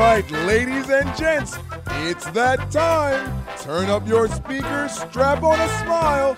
right, 0.00 0.28
ladies 0.46 0.88
and 0.88 1.14
gents, 1.16 1.58
it's 2.08 2.24
that 2.30 2.70
time. 2.70 3.44
Turn 3.58 3.90
up 3.90 4.06
your 4.08 4.28
speakers, 4.28 4.92
strap 4.92 5.42
on 5.42 5.60
a 5.60 5.68
smile. 5.80 6.34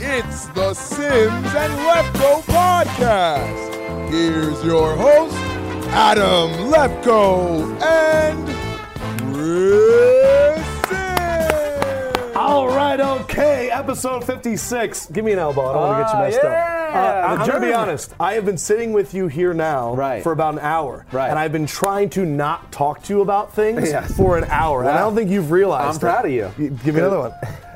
It's 0.00 0.46
the 0.48 0.74
Simms 0.74 1.54
and 1.54 1.72
Lefkoe 1.86 2.42
podcast. 2.42 4.10
Here's 4.10 4.62
your 4.64 4.96
host, 4.96 5.36
Adam 5.92 6.50
Lefkoe 6.72 7.80
and 7.82 8.48
Chris 9.32 10.64
Simms. 10.88 12.36
All 12.36 12.66
right, 12.68 12.98
okay, 13.00 13.70
episode 13.70 14.24
56. 14.24 15.06
Give 15.06 15.24
me 15.24 15.32
an 15.32 15.38
elbow. 15.38 15.62
I 15.70 15.72
don't 15.72 15.82
want 15.82 15.98
to 15.98 16.02
get 16.04 16.12
you 16.12 16.18
Ah, 16.18 16.22
messed 16.24 16.40
yeah, 16.42 16.50
up. 16.50 16.73
The 16.94 17.28
I'm 17.28 17.38
going 17.46 17.60
to 17.60 17.66
be 17.66 17.72
honest. 17.72 18.14
I 18.18 18.34
have 18.34 18.44
been 18.44 18.58
sitting 18.58 18.92
with 18.92 19.14
you 19.14 19.26
here 19.28 19.52
now 19.54 19.94
Right. 19.94 20.22
for 20.22 20.32
about 20.32 20.54
an 20.54 20.60
hour. 20.60 21.06
Right. 21.12 21.28
And 21.30 21.38
I've 21.38 21.52
been 21.52 21.66
trying 21.66 22.10
to 22.10 22.24
not 22.24 22.70
talk 22.72 23.02
to 23.04 23.12
you 23.14 23.20
about 23.20 23.54
things 23.54 23.90
Yes. 23.90 24.16
for 24.16 24.38
an 24.38 24.44
hour. 24.44 24.80
And 24.80 24.90
I 24.90 24.98
don't 25.00 25.14
think 25.14 25.30
you've 25.30 25.50
realized 25.50 25.90
I'm 26.02 26.08
it. 26.08 26.12
proud 26.12 26.24
of 26.26 26.30
you. 26.30 26.50
Give 26.56 26.94
me 26.94 27.00
another 27.00 27.18
one. 27.18 27.32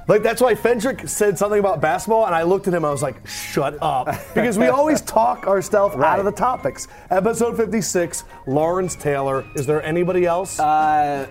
Like 0.07 0.23
that's 0.23 0.41
why 0.41 0.55
Fendrick 0.55 1.07
said 1.07 1.37
something 1.37 1.61
about 1.61 1.83
basketball, 1.83 2.25
and 2.25 2.35
I 2.35 2.43
looked 2.43 2.67
at 2.67 2.73
him. 2.73 2.83
I 2.83 2.91
was 2.91 3.03
like, 3.03 3.27
"Shut 3.29 3.77
up," 3.83 4.07
because 4.35 4.57
we 4.57 4.69
always 4.69 5.03
talk 5.03 5.47
ourselves 5.47 5.97
out 5.97 6.19
of 6.19 6.25
the 6.25 6.33
topics. 6.33 6.89
Episode 7.11 7.59
56. 7.59 8.25
Lawrence 8.47 8.95
Taylor. 8.97 9.45
Is 9.55 9.67
there 9.67 9.83
anybody 9.83 10.25
else? 10.25 10.59
Uh, 10.59 11.27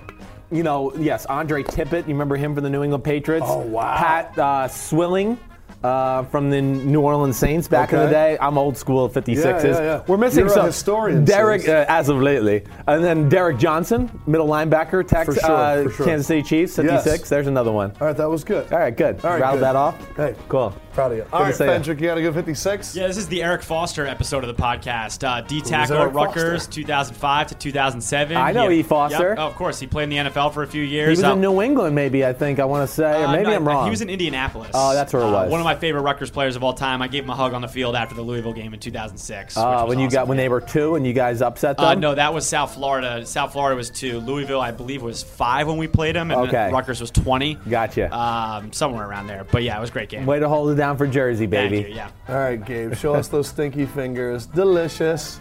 you 0.52 0.62
know, 0.62 0.94
yes, 0.96 1.26
Andre 1.26 1.64
Tippett. 1.64 2.04
You 2.08 2.14
remember 2.14 2.36
him 2.36 2.54
from 2.54 2.64
the 2.64 2.70
New 2.70 2.84
England 2.84 3.04
Patriots? 3.04 3.48
Oh, 3.50 3.62
wow. 3.62 3.96
Pat 3.98 4.38
uh, 4.38 4.68
Swilling. 4.68 5.40
Uh, 5.84 6.24
from 6.24 6.50
the 6.50 6.60
New 6.60 7.02
Orleans 7.02 7.38
Saints 7.38 7.68
back 7.68 7.94
in 7.94 8.00
the 8.00 8.10
day. 8.10 8.36
I'm 8.42 8.58
old 8.58 8.76
school 8.78 9.08
56s. 9.08 9.36
Yeah, 9.36 9.44
yeah, 9.62 9.80
yeah. 9.80 10.04
We're 10.08 10.18
missing 10.18 10.40
You're 10.46 10.50
some. 10.50 10.66
historian, 10.66 11.24
Derek, 11.24 11.68
uh, 11.70 11.86
as 11.88 12.10
of 12.10 12.20
lately. 12.20 12.64
And 12.88 13.04
then 13.04 13.30
Derrick 13.30 13.58
Johnson, 13.60 14.10
middle 14.26 14.48
linebacker, 14.48 15.08
Tex, 15.08 15.28
For 15.36 15.40
sure, 15.40 15.52
uh, 15.52 15.90
sure. 15.92 16.06
Kansas 16.06 16.26
City 16.28 16.42
Chiefs, 16.42 16.76
56. 16.78 17.06
Yes. 17.06 17.30
There's 17.30 17.48
another 17.48 17.72
one. 17.72 17.92
All 18.02 18.08
right, 18.08 18.18
that 18.18 18.28
was 18.30 18.44
good. 18.44 18.72
All 18.74 18.80
right, 18.80 18.96
good. 18.96 19.24
All 19.24 19.30
right, 19.32 19.40
Rattled 19.42 19.60
good. 19.60 19.66
that 19.66 19.76
off? 19.76 20.16
Hey, 20.16 20.36
Cool. 20.50 20.74
Proud 20.98 21.12
of 21.12 21.18
you. 21.20 21.26
All 21.32 21.40
to 21.40 21.46
right, 21.46 21.56
see 21.56 21.64
ya. 21.66 21.72
Fendrick, 21.72 22.02
you 22.02 22.08
got 22.08 22.16
to 22.16 22.22
go 22.24 22.34
56. 22.34 22.96
Yeah, 22.96 23.06
this 23.08 23.18
is 23.18 23.28
the 23.28 23.44
Eric 23.44 23.62
Foster 23.62 24.06
episode 24.08 24.44
of 24.44 24.48
the 24.56 24.62
podcast. 24.62 25.24
Uh, 25.26 25.42
D 25.42 25.62
tackle 25.62 25.98
Eric 25.98 26.10
at 26.10 26.16
Rutgers, 26.16 26.66
Foster? 26.66 26.72
2005 26.82 27.48
to 27.48 27.56
2007. 27.56 28.36
I 28.36 28.52
know 28.52 28.68
He- 28.70 28.80
E. 28.80 28.84
Foster. 28.84 29.30
Yep, 29.30 29.38
oh, 29.40 29.48
of 29.48 29.56
course, 29.56 29.80
he 29.80 29.86
played 29.88 30.06
in 30.06 30.10
the 30.10 30.18
NFL 30.32 30.54
for 30.54 30.64
a 30.64 30.68
few 30.68 30.82
years. 30.82 31.08
He 31.20 31.22
was 31.22 31.24
Uh, 31.24 31.34
in 31.34 31.42
New 31.42 31.62
England, 31.62 31.94
maybe, 31.96 32.26
I 32.26 32.34
think, 32.34 32.60
I 32.60 32.66
want 32.66 32.88
to 32.90 32.94
say. 32.94 33.22
or 33.22 33.28
uh, 33.28 33.32
maybe 33.32 33.44
no, 33.52 33.56
I'm 33.56 33.68
wrong. 33.68 33.84
He 33.86 33.90
was 33.92 34.02
in 34.02 34.10
Indianapolis. 34.10 34.72
Oh, 34.74 34.94
that's 34.94 35.14
where 35.14 35.22
it 35.22 35.26
Uh, 35.26 35.32
was. 35.32 35.52
one 35.52 35.60
of 35.60 35.66
my 35.66 35.76
favorite 35.76 36.02
Rutgers 36.02 36.32
players 36.32 36.56
of 36.56 36.64
all 36.64 36.74
time. 36.74 37.02
I 37.02 37.08
gave 37.08 37.24
him 37.24 37.30
a 37.30 37.36
hug 37.36 37.54
on 37.54 37.62
the 37.62 37.68
field 37.68 37.96
after 37.96 38.16
the 38.16 38.22
Louisville 38.24 38.54
game 38.54 38.74
in 38.74 38.80
2006. 38.80 39.56
Uh, 39.56 39.60
which 39.62 39.68
was 39.84 39.90
when 39.90 40.00
you 40.00 40.08
awesome. 40.08 40.16
got 40.18 40.28
when 40.28 40.38
they 40.38 40.50
were 40.50 40.62
two 40.62 40.96
and 40.96 41.06
you 41.06 41.14
guys 41.14 41.42
upset 41.42 41.78
them. 41.78 41.86
Uh, 41.86 41.94
no, 41.96 42.16
that 42.16 42.34
was 42.34 42.48
South 42.48 42.74
Florida. 42.74 43.26
South 43.26 43.54
Florida 43.54 43.76
was 43.76 43.90
two. 43.92 44.20
Louisville, 44.22 44.62
I 44.62 44.72
believe, 44.72 45.04
was 45.04 45.22
five 45.22 45.68
when 45.68 45.78
we 45.78 45.88
played 45.88 46.16
them, 46.16 46.32
and 46.32 46.48
Okay. 46.48 46.72
Rutgers 46.72 47.00
was 47.02 47.12
20. 47.12 47.56
Gotcha. 47.70 48.16
Um, 48.18 48.72
somewhere 48.72 49.08
around 49.08 49.28
there. 49.28 49.46
But 49.52 49.64
yeah, 49.64 49.78
it 49.78 49.82
was 49.82 49.90
a 49.90 49.94
great 49.94 50.10
game. 50.10 50.26
Way 50.26 50.40
to 50.40 50.48
hold 50.48 50.72
it 50.72 50.76
down 50.76 50.87
for 50.96 51.08
Jersey, 51.08 51.48
Thank 51.48 51.72
baby. 51.72 51.90
you, 51.90 51.96
yeah. 51.96 52.10
All 52.30 52.36
right, 52.36 52.64
Gabe, 52.64 52.94
show 52.96 53.16
us 53.16 53.28
those 53.28 53.48
stinky 53.50 53.86
fingers. 53.86 54.46
Delicious. 54.46 55.40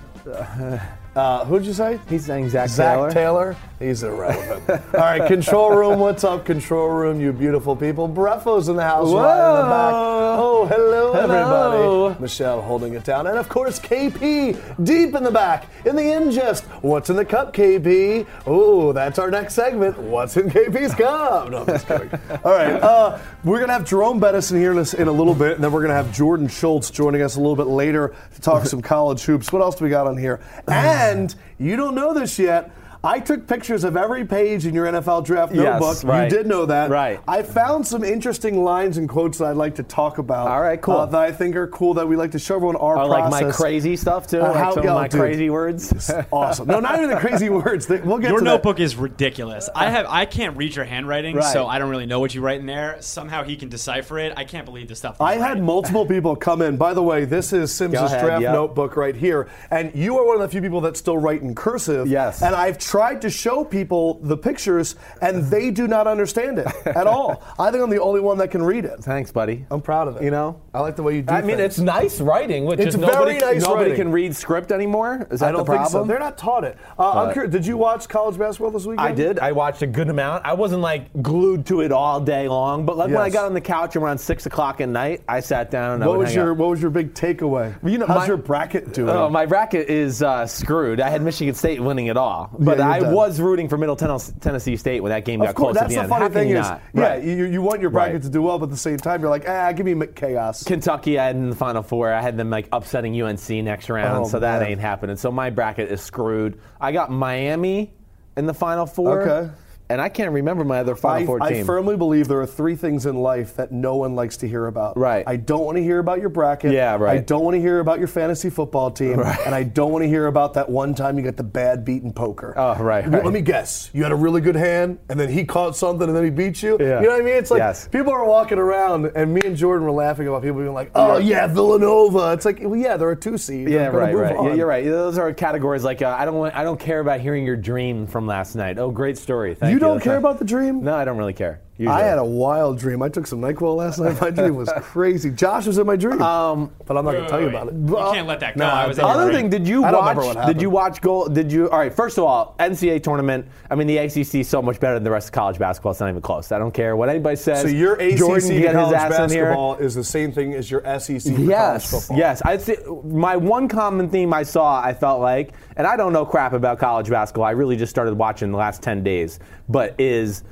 Uh, 1.15 1.45
who'd 1.47 1.65
you 1.65 1.73
say? 1.73 1.99
He's 2.11 2.27
saying 2.27 2.51
Zach, 2.51 2.69
Taylor. 2.69 3.09
Zach 3.11 3.15
Taylor. 3.15 3.55
Taylor. 3.55 3.57
He's 3.79 4.03
irrelevant. 4.03 4.69
All 4.95 5.01
right, 5.01 5.27
control 5.27 5.71
room. 5.75 5.99
What's 5.99 6.25
up, 6.25 6.45
control 6.45 6.89
room? 6.89 7.21
You 7.21 7.33
beautiful 7.33 7.75
people. 7.75 8.07
Breffo's 8.07 8.69
in 8.69 8.77
the 8.77 8.83
house 8.83 9.07
right 9.13 9.49
in 9.49 9.57
the 9.65 9.71
back. 9.71 9.93
Oh, 9.95 10.67
hello, 10.67 10.67
Hello. 10.67 10.86
Everybody. 11.31 12.21
Michelle 12.21 12.61
holding 12.63 12.95
it 12.95 13.05
down, 13.05 13.27
and 13.27 13.39
of 13.39 13.49
course 13.49 13.79
KP 13.79 14.85
deep 14.85 15.15
in 15.15 15.23
the 15.23 15.31
back 15.31 15.67
in 15.85 15.97
the 15.97 16.03
ingest. 16.03 16.65
What's 16.83 17.11
in 17.11 17.17
the 17.17 17.25
cup, 17.25 17.53
KP? 17.53 18.27
Oh, 18.47 18.93
that's 18.93 19.19
our 19.19 19.31
next 19.31 19.55
segment. 19.55 19.99
What's 19.99 20.37
in 20.37 20.51
KP's 20.51 20.95
cup? 20.99 21.51
No, 21.51 21.59
I'm 21.61 21.67
just 21.67 21.87
kidding. 21.87 22.11
All 22.45 22.53
right, 22.53 22.75
uh, 22.83 23.19
we're 23.45 23.61
gonna 23.61 23.73
have 23.73 23.85
Jerome 23.85 24.21
Bettis 24.21 24.51
in 24.51 24.59
here 24.59 24.73
in 24.73 24.79
a, 24.79 24.97
in 25.01 25.09
a 25.09 25.13
little 25.13 25.35
bit, 25.35 25.55
and 25.55 25.65
then 25.65 25.73
we're 25.73 25.83
gonna 25.83 25.95
have 25.95 26.13
Jordan 26.15 26.49
Schultz 26.49 26.91
joining 26.91 27.23
us 27.23 27.37
a 27.37 27.41
little 27.41 27.57
bit 27.57 27.67
later 27.67 28.15
to 28.35 28.41
talk 28.41 28.67
some 28.67 28.83
college 28.83 29.23
hoops. 29.23 29.53
What 29.53 29.63
else 29.63 29.77
do 29.77 29.85
we 29.85 29.91
got 29.91 30.07
on 30.07 30.17
here? 30.17 30.41
And 30.69 31.35
you 31.59 31.77
don't 31.77 31.95
know 31.95 32.13
this 32.13 32.39
yet. 32.39 32.71
I 33.07 33.21
took 33.21 33.47
pictures 33.47 33.85
of 33.85 33.97
every 33.97 34.25
page 34.25 34.67
in 34.67 34.75
your 34.75 34.87
NFL 34.87 35.25
draft 35.25 35.55
Yes, 35.55 35.81
notebook. 35.81 36.03
right. 36.03 36.25
You 36.25 36.37
did 36.39 36.47
know 36.49 36.67
that. 36.67 36.91
Right. 36.91 37.21
I 37.29 37.43
found 37.43 37.87
some 37.87 38.03
interesting 38.03 38.65
lines 38.65 38.99
and 38.99 39.09
quotes 39.09 39.39
that 39.39 39.45
I'd 39.47 39.57
like 39.57 39.77
to 39.77 39.85
talk 39.85 40.19
about. 40.19 40.49
All 40.49 40.61
right, 40.61 40.81
cool. 40.83 40.97
uh, 40.97 41.07
that 41.07 41.21
I 41.21 41.31
think 41.31 41.55
are 41.55 41.69
cool 41.69 41.95
that 41.95 42.09
we 42.09 42.17
like 42.17 42.33
to 42.33 42.41
show 42.41 42.57
everyone 42.57 42.75
our 42.75 42.97
Or 42.99 43.07
like 43.07 43.31
my 43.31 43.53
crazy 43.53 43.97
stuff 43.97 44.27
too, 44.27 44.41
Uh, 44.41 44.49
like 44.49 44.57
how- 44.57 44.75
some 44.75 44.83
yo, 44.83 44.91
of 44.91 45.03
my 45.03 45.07
dude. 45.09 45.21
crazy 45.21 45.51
words. 45.51 46.11
awesome. 46.33 46.67
No, 46.67 46.81
not 46.81 46.97
even 46.97 47.11
the 47.11 47.17
crazy 47.17 47.49
words. 47.63 47.89
We'll 47.89 48.19
get 48.19 48.31
Your 48.31 48.41
to 48.41 48.45
notebook 48.45 48.81
is 48.81 48.97
ridiculous. 48.97 49.69
I 49.73 49.89
have 49.91 50.07
I 50.09 50.25
can't 50.27 50.57
read 50.57 50.75
your 50.75 50.85
handwriting, 50.85 51.37
Right. 51.37 51.53
so 51.53 51.69
I 51.69 51.79
don't 51.79 51.91
really 51.91 52.07
know 52.07 52.19
what 52.19 52.35
you 52.35 52.41
write 52.41 52.59
in 52.59 52.67
there. 52.67 52.97
Somehow 52.99 53.45
he 53.45 53.55
can 53.55 53.69
decipher 53.69 54.19
it. 54.19 54.33
I 54.37 54.43
can't 54.43 54.65
believe 54.65 54.89
the 54.89 54.97
stuff. 54.97 55.21
I 55.21 55.35
you 55.35 55.41
had 55.43 55.53
write. 55.59 55.63
multiple 55.63 56.07
people 56.15 56.35
come 56.35 56.61
in. 56.61 56.77
By 56.77 56.93
the 56.93 57.05
way, 57.05 57.25
this 57.25 57.53
is 57.53 57.73
Simms's 57.73 58.01
Go 58.01 58.07
ahead, 58.07 58.25
draft 58.25 58.43
yep. 58.43 58.53
notebook 58.53 58.97
right 58.97 59.15
here, 59.15 59.47
and 59.71 59.95
you 59.95 60.19
are 60.19 60.27
one 60.27 60.35
of 60.35 60.43
the 60.43 60.49
few 60.49 60.61
people 60.61 60.81
that 60.81 60.97
still 60.97 61.19
write 61.19 61.43
in 61.43 61.55
cursive. 61.55 62.09
Yes. 62.09 62.43
And 62.43 62.53
I've 62.53 62.79
tried 62.79 62.96
to 62.97 63.31
show 63.31 63.65
people 63.65 64.15
the 64.23 64.37
pictures, 64.37 64.97
and 65.21 65.45
they 65.45 65.71
do 65.71 65.87
not 65.87 66.07
understand 66.07 66.59
it 66.59 66.67
at 66.87 67.07
all. 67.07 67.43
I 67.59 67.71
think 67.71 67.83
I'm 67.83 67.91
the 67.91 68.01
only 68.01 68.21
one 68.21 68.39
that 68.39 68.51
can 68.51 68.63
read 68.63 68.85
it. 68.85 69.01
Thanks, 69.01 69.31
buddy. 69.31 69.67
I'm 69.71 69.81
proud 69.83 70.09
of 70.09 70.17
it. 70.17 70.23
You 70.23 70.31
know? 70.31 70.61
I 70.73 70.81
like 70.81 70.97
the 70.97 71.03
way 71.03 71.17
you 71.17 71.23
do. 71.23 71.33
It. 71.33 71.37
I 71.37 71.41
mean, 71.43 71.57
things. 71.59 71.75
it's 71.75 71.79
nice 71.79 72.21
writing, 72.21 72.65
which 72.65 72.81
It's 72.81 72.95
is 72.95 73.01
nobody, 73.01 73.39
very 73.39 73.55
nice 73.55 73.63
nobody 73.63 73.91
writing. 73.91 73.97
can 74.07 74.13
read 74.13 74.35
script 74.35 74.73
anymore. 74.73 75.27
Is 75.31 75.41
that 75.41 75.49
I 75.49 75.53
don't 75.53 75.61
the 75.61 75.65
problem? 75.65 75.85
think 75.85 75.91
so. 75.93 76.05
They're 76.05 76.19
not 76.19 76.39
taught 76.39 76.65
it. 76.65 76.77
Uh, 76.99 77.13
I'm 77.25 77.33
curious, 77.33 77.53
did 77.53 77.67
you 77.67 77.77
watch 77.77 78.09
college 78.09 78.39
basketball 78.39 78.71
this 78.71 78.87
weekend? 78.87 79.01
I 79.09 79.13
did. 79.13 79.39
I 79.39 79.53
watched 79.53 79.83
a 79.83 79.87
good 79.87 80.09
amount. 80.09 80.45
I 80.47 80.55
wasn't 80.55 80.81
like 80.83 81.11
glued 81.23 81.67
to 81.67 81.81
it 81.83 81.93
all 81.93 82.21
day 82.21 82.49
long, 82.49 82.87
but 82.87 82.97
like 82.97 83.09
when 83.09 83.19
I 83.21 83.31
got 83.31 83.45
on 83.47 83.55
the 83.55 83.61
couch 83.61 83.97
around 83.97 84.19
six 84.19 84.47
o'clock 84.47 84.81
at 84.81 84.89
night, 84.89 85.23
I 85.29 85.41
sat 85.41 85.71
down 85.71 85.95
and 85.95 86.05
I 86.05 86.07
What 86.09 86.19
was 86.19 86.35
your 86.35 86.53
out. 86.53 86.57
What 86.57 86.71
was 86.71 86.81
your 86.83 86.91
big 86.91 87.15
takeaway? 87.15 87.75
You 87.85 87.99
know, 87.99 88.07
how's 88.07 88.19
my- 88.19 88.27
your 88.27 88.37
bracket 88.37 88.93
doing? 88.93 89.11
Oh, 89.11 89.29
my 89.29 89.47
bracket 89.47 89.89
is 89.89 90.23
uh, 90.23 90.47
screwed. 90.47 91.01
I 91.01 91.09
had 91.11 91.23
Michigan 91.23 91.55
State 91.55 91.81
winning 91.81 92.07
it 92.07 92.17
all, 92.17 92.51
but 92.59 92.76
I 92.81 93.01
done. 93.01 93.15
was 93.15 93.41
rooting 93.41 93.69
for 93.69 93.77
Middle 93.79 93.97
Tennessee, 93.97 94.77
State 94.77 95.01
when 95.03 95.11
that 95.11 95.25
game 95.25 95.41
got 95.41 95.51
of 95.51 95.55
course, 95.55 95.77
close 95.77 95.77
at 95.77 95.81
that's 95.83 95.95
the 95.95 95.97
the 95.97 96.01
end. 96.03 96.09
funny 96.11 96.35
thing 96.35 96.49
is, 96.51 96.69
not? 96.69 96.83
yeah, 96.95 97.01
Right. 97.03 97.23
you, 97.25 97.45
you 97.45 97.63
want 97.63 97.81
your 97.81 97.91
bracket 97.91 98.15
Right. 98.15 98.23
to 98.23 98.29
do 98.29 98.43
well, 98.43 98.59
but 98.59 98.65
at 98.65 98.71
the 98.71 98.77
same 98.77 98.97
time, 98.99 99.21
you're 99.21 99.31
like, 99.31 99.49
ah, 99.49 99.73
give 99.73 99.87
me 99.87 100.07
chaos. 100.15 100.63
Kentucky, 100.65 101.19
I 101.19 101.27
had 101.27 101.37
in 101.37 101.51
the 101.51 101.57
Final 101.57 101.83
Four. 101.83 102.13
I 102.13 102.21
had 102.21 102.37
them 102.37 102.51
like 102.51 102.69
upsetting 102.73 103.21
UNC 103.21 103.49
next 103.63 103.89
round, 103.91 104.25
Oh, 104.25 104.29
so 104.29 104.39
that 104.41 104.61
man. 104.63 104.71
ain't 104.73 104.81
happening. 104.81 105.17
So 105.17 105.31
my 105.31 105.51
bracket 105.51 105.91
is 105.91 106.01
screwed. 106.01 106.59
I 106.81 106.93
got 106.93 107.11
Miami 107.11 107.93
in 108.37 108.47
the 108.47 108.55
Final 108.55 108.87
Four. 108.87 109.23
Okay. 109.29 109.53
And 109.89 110.01
I 110.01 110.09
can't 110.09 110.33
remember 110.33 110.65
my 110.65 110.81
other 110.81 110.97
Final 110.97 111.23
I, 111.23 111.27
Four 111.27 111.43
I 111.43 111.63
firmly 111.63 111.97
believe 111.97 112.27
there 112.27 112.41
are 112.41 112.47
three 112.47 112.75
things 112.75 113.07
in 113.07 113.17
life 113.17 113.55
that 113.57 113.71
no 113.71 113.97
one 113.97 114.15
likes 114.17 114.37
to 114.39 114.49
hear 114.49 114.67
about. 114.67 114.97
Right. 114.99 115.23
I 115.27 115.37
don't 115.37 115.65
want 115.65 115.77
to 115.77 115.83
hear 115.83 116.01
about 116.01 116.21
your 116.21 116.29
bracket. 116.29 116.73
Yeah, 116.73 116.97
right. 116.97 117.19
I 117.19 117.23
don't 117.23 117.45
want 117.45 117.55
to 117.55 117.61
hear 117.61 117.79
about 117.79 117.99
your 118.01 118.09
fantasy 118.09 118.51
football 118.51 118.91
team. 118.91 119.21
Right. 119.21 119.39
And 119.47 119.55
I 119.55 119.63
don't 119.63 119.93
want 119.93 120.03
to 120.03 120.09
hear 120.09 120.27
about 120.27 120.55
that 120.55 120.69
one 120.69 120.95
time 120.95 121.19
you 121.19 121.25
got 121.25 121.37
the 121.37 121.45
bad 121.45 121.85
beat 121.85 122.03
in 122.03 122.13
poker. 122.13 122.53
Oh, 122.57 122.75
right, 122.83 123.07
right. 123.07 123.25
Let 123.25 123.33
me 123.33 123.41
guess. 123.41 123.91
You 123.93 124.03
had 124.03 124.11
a 124.13 124.17
really 124.17 124.41
good 124.41 124.57
hand, 124.57 124.99
and 125.09 125.19
then 125.21 125.29
he 125.29 125.45
caught 125.45 125.77
something, 125.77 126.09
and 126.09 126.17
then 126.17 126.25
he 126.25 126.31
beat 126.31 126.63
you. 126.63 126.77
Yeah. 126.81 127.01
You 127.01 127.07
know 127.07 127.13
what 127.13 127.21
I 127.21 127.25
mean? 127.25 127.35
It's 127.37 127.51
like 127.51 127.59
Yes. 127.59 127.87
people 127.89 128.13
are 128.13 128.25
walking 128.25 128.59
around, 128.59 129.07
and 129.15 129.33
me 129.33 129.41
and 129.45 129.57
Jordan 129.57 129.85
were 129.87 129.93
laughing 129.93 130.27
about 130.27 130.43
people 130.43 130.59
being 130.61 130.75
like, 130.75 130.91
"Oh 130.95 131.19
yeah, 131.19 131.47
Villanova." 131.47 132.33
It's 132.33 132.45
like, 132.45 132.59
well, 132.61 132.77
yeah, 132.77 132.97
they're 132.97 133.11
a 133.13 133.17
two 133.17 133.39
seed. 133.39 133.69
yeah, 133.69 133.87
right, 133.87 134.15
right. 134.15 134.35
Yeah, 134.35 134.55
you're 134.55 134.67
right. 134.67 134.85
Those 134.85 135.17
are 135.19 135.33
categories 135.33 135.85
like 135.85 136.03
uh, 136.03 136.15
I 136.19 136.25
don't 136.25 136.35
want, 136.35 136.55
I 136.57 136.65
don't 136.65 136.81
care 136.81 137.01
about 137.01 137.21
hearing 137.21 137.45
your 137.47 137.57
dream 137.57 138.07
from 138.07 138.27
last 138.27 138.55
night. 138.57 138.79
Oh, 138.79 138.91
great 138.91 139.17
story. 139.19 139.55
Thank 139.55 139.73
You 139.73 139.76
you. 139.77 139.81
don't 139.81 140.01
care 140.03 140.17
about 140.17 140.39
the 140.39 140.45
dream? 140.45 140.83
No, 140.83 140.95
I 140.95 141.05
don't 141.05 141.17
really 141.17 141.33
care. 141.33 141.61
Usually. 141.79 141.95
I 141.95 142.05
had 142.05 142.19
a 142.19 142.25
wild 142.25 142.79
dream. 142.79 143.03
I 143.03 143.11
took 143.11 143.27
some 143.27 143.41
NyQuil 143.43 143.77
last 143.77 143.99
night. 143.99 144.19
My 144.19 144.31
dream 144.31 144.55
was 144.57 144.71
crazy. 144.81 145.31
Josh 145.31 145.67
was 145.67 145.77
in 145.77 145.87
my 145.87 145.97
dream. 145.97 146.23
Um, 146.23 146.73
but 146.87 146.97
I'm 146.97 147.05
not 147.05 147.13
going 147.13 147.25
to 147.25 147.31
tell 147.31 147.41
you 147.41 147.49
about 147.49 147.69
it. 147.69 147.75
You 147.75 147.95
can't 148.15 148.27
let 148.27 148.41
that 148.41 148.57
go. 148.57 148.65
No, 148.67 148.71
I 148.71 148.87
was 148.87 148.99
in 148.99 149.05
your 149.05 149.13
Other 149.15 149.25
dream. 149.31 149.37
thing, 149.43 149.51
did 149.51 149.69
you 149.69 149.85
I 149.85 149.93
watch? 149.93 150.17
what 150.17 150.47
Did 150.47 150.63
you 150.63 150.71
watch 150.71 151.03
goal? 151.03 151.27
Did 151.29 151.53
you? 151.53 151.69
All 151.71 151.79
right. 151.79 151.93
First 151.95 152.17
of 152.17 152.25
all, 152.25 152.55
NCAA 152.59 153.03
tournament. 153.03 153.47
I 153.71 153.75
mean, 153.75 153.87
the 153.87 153.99
ACC 153.99 154.37
is 154.37 154.49
so 154.49 154.63
much 154.63 154.81
better 154.81 154.95
than 154.95 155.05
the 155.05 155.11
rest 155.11 155.29
of 155.29 155.33
college 155.33 155.59
basketball. 155.59 155.91
It's 155.93 156.01
not 156.01 156.09
even 156.09 156.23
close. 156.23 156.51
I 156.51 156.59
don't 156.59 156.73
care 156.73 156.97
what 156.97 157.11
anybody 157.11 157.37
says. 157.37 157.61
So 157.61 157.69
your 157.69 157.97
ACC 157.97 158.17
Jordan 158.17 158.49
to 158.49 158.55
can 158.55 158.63
get 158.63 158.75
his 158.75 158.83
college 158.85 158.95
ass 158.95 159.19
in 159.33 159.37
here. 159.37 159.45
basketball 159.45 159.75
is 159.77 159.95
the 159.95 160.05
same 160.05 160.33
thing 160.33 160.55
as 160.55 160.71
your 160.71 160.81
SEC 160.99 161.21
Yes, 161.37 161.91
college 161.91 162.05
football. 162.05 162.17
yes. 162.19 162.43
I'd 162.45 162.63
say 162.63 162.77
my 163.05 163.37
one 163.37 163.69
common 163.69 164.09
theme 164.09 164.33
I 164.33 164.45
saw, 164.45 164.81
I 164.83 164.95
felt 164.95 165.21
like, 165.21 165.53
and 165.77 165.87
I 165.87 165.97
don't 165.97 166.15
know 166.15 166.25
crap 166.25 166.55
about 166.55 166.79
college 166.79 167.11
basketball. 167.11 167.45
I 167.45 167.51
really 167.51 167.77
just 167.77 167.91
started 167.91 168.15
watching 168.15 168.51
the 168.51 168.57
last 168.57 168.81
ten 168.83 169.03
days, 169.03 169.41
but 169.69 169.95
is 170.01 170.43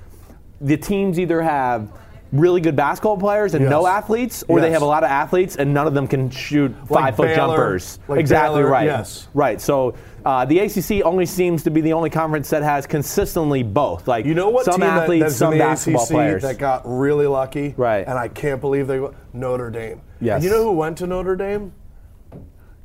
the 0.65 0.77
teams 0.77 1.21
either 1.21 1.41
have 1.43 1.89
really 2.33 2.61
good 2.61 2.75
basketball 2.75 3.17
players 3.17 3.55
and 3.55 3.63
Yes. 3.63 3.71
no 3.71 3.87
athletes, 3.87 4.43
or 4.49 4.61
they 4.61 4.73
have 4.73 4.83
a 4.83 4.87
lot 4.87 5.05
of 5.05 5.11
athletes 5.11 5.55
and 5.55 5.73
none 5.73 5.87
of 5.87 5.95
them 5.95 6.09
can 6.09 6.31
shoot 6.31 6.75
five 6.89 7.15
foot 7.15 7.29
Baylor, 7.29 7.37
jumpers. 7.57 8.01
like 8.09 8.19
exactly 8.19 8.61
Baylor, 8.63 8.71
right. 8.73 8.87
yes. 8.87 9.29
Right. 9.35 9.61
So 9.61 9.95
uh, 10.25 10.45
the 10.45 10.59
ACC 10.59 11.05
only 11.05 11.27
seems 11.27 11.63
to 11.63 11.71
be 11.71 11.81
the 11.81 11.93
only 11.93 12.11
conference 12.11 12.51
that 12.51 12.65
has 12.65 12.87
consistently 12.89 13.63
both. 13.63 14.09
Like 14.09 14.25
You 14.27 14.35
know 14.35 14.49
what 14.49 14.65
some 14.65 14.81
team 14.81 14.81
that- 14.81 15.03
athletes, 15.05 15.23
that's 15.27 15.37
some 15.37 15.53
in 15.53 15.59
the 15.61 15.65
basketball 15.65 16.03
ACC 16.03 16.11
players. 16.11 16.43
that 16.43 16.59
got 16.59 16.83
really 16.87 17.29
lucky? 17.29 17.75
Right. 17.77 18.05
And 18.05 18.19
I 18.19 18.27
can't 18.27 18.61
believe 18.61 18.89
they 18.89 18.99
went 18.99 19.15
Notre 19.33 19.71
Dame. 19.71 20.01
Yes. 20.21 20.37
And 20.37 20.45
you 20.45 20.51
know 20.51 20.65
who 20.65 20.73
went 20.73 20.99
to 20.99 21.07
Notre 21.07 21.37
Dame? 21.37 21.73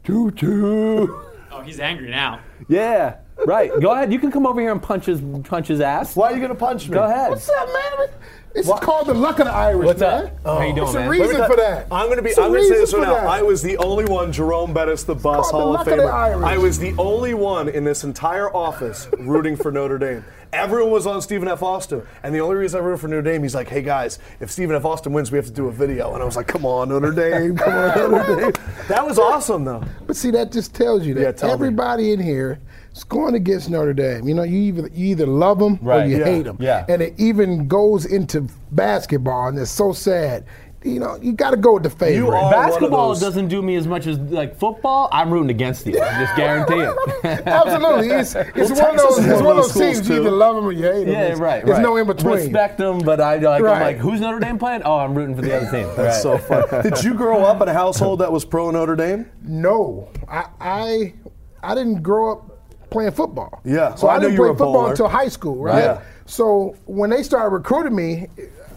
Tutu. 0.04 1.08
Oh, 1.52 1.62
he's 1.62 1.80
angry 1.80 2.10
now. 2.12 2.40
yeah. 2.68 3.16
Right. 3.46 3.72
Go 3.80 3.92
ahead. 3.92 4.12
You 4.12 4.20
can 4.20 4.32
come 4.32 4.46
over 4.46 4.60
here 4.62 4.72
and 4.72 4.82
punch 4.82 5.06
his 5.06 5.22
punch 5.44 5.68
his 5.68 5.82
ass. 5.82 6.16
Why 6.16 6.32
are 6.32 6.36
you 6.36 6.42
gonna 6.42 6.56
punch 6.56 6.88
me? 6.88 6.94
Go 6.94 7.04
ahead. 7.04 7.30
What's 7.32 7.50
up, 7.50 7.68
man? 7.68 8.08
It's 8.56 8.68
called 8.80 9.06
the 9.08 9.14
luck 9.14 9.38
of 9.40 9.46
the 9.46 9.52
Irish, 9.54 9.86
What's 9.86 10.00
man. 10.02 10.26
up? 10.26 10.44
How 10.44 10.62
you 10.62 10.74
doing, 10.74 10.88
It's 10.88 10.96
a 10.96 11.00
man? 11.00 11.08
Let 11.10 11.20
me 11.20 11.24
reason 11.28 11.46
for 11.46 11.56
that. 11.56 11.86
I'm 11.92 12.10
gonna 12.10 12.22
be. 12.24 12.30
It's 12.30 12.40
a 12.40 12.42
I'm 12.44 12.52
gonna 12.52 12.64
say 12.64 12.70
this 12.80 12.94
right 12.94 13.00
for 13.04 13.06
now. 13.06 13.14
that. 13.16 13.28
I 13.28 13.42
was 13.44 13.62
the 13.62 13.78
only 13.78 14.06
one. 14.06 14.32
Jerome 14.34 14.74
Bettis, 14.74 15.04
the 15.04 15.14
bus 15.16 15.52
called 15.52 15.54
the 15.54 15.58
Hall 15.58 15.68
of 15.70 15.74
luck 15.76 15.88
of 15.88 15.98
the 15.98 16.04
Famer. 16.04 16.12
Irish. 16.14 16.46
I 16.46 16.58
was 16.58 16.80
the 16.80 16.94
only 16.98 17.34
one 17.36 17.70
in 17.70 17.84
this 17.84 18.04
entire 18.04 18.54
office 18.56 19.08
rooting 19.20 19.56
for 19.56 19.72
Notre 19.72 20.00
Dame. 20.00 20.26
Everyone 20.52 20.92
was 20.92 21.06
on 21.06 21.22
Stephen 21.22 21.48
F. 21.48 21.62
Austin, 21.62 22.02
and 22.24 22.34
the 22.34 22.40
only 22.42 22.56
reason 22.56 22.82
I 22.82 22.84
rooted 22.84 23.02
for 23.02 23.08
Notre 23.08 23.22
Dame, 23.22 23.44
he's 23.44 23.54
like, 23.54 23.70
"Hey 23.70 23.84
guys, 23.84 24.18
if 24.40 24.50
Stephen 24.50 24.76
F. 24.76 24.84
Austin 24.84 25.14
wins, 25.14 25.32
we 25.32 25.38
have 25.38 25.46
to 25.46 25.52
do 25.52 25.68
a 25.68 25.72
video." 25.72 26.14
And 26.16 26.24
I 26.24 26.26
was 26.26 26.36
like, 26.36 26.48
"Come 26.48 26.66
on, 26.66 26.90
Notre 26.90 27.12
Dame, 27.12 27.56
come 27.56 27.72
on, 27.74 28.12
Notre 28.12 28.36
Dame." 28.36 28.54
That 28.88 29.06
was 29.06 29.20
awesome, 29.20 29.64
though. 29.64 29.84
But 30.08 30.16
see, 30.16 30.32
that 30.32 30.52
just 30.52 30.74
tells 30.74 31.06
you 31.06 31.14
that 31.14 31.22
Yeah, 31.22 31.32
tell 31.34 31.50
me. 31.50 31.54
everybody 31.54 32.12
in 32.14 32.20
here 32.20 32.58
is 32.96 33.04
going 33.04 33.36
against 33.36 33.70
Notre 33.70 33.94
Dame. 33.94 34.28
You 34.28 34.34
know, 34.36 34.44
you 34.44 34.60
either 34.60 34.90
you 34.94 35.08
either 35.08 35.26
love 35.28 35.60
them 35.60 35.80
or 35.88 36.04
you 36.06 36.18
Yeah. 36.20 36.26
hate 36.26 36.44
them. 36.44 36.58
Yeah. 36.60 36.86
And 36.90 37.02
it 37.02 37.14
even 37.18 37.68
goes 37.68 38.06
into 38.06 38.48
basketball, 38.72 39.48
and 39.50 39.58
it's 39.60 39.72
so 39.72 39.92
sad. 39.94 40.46
You 40.82 41.02
know, 41.02 41.18
you 41.22 41.34
got 41.34 41.52
to 41.52 41.58
go 41.58 41.74
with 41.74 41.84
the 41.84 41.90
favorite. 41.90 42.16
You 42.16 42.28
are- 42.30 42.42
one 42.42 42.46
of 42.46 42.52
Basketball 42.52 43.10
those- 43.10 43.20
doesn't 43.20 43.50
do 43.50 43.62
me 43.62 43.76
as 43.76 43.86
much 43.86 44.08
as 44.08 44.18
like 44.18 44.56
football. 44.58 45.10
I'm 45.12 45.30
rooting 45.30 45.50
against 45.50 45.86
you. 45.86 46.00
I 46.02 46.22
just 46.24 46.38
guarantee 46.38 46.80
it. 46.80 46.96
Absolutely, 47.46 48.08
it's, 48.12 48.34
it's 48.34 48.72
Well, 48.72 48.80
one 48.86 48.96
of 48.96 48.98
those. 49.02 49.16
Texas 49.18 49.26
It's 49.26 49.34
one 49.34 49.44
one 49.44 49.58
of 49.58 49.58
of 49.58 49.64
those 49.66 49.74
those 49.74 49.84
teams 49.84 49.98
schools, 49.98 50.10
you 50.10 50.22
either 50.22 50.32
love 50.32 50.56
them 50.56 50.64
or 50.66 50.72
you 50.72 50.84
hate 50.84 51.04
them. 51.04 51.10
Yeah, 51.10 51.22
There's- 51.24 51.40
right. 51.40 51.66
There's 51.66 51.76
right. 51.80 51.84
no 51.84 51.98
in 51.98 52.08
between. 52.08 52.34
Respect 52.36 52.78
them, 52.78 53.00
but 53.00 53.20
I 53.20 53.36
like. 53.40 53.62
I'm 53.62 53.82
like, 53.82 53.98
who's 53.98 54.22
Notre 54.22 54.40
Dame 54.40 54.58
playing? 54.58 54.84
Oh, 54.86 55.00
I'm 55.00 55.14
rooting 55.14 55.36
for 55.36 55.42
the 55.42 55.54
other 55.58 55.70
team. 55.70 55.90
That's 55.98 56.22
so 56.22 56.38
fun. 56.38 56.64
Did 56.82 57.04
you 57.04 57.14
grow 57.14 57.44
up 57.44 57.62
in 57.62 57.68
a 57.68 57.74
household 57.74 58.20
that 58.20 58.32
was 58.32 58.46
pro 58.46 58.72
Notre 58.72 58.96
Dame? 58.96 59.26
No, 59.44 60.08
I, 60.30 60.46
I 60.62 61.14
I 61.62 61.76
didn't 61.76 62.02
grow 62.04 62.32
up 62.32 62.59
playing 62.90 63.12
football. 63.12 63.62
Yeah. 63.64 63.96
So 63.96 64.08
Well, 64.08 64.16
I 64.16 64.18
I 64.18 64.20
didn't 64.20 64.34
you 64.34 64.40
play 64.40 64.48
football 64.50 64.74
bowler. 64.74 64.90
until 64.92 65.08
high 65.08 65.28
school, 65.30 65.56
right? 65.64 65.84
Yeah. 65.84 66.02
So 66.26 66.76
when 66.86 67.10
they 67.10 67.24
started 67.24 67.50
recruiting 67.50 67.96
me, 67.96 68.28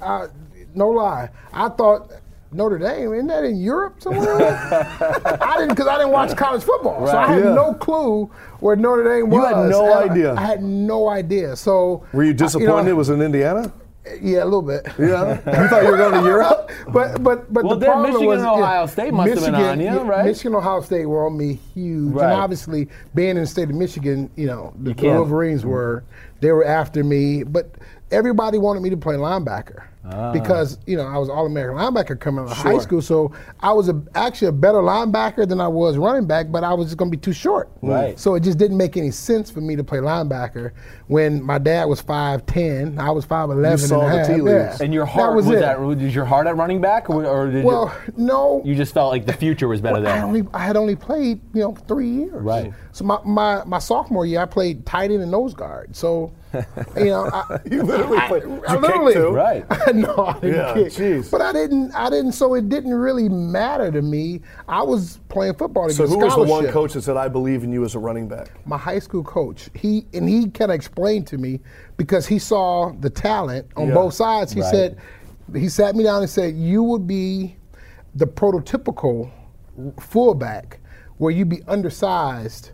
I, 0.03 0.27
no 0.75 0.89
lie, 0.89 1.29
I 1.53 1.69
thought 1.69 2.11
Notre 2.55 2.79
Dame 2.79 3.13
isn't 3.15 3.27
that 3.29 3.45
in 3.45 3.57
Europe 3.61 4.03
somewhere? 4.03 4.37
I 5.41 5.55
didn't 5.59 5.71
because 5.71 5.87
I 5.87 5.97
didn't 5.99 6.13
watch 6.13 6.37
college 6.37 6.63
football, 6.63 7.07
so 7.07 7.17
I 7.17 7.27
had 7.27 7.45
Yeah. 7.45 7.55
no 7.55 7.73
clue 7.75 8.31
where 8.61 8.77
Notre 8.77 9.05
Dame 9.05 9.31
was. 9.31 9.39
You 9.39 9.45
had 9.47 9.71
no 9.71 10.01
And 10.01 10.11
idea. 10.11 10.35
I, 10.35 10.41
had 10.41 10.63
no 10.63 11.09
idea. 11.09 11.57
So 11.57 12.05
Were 12.13 12.25
you 12.25 12.31
I- 12.31 12.35
disappointed 12.35 12.85
know, 12.85 12.91
it 12.91 12.97
was 12.97 13.09
in 13.11 13.23
Indiana? 13.23 13.73
Yeah, 14.21 14.43
a 14.43 14.47
little 14.47 14.63
bit. 14.63 14.85
Yeah. 14.99 15.35
You 15.63 15.69
thought 15.69 15.83
you 15.85 15.91
were 15.91 15.97
going 15.97 16.23
to 16.23 16.29
Europe? 16.29 16.71
But 16.93 17.23
but 17.23 17.53
but 17.53 17.65
Well, 17.65 17.77
the 17.77 17.87
problem 17.87 18.11
Michigan 18.11 18.27
was 18.27 18.41
and 18.41 18.49
Ohio 18.51 18.87
State 18.87 19.13
must 19.15 19.35
have 19.35 19.45
been 19.45 19.55
on 19.55 19.81
you, 19.81 20.01
right? 20.01 20.25
Michigan, 20.25 20.55
Ohio 20.57 20.81
State 20.81 21.07
were 21.07 21.27
on 21.27 21.37
me 21.37 21.55
huge, 21.75 22.13
Right. 22.15 22.25
and 22.25 22.41
obviously 22.41 22.89
being 23.15 23.31
in 23.31 23.37
the 23.43 23.47
state 23.47 23.71
of 23.71 23.77
Michigan, 23.77 24.29
you 24.37 24.47
know, 24.47 24.73
the, 24.81 24.93
the 24.95 25.07
Wolverines 25.07 25.65
were 25.65 26.03
they 26.41 26.51
were 26.51 26.65
after 26.65 27.05
me, 27.05 27.45
but 27.45 27.71
everybody 28.11 28.59
wanted 28.59 28.83
me 28.83 28.91
to 28.91 28.97
play 28.97 29.15
linebacker. 29.15 29.85
Ah. 30.05 30.33
Because 30.33 30.79
you 30.85 30.97
know 30.97 31.05
I 31.07 31.17
was 31.17 31.29
all 31.29 31.47
American 31.47 31.79
linebacker 31.79 32.19
coming 32.19 32.45
out 32.45 32.51
of 32.51 32.57
high 32.57 32.79
school, 32.79 33.01
so 33.01 33.33
I 33.61 33.73
was 33.73 33.89
a, 33.89 34.03
actually 34.17 34.49
a 34.49 34.53
better 34.53 34.79
linebacker 34.79 35.49
than 35.49 35.61
I 35.61 35.69
was 35.69 35.97
running 35.97 36.27
back, 36.27 36.51
but 36.51 36.65
I 36.65 36.75
was 36.75 36.89
just 36.89 36.97
going 36.97 37.09
to 37.09 37.17
be 37.17 37.21
too 37.21 37.33
short. 37.33 37.71
Right. 37.83 38.19
So 38.19 38.35
it 38.35 38.41
just 38.41 38.59
didn't 38.59 38.77
make 38.77 38.97
any 38.97 39.13
sense 39.13 39.49
for 39.49 39.61
me 39.61 39.77
to 39.77 39.85
play 39.85 39.99
linebacker 39.99 40.73
when 41.07 41.41
my 41.41 41.59
dad 41.59 41.85
was 41.85 42.01
five 42.01 42.45
ten, 42.47 42.99
I 42.99 43.13
was 43.13 43.25
five 43.25 43.51
eleven. 43.51 43.79
You 43.79 43.87
saw 43.87 44.09
and 44.09 44.25
the 44.25 44.35
tea 44.35 44.41
leaves. 44.41 44.79
Yeah. 44.81 44.85
And 44.85 44.93
your 44.93 45.05
That 45.05 45.13
heart 45.13 45.37
was, 45.37 45.47
was, 45.47 45.57
it. 45.59 45.61
that? 45.61 45.81
Was 45.81 46.15
your 46.15 46.25
heart 46.25 46.49
at 46.49 46.57
running 46.57 46.81
back, 46.81 47.09
or, 47.09 47.25
or 47.25 47.49
did 47.51 47.65
Well, 47.65 47.95
no. 48.17 48.61
you, 48.65 48.71
you 48.73 48.77
just 48.77 48.93
felt 48.95 49.13
like 49.13 49.25
the 49.25 49.33
future 49.33 49.69
was 49.69 49.81
better 49.81 49.99
I 49.99 50.01
there? 50.01 50.25
only 50.25 50.43
I 50.53 50.65
had 50.67 50.77
only 50.77 50.97
played 50.97 51.41
you 51.55 51.61
know 51.61 51.75
three 51.87 52.09
years. 52.09 52.43
Right. 52.43 52.73
So 52.91 53.05
my, 53.05 53.19
my, 53.25 53.63
my 53.65 53.79
sophomore 53.79 54.27
year 54.27 54.41
I 54.41 54.47
played 54.47 54.85
tight 54.85 55.13
end 55.13 55.23
and 55.23 55.31
nose 55.31 55.55
guard. 55.55 55.95
So 55.95 56.33
you 56.97 57.05
know 57.07 57.31
I, 57.33 57.59
You 57.71 57.83
literally 57.83 58.19
I, 58.19 58.29
played- 58.29 58.43
I, 58.43 58.47
did 58.47 58.53
you 58.53 58.61
kick 58.65 58.81
literally 58.83 59.15
too? 59.15 59.29
Right. 59.31 59.65
no, 59.95 60.27
I 60.27 60.33
didn't 60.41 60.55
Yeah, 60.57 60.75
kick. 60.75 60.87
jeez. 60.93 61.31
But 61.31 61.41
I 61.43 61.53
didn't 61.53 61.93
I 61.95 62.11
didn't. 62.11 62.33
So 62.33 62.55
it 62.55 62.69
didn't 62.69 62.95
really 62.95 63.29
matter 63.29 63.91
to 63.91 64.03
me. 64.03 64.41
I 64.69 64.83
was 64.83 65.19
playing 65.29 65.55
football 65.55 65.89
to 65.89 65.95
So 65.95 66.05
get 66.07 66.11
who 66.13 66.19
was 66.19 66.35
the 66.35 66.43
one 66.45 66.67
coach 66.69 66.93
that 66.95 67.03
said, 67.03 67.17
"I 67.17 67.29
believe 67.29 67.65
in 67.65 67.73
you 67.73 67.85
as 67.85 67.95
a 67.95 67.99
running 67.99 68.29
back"? 68.29 68.51
my 68.67 68.77
high 68.79 68.99
school 68.99 69.23
coach, 69.25 69.71
he 69.75 70.07
and 70.15 70.29
he 70.29 70.49
kind 70.51 70.71
of 70.71 70.75
explained 70.75 71.27
to 71.29 71.39
me 71.39 71.61
because 71.97 72.27
he 72.27 72.39
saw 72.39 72.93
the 73.01 73.11
talent 73.11 73.67
on 73.77 73.89
Yeah. 73.89 73.95
both 73.95 74.15
sides. 74.15 74.53
He 74.53 74.61
Right. 74.61 74.71
said, 74.71 74.99
he 75.55 75.69
sat 75.69 75.95
me 75.97 76.05
down 76.05 76.21
and 76.23 76.31
said, 76.31 76.55
"You 76.57 76.83
would 76.83 77.07
be 77.07 77.57
the 78.15 78.27
prototypical 78.27 79.31
fullback, 80.01 80.81
where 81.19 81.31
you'd 81.33 81.49
be 81.49 81.63
undersized." 81.69 82.73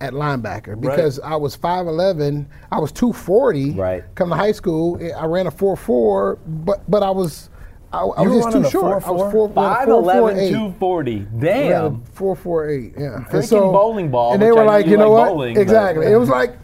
At 0.00 0.14
linebacker 0.14 0.80
because 0.80 1.20
I 1.20 1.36
was 1.36 1.54
5'11, 1.54 2.46
I 2.72 2.78
was 2.78 2.90
240. 2.90 3.72
Right. 3.72 4.02
Coming 4.14 4.30
to 4.30 4.42
high 4.42 4.52
school, 4.52 4.98
I 5.14 5.26
ran 5.26 5.46
a 5.46 5.50
4'4, 5.50 6.38
but 6.46 6.90
but 6.90 7.02
I 7.02 7.10
was 7.10 7.50
I, 7.92 7.98
I 8.02 8.22
was 8.22 8.44
just 8.44 8.56
too 8.56 8.70
short. 8.70 9.06
I 9.06 9.10
was 9.10 9.32
4'4"? 9.32 9.32
4, 9.32 9.48
5'11", 9.50 9.84
4'8". 9.84 10.48
240. 10.50 11.26
Damn. 11.38 12.02
Four 12.04 12.36
four 12.36 12.70
eight, 12.70 12.94
yeah. 12.96 13.24
Freaking 13.28 13.72
bowling 13.72 14.10
ball, 14.10 14.32
And 14.32 14.40
they 14.42 14.52
were 14.52 14.62
I 14.62 14.66
like, 14.66 14.86
you 14.86 14.96
know 14.96 15.10
like 15.10 15.20
what? 15.26 15.28
bowling, 15.34 15.54
but- 15.54 15.60
exactly. 15.60 16.06
It 16.06 16.16
was 16.16 16.28
like 16.40 16.56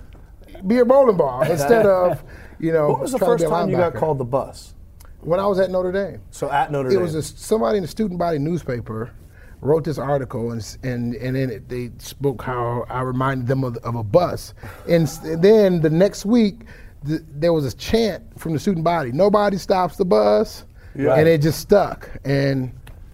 be 0.67 0.79
a 0.79 0.85
bowling 0.85 1.17
ball 1.17 1.43
instead 1.51 1.85
of, 1.85 2.23
you 2.59 2.73
know. 2.73 2.89
What 2.89 3.01
was 3.01 3.13
the 3.13 3.19
first 3.19 3.47
time 3.47 3.69
you 3.69 3.77
got 3.77 3.95
called 3.95 4.19
the 4.19 4.25
bus? 4.25 4.75
When 5.21 5.41
I 5.41 5.47
was 5.47 5.59
at 5.59 5.71
Notre 5.71 5.93
Dame. 5.93 6.23
So 6.31 6.51
at 6.51 6.71
Notre 6.71 6.89
Dame. 6.89 7.01
It 7.01 7.03
was 7.03 7.15
a, 7.17 7.23
somebody 7.23 7.79
in 7.79 7.83
the 7.83 7.89
student 7.89 8.19
body 8.19 8.39
newspaper 8.39 9.11
wrote 9.61 9.85
this 9.85 9.99
article 9.99 10.53
and 10.53 10.77
and 10.83 11.15
and 11.17 11.37
in 11.37 11.51
it, 11.51 11.69
they 11.69 11.91
spoke 11.99 12.43
how 12.43 12.85
I 12.89 13.01
reminded 13.03 13.47
them 13.47 13.65
of, 13.65 13.77
of 13.79 13.95
a 13.95 14.03
bus, 14.03 14.55
and, 14.89 15.07
then 15.43 15.81
the 15.81 15.91
next 15.91 16.25
week 16.27 16.61
th- 17.07 17.23
there 17.31 17.53
was 17.53 17.65
a 17.73 17.77
chant 17.77 18.23
from 18.39 18.53
the 18.53 18.59
student 18.59 18.85
body: 18.85 19.13
"Nobody 19.13 19.57
stops 19.59 19.97
the 19.97 20.05
bus," 20.05 20.65
Yeah. 20.95 21.15
and 21.15 21.29
it 21.29 21.43
just 21.43 21.61
stuck. 21.61 22.11
And 22.25 22.73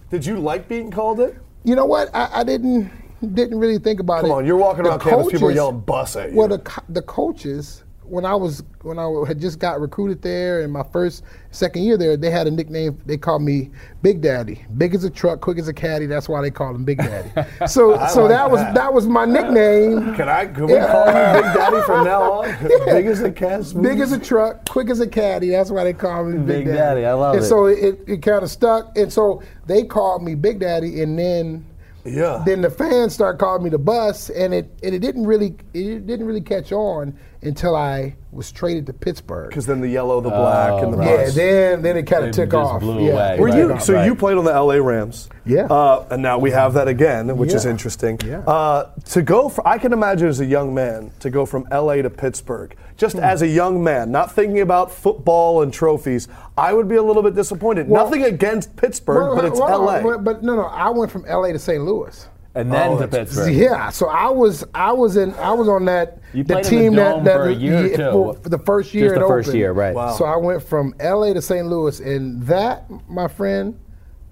Did 0.09 0.25
you 0.25 0.39
like 0.39 0.67
being 0.67 0.91
called 0.91 1.19
it? 1.19 1.37
you 1.63 1.75
know 1.75 1.85
what? 1.85 2.09
I, 2.13 2.29
I 2.41 2.43
didn't 2.43 2.91
didn't 3.33 3.57
really 3.57 3.79
think 3.79 3.99
about 4.01 4.19
it. 4.19 4.21
Come 4.23 4.31
on, 4.31 4.45
you're 4.45 4.57
walking 4.57 4.83
The 4.83 4.89
around 4.91 4.99
campus, 4.99 5.31
people 5.31 5.47
are 5.47 5.51
yelling 5.51 5.79
"bus" 5.79 6.15
at 6.15 6.31
you. 6.31 6.37
Well, 6.37 6.49
the 6.49 6.59
co- 6.59 6.83
the 6.89 7.01
coaches 7.03 7.83
when 8.05 8.25
I 8.25 8.35
was 8.35 8.63
when 8.81 8.99
I 8.99 9.09
had 9.27 9.39
just 9.39 9.59
got 9.59 9.79
recruited 9.79 10.21
there 10.21 10.61
in 10.61 10.71
my 10.71 10.83
first 10.83 11.23
second 11.51 11.83
year 11.83 11.97
there, 11.97 12.17
they 12.17 12.29
had 12.29 12.47
a 12.47 12.51
nickname. 12.51 12.99
They 13.05 13.17
called 13.17 13.41
me 13.41 13.69
Big 14.01 14.21
Daddy. 14.21 14.65
Big 14.77 14.93
as 14.93 15.03
a 15.03 15.09
truck, 15.09 15.41
quick 15.41 15.57
as 15.57 15.67
a 15.67 15.73
caddy. 15.73 16.05
That's 16.05 16.27
why 16.27 16.41
they 16.41 16.51
called 16.51 16.75
him 16.75 16.83
Big 16.85 16.97
Daddy. 16.97 17.31
So 17.67 17.97
so 18.07 18.23
like 18.23 18.29
that 18.29 18.51
was 18.51 18.59
that. 18.59 18.75
that 18.75 18.93
was 18.93 19.07
my 19.07 19.25
nickname. 19.25 20.13
Can 20.15 20.27
I? 20.27 20.45
Can 20.47 20.67
we 20.67 20.75
call 20.75 21.05
you 21.07 21.41
Big 21.41 21.53
Daddy 21.53 21.81
from 21.85 22.05
now 22.05 22.41
on? 22.41 22.67
Big 22.85 23.05
as 23.05 23.21
a 23.21 23.31
cat. 23.31 23.73
Big 23.81 23.99
as 23.99 24.11
a 24.11 24.19
truck, 24.19 24.67
quick 24.69 24.89
as 24.89 24.99
a 24.99 25.07
caddy. 25.07 25.49
That's 25.49 25.71
why 25.71 25.83
they 25.83 25.93
call 25.93 26.25
me 26.25 26.37
Big, 26.39 26.65
Big 26.65 26.73
Daddy, 26.73 27.05
I 27.05 27.13
love 27.13 27.35
and 27.35 27.43
it. 27.43 27.47
so 27.47 27.65
it, 27.65 27.99
it 28.07 28.21
kind 28.21 28.43
of 28.43 28.49
stuck. 28.49 28.97
And 28.97 29.11
so 29.11 29.41
they 29.65 29.83
called 29.83 30.23
me 30.23 30.35
Big 30.35 30.59
Daddy, 30.59 31.01
and 31.01 31.17
then 31.17 31.65
Yeah. 32.05 32.43
then 32.45 32.61
the 32.61 32.69
fans 32.69 33.13
started 33.13 33.37
calling 33.37 33.63
me 33.63 33.69
the 33.69 33.77
bus, 33.77 34.29
and 34.29 34.53
it 34.53 34.69
and 34.83 34.93
it 34.93 34.99
didn't 34.99 35.25
really 35.25 35.55
it 35.73 36.05
didn't 36.05 36.25
really 36.25 36.41
catch 36.41 36.71
on 36.71 37.17
until 37.41 37.75
I 37.75 38.15
was 38.31 38.51
traded 38.51 38.85
to 38.87 38.93
Pittsburgh. 38.93 39.49
Because 39.49 39.65
then 39.65 39.79
the 39.81 39.87
yellow, 39.87 40.19
the 40.21 40.29
black, 40.29 40.81
and 40.83 40.93
the 40.93 40.97
right. 40.97 41.09
Yeah, 41.09 41.29
then 41.29 41.81
then 41.81 41.97
it 41.97 42.03
kind 42.03 42.25
of 42.25 42.31
took 42.31 42.53
off. 42.53 42.81
yeah, 42.83 42.89
away. 42.89 43.37
Were 43.39 43.47
took 43.49 43.57
you? 43.57 43.79
So 43.79 43.93
Right. 43.93 44.05
you 44.05 44.15
played 44.15 44.37
on 44.37 44.45
the 44.45 44.51
LA 44.51 44.75
Rams. 44.75 45.29
Yeah. 45.45 45.65
Uh, 45.65 46.05
and 46.11 46.21
now 46.21 46.37
we 46.39 46.51
have 46.51 46.73
that 46.73 46.87
again, 46.87 47.35
which 47.37 47.53
is 47.53 47.65
interesting. 47.65 48.19
Yeah. 48.25 48.39
Uh, 48.39 48.89
to 49.11 49.21
go, 49.21 49.49
for, 49.49 49.67
I 49.67 49.77
can 49.77 49.91
imagine 49.93 50.27
as 50.29 50.39
a 50.39 50.45
young 50.45 50.73
man 50.73 51.11
to 51.19 51.29
go 51.29 51.45
from 51.45 51.67
LA 51.71 51.95
to 52.01 52.09
Pittsburgh, 52.09 52.75
just 52.97 53.15
Hmm. 53.17 53.23
as 53.23 53.41
a 53.41 53.47
young 53.47 53.83
man, 53.83 54.11
not 54.11 54.31
thinking 54.31 54.61
about 54.61 54.91
football 54.91 55.61
and 55.61 55.73
trophies. 55.73 56.27
I 56.57 56.73
would 56.73 56.87
be 56.87 56.95
a 56.95 57.03
little 57.03 57.23
bit 57.23 57.35
disappointed. 57.35 57.87
Well- 57.89 58.05
Nothing 58.05 58.23
against 58.23 58.75
Pittsburgh, 58.75 59.27
Well, 59.29 59.35
but 59.35 59.45
it's 59.45 59.59
well, 59.59 59.81
LA. 59.83 60.01
But, 60.01 60.23
but 60.23 60.43
no, 60.43 60.55
no, 60.55 60.63
I 60.65 60.89
went 60.89 61.11
from 61.11 61.25
LA 61.27 61.51
to 61.53 61.59
St. 61.59 61.83
Louis. 61.83 62.27
And 62.55 62.71
then 62.71 62.91
Oh, 62.91 62.99
to 62.99 63.07
Pittsburgh. 63.07 63.51
Yeah, 63.51 63.89
so 63.89 64.07
I 64.09 64.29
was 64.29 64.63
I 64.75 64.91
was 64.91 65.17
in 65.17 65.33
I 65.35 65.51
was 65.53 65.67
on 65.67 65.85
that 65.85 66.19
You 66.33 66.43
the 66.43 66.53
played 66.53 66.65
in 66.67 66.71
the 66.71 66.79
team 66.81 66.93
Dome 66.93 67.23
that 67.23 67.31
that 67.31 67.37
for 67.37 67.49
a 67.49 67.51
year 67.51 67.77
or 67.79 67.87
yeah, 67.87 67.97
two. 67.97 68.11
for, 68.11 68.33
for 68.35 68.49
the 68.49 68.59
first 68.59 68.93
year 68.93 69.05
Just 69.09 69.19
the 69.19 69.25
it 69.25 69.27
first 69.27 69.47
opened. 69.49 69.59
year, 69.59 69.71
right. 69.71 69.95
Wow. 69.95 70.11
So 70.11 70.25
I 70.25 70.35
went 70.37 70.61
from 70.61 70.93
LA 71.01 71.33
to 71.33 71.41
St. 71.41 71.65
Louis, 71.65 71.99
and 71.99 72.43
that, 72.43 72.85
my 73.09 73.27
friend, 73.27 73.79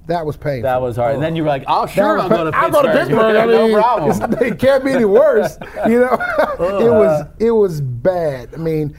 that 0.07 0.25
was 0.25 0.35
painful. 0.35 0.63
That 0.63 0.81
was 0.81 0.95
hard. 0.95 1.13
And 1.13 1.23
then 1.23 1.35
you 1.35 1.43
were 1.43 1.49
like, 1.49 1.63
oh, 1.67 1.85
sure, 1.85 2.19
I'll 2.19 2.29
go 2.29 2.43
to 2.43 2.51
Pittsburgh. 2.51 2.63
I'll 2.63 2.71
go 2.71 2.81
to 2.81 2.91
Pittsburgh. 2.91 3.35
I 3.35 3.45
mean, 3.45 3.71
no 3.71 3.81
problem. 3.81 4.33
It 4.41 4.59
can't 4.59 4.83
be 4.83 4.91
any 4.91 5.05
worse. 5.05 5.57
You 5.87 5.99
know, 5.99 6.13
it 6.59 6.91
was 6.91 7.27
it 7.39 7.51
was 7.51 7.81
bad. 7.81 8.49
I 8.53 8.57
mean, 8.57 8.97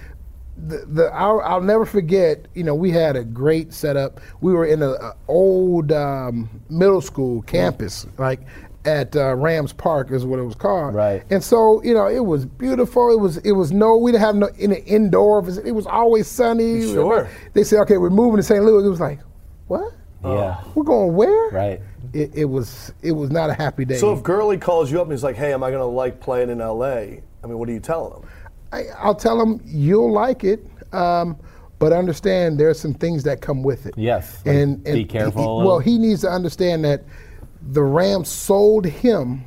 the, 0.69 0.85
the 0.87 1.05
I'll, 1.13 1.41
I'll 1.41 1.61
never 1.61 1.85
forget. 1.85 2.47
You 2.55 2.65
know, 2.65 2.75
we 2.75 2.91
had 2.91 3.17
a 3.17 3.25
great 3.25 3.73
setup. 3.73 4.21
We 4.41 4.53
were 4.53 4.67
in 4.67 4.83
an 4.83 4.97
old 5.29 5.93
um, 5.93 6.49
middle 6.71 7.01
school 7.01 7.43
campus, 7.43 8.07
like 8.19 8.41
at 8.85 9.15
uh, 9.15 9.35
Rams 9.35 9.73
Park 9.73 10.11
is 10.11 10.25
what 10.25 10.39
it 10.39 10.45
was 10.45 10.55
called. 10.55 10.95
Right. 10.95 11.23
And 11.31 11.43
so 11.43 11.83
you 11.83 11.95
know, 11.95 12.07
it 12.07 12.25
was 12.25 12.47
beautiful. 12.47 13.11
It 13.13 13.21
was 13.21 13.39
it 13.39 13.53
was 13.53 13.73
no. 13.73 13.97
We 13.97 14.13
didn't 14.13 14.25
have 14.25 14.37
no 14.37 14.47
in 14.59 14.73
an 14.73 14.83
indoor. 14.85 15.47
It 15.65 15.73
was 15.73 15.87
always 15.87 16.27
sunny. 16.27 16.83
Sure. 16.83 17.29
They 17.55 17.65
said, 17.65 17.81
okay, 17.81 17.99
we're 17.99 18.11
moving 18.11 18.37
to 18.37 18.43
St. 18.43 18.65
Louis. 18.65 18.87
It 18.87 18.91
was 18.91 19.01
like, 19.01 19.21
what? 19.67 19.93
Yeah. 20.25 20.63
We're 20.75 20.85
going 20.85 21.15
where? 21.15 21.51
Right. 21.51 21.81
It, 22.13 22.31
it 22.35 22.45
was 22.45 22.93
it 23.03 23.13
was 23.13 23.31
not 23.31 23.51
a 23.51 23.55
happy 23.55 23.85
day. 23.85 23.97
so 23.97 24.13
if 24.13 24.23
Gurley 24.23 24.59
calls 24.59 24.91
you 24.91 24.99
up 25.01 25.05
and 25.05 25.13
he's 25.13 25.23
like, 25.25 25.37
"Hey, 25.37 25.53
am 25.53 25.63
I 25.63 25.71
going 25.71 25.81
to 25.81 25.87
like 25.87 26.21
playing 26.21 26.51
in 26.51 26.59
LA?" 26.59 26.87
I 26.87 27.47
mean, 27.47 27.59
what 27.59 27.67
do 27.67 27.73
you 27.73 27.81
tell 27.81 28.15
him? 28.21 28.29
I, 28.73 28.85
I'll 28.99 29.15
tell 29.15 29.41
him 29.41 29.61
you'll 29.65 30.13
like 30.13 30.45
it, 30.45 30.67
um, 30.93 31.37
but 31.79 31.93
understand 31.93 32.59
there's 32.61 32.79
some 32.79 32.95
things 32.95 33.23
that 33.25 33.41
come 33.41 33.63
with 33.63 33.87
it. 33.87 33.95
Yes, 33.97 34.39
like 34.45 34.55
and, 34.55 34.87
and 34.87 34.95
be 34.95 35.05
careful 35.05 35.61
he- 35.63 35.67
well, 35.67 35.79
he 35.79 35.99
needs 35.99 36.21
to 36.23 36.29
understand 36.29 36.85
that 36.85 37.05
the 37.71 37.83
Rams 37.83 38.29
sold 38.29 38.85
him 38.85 39.45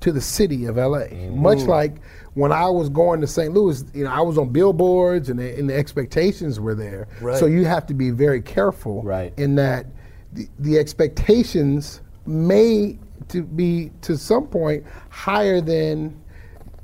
to 0.00 0.12
the 0.12 0.20
city 0.20 0.64
of 0.66 0.76
LA, 0.76 0.98
Mm-hmm. 1.08 1.42
much 1.42 1.60
like 1.62 1.96
when 2.34 2.52
I 2.52 2.68
was 2.70 2.88
going 2.88 3.20
to 3.20 3.26
St. 3.26 3.52
Louis. 3.52 3.82
You 3.92 4.04
know, 4.04 4.10
I 4.12 4.20
was 4.20 4.38
on 4.38 4.50
billboards, 4.50 5.28
and 5.28 5.38
the, 5.40 5.58
and 5.58 5.68
the 5.68 5.74
expectations 5.74 6.60
were 6.60 6.74
there. 6.74 7.08
Right. 7.20 7.36
So 7.36 7.46
you 7.46 7.64
have 7.64 7.84
to 7.86 7.94
be 7.94 8.10
very 8.10 8.40
careful 8.40 9.02
Right. 9.02 9.34
in 9.36 9.56
that 9.56 9.86
the, 10.32 10.48
the 10.58 10.78
expectations 10.78 12.00
may 12.26 12.98
to 13.28 13.42
be 13.42 13.90
to 14.02 14.16
some 14.16 14.46
point 14.46 14.84
higher 15.10 15.60
than 15.60 16.18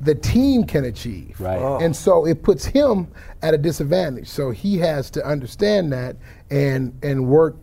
the 0.01 0.15
team 0.15 0.65
can 0.65 0.85
achieve. 0.85 1.41
Right. 1.41 1.59
Oh. 1.59 1.79
And 1.79 1.95
so 1.95 2.27
it 2.27 2.43
puts 2.43 2.65
him 2.65 3.09
at 3.43 3.55
a 3.55 3.59
disadvantage. 3.59 4.29
So 4.29 4.51
he 4.51 4.79
has 4.79 5.11
to 5.13 5.25
understand 5.25 5.93
that 5.93 6.17
and 6.51 6.99
and 7.03 7.27
work 7.27 7.57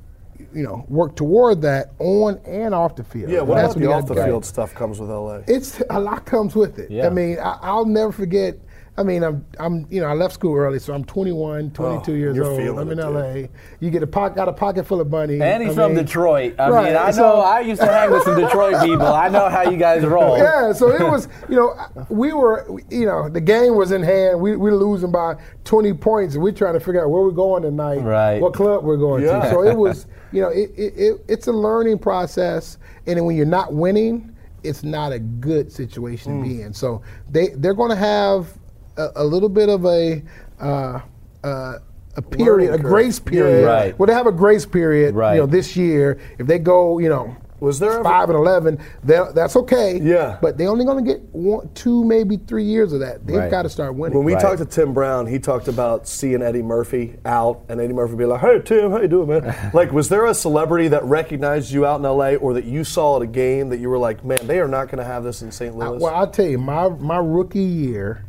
you 0.54 0.64
know, 0.64 0.86
work 0.90 1.16
toward 1.16 1.62
that 1.62 1.92
on 2.00 2.40
and 2.46 2.74
off 2.74 2.96
the 2.96 3.04
field. 3.04 3.30
Yeah, 3.30 3.42
what 3.42 3.56
That's 3.56 3.76
about 3.76 3.82
you 3.82 3.88
the 3.88 3.94
off 3.94 4.08
the 4.08 4.16
field 4.16 4.46
stuff 4.46 4.74
comes 4.74 5.00
with 5.00 5.10
LA? 5.10 5.42
It's 5.48 5.82
a 5.90 6.00
lot 6.00 6.26
comes 6.26 6.56
with 6.56 6.80
it. 6.80 6.90
Yeah. 6.92 7.08
I 7.08 7.10
mean, 7.10 7.40
I, 7.40 7.58
I'll 7.62 7.86
never 7.86 8.12
forget. 8.12 8.58
I 8.98 9.04
mean, 9.04 9.24
I'm, 9.24 9.46
I'm, 9.58 9.88
you 9.90 10.02
know, 10.02 10.08
I 10.08 10.14
left 10.14 10.34
school 10.34 10.54
early, 10.56 10.78
so 10.78 10.94
I'm 10.94 11.06
21, 11.06 11.72
22 11.72 12.12
Oh, 12.12 12.16
years 12.16 12.38
old. 12.38 12.78
I'm 12.78 12.90
in. 12.92 12.98
LA. 12.98 13.48
You 13.80 13.90
get 13.90 14.04
a 14.04 14.08
pocket, 14.08 14.36
got 14.36 14.50
a 14.50 14.54
pocket 14.54 14.86
full 14.86 15.00
of 15.00 15.10
money. 15.10 15.42
And 15.42 15.64
he's 15.64 15.72
I 15.72 15.84
from 15.84 15.96
mean, 15.96 16.04
Detroit. 16.04 16.56
I 16.60 16.70
right, 16.70 16.86
mean, 16.88 16.98
I 16.98 17.12
know 17.12 17.40
I 17.40 17.62
used 17.62 17.80
to 17.80 17.88
hang 17.88 18.12
with 18.12 18.24
some 18.24 18.40
Detroit 18.40 18.82
people. 18.86 19.08
I 19.08 19.30
know 19.30 19.50
how 19.50 19.62
you 19.70 19.78
guys 19.78 20.04
roll. 20.04 20.38
Yeah, 20.38 20.74
so 20.74 20.90
it 20.90 21.10
was, 21.10 21.30
you 21.48 21.56
know, 21.56 21.74
we 22.10 22.34
were, 22.34 22.68
you 22.90 23.06
know, 23.06 23.30
the 23.30 23.40
game 23.40 23.76
was 23.76 23.94
in 23.94 24.04
hand. 24.04 24.42
We, 24.42 24.58
we 24.58 24.70
were 24.70 24.76
losing 24.76 25.12
by 25.12 25.36
20 25.64 25.94
points, 25.94 26.36
and 26.36 26.44
we're 26.44 26.52
trying 26.52 26.74
to 26.74 26.82
figure 26.82 27.02
out 27.02 27.10
where 27.10 27.24
we're 27.24 27.32
going 27.32 27.64
tonight, 27.64 28.00
Right. 28.00 28.42
what 28.42 28.54
club 28.54 28.84
we're 28.84 28.98
going 28.98 29.24
Yeah. 29.24 29.40
to. 29.40 29.50
So 29.52 29.64
it 29.64 29.78
was, 29.78 30.06
you 30.34 30.42
know, 30.42 30.50
it, 30.50 30.70
it, 30.76 30.94
it, 30.98 31.26
it's 31.30 31.48
a 31.48 31.54
learning 31.54 32.00
process, 32.00 32.78
and 33.08 33.18
then 33.18 33.24
when 33.24 33.38
you're 33.38 33.46
not 33.46 33.74
winning, 33.74 34.36
it's 34.64 34.84
not 34.84 35.12
a 35.12 35.20
good 35.20 35.72
situation 35.72 36.38
to 36.38 36.48
be 36.48 36.56
hmm. 36.58 36.66
in. 36.68 36.74
So 36.74 37.02
they 37.30 37.50
they're 37.56 37.74
going 37.74 37.90
to 37.90 37.96
have 37.96 38.54
a, 38.98 39.10
a 39.18 39.24
little 39.24 39.50
bit 39.50 39.70
of 39.70 39.86
a 39.86 40.22
uh, 40.60 41.00
uh, 41.44 41.74
a 42.18 42.22
period, 42.22 42.74
a 42.74 42.78
grace 42.78 43.20
period. 43.20 43.62
Yeah, 43.62 43.68
Right. 43.68 44.00
Well, 44.00 44.08
they 44.08 44.14
have 44.14 44.28
a 44.28 44.32
grace 44.34 44.66
period, 44.66 45.16
Right. 45.16 45.36
you 45.36 45.40
know, 45.42 45.46
this 45.48 45.76
year. 45.78 46.20
If 46.38 46.46
they 46.46 46.60
go, 46.60 47.00
you 47.00 47.08
know, 47.10 47.36
Was 47.62 47.80
there 47.80 47.92
ever- 47.94 48.04
five 48.04 48.30
and 48.30 48.38
eleven, 48.38 48.80
they'll- 49.04 49.32
that's 49.34 49.56
okay. 49.56 49.98
Yeah. 50.04 50.38
But 50.42 50.58
they're 50.58 50.68
only 50.68 50.84
going 50.84 51.04
to 51.06 51.10
get 51.10 51.22
one, 51.32 51.70
two, 51.74 52.04
maybe 52.04 52.36
three 52.36 52.66
years 52.66 52.92
of 52.92 53.00
that. 53.00 53.26
They've 53.26 53.38
Right. 53.38 53.50
got 53.50 53.62
to 53.64 53.70
start 53.70 53.96
winning. 53.96 54.18
When 54.18 54.26
we 54.26 54.34
Right. 54.34 54.42
talked 54.42 54.58
to 54.58 54.66
Tim 54.66 54.94
Brown, 54.94 55.26
he 55.26 55.40
talked 55.40 55.68
about 55.70 56.06
seeing 56.08 56.42
Eddie 56.42 56.64
Murphy 56.64 57.16
out, 57.26 57.62
and 57.70 57.80
Eddie 57.80 57.94
Murphy 57.94 58.16
be 58.16 58.26
like, 58.26 58.42
"Hey 58.42 58.60
Tim, 58.66 58.92
how 58.92 59.00
you 59.00 59.08
doing, 59.08 59.28
man?" 59.30 59.56
like, 59.74 59.94
was 59.94 60.10
there 60.10 60.26
a 60.26 60.34
celebrity 60.34 60.90
that 60.90 61.06
recognized 61.06 61.72
you 61.72 61.86
out 61.86 62.00
in 62.02 62.06
LA, 62.06 62.36
or 62.36 62.54
that 62.56 62.66
you 62.66 62.84
saw 62.84 63.16
at 63.18 63.22
a 63.22 63.28
game 63.28 63.70
that 63.70 63.80
you 63.80 63.90
were 63.90 64.00
like, 64.00 64.26
"Man, 64.26 64.40
they 64.48 64.60
are 64.60 64.68
not 64.68 64.88
going 64.90 64.98
to 65.00 65.06
have 65.06 65.24
this 65.24 65.42
in 65.42 65.50
St. 65.52 65.74
I- 65.74 65.78
Louis"? 65.78 66.00
well, 66.02 66.14
I'll 66.14 66.28
tell 66.28 66.46
you, 66.48 66.58
my 66.58 66.90
my 67.00 67.20
rookie 67.20 67.60
year, 67.60 68.26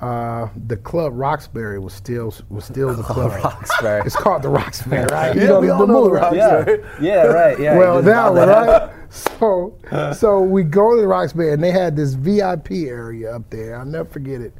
uh, 0.00 0.48
the 0.66 0.76
club 0.76 1.12
Roxbury 1.14 1.78
was 1.78 1.92
still 1.92 2.32
was 2.48 2.64
still 2.64 2.94
the 2.94 3.02
club. 3.12 3.32
Roxbury. 3.42 4.02
It's 4.06 4.16
called 4.16 4.42
the 4.42 4.48
Roxbury, 4.48 5.04
right? 5.10 5.34
You 5.34 5.42
Yeah, 5.42 5.48
know, 5.48 5.60
we 5.60 5.66
the, 5.68 5.74
all 5.74 5.86
know 5.86 6.04
the 6.04 6.10
right? 6.12 6.36
Roxbury. 6.36 6.84
Yeah, 7.00 7.24
yeah, 7.24 7.26
right. 7.26 7.58
Yeah. 7.58 7.78
well, 7.78 8.02
that 8.02 8.32
one, 8.34 8.48
right? 8.48 8.90
So, 9.10 9.74
so 10.16 10.40
we 10.42 10.62
go 10.62 10.94
to 10.94 11.00
the 11.00 11.08
Roxbury, 11.08 11.52
and 11.52 11.62
they 11.62 11.70
had 11.72 11.96
this 11.96 12.14
VIP 12.14 12.70
area 12.88 13.34
up 13.34 13.48
there. 13.50 13.76
I'll 13.78 13.84
never 13.84 14.08
forget 14.08 14.40
it. 14.40 14.52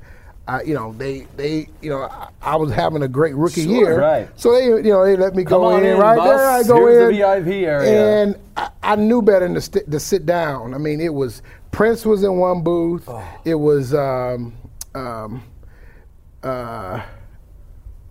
I, 0.49 0.62
you 0.62 0.73
know, 0.73 0.95
they, 0.95 1.26
they, 1.37 1.68
you 1.83 1.90
know, 1.90 2.04
I, 2.04 2.28
I 2.40 2.57
was 2.57 2.73
having 2.73 3.02
a 3.02 3.09
great 3.09 3.37
rookie 3.37 3.64
Sure, 3.64 3.71
year, 3.75 4.00
right. 4.00 4.28
So 4.35 4.52
they, 4.52 4.64
you 4.64 4.83
know, 4.95 5.04
they 5.04 5.14
let 5.14 5.35
me 5.35 5.45
Come 5.45 5.61
go 5.61 5.76
in, 5.76 5.85
in, 5.85 5.99
right 5.99 6.16
boss. 6.16 6.26
there. 6.26 6.49
I 6.49 6.62
go 6.62 6.87
Here's 6.87 7.12
in, 7.12 7.18
the 7.18 7.45
VIP 7.45 7.68
area. 7.68 8.23
and 8.23 8.37
I, 8.57 8.71
I 8.83 8.97
knew 8.97 9.21
better 9.21 9.45
than 9.45 9.54
to, 9.57 9.61
st- 9.61 9.90
to 9.90 10.00
sit 10.00 10.25
down. 10.25 10.73
I 10.73 10.78
mean, 10.78 11.02
it 11.02 11.12
was 11.12 11.42
Prince 11.71 12.07
was 12.07 12.23
in 12.25 12.38
one 12.38 12.62
booth. 12.62 13.04
Oh. 13.09 13.23
It 13.45 13.57
was 13.57 13.92
um, 13.92 14.54
um, 14.95 15.42
uh, 16.42 17.02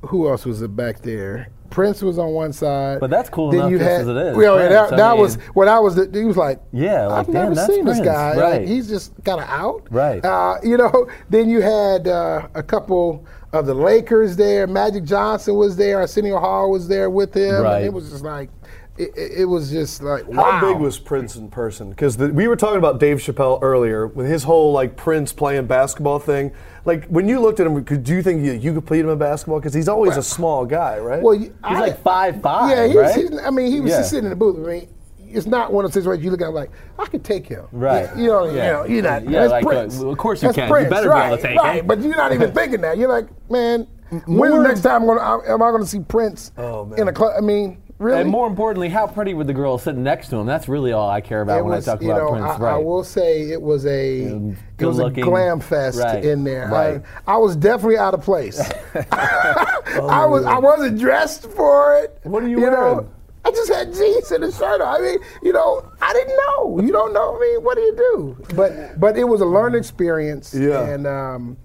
who 0.02 0.28
else 0.30 0.46
was 0.46 0.62
it 0.62 0.76
back 0.76 1.02
there? 1.02 1.50
Prince 1.70 2.02
was 2.02 2.18
on 2.18 2.30
one 2.32 2.54
side. 2.54 3.00
But 3.00 3.10
that's 3.10 3.30
cool 3.30 3.54
enough 3.54 3.72
just 3.72 3.84
as 3.84 4.08
it 4.08 4.16
is. 4.16 4.38
Well, 4.38 4.56
Prince, 4.56 4.72
that, 4.72 4.94
I 4.94 4.96
that 4.96 5.12
mean- 5.14 5.22
was 5.22 5.36
when 5.54 5.68
I 5.68 5.80
was 5.80 5.96
the, 5.96 6.10
he 6.18 6.24
was 6.26 6.38
like, 6.38 6.62
Yeah, 6.72 7.08
like, 7.08 7.20
I've 7.20 7.26
damn, 7.26 7.34
never 7.44 7.56
that's 7.56 7.74
seen 7.74 7.84
this 7.86 7.98
Prince, 8.00 8.08
guy. 8.08 8.30
Like, 8.36 8.42
right. 8.60 8.68
he's 8.68 8.88
just 8.88 9.14
kind 9.26 9.42
of 9.42 9.50
out. 9.50 9.86
Right. 9.92 10.24
Uh, 10.24 10.58
you 10.64 10.78
know. 10.78 11.10
Then 11.30 11.50
you 11.50 11.62
had 11.62 12.08
uh, 12.08 12.48
a 12.56 12.64
couple 12.64 13.26
of 13.52 13.66
the 13.66 13.74
Lakers 13.74 14.38
there. 14.38 14.66
Magic 14.66 15.04
Johnson 15.04 15.56
was 15.56 15.76
there. 15.76 16.00
Arsenio 16.00 16.40
Hall 16.40 16.72
was 16.72 16.88
there 16.88 17.10
with 17.10 17.34
him. 17.34 17.64
Right. 17.64 17.78
And 17.80 17.86
it 17.86 17.94
was 17.94 18.10
just 18.12 18.24
like, 18.24 18.50
it, 18.98 19.12
it 19.18 19.32
it 19.42 19.46
was 19.46 19.70
just 19.72 20.02
like, 20.02 20.32
How 20.34 20.60
big 20.62 20.80
was 20.80 20.98
Prince 21.00 21.36
in 21.36 21.50
person? 21.50 21.90
Because 21.90 22.18
we 22.18 22.48
were 22.48 22.56
talking 22.56 22.78
about 22.78 23.00
Dave 23.00 23.18
Chappelle 23.18 23.60
earlier 23.62 24.08
with 24.08 24.28
his 24.28 24.44
whole 24.44 24.72
like 24.72 24.96
Prince 24.96 25.32
playing 25.34 25.68
basketball 25.68 26.20
thing. 26.20 26.52
Like 26.86 27.06
when 27.08 27.28
you 27.28 27.40
looked 27.40 27.60
at 27.60 27.68
him, 27.68 27.84
could 27.86 28.04
do 28.04 28.16
you 28.16 28.22
think 28.24 28.44
you, 28.44 28.54
you 28.54 28.74
could 28.74 28.86
play 28.86 29.00
him 29.00 29.10
in 29.10 29.18
basketball? 29.18 29.60
Because 29.60 29.74
he's 29.74 29.88
always 29.90 30.18
a 30.18 30.24
small 30.24 30.66
guy, 30.66 30.98
right? 31.00 31.22
Well, 31.22 31.38
He's 31.38 31.52
I- 31.64 31.80
like 31.80 32.02
five 32.02 32.42
five, 32.42 32.72
Yeah, 32.78 32.88
he 32.88 32.96
was, 32.96 33.16
right? 33.16 33.30
he's, 33.30 33.40
I 33.40 33.50
mean, 33.50 33.72
he 33.72 33.80
was 33.82 33.92
Yeah. 33.92 33.98
just 34.00 34.10
sitting 34.12 34.26
in 34.26 34.30
the 34.32 34.36
booth. 34.36 34.58
I 34.66 34.70
mean, 34.70 34.88
it's 35.30 35.46
not 35.46 35.74
one 35.74 35.84
of 35.84 35.92
those 35.92 36.02
situations 36.02 36.24
you 36.24 36.32
look 36.32 36.42
at 36.42 36.48
him 36.48 36.54
like, 36.54 36.72
I 36.98 37.06
could 37.06 37.24
take 37.24 37.46
him. 37.46 37.66
Right. 37.74 38.10
You 38.16 38.28
know, 38.28 38.46
Yeah. 38.46 38.52
you 38.52 38.72
know, 38.74 38.86
you're 38.86 39.04
not. 39.04 39.24
Yeah, 39.30 39.40
that's 39.42 39.52
like, 39.52 39.66
uh, 39.66 39.70
Prince. 39.70 39.98
well, 40.00 40.12
of 40.12 40.18
course 40.18 40.42
you 40.42 40.48
That's 40.48 40.56
can. 40.56 40.68
You 40.70 40.74
Prince, 40.74 40.90
better 40.90 41.10
be 41.10 41.16
able 41.16 41.20
right, 41.20 41.36
to 41.36 41.42
take 41.48 41.60
right. 41.60 41.80
him. 41.82 41.88
But 41.88 42.02
you're 42.02 42.16
not 42.16 42.32
even 42.34 42.54
thinking 42.54 42.82
that. 42.82 42.98
You're 42.98 43.10
like, 43.10 43.28
man, 43.52 43.86
when's 44.10 44.26
More- 44.28 44.50
the 44.50 44.64
next 44.70 44.82
time 44.82 45.02
I'm 45.02 45.08
gonna, 45.18 45.44
am 45.54 45.62
I 45.62 45.70
going 45.72 45.84
to 45.84 45.88
see 45.90 46.00
Prince 46.00 46.52
Oh, 46.58 46.86
man. 46.86 47.00
in 47.00 47.08
a 47.10 47.12
club? 47.14 47.34
I 47.38 47.42
mean, 47.42 47.78
really? 48.00 48.22
And 48.22 48.30
more 48.30 48.48
importantly, 48.48 48.90
how 48.90 49.08
pretty 49.08 49.34
were 49.34 49.44
the 49.44 49.54
girls 49.54 49.84
sitting 49.84 50.04
next 50.04 50.30
to 50.30 50.38
him? 50.38 50.46
That's 50.46 50.68
really 50.68 50.92
all 50.92 51.10
I 51.10 51.22
care 51.22 51.42
about 51.42 51.60
It 51.60 51.64
when 51.66 51.74
was, 51.76 51.88
I 51.88 51.94
talk 51.94 52.02
you 52.02 52.12
about 52.12 52.22
know, 52.24 52.30
Prince. 52.32 52.46
I, 52.46 52.58
right. 52.58 52.74
I 52.74 52.78
will 52.78 53.04
say 53.04 53.50
it 53.52 53.62
was 53.62 53.86
a 53.86 54.26
Um, 54.32 54.58
it 54.80 54.86
was 54.86 54.98
a 55.00 55.02
good-looking. 55.04 55.24
glam 55.24 55.60
fest 55.60 56.00
Right, 56.00 56.24
in 56.24 56.44
there. 56.44 56.68
right. 56.70 57.02
I, 57.26 57.34
I 57.34 57.38
was 57.38 57.56
definitely 57.56 57.98
out 57.98 58.14
of 58.14 58.22
place. 58.22 58.60
I 59.12 60.26
was 60.26 60.46
I 60.46 60.58
wasn't 60.60 61.00
dressed 61.00 61.50
for 61.52 61.98
it. 61.98 62.20
What 62.24 62.44
are 62.44 62.48
you 62.48 62.58
know, 62.60 62.70
wearing? 62.70 63.12
I 63.46 63.52
just 63.52 63.72
had 63.72 63.94
jeans 63.94 64.30
and 64.32 64.44
a 64.44 64.52
shirt 64.52 64.82
on. 64.82 64.96
I 64.96 65.00
mean, 65.00 65.20
you 65.42 65.54
know, 65.54 65.90
I 66.02 66.12
didn't 66.14 66.36
know. 66.48 66.80
You 66.82 66.92
don't 66.92 67.14
know. 67.14 67.38
I 67.38 67.40
mean, 67.40 67.64
what 67.64 67.76
do 67.76 67.82
you 67.82 67.96
do? 67.96 68.56
But 68.56 69.00
but 69.00 69.18
it 69.18 69.24
was 69.24 69.40
a 69.42 69.46
learning 69.46 69.80
experience, 69.80 70.54
Yeah. 70.54 70.84
and 70.86 71.08
um, 71.08 71.58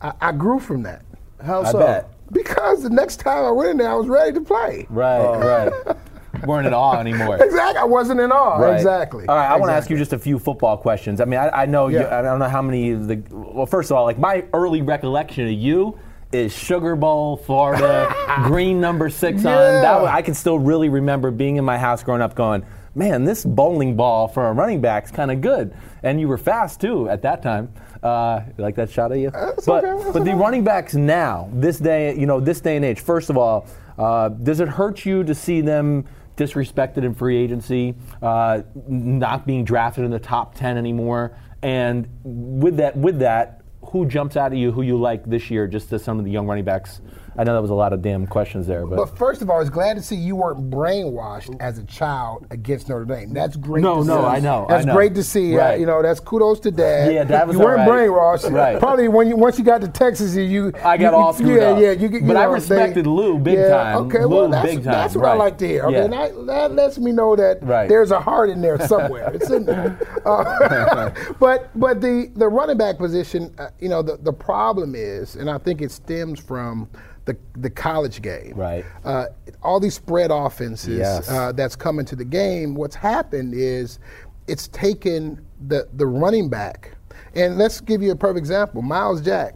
I, 0.00 0.12
I 0.20 0.32
grew 0.32 0.60
from 0.60 0.82
that 0.84 1.02
How 1.42 1.62
I 1.62 1.72
so? 1.72 1.78
bet. 1.78 2.10
Because 2.32 2.82
the 2.82 2.90
next 2.90 3.16
time 3.16 3.44
I 3.44 3.50
went 3.50 3.70
in 3.70 3.76
there, 3.78 3.90
I 3.90 3.94
was 3.94 4.08
ready 4.08 4.32
to 4.32 4.40
play. 4.40 4.86
Right, 4.90 5.20
oh. 5.20 5.38
right. 5.38 5.96
Weren't 6.46 6.66
in 6.66 6.74
awe 6.74 6.98
anymore. 6.98 7.36
Exactly. 7.42 7.80
I 7.80 7.84
wasn't 7.84 8.20
in 8.20 8.32
awe. 8.32 8.58
Right. 8.58 8.74
Exactly. 8.74 9.26
All 9.26 9.36
right, 9.36 9.50
I 9.50 9.56
want 9.56 9.70
to 9.70 9.74
ask 9.74 9.88
you 9.88 9.96
just 9.96 10.12
a 10.12 10.18
few 10.18 10.38
football 10.38 10.76
questions. 10.76 11.20
I 11.20 11.24
mean, 11.24 11.38
I, 11.38 11.48
I 11.48 11.66
know 11.66 11.88
you, 11.88 12.04
I 12.04 12.22
don't 12.22 12.38
know 12.38 12.48
how 12.48 12.60
many 12.60 12.90
of 12.90 13.06
the. 13.06 13.22
Well, 13.30 13.66
first 13.66 13.90
of 13.90 13.96
all, 13.96 14.04
like 14.04 14.18
my 14.18 14.44
early 14.52 14.82
recollection 14.82 15.46
of 15.46 15.52
you 15.52 15.98
is 16.32 16.56
Sugar 16.56 16.96
Bowl, 16.96 17.36
Florida, 17.36 18.12
green 18.44 18.80
number 18.80 19.08
six 19.08 19.38
on. 19.38 19.54
That 19.54 20.00
was, 20.00 20.10
I 20.10 20.22
can 20.22 20.34
still 20.34 20.58
really 20.58 20.88
remember 20.88 21.30
being 21.30 21.56
in 21.56 21.64
my 21.64 21.78
house 21.78 22.02
growing 22.02 22.20
up, 22.20 22.34
going, 22.34 22.66
"Man, 22.94 23.24
this 23.24 23.44
bowling 23.44 23.96
ball 23.96 24.28
for 24.28 24.48
a 24.48 24.52
running 24.52 24.80
back's 24.80 25.10
kind 25.10 25.30
of 25.30 25.40
good." 25.40 25.74
And 26.02 26.20
you 26.20 26.28
were 26.28 26.38
fast 26.38 26.80
too 26.80 27.08
at 27.08 27.22
that 27.22 27.42
time. 27.42 27.72
Uh, 28.04 28.42
you 28.58 28.62
like 28.62 28.74
that 28.74 28.90
shot 28.90 29.10
of 29.10 29.18
you? 29.18 29.30
That's 29.30 29.64
but 29.64 29.82
okay, 29.82 30.10
but 30.12 30.24
the 30.26 30.34
running 30.34 30.62
backs 30.62 30.94
now, 30.94 31.48
this 31.54 31.78
day, 31.78 32.14
you 32.14 32.26
know, 32.26 32.38
this 32.38 32.60
day 32.60 32.76
and 32.76 32.84
age. 32.84 33.00
First 33.00 33.30
of 33.30 33.38
all, 33.38 33.66
uh, 33.96 34.28
does 34.28 34.60
it 34.60 34.68
hurt 34.68 35.06
you 35.06 35.24
to 35.24 35.34
see 35.34 35.62
them 35.62 36.04
disrespected 36.36 36.98
in 36.98 37.14
free 37.14 37.38
agency, 37.38 37.94
uh, 38.20 38.60
not 38.86 39.46
being 39.46 39.64
drafted 39.64 40.04
in 40.04 40.10
the 40.10 40.18
top 40.18 40.54
ten 40.54 40.76
anymore? 40.76 41.34
And 41.62 42.06
with 42.22 42.76
that, 42.76 42.94
with 42.94 43.20
that, 43.20 43.62
who 43.86 44.04
jumps 44.04 44.36
out 44.36 44.52
at 44.52 44.58
you? 44.58 44.70
Who 44.70 44.82
you 44.82 44.98
like 45.00 45.24
this 45.24 45.50
year? 45.50 45.66
Just 45.66 45.88
to 45.88 45.98
some 45.98 46.18
of 46.18 46.26
the 46.26 46.30
young 46.30 46.46
running 46.46 46.64
backs. 46.64 47.00
I 47.36 47.44
know 47.44 47.54
that 47.54 47.60
was 47.62 47.70
a 47.70 47.74
lot 47.74 47.92
of 47.92 48.00
damn 48.02 48.26
questions 48.26 48.66
there, 48.66 48.86
but, 48.86 48.96
But 48.96 49.18
first 49.18 49.42
of 49.42 49.50
all, 49.50 49.56
I 49.56 49.60
was 49.60 49.70
glad 49.70 49.96
to 49.96 50.02
see 50.02 50.14
you 50.14 50.36
weren't 50.36 50.70
brainwashed 50.70 51.56
as 51.60 51.78
a 51.78 51.84
child 51.84 52.46
against 52.50 52.88
Notre 52.88 53.04
Dame. 53.04 53.32
That's 53.34 53.56
great. 53.56 53.82
No, 53.82 54.02
no, 54.02 54.20
see. 54.20 54.26
I 54.26 54.40
know, 54.40 54.66
That's 54.68 54.84
I 54.84 54.86
know. 54.86 54.94
great 54.94 55.14
to 55.16 55.24
see. 55.24 55.58
Uh, 55.58 55.74
you 55.74 55.84
know, 55.86 56.00
that's 56.02 56.20
kudos 56.20 56.60
to 56.60 56.70
Dad. 56.70 57.12
Yeah, 57.12 57.24
Dad 57.24 57.48
was 57.48 57.56
You 57.56 57.62
weren't 57.62 57.88
right. 57.88 58.08
brainwashed. 58.08 58.52
Right. 58.52 58.78
Probably 58.78 59.08
when 59.08 59.26
you 59.28 59.36
once 59.36 59.58
you 59.58 59.64
got 59.64 59.80
to 59.80 59.88
Texas, 59.88 60.36
you- 60.36 60.72
I 60.84 60.96
got 60.96 61.10
you, 61.10 61.16
all 61.16 61.32
screwed 61.32 61.56
yeah, 61.60 61.70
up. 61.70 61.80
Yeah, 61.80 61.90
you, 61.92 62.08
you 62.08 62.20
But 62.22 62.36
I 62.36 62.44
know, 62.44 62.52
respected 62.52 63.06
Lou 63.06 63.38
big 63.38 63.58
yeah, 63.58 63.68
time. 63.68 63.96
Okay, 64.06 64.24
Lou 64.24 64.28
well, 64.36 64.48
that's, 64.48 64.66
big 64.66 64.84
time, 64.84 64.92
that's 64.92 65.16
what 65.16 65.26
I 65.26 65.34
like 65.34 65.58
to 65.58 65.66
hear. 65.66 65.84
Okay, 65.86 65.96
Yeah. 65.96 66.04
and 66.04 66.14
I, 66.14 66.28
that 66.46 66.72
lets 66.72 66.98
me 66.98 67.10
know 67.12 67.34
that 67.36 67.58
Right. 67.62 67.88
there's 67.88 68.10
a 68.12 68.20
heart 68.20 68.48
in 68.50 68.60
there 68.60 68.78
somewhere. 68.86 69.30
it's 69.34 69.50
in 69.50 69.64
there. 69.64 69.98
Uh, 70.24 71.10
but 71.38 71.68
but 71.78 72.00
the 72.00 72.30
the 72.36 72.48
running 72.48 72.78
back 72.78 72.96
position, 72.96 73.54
uh, 73.58 73.68
you 73.78 73.88
know, 73.90 74.00
the 74.00 74.16
the 74.16 74.32
problem 74.32 74.94
is, 74.94 75.36
and 75.36 75.50
I 75.50 75.58
think 75.58 75.82
it 75.82 75.90
stems 75.90 76.40
from. 76.40 76.88
The, 77.26 77.36
the 77.56 77.70
college 77.70 78.20
game, 78.20 78.52
Right. 78.54 78.84
uh, 79.04 79.26
all 79.62 79.80
these 79.80 79.94
spread 79.94 80.30
offenses 80.30 80.98
Yes. 80.98 81.30
uh, 81.30 81.52
that's 81.52 81.74
coming 81.74 82.04
to 82.06 82.16
the 82.16 82.24
game. 82.24 82.74
What's 82.74 82.94
happened 82.96 83.54
is 83.54 83.98
it's 84.46 84.68
taken 84.68 85.40
the 85.68 85.88
the 85.94 86.06
running 86.06 86.50
back, 86.50 86.90
and 87.34 87.56
let's 87.56 87.80
give 87.80 88.02
you 88.02 88.12
a 88.12 88.16
perfect 88.16 88.38
example. 88.38 88.82
Myles 88.82 89.22
Jack. 89.22 89.54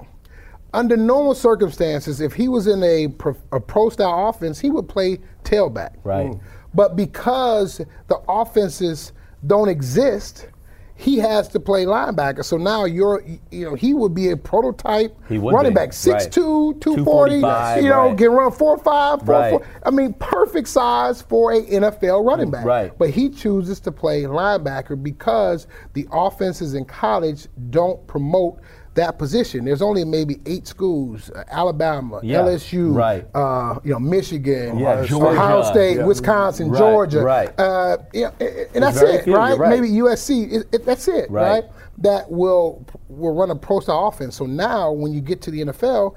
Under 0.74 0.96
normal 0.96 1.34
circumstances, 1.34 2.20
if 2.20 2.32
he 2.34 2.46
was 2.48 2.66
in 2.66 2.82
a 2.82 3.08
pro, 3.08 3.34
a 3.52 3.60
pro 3.60 3.88
style 3.90 4.28
offense, 4.28 4.58
he 4.58 4.70
would 4.70 4.86
play 4.88 5.18
tailback. 5.44 5.94
Right. 6.04 6.32
But 6.74 6.94
because 6.96 7.78
the 8.08 8.18
offenses 8.28 9.12
don't 9.46 9.68
exist, 9.68 10.48
he 10.98 11.16
has 11.18 11.46
to 11.46 11.60
play 11.60 11.84
linebacker. 11.84 12.44
So 12.44 12.56
now 12.56 12.84
you're, 12.84 13.22
you 13.52 13.64
know, 13.64 13.74
he 13.76 13.94
would 13.94 14.14
be 14.14 14.30
a 14.30 14.36
prototype 14.36 15.16
running 15.30 15.70
be, 15.70 15.74
back, 15.74 15.90
6'2", 15.90 16.12
right. 16.12 16.32
240, 16.32 17.34
you 17.36 17.40
know, 17.40 18.08
right. 18.08 18.18
can 18.18 18.32
run 18.32 18.50
4 18.50 18.78
5, 18.78 19.22
4 19.22 19.34
Right. 19.34 19.50
4. 19.50 19.66
I 19.86 19.90
mean, 19.90 20.12
perfect 20.14 20.66
size 20.66 21.22
for 21.22 21.52
a 21.52 21.62
NFL 21.62 22.26
running 22.26 22.50
back. 22.50 22.64
Right. 22.64 22.98
But 22.98 23.10
he 23.10 23.30
chooses 23.30 23.78
to 23.80 23.92
play 23.92 24.24
linebacker 24.24 25.00
because 25.00 25.68
the 25.92 26.08
offenses 26.10 26.74
in 26.74 26.84
college 26.84 27.46
don't 27.70 28.04
promote 28.08 28.60
that 28.98 29.18
position. 29.18 29.64
There's 29.64 29.82
only 29.82 30.04
maybe 30.04 30.40
eight 30.46 30.66
schools: 30.66 31.30
uh, 31.30 31.44
Alabama, 31.50 32.20
Yeah, 32.22 32.40
LSU, 32.42 32.94
right. 32.94 33.26
uh, 33.34 33.78
you 33.84 33.92
know, 33.92 33.98
Michigan, 33.98 34.78
Yeah, 34.78 34.90
uh, 34.90 35.04
Georgia. 35.06 35.28
Ohio 35.40 35.62
State, 35.62 35.96
Yeah. 35.98 36.04
Wisconsin, 36.06 36.70
Right, 36.70 36.78
Georgia, 36.78 37.20
right. 37.22 37.50
Uh, 37.58 37.96
you 38.12 38.22
know, 38.24 38.32
and- 38.40 38.66
and 38.74 38.84
that's 38.84 39.00
it, 39.02 39.24
few, 39.24 39.34
right? 39.36 39.58
Maybe 39.58 39.88
USC. 39.88 40.44
It, 40.52 40.66
it, 40.72 40.84
that's 40.86 41.08
it, 41.08 41.30
Right. 41.30 41.50
right? 41.50 41.64
That 41.98 42.30
will 42.30 42.84
will 43.08 43.34
run 43.34 43.50
a 43.50 43.56
pro 43.56 43.80
style 43.80 44.08
offense. 44.08 44.36
So 44.36 44.46
now, 44.46 44.92
when 44.92 45.12
you 45.12 45.20
get 45.20 45.40
to 45.42 45.50
the 45.50 45.60
NFL, 45.62 46.14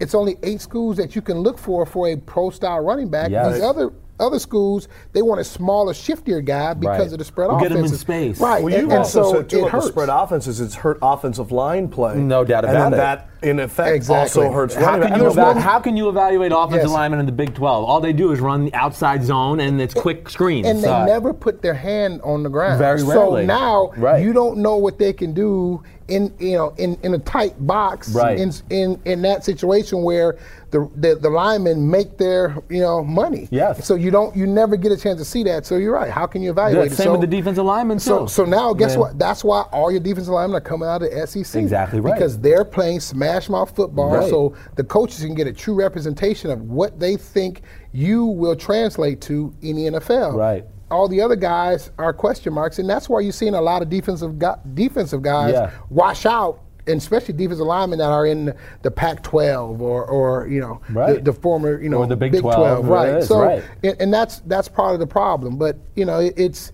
it's 0.00 0.14
only 0.14 0.36
eight 0.42 0.60
schools 0.60 0.96
that 0.96 1.14
you 1.14 1.22
can 1.22 1.38
look 1.38 1.56
for 1.58 1.86
for 1.86 2.08
a 2.08 2.16
pro 2.16 2.50
style 2.50 2.80
running 2.80 3.08
back. 3.08 3.30
Yes. 3.30 3.54
These 3.54 3.62
other 3.62 3.90
other 4.22 4.38
schools, 4.38 4.88
they 5.12 5.20
want 5.22 5.40
a 5.40 5.44
smaller, 5.44 5.92
shiftier 5.92 6.44
guy 6.44 6.74
because 6.74 6.98
Right. 6.98 7.12
of 7.12 7.18
the 7.18 7.24
spread 7.24 7.48
We'll 7.48 7.58
get 7.60 7.72
offenses. 7.72 7.90
him 7.90 7.94
in 7.94 8.34
space. 8.34 8.40
right? 8.40 8.62
Well, 8.62 8.72
you've 8.72 8.84
and 8.90 8.92
also 8.98 9.22
so 9.24 9.32
said 9.34 9.48
too 9.50 9.66
it 9.66 9.70
hurts. 9.70 9.86
spread 9.88 10.08
offenses, 10.08 10.60
it's 10.60 10.74
hurt 10.76 10.98
offensive 11.02 11.52
line 11.52 11.88
play. 11.88 12.16
No 12.16 12.44
doubt 12.44 12.64
about 12.64 12.72
then 12.90 12.92
it. 12.94 12.96
that, 12.96 13.28
in 13.42 13.58
effect, 13.60 13.94
Exactly. 13.96 14.44
also 14.44 14.52
hurts 14.54 14.74
How 14.74 14.98
can, 15.00 15.18
you 15.20 15.26
eva- 15.30 15.60
how 15.60 15.80
can 15.80 15.96
you 15.96 16.08
evaluate 16.08 16.52
offensive 16.52 16.84
Yes. 16.88 16.92
linemen 16.92 17.20
in 17.20 17.26
the 17.26 17.32
Big 17.32 17.54
12? 17.54 17.84
All 17.84 18.00
they 18.00 18.12
do 18.12 18.30
is 18.32 18.40
run 18.40 18.64
the 18.66 18.74
outside 18.74 19.24
zone 19.24 19.58
and 19.60 19.80
it's 19.80 19.94
quick 19.94 20.28
screens. 20.30 20.66
and 20.66 20.82
they 20.82 20.88
Uh, 20.88 21.04
never 21.04 21.32
put 21.32 21.60
their 21.62 21.74
hand 21.74 22.20
on 22.22 22.42
the 22.44 22.48
ground. 22.48 22.78
Very 22.78 23.02
rarely. 23.02 23.42
So 23.42 23.46
now 23.46 23.90
Right. 23.96 24.22
you 24.22 24.32
don't 24.32 24.58
know 24.58 24.76
what 24.76 24.98
they 24.98 25.12
can 25.12 25.32
do 25.32 25.82
in 26.08 26.32
you 26.38 26.52
know 26.56 26.74
in, 26.78 26.96
in 27.02 27.14
a 27.14 27.18
tight 27.18 27.54
box 27.66 28.10
Right. 28.14 28.38
in, 28.38 28.52
in 28.70 29.00
in 29.04 29.22
that 29.22 29.44
situation 29.44 30.02
where 30.02 30.38
the, 30.70 30.90
the 30.96 31.14
the 31.16 31.28
linemen 31.28 31.90
make 31.90 32.16
their 32.18 32.56
you 32.70 32.80
know 32.80 33.04
money. 33.04 33.46
Yes. 33.50 33.86
So 33.86 33.94
you 33.94 34.10
don't 34.10 34.34
you 34.36 34.46
never 34.46 34.76
get 34.76 34.90
a 34.92 34.96
chance 34.96 35.18
to 35.18 35.24
see 35.24 35.42
that. 35.44 35.66
So 35.66 35.76
you're 35.76 35.92
right. 35.92 36.10
How 36.10 36.26
can 36.26 36.42
you 36.42 36.50
evaluate 36.50 36.92
it? 36.92 36.94
same 36.94 37.04
So- 37.06 37.12
with 37.12 37.20
the 37.20 37.26
defensive 37.26 37.64
linemen 37.64 37.98
too. 37.98 38.02
So, 38.04 38.26
so 38.26 38.44
now, 38.44 38.72
guess 38.72 38.92
Man. 38.92 39.00
what? 39.00 39.18
That's 39.18 39.44
why 39.44 39.62
all 39.72 39.90
your 39.90 40.00
defensive 40.00 40.32
linemen 40.32 40.56
are 40.56 40.60
coming 40.60 40.88
out 40.88 41.02
of 41.02 41.10
the 41.10 41.26
SEC. 41.26 41.60
Exactly 41.60 42.00
right. 42.00 42.14
Because 42.14 42.38
they're 42.38 42.64
playing 42.64 43.00
smash 43.00 43.48
mouth 43.48 43.74
football, 43.76 44.16
Right. 44.16 44.30
so 44.30 44.54
the 44.76 44.84
coaches 44.84 45.20
can 45.20 45.34
get 45.34 45.46
a 45.46 45.52
true 45.52 45.74
representation 45.74 46.50
of 46.50 46.62
what 46.62 46.98
they 46.98 47.16
think 47.16 47.62
you 47.92 48.24
will 48.24 48.56
translate 48.56 49.20
to 49.22 49.54
in 49.60 49.76
the 49.76 49.84
NFL. 49.98 50.34
Right. 50.34 50.64
All 50.92 51.08
the 51.08 51.20
other 51.22 51.36
guys 51.36 51.90
are 51.98 52.12
question 52.12 52.52
marks, 52.52 52.78
and 52.78 52.88
that's 52.88 53.08
why 53.08 53.20
you're 53.20 53.32
seeing 53.32 53.54
a 53.54 53.60
lot 53.60 53.80
of 53.82 53.88
defensive 53.88 54.38
gu- 54.38 54.54
defensive 54.74 55.22
guys 55.22 55.54
Yeah. 55.54 55.70
wash 55.90 56.26
out. 56.26 56.60
And 56.88 56.98
especially 56.98 57.34
defensive 57.34 57.64
linemen 57.66 58.00
that 58.00 58.10
are 58.10 58.26
in 58.26 58.52
the 58.82 58.90
Pac-12 58.90 59.80
or, 59.80 60.04
or 60.04 60.48
you 60.48 60.60
know, 60.60 60.80
the, 60.88 60.92
Right. 60.94 61.24
the 61.24 61.32
former, 61.32 61.80
you 61.80 61.88
know, 61.88 61.98
Or 61.98 62.06
the 62.08 62.16
Big 62.16 62.36
12, 62.36 62.88
right? 62.88 63.08
it 63.08 63.16
is, 63.18 63.28
so, 63.28 63.40
right. 63.40 63.62
and, 63.84 63.96
and 64.00 64.12
that's 64.12 64.40
that's 64.46 64.66
part 64.68 64.92
of 64.92 64.98
the 64.98 65.06
problem. 65.06 65.56
But 65.58 65.76
you 65.94 66.04
know, 66.04 66.18
it, 66.18 66.34
it's 66.36 66.72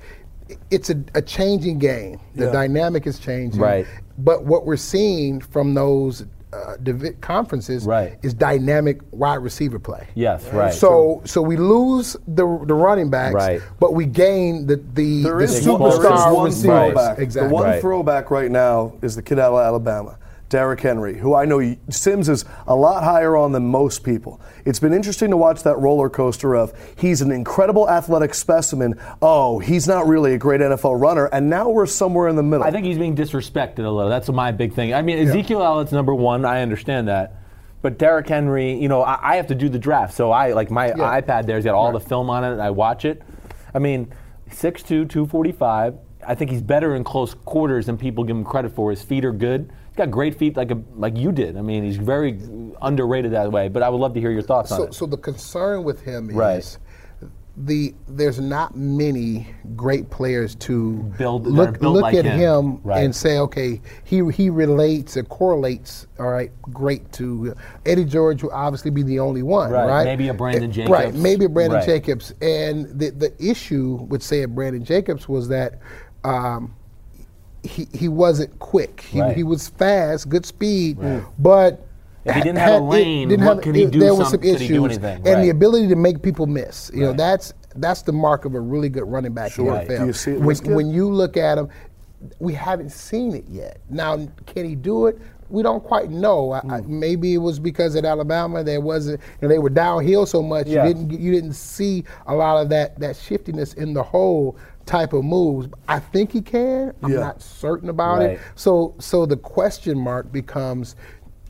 it's 0.71 0.88
a, 0.88 0.97
a 1.14 1.21
changing 1.21 1.78
game. 1.78 2.21
The 2.36 2.47
Yeah. 2.47 2.52
dynamic 2.52 3.06
is 3.06 3.19
changing. 3.19 3.60
Right. 3.60 3.86
But 4.16 4.47
what 4.47 4.64
we're 4.64 4.76
seeing 4.78 5.40
from 5.43 5.75
those 5.75 6.25
uh, 6.52 6.76
divi- 6.82 7.13
conferences 7.21 7.84
Right. 7.84 8.19
is 8.23 8.32
dynamic 8.34 9.00
wide 9.11 9.37
receiver 9.43 9.78
play. 9.78 10.06
yes, 10.15 10.45
right. 10.52 10.73
So 10.73 11.21
so 11.25 11.43
we 11.43 11.56
lose 11.56 12.17
the 12.26 12.47
the 12.65 12.75
running 12.75 13.11
backs, 13.11 13.34
Right. 13.34 13.61
but 13.78 13.95
we 13.95 14.06
gain 14.06 14.67
the 14.67 14.76
the, 14.95 15.23
There 15.23 15.39
the 15.39 15.45
is, 15.45 15.67
superstar 15.67 16.02
there 16.02 16.13
is 16.15 16.21
superstar 16.21 16.34
one 16.34 16.45
receivers. 16.47 16.65
throwback. 16.93 17.19
Exactly. 17.19 17.49
The 17.49 17.54
one 17.54 17.65
Right. 17.65 17.80
throwback 17.80 18.30
right 18.30 18.50
now 18.50 18.93
is 19.02 19.15
the 19.17 19.23
kid 19.23 19.39
out 19.39 19.52
of 19.52 19.58
Alabama, 19.61 20.17
Derrick 20.49 20.80
Henry, 20.80 21.19
who 21.19 21.34
I 21.34 21.45
know 21.45 21.76
Simms 21.91 22.28
is 22.28 22.45
a 22.67 22.75
lot 22.75 23.04
higher 23.04 23.37
on 23.37 23.52
than 23.52 23.67
most 23.67 24.02
people. 24.02 24.41
It's 24.65 24.80
been 24.80 24.95
interesting 24.95 25.30
to 25.30 25.37
watch 25.37 25.63
that 25.65 25.76
roller 25.78 26.08
coaster 26.08 26.54
of 26.54 26.73
he's 26.99 27.21
an 27.21 27.30
incredible 27.30 27.89
athletic 27.89 28.32
specimen. 28.34 28.99
Oh, 29.21 29.58
he's 29.58 29.87
not 29.87 30.06
really 30.06 30.34
a 30.34 30.39
great 30.39 30.61
NFL 30.61 31.00
runner, 31.00 31.26
and 31.26 31.50
now 31.50 31.69
we're 31.69 31.87
somewhere 31.87 32.28
in 32.28 32.37
the 32.37 32.43
middle. 32.43 32.65
I 32.67 32.71
think 32.71 32.87
he's 32.87 32.99
being 32.99 33.15
disrespected 33.15 33.80
a 33.80 33.91
little. 33.91 34.08
That's 34.08 34.28
my 34.30 34.50
big 34.52 34.73
thing. 34.73 34.95
I 34.95 35.02
mean, 35.02 35.19
Ezekiel 35.19 35.63
Elliott's 35.63 35.93
number 35.93 36.15
one. 36.15 36.45
I 36.45 36.63
understand 36.63 37.08
that. 37.08 37.34
But 37.80 37.99
Derrick 37.99 38.26
Henry, 38.28 38.73
you 38.75 38.89
know, 38.89 39.02
I, 39.02 39.34
I 39.34 39.37
have 39.37 39.47
to 39.49 39.54
do 39.54 39.69
the 39.69 39.78
draft. 39.78 40.15
So 40.15 40.32
I, 40.32 40.52
like, 40.52 40.71
my 40.71 40.89
Yeah. 40.89 41.21
iPad 41.21 41.47
there's 41.47 41.65
got 41.65 41.75
all 41.75 41.93
the 41.93 42.00
film 42.00 42.28
on 42.30 42.43
it, 42.43 42.52
and 42.52 42.63
I 42.63 42.71
watch 42.71 43.04
it. 43.04 43.23
I 43.75 43.78
mean, 43.78 44.13
6'2, 44.50 45.08
245. 45.08 45.95
I 46.26 46.34
think 46.34 46.50
he's 46.50 46.63
better 46.63 46.97
in 46.97 47.04
close 47.04 47.34
quarters 47.34 47.87
than 47.87 47.97
people 47.97 48.25
give 48.25 48.37
him 48.37 48.45
credit 48.45 48.73
for. 48.75 48.91
His 48.91 49.02
feet 49.02 49.25
are 49.25 49.32
good. 49.32 49.71
Got 49.99 50.13
great 50.13 50.37
feet 50.39 50.56
like 50.56 50.71
a, 50.71 50.80
like 50.95 51.17
you 51.17 51.32
did. 51.32 51.56
I 51.56 51.61
mean, 51.61 51.82
he's 51.82 51.97
very 51.97 52.39
underrated 52.80 53.32
that 53.32 53.50
way. 53.50 53.69
But 53.69 53.82
I 53.82 53.89
would 53.89 53.99
love 54.00 54.15
to 54.15 54.21
hear 54.21 54.30
your 54.30 54.43
thoughts 54.43 54.71
on 54.71 54.78
So, 54.78 54.84
it. 54.84 54.95
so 54.95 55.06
the 55.06 55.17
concern 55.17 55.82
with 55.82 56.00
him 56.02 56.28
Right. 56.28 56.61
is 56.61 56.78
the 57.56 57.93
there's 58.06 58.39
not 58.39 58.76
many 58.76 59.49
great 59.75 60.08
players 60.11 60.54
to 60.54 60.93
Build- 61.19 61.49
look 61.49 61.80
look 61.82 62.02
like 62.02 62.15
at 62.15 62.25
him. 62.25 62.39
him, 62.39 62.80
Right. 62.84 63.02
and 63.02 63.13
say, 63.13 63.39
okay, 63.41 63.80
he 64.04 64.25
he 64.30 64.49
relates 64.50 65.17
or 65.17 65.25
correlates, 65.25 66.06
all 66.21 66.28
right, 66.28 66.52
great 66.63 67.11
to 67.15 67.54
Eddie 67.84 68.04
George 68.04 68.45
will 68.45 68.52
obviously 68.52 68.93
be 68.93 69.02
the 69.02 69.19
only 69.19 69.43
one, 69.43 69.73
Right. 69.73 69.89
right? 69.89 70.04
Maybe 70.04 70.28
a 70.28 70.34
Brandon 70.34 70.71
Eh, 70.71 70.87
right? 70.89 71.06
Jacobs. 71.06 71.21
Maybe 71.21 71.45
a 71.47 71.49
Brandon 71.49 71.78
Right. 71.78 71.87
Jacobs, 71.87 72.32
and 72.41 72.87
the 72.97 73.11
the 73.11 73.32
issue 73.45 74.06
with 74.08 74.23
say 74.23 74.43
a 74.43 74.49
Brandon 74.49 74.84
Jacobs 74.84 75.28
was 75.28 75.49
that. 75.49 75.80
Um, 76.23 76.75
he, 77.62 77.86
he 77.92 78.08
wasn't 78.08 78.58
quick. 78.58 79.00
He, 79.02 79.21
Right. 79.21 79.36
he 79.36 79.42
was 79.42 79.68
fast, 79.68 80.28
good 80.28 80.47
speed, 80.47 80.99
but 81.38 81.84
If 82.25 82.34
he 82.34 82.40
didn't 82.42 82.58
have 82.58 82.68
a 82.68 82.73
had- 82.75 82.82
it 82.82 82.84
lane, 82.86 83.28
didn't 83.28 83.47
what 83.47 83.54
have- 83.56 83.64
could 83.64 83.75
he 83.75 83.82
it- 83.84 83.90
do 83.90 83.99
There 84.00 84.14
was 84.14 84.26
some- 84.28 84.30
some 84.32 84.40
could 84.40 84.49
issues, 84.56 84.68
he 84.68 84.75
do 84.75 84.84
anything? 84.84 85.26
and 85.26 85.42
the 85.42 85.50
ability 85.50 85.88
to 85.88 85.97
make 85.97 86.23
people 86.23 86.47
miss. 86.47 86.90
You 86.94 87.00
know, 87.02 87.12
that's 87.12 87.52
that's 87.76 88.02
the 88.02 88.12
mark 88.12 88.44
of 88.44 88.54
a 88.54 88.60
really 88.60 88.88
good 88.88 89.04
running 89.04 89.32
back 89.32 89.56
in 89.58 89.66
the 89.66 89.71
NFL. 89.73 89.99
Do 90.00 90.06
you 90.06 90.12
see 90.12 90.30
it, 90.32 90.40
when, 90.40 90.56
when 90.75 90.90
you 90.90 91.08
look 91.08 91.36
at 91.36 91.58
him, 91.58 91.68
we 92.40 92.52
haven't 92.52 92.90
seen 92.90 93.34
it 93.36 93.44
yet. 93.49 93.78
Now, 93.88 94.16
can 94.47 94.64
he 94.64 94.75
do 94.75 95.06
it? 95.06 95.18
We 95.50 95.62
don't 95.62 95.82
quite 95.84 96.10
know. 96.10 96.52
I, 96.52 96.58
Hmm. 96.60 96.71
I, 96.73 96.80
maybe 96.86 97.32
it 97.34 97.38
was 97.38 97.58
because 97.60 97.94
at 97.97 98.04
Alabama 98.04 98.62
there 98.64 98.80
wasn't, 98.80 99.21
you 99.40 99.47
know, 99.47 99.54
they 99.54 99.58
were 99.60 99.71
downhill 99.71 100.26
so 100.26 100.42
much. 100.42 100.66
Yeah. 100.66 100.86
You 100.86 100.92
didn't 100.94 101.21
you 101.21 101.30
didn't 101.32 101.52
see 101.54 102.04
a 102.26 102.34
lot 102.34 102.60
of 102.60 102.68
that 102.71 102.99
that 103.00 103.16
shiftiness 103.16 103.73
in 103.75 103.94
the 103.94 104.02
whole 104.02 104.56
type 104.88 105.12
of 105.12 105.22
moves. 105.24 105.68
I 105.86 105.98
think 106.00 106.32
he 106.32 106.40
can. 106.40 106.92
I'm 107.02 107.12
Yeah. 107.12 107.20
not 107.20 107.42
certain 107.42 107.90
about 107.90 108.18
Right. 108.18 108.30
it. 108.30 108.40
So 108.56 108.94
so 108.98 109.26
the 109.26 109.36
question 109.36 109.98
mark 109.98 110.32
becomes 110.32 110.96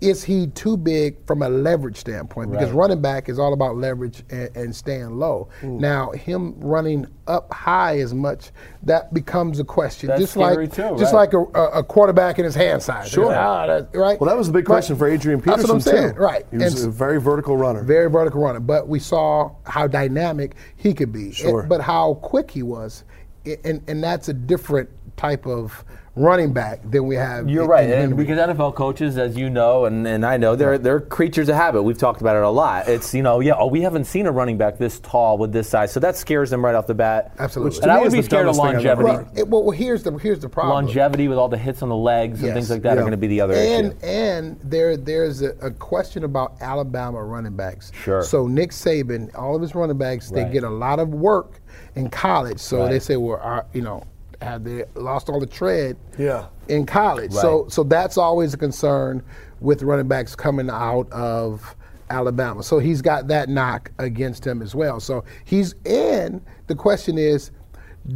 is 0.00 0.22
he 0.22 0.46
too 0.46 0.76
big 0.76 1.16
from 1.26 1.42
a 1.42 1.48
leverage 1.48 1.96
standpoint? 1.96 2.52
Because 2.52 2.68
Right. 2.70 2.76
running 2.82 3.00
back 3.00 3.28
is 3.28 3.36
all 3.40 3.52
about 3.52 3.76
leverage 3.76 4.22
and, 4.30 4.48
and 4.54 4.72
staying 4.76 5.18
low. 5.18 5.48
Hmm. 5.60 5.78
Now, 5.78 6.12
him 6.12 6.54
running 6.60 7.04
up 7.26 7.52
high 7.52 7.98
as 7.98 8.14
much, 8.14 8.52
that 8.84 9.12
becomes 9.12 9.58
a 9.58 9.64
question. 9.64 10.06
That's 10.06 10.20
just 10.20 10.34
scary 10.34 10.66
like 10.68 10.72
too, 10.72 10.94
just 10.96 11.12
right. 11.12 11.32
like 11.32 11.32
a, 11.32 11.38
a 11.38 11.64
a 11.80 11.82
quarterback 11.82 12.38
in 12.38 12.44
his 12.44 12.54
hand 12.54 12.80
size. 12.80 13.08
Sure. 13.08 13.34
Ah, 13.34 13.66
that- 13.66 13.88
right? 13.92 14.20
well, 14.20 14.28
that 14.30 14.36
was 14.38 14.46
a 14.48 14.52
big 14.52 14.66
But 14.66 14.70
question 14.70 14.94
for 14.94 15.08
Adrian 15.08 15.40
Peterson 15.40 15.62
That's 15.62 15.68
what 15.68 15.74
I'm 15.74 15.80
saying. 15.80 16.14
too. 16.14 16.20
Right. 16.20 16.46
He 16.52 16.58
was 16.58 16.80
And 16.84 16.92
a 16.92 16.96
very 16.96 17.20
vertical 17.20 17.56
runner. 17.56 17.82
very 17.82 18.08
vertical 18.08 18.40
runner. 18.40 18.60
But 18.60 18.86
we 18.86 19.00
saw 19.00 19.50
how 19.64 19.88
dynamic 19.88 20.54
he 20.76 20.94
could 20.94 21.12
be. 21.12 21.32
Sure. 21.32 21.60
And- 21.62 21.68
but 21.68 21.80
how 21.80 22.14
quick 22.22 22.52
he 22.52 22.62
was. 22.62 23.02
I- 23.48 23.58
And, 23.68 23.82
and 23.88 24.02
that's 24.02 24.28
a 24.28 24.34
different 24.34 24.88
type 25.16 25.46
of 25.46 25.84
running 26.14 26.52
back 26.52 26.80
than 26.90 27.06
we 27.06 27.14
have. 27.14 27.48
You're 27.48 27.62
in- 27.62 27.68
right, 27.68 27.88
in 27.90 27.98
and 28.00 28.16
because 28.16 28.38
NFL 28.38 28.74
coaches, 28.74 29.16
as 29.18 29.36
you 29.36 29.48
know, 29.48 29.84
and, 29.84 30.04
and 30.06 30.26
I 30.26 30.36
know, 30.36 30.56
they're 30.56 30.76
they're 30.76 30.98
creatures 31.00 31.48
of 31.48 31.54
habit. 31.54 31.82
We've 31.84 31.96
talked 31.98 32.20
about 32.20 32.34
it 32.36 32.42
a 32.42 32.48
lot. 32.50 32.88
It's 32.88 33.14
you 33.14 33.22
know, 33.22 33.38
yeah, 33.38 33.52
oh, 33.56 33.66
we 33.68 33.82
haven't 33.82 34.04
seen 34.06 34.26
a 34.26 34.32
running 34.32 34.58
back 34.58 34.78
this 34.78 34.98
tall 34.98 35.38
with 35.38 35.52
this 35.52 35.68
size, 35.68 35.92
so 35.92 36.00
that 36.00 36.16
scares 36.16 36.50
them 36.50 36.64
right 36.64 36.74
off 36.74 36.88
the 36.88 36.94
bat. 36.94 37.34
Absolutely. 37.38 37.76
And 37.78 37.84
to 37.84 37.92
I 37.92 38.00
would 38.00 38.10
be 38.12 38.22
scared 38.22 38.46
of 38.48 38.56
dumbest 38.56 38.60
thing 38.62 38.76
I've 38.80 38.86
ever 38.98 39.02
longevity. 39.04 39.28
heard. 39.30 39.38
It- 39.38 39.48
well, 39.48 39.62
well, 39.62 39.70
here's 39.76 40.02
the 40.02 40.12
here's 40.18 40.40
the 40.40 40.48
problem. 40.48 40.74
Longevity 40.86 41.28
with 41.28 41.38
all 41.38 41.48
the 41.48 41.58
hits 41.58 41.82
on 41.82 41.88
the 41.88 41.96
legs 41.96 42.42
and 42.42 42.52
things 42.52 42.68
like 42.70 42.82
that 42.82 42.96
are 42.98 43.02
going 43.02 43.12
to 43.12 43.16
be 43.16 43.28
the 43.28 43.40
other 43.40 43.54
and 43.54 43.86
issue. 43.92 43.98
and 44.06 44.60
there 44.64 44.96
there's 44.96 45.42
a, 45.42 45.50
a 45.62 45.70
question 45.70 46.24
about 46.24 46.54
Alabama 46.60 47.22
running 47.22 47.54
backs. 47.54 47.92
Sure. 48.02 48.22
So 48.22 48.48
Nick 48.48 48.70
Saban, 48.70 49.32
all 49.38 49.54
of 49.54 49.62
his 49.62 49.74
running 49.74 49.98
backs, 49.98 50.30
they 50.30 50.44
get 50.46 50.64
a 50.64 50.70
lot 50.70 50.98
of 50.98 51.10
work 51.10 51.57
in 51.98 52.08
college. 52.10 52.58
So 52.60 52.88
they 52.88 52.98
say, 52.98 53.16
well, 53.16 53.38
are, 53.42 53.66
you 53.72 53.82
know, 53.82 54.04
have 54.40 54.64
they 54.64 54.84
lost 54.94 55.28
all 55.28 55.40
the 55.40 55.46
tread? 55.46 55.96
Yeah. 56.16 56.46
In 56.68 56.86
college, 56.86 57.32
so 57.32 57.62
Right. 57.62 57.72
so 57.72 57.82
that's 57.82 58.16
always 58.18 58.54
a 58.54 58.56
concern 58.56 59.22
with 59.60 59.82
running 59.82 60.06
backs 60.06 60.36
coming 60.36 60.70
out 60.70 61.10
of 61.10 61.74
Alabama. 62.10 62.62
So 62.62 62.78
he's 62.78 63.02
got 63.02 63.26
that 63.28 63.48
knock 63.48 63.90
against 63.98 64.46
him 64.46 64.62
as 64.62 64.74
well. 64.74 65.00
So 65.00 65.24
he's 65.44 65.74
in. 65.84 66.40
the 66.68 66.74
question 66.74 67.18
is, 67.18 67.50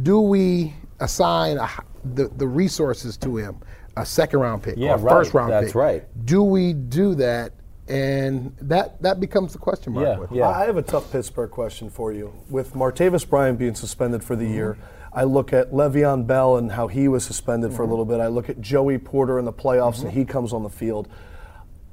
do 0.03 0.19
we 0.21 0.73
assign 0.99 1.57
a, 1.57 1.67
the 2.13 2.27
the 2.37 2.47
resources 2.47 3.17
to 3.17 3.37
him, 3.37 3.57
a 3.97 4.05
second 4.05 4.39
round 4.39 4.63
pick 4.63 4.75
Yeah, 4.77 4.91
or 4.91 4.95
a 4.95 4.97
right. 4.99 5.11
first 5.11 5.33
round 5.33 5.51
That's 5.51 5.67
pick. 5.67 5.75
right. 5.75 6.25
Do 6.25 6.43
we 6.43 6.73
do 6.73 7.15
that? 7.15 7.53
And 7.87 8.55
that 8.61 9.01
that 9.01 9.19
becomes 9.19 9.51
the 9.51 9.59
question 9.59 9.93
mark. 9.93 10.07
Yeah, 10.07 10.17
with 10.17 10.31
yeah. 10.31 10.47
I 10.47 10.65
have 10.65 10.77
a 10.77 10.81
tough 10.81 11.11
Pittsburgh 11.11 11.51
question 11.51 11.89
for 11.89 12.13
you. 12.13 12.33
With 12.49 12.73
Martavis 12.73 13.27
Bryant 13.27 13.59
being 13.59 13.75
suspended 13.75 14.23
for 14.23 14.37
the 14.37 14.47
year, 14.47 14.77
mm-hmm. 14.79 15.19
I 15.19 15.23
look 15.23 15.51
at 15.51 15.71
Le'Veon 15.71 16.25
Bell 16.25 16.57
and 16.57 16.71
how 16.71 16.87
he 16.87 17.07
was 17.07 17.25
suspended 17.25 17.73
for 17.73 17.83
a 17.83 17.85
little 17.85 18.05
mm-hmm. 18.05 18.13
bit. 18.15 18.21
I 18.21 18.27
look 18.27 18.49
at 18.49 18.61
Joey 18.61 18.97
Porter 18.97 19.37
in 19.37 19.45
the 19.45 19.53
playoffs 19.53 19.99
and 19.99 20.07
mm-hmm. 20.07 20.19
he 20.19 20.25
comes 20.25 20.53
on 20.53 20.63
the 20.63 20.69
field. 20.69 21.09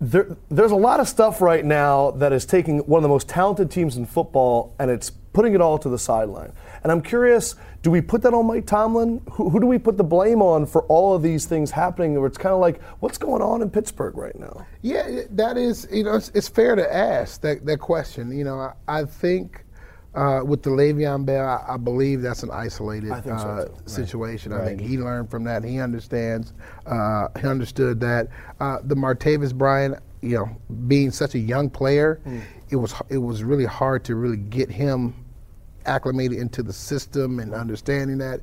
There, 0.01 0.37
there's 0.49 0.71
a 0.71 0.77
lot 0.77 1.01
of 1.01 1.09
stuff 1.09 1.43
right 1.43 1.65
now 1.65 2.13
that 2.13 2.33
is 2.33 2.47
taking 2.47 2.79
one 2.81 3.01
of 3.01 3.03
the 3.03 3.09
most 3.09 3.29
talented 3.29 3.71
teams 3.71 3.97
in 3.97 4.07
football 4.07 4.75
and 4.79 4.91
it's 4.91 5.11
putting 5.11 5.55
it 5.55 5.61
all 5.61 5.79
to 5.79 5.89
the 5.89 5.99
sideline. 5.99 6.53
And 6.83 6.91
I'm 6.91 7.03
curious, 7.03 7.55
do 7.83 7.91
we 7.91 8.01
put 8.01 8.23
that 8.23 8.35
on 8.35 8.47
Mike 8.47 8.67
Tomlin? 8.67 9.23
Who, 9.33 9.49
who 9.49 9.61
do 9.61 9.67
we 9.67 9.79
put 9.79 9.97
the 9.97 10.05
blame 10.05 10.43
on 10.43 10.67
for 10.67 10.83
all 10.85 11.15
of 11.15 11.23
these 11.23 11.47
things 11.47 11.71
happening? 11.71 12.15
Where 12.15 12.27
it's 12.27 12.39
kind 12.39 12.53
of 12.53 12.61
like, 12.61 12.83
what's 13.01 13.17
going 13.17 13.41
on 13.43 13.63
in 13.63 13.71
Pittsburgh 13.71 14.17
right 14.17 14.39
now? 14.39 14.67
Yeah, 14.83 15.23
that 15.31 15.57
is, 15.57 15.89
you 15.91 16.05
know, 16.05 16.17
it's, 16.17 16.31
it's 16.35 16.49
fair 16.49 16.75
to 16.77 16.95
ask 16.95 17.41
that, 17.41 17.65
that 17.67 17.79
question. 17.79 18.37
You 18.37 18.45
know, 18.45 18.59
I, 18.61 18.73
I 18.87 19.05
think 19.05 19.65
uh, 20.15 20.43
with 20.45 20.63
the 20.63 20.71
Le'Veon 20.71 21.25
Bell, 21.25 21.47
I, 21.47 21.75
I 21.75 21.77
believe 21.79 22.21
that's 22.21 22.43
an 22.43 22.51
isolated 22.51 23.15
so, 23.25 23.31
uh, 23.31 23.69
situation. 23.87 24.53
I 24.53 24.65
think 24.65 24.81
he 24.81 24.99
learned 24.99 25.31
from 25.31 25.45
that. 25.45 25.65
He 25.65 25.79
understands. 25.81 26.53
Uh, 26.85 27.29
he 27.41 27.47
understood 27.47 28.01
that 28.01 28.29
uh, 28.61 28.79
the 28.85 28.97
Martavis 28.97 29.55
Bryant, 29.55 29.97
you 30.21 30.37
know, 30.37 30.49
being 30.87 31.11
such 31.11 31.35
a 31.35 31.39
young 31.39 31.71
player, 31.71 32.21
Mm. 32.27 32.43
it 32.69 32.77
was 32.77 32.93
it 33.09 33.19
was 33.19 33.43
really 33.43 33.65
hard 33.65 34.05
to 34.05 34.17
really 34.17 34.37
get 34.37 34.71
him 34.71 35.15
acclimated 35.95 36.39
into 36.39 36.63
the 36.63 36.73
system 36.73 37.41
and 37.41 37.53
understanding 37.53 38.19
that 38.19 38.41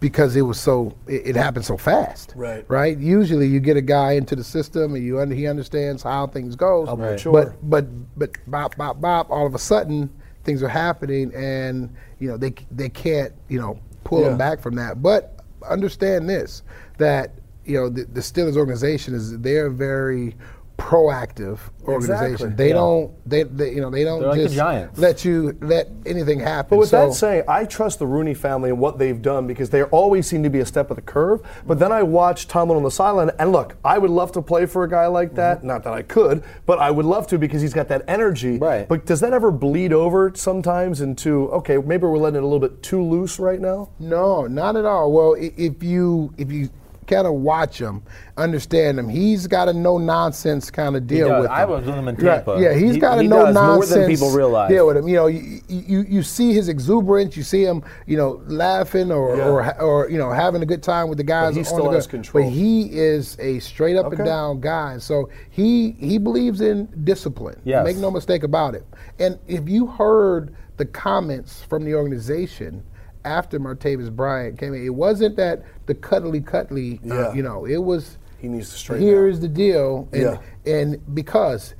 because 0.00 0.36
it 0.36 0.42
was 0.42 0.58
so 0.60 0.94
it, 1.06 1.28
it 1.28 1.36
happened 1.36 1.64
so 1.64 1.76
fast 1.76 2.32
Right. 2.36 2.64
right 2.68 2.96
usually 2.98 3.46
you 3.46 3.60
get 3.60 3.76
a 3.76 3.82
guy 3.82 4.12
into 4.12 4.34
the 4.36 4.44
system 4.44 4.94
and 4.94 5.04
you 5.04 5.18
under, 5.20 5.34
he 5.34 5.46
understands 5.46 6.02
how 6.02 6.26
things 6.26 6.54
goes 6.56 6.88
How 6.88 6.96
mature. 6.96 7.32
but 7.32 7.70
but 7.70 7.86
but 8.18 8.30
bop 8.50 8.76
bop 8.76 9.00
bop 9.00 9.30
all 9.30 9.46
of 9.46 9.54
a 9.54 9.58
sudden 9.58 10.08
things 10.44 10.62
are 10.62 10.68
happening 10.68 11.32
and 11.34 11.94
you 12.20 12.28
know 12.28 12.36
they 12.36 12.54
they 12.70 12.88
can't 12.88 13.32
you 13.48 13.58
know 13.60 13.78
pull 14.04 14.22
Yeah. 14.22 14.32
him 14.32 14.38
back 14.38 14.60
from 14.60 14.74
that 14.76 15.02
but 15.02 15.40
understand 15.68 16.28
this 16.28 16.62
that 16.98 17.32
you 17.64 17.74
know 17.78 17.88
the, 17.88 18.04
the 18.04 18.20
Steelers 18.20 18.56
organization 18.56 19.14
is 19.14 19.38
they're 19.40 19.70
very 19.70 20.34
proactive 20.78 21.58
organization 21.84 22.32
Exactly. 22.32 22.50
they 22.56 22.68
Yeah. 22.68 22.74
don't 22.74 23.28
they, 23.28 23.42
they 23.44 23.72
you 23.74 23.80
know 23.80 23.90
they 23.90 24.04
don't 24.04 24.22
like 24.22 24.38
just 24.38 24.56
let 24.98 25.24
you 25.24 25.56
let 25.60 25.88
anything 26.04 26.38
happen 26.40 26.70
But 26.70 26.78
with 26.78 26.88
so, 26.90 27.06
that 27.08 27.14
saying, 27.14 27.44
I 27.48 27.64
trust 27.64 27.98
the 27.98 28.06
Rooney 28.06 28.34
family 28.34 28.70
and 28.70 28.78
what 28.78 28.98
they've 28.98 29.20
done 29.20 29.46
because 29.46 29.70
they 29.70 29.82
always 29.84 30.26
seem 30.26 30.42
to 30.42 30.50
be 30.50 30.60
a 30.60 30.66
step 30.66 30.90
of 30.90 30.96
the 30.96 31.02
curve. 31.02 31.40
But 31.66 31.78
then 31.78 31.92
I 31.92 32.02
watch 32.02 32.46
Tomlin 32.48 32.76
on 32.76 32.82
the 32.82 32.90
sideline, 32.90 33.30
and 33.38 33.52
look, 33.52 33.76
I 33.84 33.98
would 33.98 34.10
love 34.10 34.32
to 34.32 34.42
play 34.42 34.66
for 34.66 34.84
a 34.84 34.88
guy 34.88 35.06
like 35.06 35.34
that. 35.36 35.58
Mm-hmm. 35.58 35.66
Not 35.66 35.84
that 35.84 35.92
I 35.92 36.02
could, 36.02 36.42
but 36.66 36.78
I 36.78 36.90
would 36.90 37.06
love 37.06 37.26
to 37.28 37.38
because 37.38 37.62
he's 37.62 37.74
got 37.74 37.88
that 37.88 38.02
energy. 38.08 38.58
Right. 38.58 38.88
But 38.88 39.06
does 39.06 39.20
that 39.20 39.32
ever 39.32 39.50
bleed 39.50 39.92
over 39.92 40.32
sometimes 40.34 41.00
into 41.00 41.48
okay, 41.52 41.78
maybe 41.78 42.04
we're 42.06 42.18
letting 42.18 42.36
it 42.36 42.42
a 42.42 42.46
little 42.46 42.60
bit 42.60 42.82
too 42.82 43.02
loose 43.02 43.38
right 43.38 43.60
now? 43.60 43.90
No, 43.98 44.46
not 44.46 44.76
at 44.76 44.84
all. 44.84 45.10
Well, 45.12 45.34
if 45.38 45.82
you 45.82 46.32
if 46.36 46.50
you 46.52 46.68
kind 47.06 47.26
of 47.26 47.34
watch 47.34 47.80
him, 47.80 48.02
understand 48.36 48.98
him, 48.98 49.08
he's 49.08 49.46
got 49.46 49.68
a 49.68 49.72
no 49.72 49.98
nonsense 49.98 50.70
kind 50.70 50.96
of 50.96 51.06
deal 51.06 51.28
with 51.28 51.46
him. 51.46 51.50
I 51.50 51.64
was 51.64 51.84
with 51.86 51.94
him 51.94 52.08
in 52.08 52.16
Right, 52.16 52.44
Tampa. 52.44 52.58
Yeah, 52.60 52.74
he's 52.74 52.94
He- 52.94 53.00
got 53.00 53.18
a 53.18 53.22
he 53.22 53.28
no 53.28 53.46
does 53.46 53.54
more 53.54 53.64
nonsense 53.64 53.94
than 53.94 54.08
people 54.10 54.30
realize. 54.30 54.68
deal 54.70 54.86
with 54.86 54.96
him. 54.96 55.08
You 55.08 55.14
know, 55.16 55.26
you, 55.26 55.60
you 55.68 56.04
you 56.08 56.22
see 56.22 56.52
his 56.52 56.68
exuberance, 56.68 57.36
you 57.36 57.42
see 57.42 57.64
him, 57.64 57.82
you 58.06 58.16
know, 58.16 58.40
laughing 58.46 59.10
or 59.12 59.36
Yeah. 59.36 59.48
or, 59.48 59.80
or 59.80 60.10
you 60.10 60.18
know 60.18 60.30
having 60.32 60.62
a 60.62 60.66
good 60.66 60.82
time 60.82 61.08
with 61.08 61.18
the 61.18 61.24
guys. 61.24 61.54
he 61.54 61.60
on 61.60 61.64
still 61.64 61.84
the 61.90 61.92
has 61.96 62.06
control. 62.06 62.44
But 62.44 62.50
he 62.52 62.88
is 62.92 63.36
a 63.40 63.58
straight 63.60 63.96
up 63.96 64.06
Okay. 64.06 64.16
and 64.16 64.24
down 64.26 64.60
guy. 64.60 64.98
So 64.98 65.28
he 65.50 65.92
he 65.98 66.18
believes 66.18 66.60
in 66.60 66.88
discipline. 67.04 67.60
Yes. 67.64 67.84
Make 67.84 67.96
no 67.96 68.10
mistake 68.10 68.42
about 68.42 68.74
it. 68.74 68.84
And 69.18 69.38
if 69.46 69.68
you 69.68 69.86
heard 69.86 70.54
the 70.76 70.84
comments 70.84 71.62
from 71.62 71.84
the 71.84 71.94
organization 71.94 72.82
after 73.26 73.58
Martavis 73.60 74.10
Bryant 74.10 74.58
came 74.58 74.72
in, 74.72 74.84
it 74.84 74.94
wasn't 74.94 75.36
that 75.36 75.62
the 75.86 75.94
cuddly 75.94 76.40
cuddly, 76.40 77.00
uh, 77.10 77.32
you 77.32 77.42
know, 77.42 77.66
it 77.66 77.78
was. 77.78 78.18
He 78.38 78.48
needs 78.48 78.70
to 78.70 78.76
straighten 78.78 79.06
Here's 79.06 79.40
the 79.40 79.48
deal, 79.48 80.08
and 80.12 80.22
Yeah. 80.22 80.72
and 80.72 81.14
because 81.14 81.74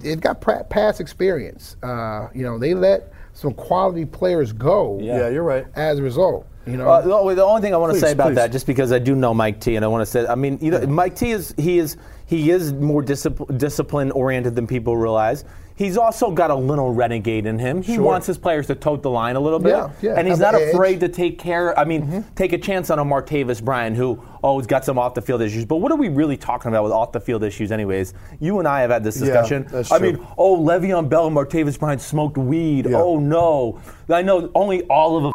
they've 0.00 0.20
got 0.20 0.40
pra- 0.40 0.64
past 0.64 1.00
experience, 1.00 1.76
uh, 1.82 2.28
you 2.34 2.42
know, 2.42 2.58
they 2.58 2.74
let 2.74 3.12
some 3.34 3.52
quality 3.54 4.04
players 4.04 4.52
go. 4.52 4.98
Yeah, 5.00 5.28
you're 5.28 5.42
right. 5.44 5.66
As 5.76 5.98
a 5.98 6.02
result, 6.02 6.46
you 6.66 6.76
know. 6.76 6.88
Uh, 6.90 7.00
the, 7.02 7.34
the 7.36 7.44
only 7.44 7.60
thing 7.62 7.74
I 7.74 7.76
want 7.76 7.92
to 7.94 8.00
say 8.00 8.12
about 8.12 8.28
please. 8.30 8.34
that, 8.36 8.52
just 8.52 8.66
because 8.66 8.90
I 8.90 8.98
do 8.98 9.14
know 9.14 9.32
Mike 9.32 9.60
T, 9.60 9.76
and 9.76 9.84
I 9.84 9.88
want 9.88 10.02
to 10.02 10.06
say, 10.06 10.26
I 10.26 10.34
mean, 10.34 10.58
you 10.60 10.70
know, 10.72 10.84
Mike 10.86 11.14
T 11.14 11.30
is 11.30 11.54
he 11.56 11.78
is 11.78 11.96
he 12.26 12.50
is 12.50 12.72
more 12.72 13.02
discipl- 13.02 13.56
discipline 13.56 14.10
oriented 14.12 14.56
than 14.56 14.66
people 14.66 14.96
realize. 14.96 15.44
He's 15.78 15.96
also 15.96 16.32
got 16.32 16.50
a 16.50 16.56
little 16.56 16.92
renegade 16.92 17.46
in 17.46 17.56
him. 17.60 17.82
He 17.82 17.94
Sure. 17.94 18.02
wants 18.04 18.26
his 18.26 18.36
players 18.36 18.66
to 18.66 18.74
tote 18.74 19.00
the 19.00 19.10
line 19.10 19.36
a 19.36 19.40
little 19.40 19.60
bit, 19.60 19.76
Yeah, 19.76 19.90
yeah, 20.02 20.14
and 20.16 20.26
he's 20.26 20.38
have 20.38 20.52
not 20.52 20.60
afraid 20.60 20.98
to 21.00 21.08
take 21.08 21.38
care. 21.38 21.78
I 21.78 21.84
mean, 21.84 22.02
mm-hmm. 22.02 22.20
take 22.34 22.52
a 22.52 22.58
chance 22.58 22.90
on 22.90 22.98
a 22.98 23.04
Martavis 23.04 23.62
Bryant 23.62 23.94
who 23.96 24.18
oh, 24.20 24.38
always 24.42 24.66
got 24.66 24.84
some 24.84 24.98
off 24.98 25.14
the 25.14 25.22
field 25.22 25.40
issues. 25.40 25.64
But 25.64 25.76
what 25.76 25.92
are 25.92 25.96
we 25.96 26.08
really 26.08 26.36
talking 26.36 26.70
about 26.70 26.82
with 26.82 26.90
off 26.90 27.12
the 27.12 27.20
field 27.20 27.44
issues, 27.44 27.70
anyways? 27.70 28.12
You 28.40 28.58
and 28.58 28.66
I 28.66 28.80
have 28.80 28.90
had 28.90 29.04
this 29.04 29.20
Yeah, 29.20 29.26
discussion. 29.26 29.68
that's 29.70 29.92
I 29.92 30.00
mean, 30.00 30.18
oh, 30.36 30.56
Le'Veon 30.58 31.08
Bell 31.08 31.28
and 31.28 31.36
Martavis 31.36 31.78
Bryant 31.78 32.00
smoked 32.00 32.36
weed. 32.36 32.86
Yeah. 32.90 32.96
Oh 33.00 33.20
no, 33.20 33.78
I 34.08 34.22
know 34.22 34.50
only 34.56 34.82
all 34.86 35.16
of 35.26 35.32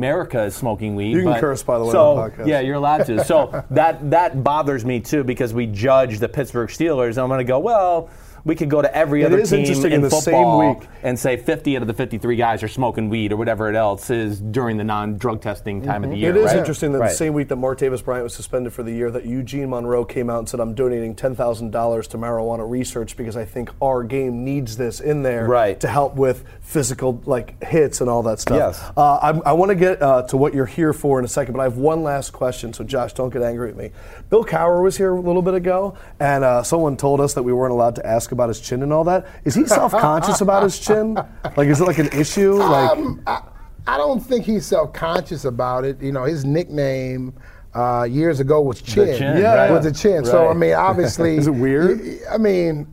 America 0.00 0.42
is 0.42 0.56
smoking 0.56 0.96
weed. 0.96 1.12
You 1.12 1.22
can 1.22 1.32
but- 1.34 1.40
curse, 1.40 1.62
by 1.62 1.78
the 1.78 1.84
way, 1.84 1.92
So 1.92 2.16
on 2.16 2.30
the 2.30 2.36
podcast. 2.36 2.46
yeah, 2.48 2.58
you're 2.58 2.74
allowed 2.74 3.06
to. 3.06 3.24
So 3.24 3.64
that 3.70 4.10
that 4.10 4.42
bothers 4.42 4.84
me 4.84 4.98
too 4.98 5.22
because 5.22 5.54
we 5.54 5.66
judge 5.66 6.18
the 6.18 6.28
Pittsburgh 6.28 6.68
Steelers. 6.68 7.10
And 7.10 7.18
I'm 7.20 7.28
going 7.28 7.38
to 7.38 7.44
go 7.44 7.60
well. 7.60 8.10
We 8.44 8.54
could 8.54 8.68
go 8.68 8.82
to 8.82 8.94
every 8.94 9.22
It 9.22 9.26
other 9.26 9.38
is 9.38 9.48
team 9.50 9.60
interesting 9.60 9.86
in 9.92 9.92
in 9.92 10.00
the 10.02 10.10
same 10.10 10.58
week. 10.58 10.86
and 11.02 11.18
say 11.18 11.38
50 11.38 11.76
out 11.76 11.82
of 11.82 11.88
the 11.88 11.94
53 11.94 12.36
guys 12.36 12.62
are 12.62 12.68
smoking 12.68 13.08
weed 13.08 13.32
or 13.32 13.36
whatever 13.36 13.70
it 13.70 13.74
else 13.74 14.10
is 14.10 14.38
during 14.38 14.76
the 14.76 14.84
non-drug 14.84 15.40
testing 15.40 15.80
time 15.80 16.04
of 16.04 16.10
the 16.10 16.16
year. 16.16 16.28
Mm-hmm. 16.30 16.38
It 16.38 16.40
is 16.42 16.46
right? 16.48 16.58
interesting 16.58 16.92
that 16.92 16.98
Right. 16.98 17.10
the 17.10 17.16
same 17.16 17.32
week 17.32 17.48
that 17.48 17.56
Martavis 17.58 18.04
Bryant 18.04 18.22
was 18.24 18.34
suspended 18.34 18.72
for 18.74 18.82
the 18.82 18.92
year, 18.92 19.10
that 19.10 19.24
Eugene 19.24 19.70
Monroe 19.70 20.04
came 20.04 20.28
out 20.28 20.40
and 20.40 20.48
said, 20.48 20.60
"I'm 20.60 20.74
donating 20.74 21.14
ten 21.14 21.34
thousand 21.34 21.70
dollars 21.70 22.06
to 22.08 22.18
marijuana 22.18 22.68
research 22.68 23.16
because 23.16 23.34
I 23.36 23.46
think 23.46 23.70
our 23.80 24.02
game 24.02 24.44
needs 24.44 24.76
this 24.76 25.00
in 25.00 25.22
there 25.22 25.46
Right. 25.46 25.80
to 25.80 25.88
help 25.88 26.16
with 26.16 26.44
physical 26.60 27.22
like 27.24 27.62
hits 27.64 28.02
and 28.02 28.10
all 28.10 28.22
that 28.24 28.40
stuff." 28.40 28.56
Yes. 28.58 28.92
Uh, 28.94 29.14
I, 29.22 29.50
I 29.50 29.52
want 29.54 29.70
to 29.70 29.74
get 29.74 30.02
uh, 30.02 30.22
to 30.24 30.36
what 30.36 30.52
you're 30.52 30.66
here 30.66 30.92
for 30.92 31.18
in 31.18 31.24
a 31.24 31.28
second, 31.28 31.54
but 31.54 31.60
I 31.60 31.64
have 31.64 31.78
one 31.78 32.02
last 32.02 32.32
question. 32.32 32.74
So 32.74 32.84
Josh, 32.84 33.14
don't 33.14 33.32
get 33.32 33.40
angry 33.42 33.70
at 33.70 33.76
me. 33.76 33.90
Bill 34.28 34.44
Cowher 34.44 34.82
was 34.82 34.98
here 34.98 35.14
a 35.14 35.20
little 35.20 35.40
bit 35.42 35.54
ago, 35.54 35.96
and 36.20 36.44
uh, 36.44 36.62
someone 36.62 36.98
told 36.98 37.22
us 37.22 37.32
that 37.34 37.42
we 37.42 37.52
weren't 37.54 37.72
allowed 37.72 37.94
to 37.96 38.06
ask 38.06 38.32
about 38.34 38.48
his 38.48 38.60
chin 38.60 38.82
and 38.82 38.92
all 38.92 39.04
that. 39.04 39.26
Is 39.44 39.54
he 39.54 39.64
self-conscious 39.66 40.42
about 40.42 40.62
his 40.62 40.78
chin? 40.78 41.14
Like, 41.56 41.68
is 41.68 41.80
it 41.80 41.84
like 41.86 41.98
an 41.98 42.08
issue? 42.08 42.52
Like, 42.54 42.90
Um, 42.90 43.22
I, 43.26 43.40
I 43.86 43.96
don't 43.96 44.20
think 44.20 44.44
he's 44.44 44.66
self-conscious 44.66 45.44
about 45.46 45.84
it. 45.84 46.02
You 46.02 46.12
know, 46.12 46.24
his 46.24 46.44
nickname 46.44 47.32
uh, 47.74 48.04
years 48.04 48.38
ago 48.40 48.60
was 48.60 48.80
Chin. 48.82 49.16
Chin, 49.18 49.36
Yeah, 49.38 49.54
right. 49.54 49.70
was 49.70 49.84
the 49.84 49.92
Chin. 49.92 50.24
So 50.24 50.48
I 50.48 50.54
mean, 50.54 50.74
obviously, 50.74 51.36
Is 51.38 51.46
it 51.46 51.50
weird? 51.52 52.00
y- 52.00 52.18
I 52.30 52.36
mean, 52.38 52.92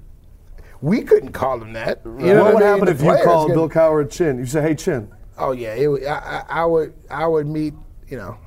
we 0.81 1.01
couldn't 1.03 1.33
call 1.33 1.61
him 1.61 1.73
that. 1.73 2.01
You 2.05 2.33
know 2.33 2.45
what 2.45 2.53
would 2.55 2.63
happen 2.63 2.87
if 2.87 3.01
you 3.01 3.15
called 3.23 3.47
could- 3.49 3.53
Bill 3.55 3.69
Cowher 3.69 4.09
Chin? 4.09 4.39
You 4.39 4.45
say, 4.47 4.61
"Hey, 4.61 4.73
Chin." 4.75 5.11
Oh 5.37 5.51
yeah, 5.51 5.73
it, 5.75 6.07
I, 6.07 6.43
I, 6.49 6.61
I 6.61 6.65
would. 6.65 6.93
I 7.09 7.27
would 7.27 7.45
meet. 7.47 7.73
You 8.07 8.17
know. 8.17 8.37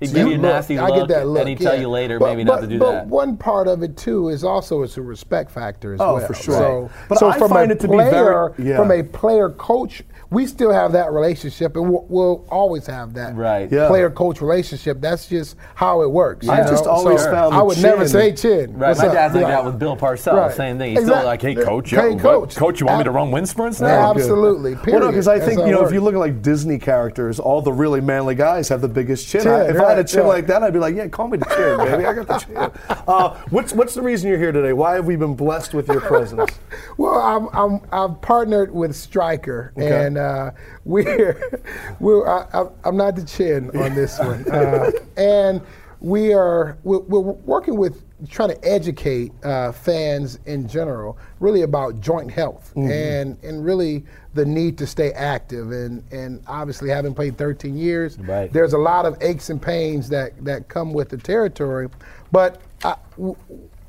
He'd 0.00 0.14
give 0.14 0.26
you 0.28 0.32
a 0.32 0.36
look, 0.36 0.40
nasty 0.42 0.78
I 0.78 0.90
get 0.96 1.08
that 1.08 1.26
look, 1.28 1.40
and 1.40 1.48
he'd 1.50 1.60
tell 1.60 1.78
you 1.78 1.88
later 1.88 2.18
But- 2.18 2.30
maybe 2.30 2.44
not 2.44 2.62
to 2.62 2.66
do 2.66 2.78
but 2.78 2.92
that. 2.92 3.06
one 3.08 3.36
part 3.36 3.68
of 3.68 3.82
it 3.82 3.98
too 3.98 4.30
is 4.30 4.42
also 4.42 4.82
it's 4.82 4.96
a 4.96 5.02
respect 5.02 5.50
factor 5.50 5.92
as 5.92 6.00
Oh, 6.00 6.14
well. 6.14 6.26
for 6.26 6.32
sure. 6.34 6.54
So, 6.54 6.80
Right. 6.80 6.90
But 7.10 7.18
so 7.18 7.28
I 7.28 7.38
from 7.38 7.50
find 7.50 7.70
a 7.70 7.74
it 7.74 7.80
to 7.80 7.88
be 7.88 7.94
player, 7.94 8.52
very- 8.56 8.68
yeah. 8.70 8.76
from 8.78 8.90
a 8.92 9.02
player 9.02 9.50
coach, 9.50 10.02
we 10.30 10.46
still 10.46 10.70
have 10.72 10.92
that 10.92 11.12
relationship, 11.12 11.76
and 11.76 11.90
we'll, 11.90 12.06
we'll 12.08 12.46
always 12.50 12.86
have 12.86 13.14
that 13.14 13.34
Right. 13.34 13.70
Yeah. 13.70 13.88
player 13.88 14.10
coach 14.10 14.40
relationship. 14.40 15.00
That's 15.00 15.26
just 15.26 15.56
how 15.74 16.02
it 16.02 16.10
works. 16.10 16.48
I've 16.48 16.64
know? 16.66 16.70
just 16.70 16.86
always 16.86 17.20
So 17.22 17.30
found 17.32 17.54
I 17.54 17.58
the 17.58 17.64
would 17.64 17.82
never 17.82 18.06
say 18.06 18.32
chin. 18.32 18.78
Right, 18.78 18.88
What's 18.88 19.00
my 19.00 19.08
up? 19.08 19.12
dad's 19.14 19.34
like 19.34 19.44
Right. 19.44 19.50
that 19.50 19.64
with 19.64 19.78
Bill 19.78 19.96
Parcells. 19.96 20.34
Right. 20.34 20.52
Same 20.54 20.78
thing. 20.78 20.90
He's 20.90 21.00
Exactly. 21.00 21.18
still 21.20 21.26
like, 21.26 21.42
"Hey, 21.42 21.54
coach, 21.56 21.90
Hey, 21.90 22.10
yeah, 22.12 22.18
coach. 22.18 22.56
coach, 22.56 22.80
you 22.80 22.86
want 22.86 22.98
me 22.98 23.04
to 23.04 23.10
run 23.10 23.30
wind 23.32 23.48
sprints 23.48 23.80
now?" 23.80 23.88
Yeah, 23.88 24.12
Good. 24.14 24.20
absolutely. 24.22 24.74
Well, 24.86 25.00
no, 25.00 25.06
because 25.08 25.26
I 25.28 25.40
think 25.40 25.58
you 25.60 25.66
it 25.66 25.70
know 25.72 25.84
if 25.84 25.92
you 25.92 26.00
look 26.00 26.14
at 26.14 26.20
like 26.20 26.42
Disney 26.42 26.78
characters, 26.78 27.40
all 27.40 27.60
the 27.62 27.72
really 27.72 28.00
manly 28.00 28.34
guys 28.36 28.68
have 28.68 28.80
the 28.80 28.88
biggest 28.88 29.26
chin. 29.28 29.42
Chin, 29.42 29.50
I- 29.52 29.68
if 29.70 29.80
I 29.80 29.88
had 29.90 29.98
a 29.98 30.04
chin 30.04 30.20
yeah. 30.22 30.26
like 30.28 30.46
that, 30.46 30.62
I'd 30.62 30.72
be 30.72 30.78
like, 30.78 30.94
yeah, 30.94 31.08
call 31.08 31.26
me 31.28 31.38
the 31.38 31.44
chin, 31.46 31.76
baby. 31.90 32.06
I 32.06 32.12
got 32.12 32.28
the 32.28 32.38
chin. 32.38 32.70
Uh, 33.08 33.34
what's 33.50 33.72
what's 33.72 33.94
the 33.94 34.02
reason 34.02 34.28
you're 34.28 34.38
here 34.38 34.52
today? 34.52 34.72
Why 34.72 34.94
have 34.94 35.06
we 35.06 35.16
been 35.16 35.34
blessed 35.34 35.74
with 35.74 35.88
your 35.88 36.00
presence? 36.00 36.50
Well, 36.96 37.18
I'm, 37.20 37.48
I'm 37.54 37.80
I've 37.92 38.20
partnered 38.20 38.72
with 38.74 38.94
Stryker, 38.94 39.72
Okay. 39.76 40.06
and 40.06 40.18
uh, 40.20 40.50
we're 40.84 41.60
we're 42.00 42.28
I, 42.28 42.46
I'm- 42.52 42.70
I'm 42.84 42.96
not 42.96 43.16
the 43.16 43.24
chin 43.24 43.70
on 43.76 43.94
this 43.94 44.18
one, 44.30 44.44
uh, 44.50 44.90
and 45.16 45.60
we 46.00 46.32
are 46.32 46.78
we're, 46.82 47.00
we're 47.00 47.20
working 47.20 47.76
with 47.76 48.02
trying 48.28 48.50
to 48.50 48.64
educate 48.64 49.32
uh, 49.44 49.72
fans 49.72 50.38
in 50.46 50.68
general, 50.68 51.18
really 51.40 51.62
about 51.62 52.00
joint 52.00 52.30
health 52.30 52.72
Mm-hmm. 52.76 52.90
and 52.90 53.38
and 53.42 53.64
really 53.64 54.04
the 54.34 54.44
need 54.44 54.78
to 54.78 54.86
stay 54.86 55.10
active. 55.12 55.72
And 55.72 56.02
and 56.12 56.42
obviously, 56.46 56.88
having 56.90 57.14
played 57.14 57.36
13 57.36 57.76
years, 57.76 58.18
Right. 58.18 58.52
there's 58.52 58.72
a 58.74 58.78
lot 58.78 59.04
of 59.06 59.16
aches 59.22 59.50
and 59.50 59.60
pains 59.60 60.08
that 60.10 60.42
that 60.44 60.68
come 60.68 60.92
with 60.92 61.08
the 61.08 61.16
territory. 61.18 61.88
But 62.32 62.60
I, 62.84 62.94
w- 63.16 63.36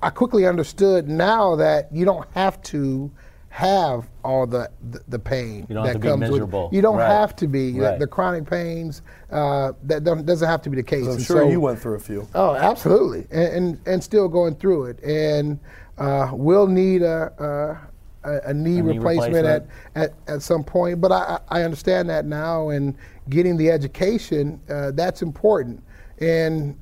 I 0.02 0.10
quickly 0.10 0.48
understood 0.48 1.08
now 1.08 1.56
that 1.58 1.89
you 1.94 2.06
don't 2.06 2.28
have 2.34 2.62
to 2.63 3.10
have 3.52 4.08
all 4.24 4.48
the 4.48 4.72
the, 4.92 5.02
the 5.10 5.20
pain 5.20 5.66
that 5.70 5.76
have 5.86 5.94
to 5.94 6.00
be 6.00 6.08
comes 6.08 6.22
miserable. 6.22 6.66
with 6.68 6.74
you 6.74 6.82
don't 6.82 6.96
Right. 6.96 7.10
have 7.12 7.36
to 7.36 7.48
be 7.48 7.74
The- 7.74 7.80
Right. 7.82 8.00
the, 8.00 8.08
chronic 8.08 8.46
pains 8.50 9.02
uh, 9.30 9.74
that 9.84 10.06
don't, 10.06 10.26
doesn't 10.26 10.48
have 10.48 10.62
to 10.62 10.70
be 10.70 10.78
the 10.78 10.84
case 10.84 11.06
I'm 11.06 11.12
And 11.16 11.22
sure 11.22 11.42
so- 11.42 11.50
you 11.50 11.60
went 11.60 11.78
through 11.78 11.96
a 11.96 12.00
few. 12.00 12.26
Oh, 12.34 12.56
absolutely, 12.56 13.28
and 13.30 13.54
and, 13.54 13.80
and 13.86 14.04
still 14.04 14.30
going 14.30 14.56
through 14.56 14.86
it, 14.86 15.04
and 15.04 15.60
uh, 15.98 16.32
will 16.34 16.66
need 16.66 17.02
a, 17.02 17.82
a, 18.24 18.30
a, 18.32 18.40
a 18.52 18.54
knee, 18.54 18.76
knee 18.82 18.94
replacement, 18.94 19.34
replacement. 19.36 19.70
At, 19.96 20.02
at 20.04 20.14
at 20.36 20.42
some 20.42 20.64
point. 20.64 21.02
But 21.02 21.12
I, 21.12 21.40
I 21.50 21.60
I 21.60 21.64
understand 21.64 22.10
that 22.10 22.26
now, 22.26 22.70
and 22.70 22.96
getting 23.30 23.58
the 23.58 23.70
education 23.70 24.62
uh, 24.70 24.92
that's 24.92 25.22
important. 25.22 25.84
And 26.22 26.78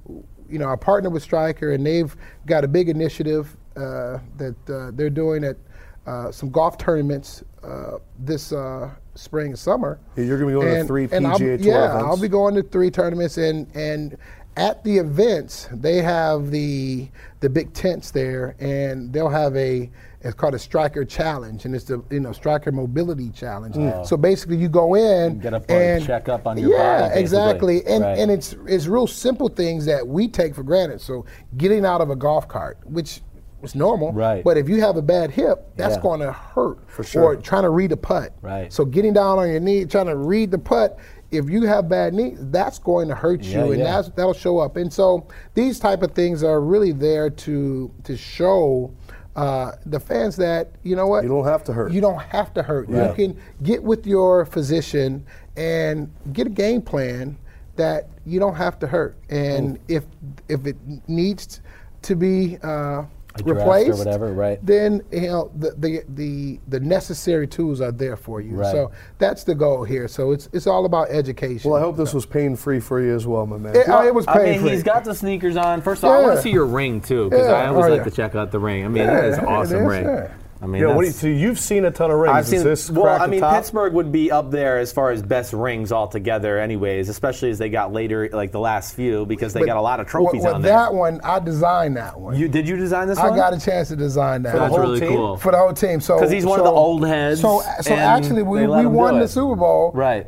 you 0.47 0.59
know, 0.59 0.69
I 0.69 0.75
partner 0.75 1.09
with 1.09 1.23
Stryker, 1.23 1.71
and 1.71 1.83
they've 1.83 2.15
got 2.45 2.63
a 2.63 2.67
big 2.67 2.89
initiative 2.89 3.57
uh, 3.75 4.19
that 4.37 4.55
uh, 4.69 4.91
they're 4.93 5.09
doing 5.09 5.43
at 5.43 5.57
uh, 6.05 6.31
some 6.31 6.49
golf 6.49 6.77
tournaments 6.77 7.43
uh, 7.63 7.97
this 8.19 8.51
uh, 8.51 8.89
spring 9.15 9.47
and 9.47 9.59
summer. 9.59 9.99
Yeah, 10.15 10.23
you're 10.25 10.37
gonna 10.37 10.47
be 10.47 10.53
going 10.53 10.67
to 10.67 10.79
And- 10.79 10.87
three 10.87 11.07
and 11.11 11.27
I'll- 11.27 11.37
PGA 11.39 11.57
Tour 11.57 11.67
yeah, 11.73 11.85
events. 11.89 12.03
I'll 12.05 12.17
be 12.21 12.27
going 12.29 12.55
to 12.55 12.63
three 12.63 12.89
tournaments 12.91 13.37
and 13.37 13.67
and 13.75 14.17
at 14.57 14.83
the 14.83 14.97
events 14.97 15.69
they 15.71 16.01
have 16.01 16.49
the 16.51 17.07
the 17.39 17.49
big 17.49 17.71
tents 17.73 18.11
there 18.11 18.55
and 18.59 19.13
they'll 19.13 19.29
have 19.29 19.55
a 19.55 19.89
it's 20.21 20.33
called 20.33 20.53
a 20.55 20.59
Stryker 20.59 21.05
challenge 21.05 21.63
and 21.65 21.73
it's 21.75 21.85
the 21.85 22.03
you 22.09 22.19
know 22.19 22.31
Stryker 22.33 22.71
mobility 22.71 23.29
challenge 23.29 23.75
so 24.05 24.17
basically 24.17 24.57
you 24.57 24.67
go 24.67 24.95
in 24.95 25.39
Get 25.39 25.53
up 25.53 25.69
and 25.69 26.03
check 26.03 26.27
up 26.27 26.47
on 26.47 26.57
your 26.57 26.71
yeah 26.71 27.09
body, 27.09 27.19
exactly 27.21 27.85
and 27.85 28.03
Right. 28.03 28.17
and 28.17 28.31
it's 28.31 28.55
it's 28.67 28.87
real 28.87 29.07
simple 29.07 29.47
things 29.49 29.85
that 29.85 30.05
we 30.05 30.27
take 30.27 30.55
for 30.55 30.63
granted 30.63 30.99
so 30.99 31.25
getting 31.57 31.85
out 31.85 32.01
of 32.01 32.09
a 32.09 32.15
golf 32.15 32.47
cart 32.47 32.79
which 32.85 33.21
is 33.63 33.75
normal 33.75 34.11
Right. 34.13 34.43
but 34.43 34.57
if 34.57 34.69
you 34.69 34.79
have 34.81 34.95
a 34.97 35.01
bad 35.01 35.31
hip 35.31 35.65
that's 35.75 35.95
Yeah. 35.95 36.01
going 36.01 36.19
to 36.21 36.31
hurt 36.31 36.77
for 36.87 37.03
sure. 37.03 37.23
or 37.23 37.35
trying 37.35 37.63
to 37.63 37.69
read 37.69 37.91
a 37.91 37.97
putt 37.97 38.33
Right. 38.41 38.71
so 38.71 38.85
getting 38.85 39.13
down 39.13 39.39
on 39.39 39.49
your 39.49 39.59
knee 39.59 39.85
trying 39.85 40.07
to 40.07 40.15
read 40.15 40.51
the 40.51 40.57
putt 40.57 40.97
if 41.31 41.49
you 41.49 41.63
have 41.63 41.87
bad 41.89 42.13
knees 42.13 42.37
that's 42.49 42.79
going 42.79 43.07
to 43.09 43.15
hurt 43.15 43.43
you 43.43 43.51
Yeah, 43.59 43.65
and 43.65 43.77
yeah. 43.79 43.83
that's 43.95 44.09
that'll 44.09 44.33
show 44.33 44.57
up 44.59 44.77
and 44.77 44.91
so 44.91 45.25
these 45.53 45.79
type 45.79 46.01
of 46.03 46.11
things 46.11 46.43
are 46.43 46.61
really 46.61 46.91
there 46.91 47.29
to 47.29 47.91
to 48.03 48.17
show 48.17 48.91
uh, 49.35 49.71
the 49.85 49.99
fans 49.99 50.35
that 50.35 50.71
you 50.83 50.95
know 50.95 51.07
what 51.07 51.23
You 51.23 51.29
don't 51.29 51.45
have 51.45 51.63
to 51.65 51.73
hurt. 51.73 51.91
you 51.91 52.01
don't 52.01 52.19
have 52.21 52.53
to 52.55 52.63
hurt 52.63 52.89
Right. 52.89 53.09
you 53.09 53.13
can 53.33 53.39
get 53.63 53.83
with 53.83 54.05
your 54.07 54.45
physician 54.45 55.23
and 55.55 56.09
get 56.33 56.47
a 56.47 56.49
game 56.49 56.81
plan 56.81 57.37
that 57.75 58.09
you 58.25 58.39
don't 58.39 58.55
have 58.55 58.79
to 58.79 58.87
hurt 58.87 59.15
and 59.29 59.79
if 59.87 60.03
if 60.49 60.65
it 60.65 60.75
needs 61.07 61.61
to 62.01 62.15
be 62.15 62.57
uh, 62.63 63.03
Addressed 63.41 63.89
or 63.89 63.95
whatever, 63.95 64.33
right. 64.33 64.59
then 64.65 65.01
you 65.11 65.21
know 65.27 65.51
the, 65.55 65.71
the 65.77 66.03
the 66.09 66.59
the 66.67 66.79
necessary 66.79 67.47
tools 67.47 67.81
are 67.81 67.91
there 67.91 68.15
for 68.17 68.41
you 68.41 68.55
Right. 68.55 68.71
so 68.71 68.91
that's 69.17 69.43
the 69.43 69.55
goal 69.55 69.83
here 69.83 70.07
so 70.07 70.31
it's 70.31 70.49
it's 70.53 70.67
all 70.67 70.85
about 70.85 71.09
education 71.09 71.69
well, 71.69 71.79
I 71.79 71.83
hope 71.83 71.97
this 71.97 72.13
was 72.13 72.25
pain 72.25 72.55
free 72.55 72.79
for 72.79 73.01
you 73.01 73.13
as 73.15 73.25
well, 73.27 73.45
my 73.45 73.57
man. 73.57 73.75
it, 73.75 73.85
oh, 73.87 74.05
it 74.05 74.13
was 74.13 74.25
I 74.27 74.43
mean, 74.43 74.61
he's 74.61 74.83
got 74.83 75.03
the 75.03 75.13
sneakers 75.15 75.57
on. 75.57 75.81
First 75.81 76.03
of 76.03 76.09
all, 76.09 76.17
I 76.17 76.21
want 76.21 76.35
to 76.37 76.41
see 76.41 76.51
your 76.51 76.65
ring 76.65 77.01
too, 77.01 77.29
because 77.29 77.47
Yeah. 77.47 77.53
I 77.53 77.67
always 77.67 77.85
Oh, 77.85 77.89
like 77.89 77.97
yeah. 77.99 78.03
to 78.05 78.11
check 78.11 78.35
out 78.35 78.51
the 78.51 78.59
ring. 78.59 78.85
I 78.85 78.87
mean, 78.87 79.03
Yeah, 79.03 79.21
that 79.21 79.25
is 79.25 79.39
awesome 79.39 79.83
is, 79.83 79.87
ring. 79.87 80.29
Yeah. 80.61 80.65
I 80.65 80.67
mean, 80.67 80.81
yeah, 80.81 80.93
what 80.93 81.01
do 81.01 81.07
you, 81.07 81.13
so 81.13 81.27
you've 81.27 81.59
seen 81.59 81.85
a 81.85 81.91
ton 81.91 82.11
of 82.11 82.17
rings. 82.17 82.35
I've 82.35 82.43
Is 82.43 82.49
seen. 82.49 82.63
this 82.63 82.89
Well, 82.91 83.21
I 83.21 83.27
mean, 83.27 83.39
top? 83.39 83.55
Pittsburgh 83.55 83.93
would 83.93 84.11
be 84.11 84.29
up 84.31 84.51
there 84.51 84.77
as 84.77 84.91
far 84.91 85.11
as 85.11 85.21
best 85.21 85.53
rings 85.53 85.91
altogether, 85.91 86.59
anyways. 86.59 87.07
Especially 87.09 87.49
as 87.49 87.57
they 87.57 87.69
got 87.69 87.93
later, 87.93 88.29
like 88.33 88.51
the 88.51 88.59
last 88.59 88.93
few, 88.95 89.25
because 89.25 89.53
they 89.53 89.61
But 89.61 89.67
got 89.67 89.77
a 89.77 89.81
lot 89.81 89.99
of 90.01 90.07
trophies 90.07 90.43
with, 90.43 90.53
on 90.53 90.61
there. 90.61 90.73
that 90.73 90.93
one 90.93 91.21
I 91.23 91.39
designed 91.39 91.95
that 91.97 92.19
one 92.19 92.35
You 92.35 92.47
did 92.49 92.67
you 92.67 92.75
design 92.75 93.07
this 93.07 93.17
one? 93.17 93.27
I 93.27 93.29
one? 93.29 93.39
got 93.39 93.53
a 93.53 93.59
chance 93.59 93.87
to 93.89 93.95
design 93.95 94.43
that 94.43 94.53
the 94.53 94.59
That's 94.59 94.71
whole 94.71 94.79
really 94.81 94.99
team? 94.99 95.09
cool. 95.09 95.37
for 95.37 95.51
the 95.53 95.57
whole 95.57 95.73
team 95.73 96.01
so 96.01 96.19
'Cause 96.19 96.29
he's 96.31 96.45
one 96.45 96.59
of 96.59 96.65
the 96.65 96.71
old 96.71 97.05
heads, 97.07 97.39
so 97.41 97.61
so 97.81 97.93
actually 97.93 98.43
we, 98.43 98.67
we 98.67 98.85
won 98.85 99.19
the 99.19 99.27
Super 99.27 99.55
Bowl 99.55 99.91
right. 99.93 100.27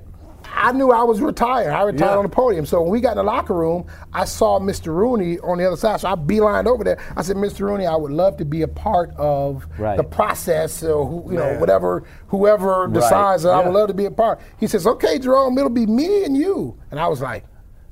I 0.63 0.71
knew 0.73 0.91
I 0.91 1.03
was 1.03 1.21
retired. 1.21 1.71
I 1.71 1.81
retired 1.81 2.11
Yeah. 2.11 2.17
on 2.17 2.23
the 2.23 2.29
podium. 2.29 2.65
So 2.67 2.81
when 2.81 2.91
we 2.91 3.01
got 3.01 3.11
in 3.11 3.17
the 3.17 3.23
locker 3.23 3.53
room, 3.55 3.85
I 4.13 4.25
saw 4.25 4.59
Mr. 4.59 4.87
Rooney 4.93 5.39
on 5.39 5.57
the 5.57 5.65
other 5.65 5.75
side. 5.75 5.99
So 6.01 6.07
I 6.09 6.15
beelined 6.15 6.67
over 6.67 6.83
there. 6.83 6.99
I 7.17 7.23
said, 7.23 7.35
Mr. 7.35 7.61
Rooney, 7.61 7.87
I 7.87 7.95
would 7.95 8.11
love 8.11 8.37
to 8.37 8.45
be 8.45 8.61
a 8.61 8.67
part 8.67 9.11
of 9.17 9.65
Right. 9.79 9.97
the 9.97 10.03
process. 10.03 10.83
or 10.83 11.05
who, 11.05 11.31
you 11.31 11.37
know, 11.37 11.57
whatever, 11.57 12.03
whoever 12.27 12.87
decides 12.87 13.43
that 13.43 13.49
I 13.53 13.57
would 13.57 13.73
Yeah. 13.73 13.79
love 13.79 13.87
to 13.87 13.93
be 13.95 14.05
a 14.05 14.11
part. 14.11 14.39
He 14.57 14.67
says, 14.67 14.85
okay, 14.85 15.17
Jerome, 15.17 15.57
it'll 15.57 15.69
be 15.69 15.85
me 15.87 16.23
and 16.25 16.37
you. 16.37 16.75
And 16.91 16.99
I 16.99 17.07
was 17.07 17.21
like, 17.21 17.43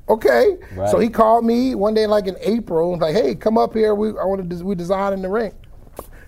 okay. 0.07 0.57
Right. 0.75 0.89
So 0.89 0.99
he 0.99 1.09
called 1.09 1.45
me 1.45 1.73
one 1.75 1.93
day, 1.95 2.05
like 2.07 2.27
in 2.27 2.35
April, 2.41 2.93
and 2.93 3.01
was 3.01 3.13
like, 3.13 3.21
hey, 3.23 3.33
come 3.35 3.57
up 3.57 3.73
here. 3.73 3.95
We 3.95 4.09
I 4.09 4.25
want 4.25 4.47
to 4.49 4.63
we 4.65 4.75
design 4.75 5.13
in 5.13 5.21
the 5.21 5.29
ring. 5.29 5.53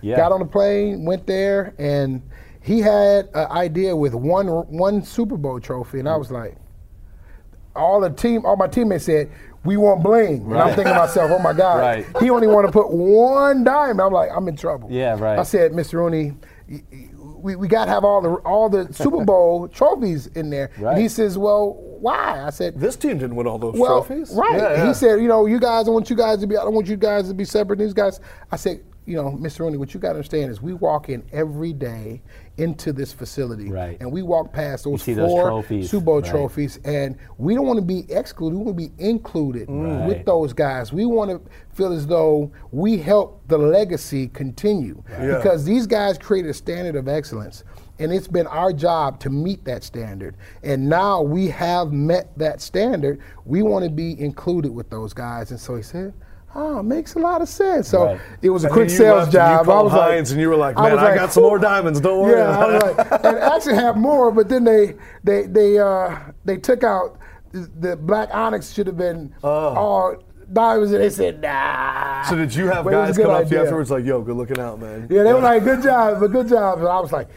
Yeah. 0.00 0.16
Got 0.16 0.32
on 0.32 0.40
the 0.40 0.46
plane, 0.46 1.04
went 1.04 1.26
there, 1.26 1.74
and 1.78 2.22
he 2.62 2.80
had 2.80 3.28
an 3.34 3.50
idea 3.50 3.94
with 3.96 4.14
one 4.14 4.46
one 4.46 5.02
Super 5.02 5.36
Bowl 5.36 5.58
trophy, 5.60 5.98
and 5.98 6.08
I 6.08 6.16
was 6.16 6.30
like, 6.30 6.56
all 7.74 8.00
the 8.00 8.10
team, 8.10 8.44
all 8.44 8.56
my 8.56 8.66
teammates 8.68 9.04
said, 9.04 9.30
we 9.64 9.76
want 9.76 10.02
bling. 10.02 10.42
And 10.44 10.58
I'm 10.58 10.68
thinking 10.74 10.92
to 10.92 10.98
myself, 10.98 11.30
oh 11.32 11.38
my 11.38 11.52
God, 11.52 11.78
Right. 11.78 12.06
he 12.20 12.28
only 12.30 12.46
want 12.46 12.66
to 12.66 12.72
put 12.72 12.90
one 12.90 13.64
dime. 13.64 14.00
I'm 14.00 14.12
like, 14.12 14.30
I'm 14.34 14.46
in 14.48 14.56
trouble. 14.56 14.88
Yeah, 14.90 15.18
right. 15.18 15.38
I 15.38 15.42
said, 15.44 15.72
Mr. 15.72 15.94
Rooney, 15.94 16.32
y- 16.68 16.82
y- 16.92 17.08
we, 17.36 17.56
we 17.56 17.66
got 17.68 17.86
to 17.86 17.90
have 17.90 18.04
all 18.04 18.20
the 18.20 18.30
all 18.44 18.68
the 18.68 18.92
Super 18.92 19.24
Bowl 19.24 19.66
trophies 19.68 20.26
in 20.28 20.50
there. 20.50 20.70
Right. 20.78 20.92
And 20.92 21.02
he 21.02 21.08
says, 21.08 21.38
well, 21.38 21.74
why? 22.00 22.42
I 22.44 22.50
said, 22.50 22.78
This 22.78 22.96
team 22.96 23.18
didn't 23.18 23.34
win 23.36 23.46
all 23.46 23.58
those 23.58 23.74
well, 23.74 24.04
trophies. 24.04 24.32
right. 24.34 24.54
Yeah, 24.56 24.72
yeah. 24.74 24.88
He 24.88 24.94
said, 24.94 25.20
you 25.20 25.28
know, 25.28 25.46
you 25.46 25.58
guys, 25.58 25.88
I 25.88 25.90
want 25.90 26.10
you 26.10 26.16
guys 26.16 26.38
to 26.40 26.46
be, 26.46 26.56
I 26.56 26.62
don't 26.64 26.74
want 26.74 26.88
you 26.88 26.96
guys 26.96 27.28
to 27.28 27.34
be 27.34 27.44
separate. 27.44 27.78
These 27.78 27.94
guys, 27.94 28.20
I 28.50 28.56
said, 28.56 28.80
you 29.04 29.16
know, 29.16 29.32
Mr. 29.32 29.60
Rooney, 29.60 29.76
what 29.76 29.94
you 29.94 30.00
got 30.00 30.10
to 30.10 30.14
understand 30.14 30.50
is 30.50 30.62
we 30.62 30.74
walk 30.74 31.08
in 31.08 31.24
every 31.32 31.72
day 31.72 32.22
into 32.56 32.92
this 32.92 33.12
facility, 33.12 33.68
Right. 33.70 33.96
and 34.00 34.12
we 34.12 34.22
walk 34.22 34.52
past 34.52 34.84
those 34.84 35.02
see 35.02 35.14
those 35.14 35.28
four 35.28 35.48
trophies, 35.48 35.90
Super 35.90 36.04
Bowl 36.04 36.20
right. 36.20 36.30
trophies, 36.30 36.78
and 36.84 37.16
we 37.38 37.54
don't 37.54 37.66
want 37.66 37.78
to 37.78 37.84
be 37.84 38.10
excluded. 38.12 38.56
We 38.56 38.64
want 38.64 38.78
to 38.78 38.88
be 38.88 38.92
included 39.04 39.68
mm. 39.68 40.00
Right. 40.00 40.08
with 40.08 40.24
those 40.26 40.52
guys. 40.52 40.92
We 40.92 41.04
want 41.04 41.30
to 41.30 41.40
feel 41.74 41.92
as 41.92 42.06
though 42.06 42.52
we 42.70 42.98
help 42.98 43.42
the 43.48 43.58
legacy 43.58 44.28
continue 44.28 45.02
Yeah. 45.10 45.38
because 45.38 45.64
these 45.64 45.86
guys 45.86 46.16
created 46.18 46.50
a 46.50 46.54
standard 46.54 46.94
of 46.94 47.08
excellence. 47.08 47.64
And 47.98 48.12
it's 48.12 48.28
been 48.28 48.46
our 48.46 48.72
job 48.72 49.20
to 49.20 49.30
meet 49.30 49.64
that 49.64 49.84
standard. 49.84 50.36
And 50.62 50.88
now 50.88 51.22
we 51.22 51.48
have 51.48 51.92
met 51.92 52.36
that 52.38 52.60
standard. 52.60 53.20
We 53.44 53.62
want 53.62 53.84
to 53.84 53.90
be 53.90 54.18
included 54.20 54.72
with 54.72 54.90
those 54.90 55.12
guys. 55.12 55.50
And 55.50 55.60
so 55.60 55.76
he 55.76 55.82
said, 55.82 56.12
Oh, 56.54 56.80
it 56.80 56.82
makes 56.82 57.14
a 57.14 57.18
lot 57.18 57.40
of 57.40 57.48
sense. 57.48 57.88
So 57.88 58.04
Right. 58.04 58.20
it 58.42 58.50
was 58.50 58.64
a 58.64 58.66
And 58.66 58.74
quick 58.74 58.90
sales 58.90 59.20
left 59.20 59.32
job. 59.32 59.68
I 59.68 59.82
was 59.82 59.92
Heinz 59.92 60.30
like, 60.30 60.34
and 60.34 60.40
you 60.40 60.48
were 60.50 60.56
like, 60.56 60.76
I 60.78 60.82
"Man, 60.82 60.92
was 60.92 61.00
I 61.02 61.04
like, 61.10 61.14
got 61.14 61.32
some 61.32 61.44
more 61.44 61.58
diamonds, 61.70 62.00
don't 62.00 62.20
worry 62.20 62.38
Yeah, 62.38 62.58
I 62.58 62.66
was 62.66 62.82
like, 62.82 63.24
and 63.24 63.38
actually 63.38 63.74
have 63.76 63.96
more, 63.96 64.30
but 64.30 64.48
then 64.48 64.64
they 64.64 64.94
they 65.24 65.46
they 65.46 65.78
uh, 65.78 66.16
they 66.44 66.56
took 66.58 66.84
out 66.84 67.18
the, 67.52 67.96
black 67.96 68.28
onyx 68.34 68.72
should 68.72 68.86
have 68.86 68.96
been 68.96 69.34
oh. 69.42 69.48
all 69.50 70.16
diamonds, 70.52 70.92
and 70.92 71.02
they 71.02 71.10
said 71.10 71.40
nah. 71.40 72.22
So 72.22 72.36
did 72.36 72.54
you 72.54 72.66
have 72.66 72.84
But 72.84 72.94
was 72.94 73.16
guys 73.16 73.24
come 73.24 73.30
up 73.34 73.48
to 73.48 73.54
you 73.54 73.62
afterwards 73.62 73.90
like, 73.90 74.04
"Yo, 74.04 74.20
good 74.22 74.36
looking 74.36 74.58
out, 74.58 74.78
man"? 74.80 75.06
Yeah, 75.10 75.22
they 75.22 75.32
were 75.32 75.40
like, 75.40 75.64
"Good 75.64 75.82
job, 75.82 76.20
but 76.20 76.32
good 76.32 76.48
job." 76.48 76.78
And 76.80 76.88
I 76.88 77.00
was 77.00 77.12
like, 77.12 77.28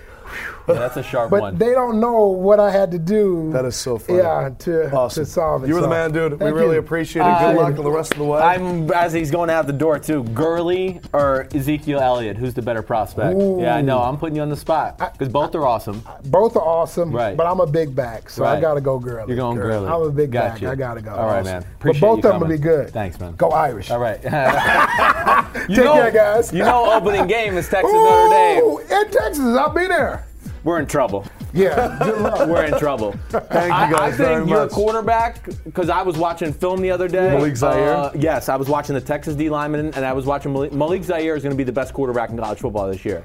Yeah, 0.67 0.73
that's 0.75 0.97
a 0.97 1.03
sharp 1.03 1.29
but 1.29 1.41
one. 1.41 1.57
they 1.57 1.71
don't 1.73 1.99
know 1.99 2.27
what 2.27 2.59
I 2.59 2.71
had 2.71 2.91
to 2.91 2.99
do. 2.99 3.51
That 3.53 3.65
is 3.65 3.75
so 3.75 3.97
funny. 3.97 4.19
Yeah, 4.19 4.49
to 4.59 4.91
Awesome. 4.91 5.23
to 5.25 5.29
solve 5.29 5.63
it. 5.63 5.67
You 5.67 5.75
were 5.75 5.81
the 5.81 5.87
man, 5.87 6.11
dude. 6.11 6.39
We 6.39 6.49
really 6.51 6.73
you. 6.75 6.79
appreciate 6.79 7.21
it. 7.23 7.39
Good 7.39 7.55
Uh, 7.57 7.61
luck 7.61 7.77
on 7.77 7.83
the 7.83 7.91
rest 7.91 8.13
of 8.13 8.17
the 8.19 8.23
way. 8.25 8.39
I'm 8.41 8.89
as 8.91 9.13
he's 9.13 9.29
going 9.31 9.49
out 9.49 9.67
the 9.67 9.73
door 9.73 9.99
too. 9.99 10.23
Gurley 10.33 11.01
or 11.13 11.47
Ezekiel 11.53 11.99
Elliott, 11.99 12.37
who's 12.37 12.53
the 12.53 12.61
better 12.61 12.81
prospect? 12.81 13.35
Ooh. 13.39 13.59
Yeah, 13.61 13.75
I 13.75 13.81
know. 13.81 13.99
I'm 13.99 14.17
putting 14.17 14.35
you 14.35 14.41
on 14.41 14.49
the 14.49 14.55
spot 14.57 14.97
because 14.97 15.29
both 15.29 15.53
are 15.55 15.65
awesome. 15.65 16.03
Both 16.25 16.55
are 16.55 16.61
awesome, 16.63 17.11
Right. 17.11 17.37
but 17.37 17.45
I'm 17.45 17.59
a 17.59 17.67
big 17.67 17.95
back, 17.95 18.29
so 18.29 18.43
I 18.43 18.59
gotta 18.59 18.81
go 18.81 18.97
Gurley. 18.99 19.25
You're 19.27 19.37
going 19.37 19.57
Gurley. 19.57 19.87
I'm 19.87 20.01
a 20.01 20.09
big 20.11 20.31
Got 20.31 20.53
back. 20.53 20.61
you. 20.61 20.69
I 20.69 20.75
gotta 20.75 21.01
go. 21.01 21.13
All 21.13 21.27
right, 21.27 21.43
man. 21.45 21.63
Appreciate 21.79 22.01
but 22.01 22.07
both 22.07 22.25
of 22.25 22.31
them 22.33 22.41
will 22.41 22.47
be 22.47 22.57
good. 22.57 22.89
Thanks, 22.89 23.19
man. 23.19 23.33
Go 23.35 23.49
Irish. 23.49 23.91
All 23.91 23.99
right. 23.99 24.19
you 25.69 25.75
Take 25.75 25.85
know, 25.85 25.93
care, 25.93 26.11
guys. 26.11 26.51
You 26.53 26.59
know, 26.63 26.91
opening 26.93 27.27
game 27.27 27.55
is 27.57 27.69
Texas 27.69 27.91
Notre 27.93 28.29
Dame. 28.29 28.77
In 29.05 29.11
Texas, 29.11 29.57
I'll 29.57 29.69
be 29.69 29.87
there. 29.87 30.25
We're 30.65 30.79
in 30.79 30.87
trouble. 30.87 31.25
Yeah, 31.53 31.97
good 32.03 32.19
luck. 32.19 32.47
We're 32.49 32.65
in 32.65 32.77
trouble. 32.79 33.13
Thank 33.29 33.53
I, 33.71 33.89
you 33.89 33.95
I 33.95 33.99
guys 33.99 34.17
very 34.17 34.35
think 34.37 34.49
your 34.49 34.63
much. 34.63 34.71
quarterback, 34.71 35.45
because 35.63 35.89
I 35.89 36.01
was 36.01 36.17
watching 36.17 36.51
film 36.51 36.81
the 36.81 36.91
other 36.91 37.07
day. 37.07 37.29
Malik 37.29 37.55
Zaire? 37.55 37.93
Uh, 37.95 38.11
yes, 38.15 38.49
I 38.49 38.55
was 38.57 38.67
watching 38.67 38.95
the 38.95 38.99
Texas 39.01 39.35
D 39.35 39.49
lineman, 39.49 39.93
and 39.93 40.03
I 40.03 40.11
was 40.11 40.25
watching 40.25 40.51
Malik, 40.51 40.73
Malik 40.73 41.03
Zaire 41.03 41.35
is 41.35 41.43
going 41.43 41.53
to 41.53 41.57
be 41.57 41.63
the 41.63 41.71
best 41.71 41.93
quarterback 41.93 42.31
in 42.31 42.37
college 42.37 42.59
football 42.59 42.87
this 42.91 43.05
year. 43.05 43.23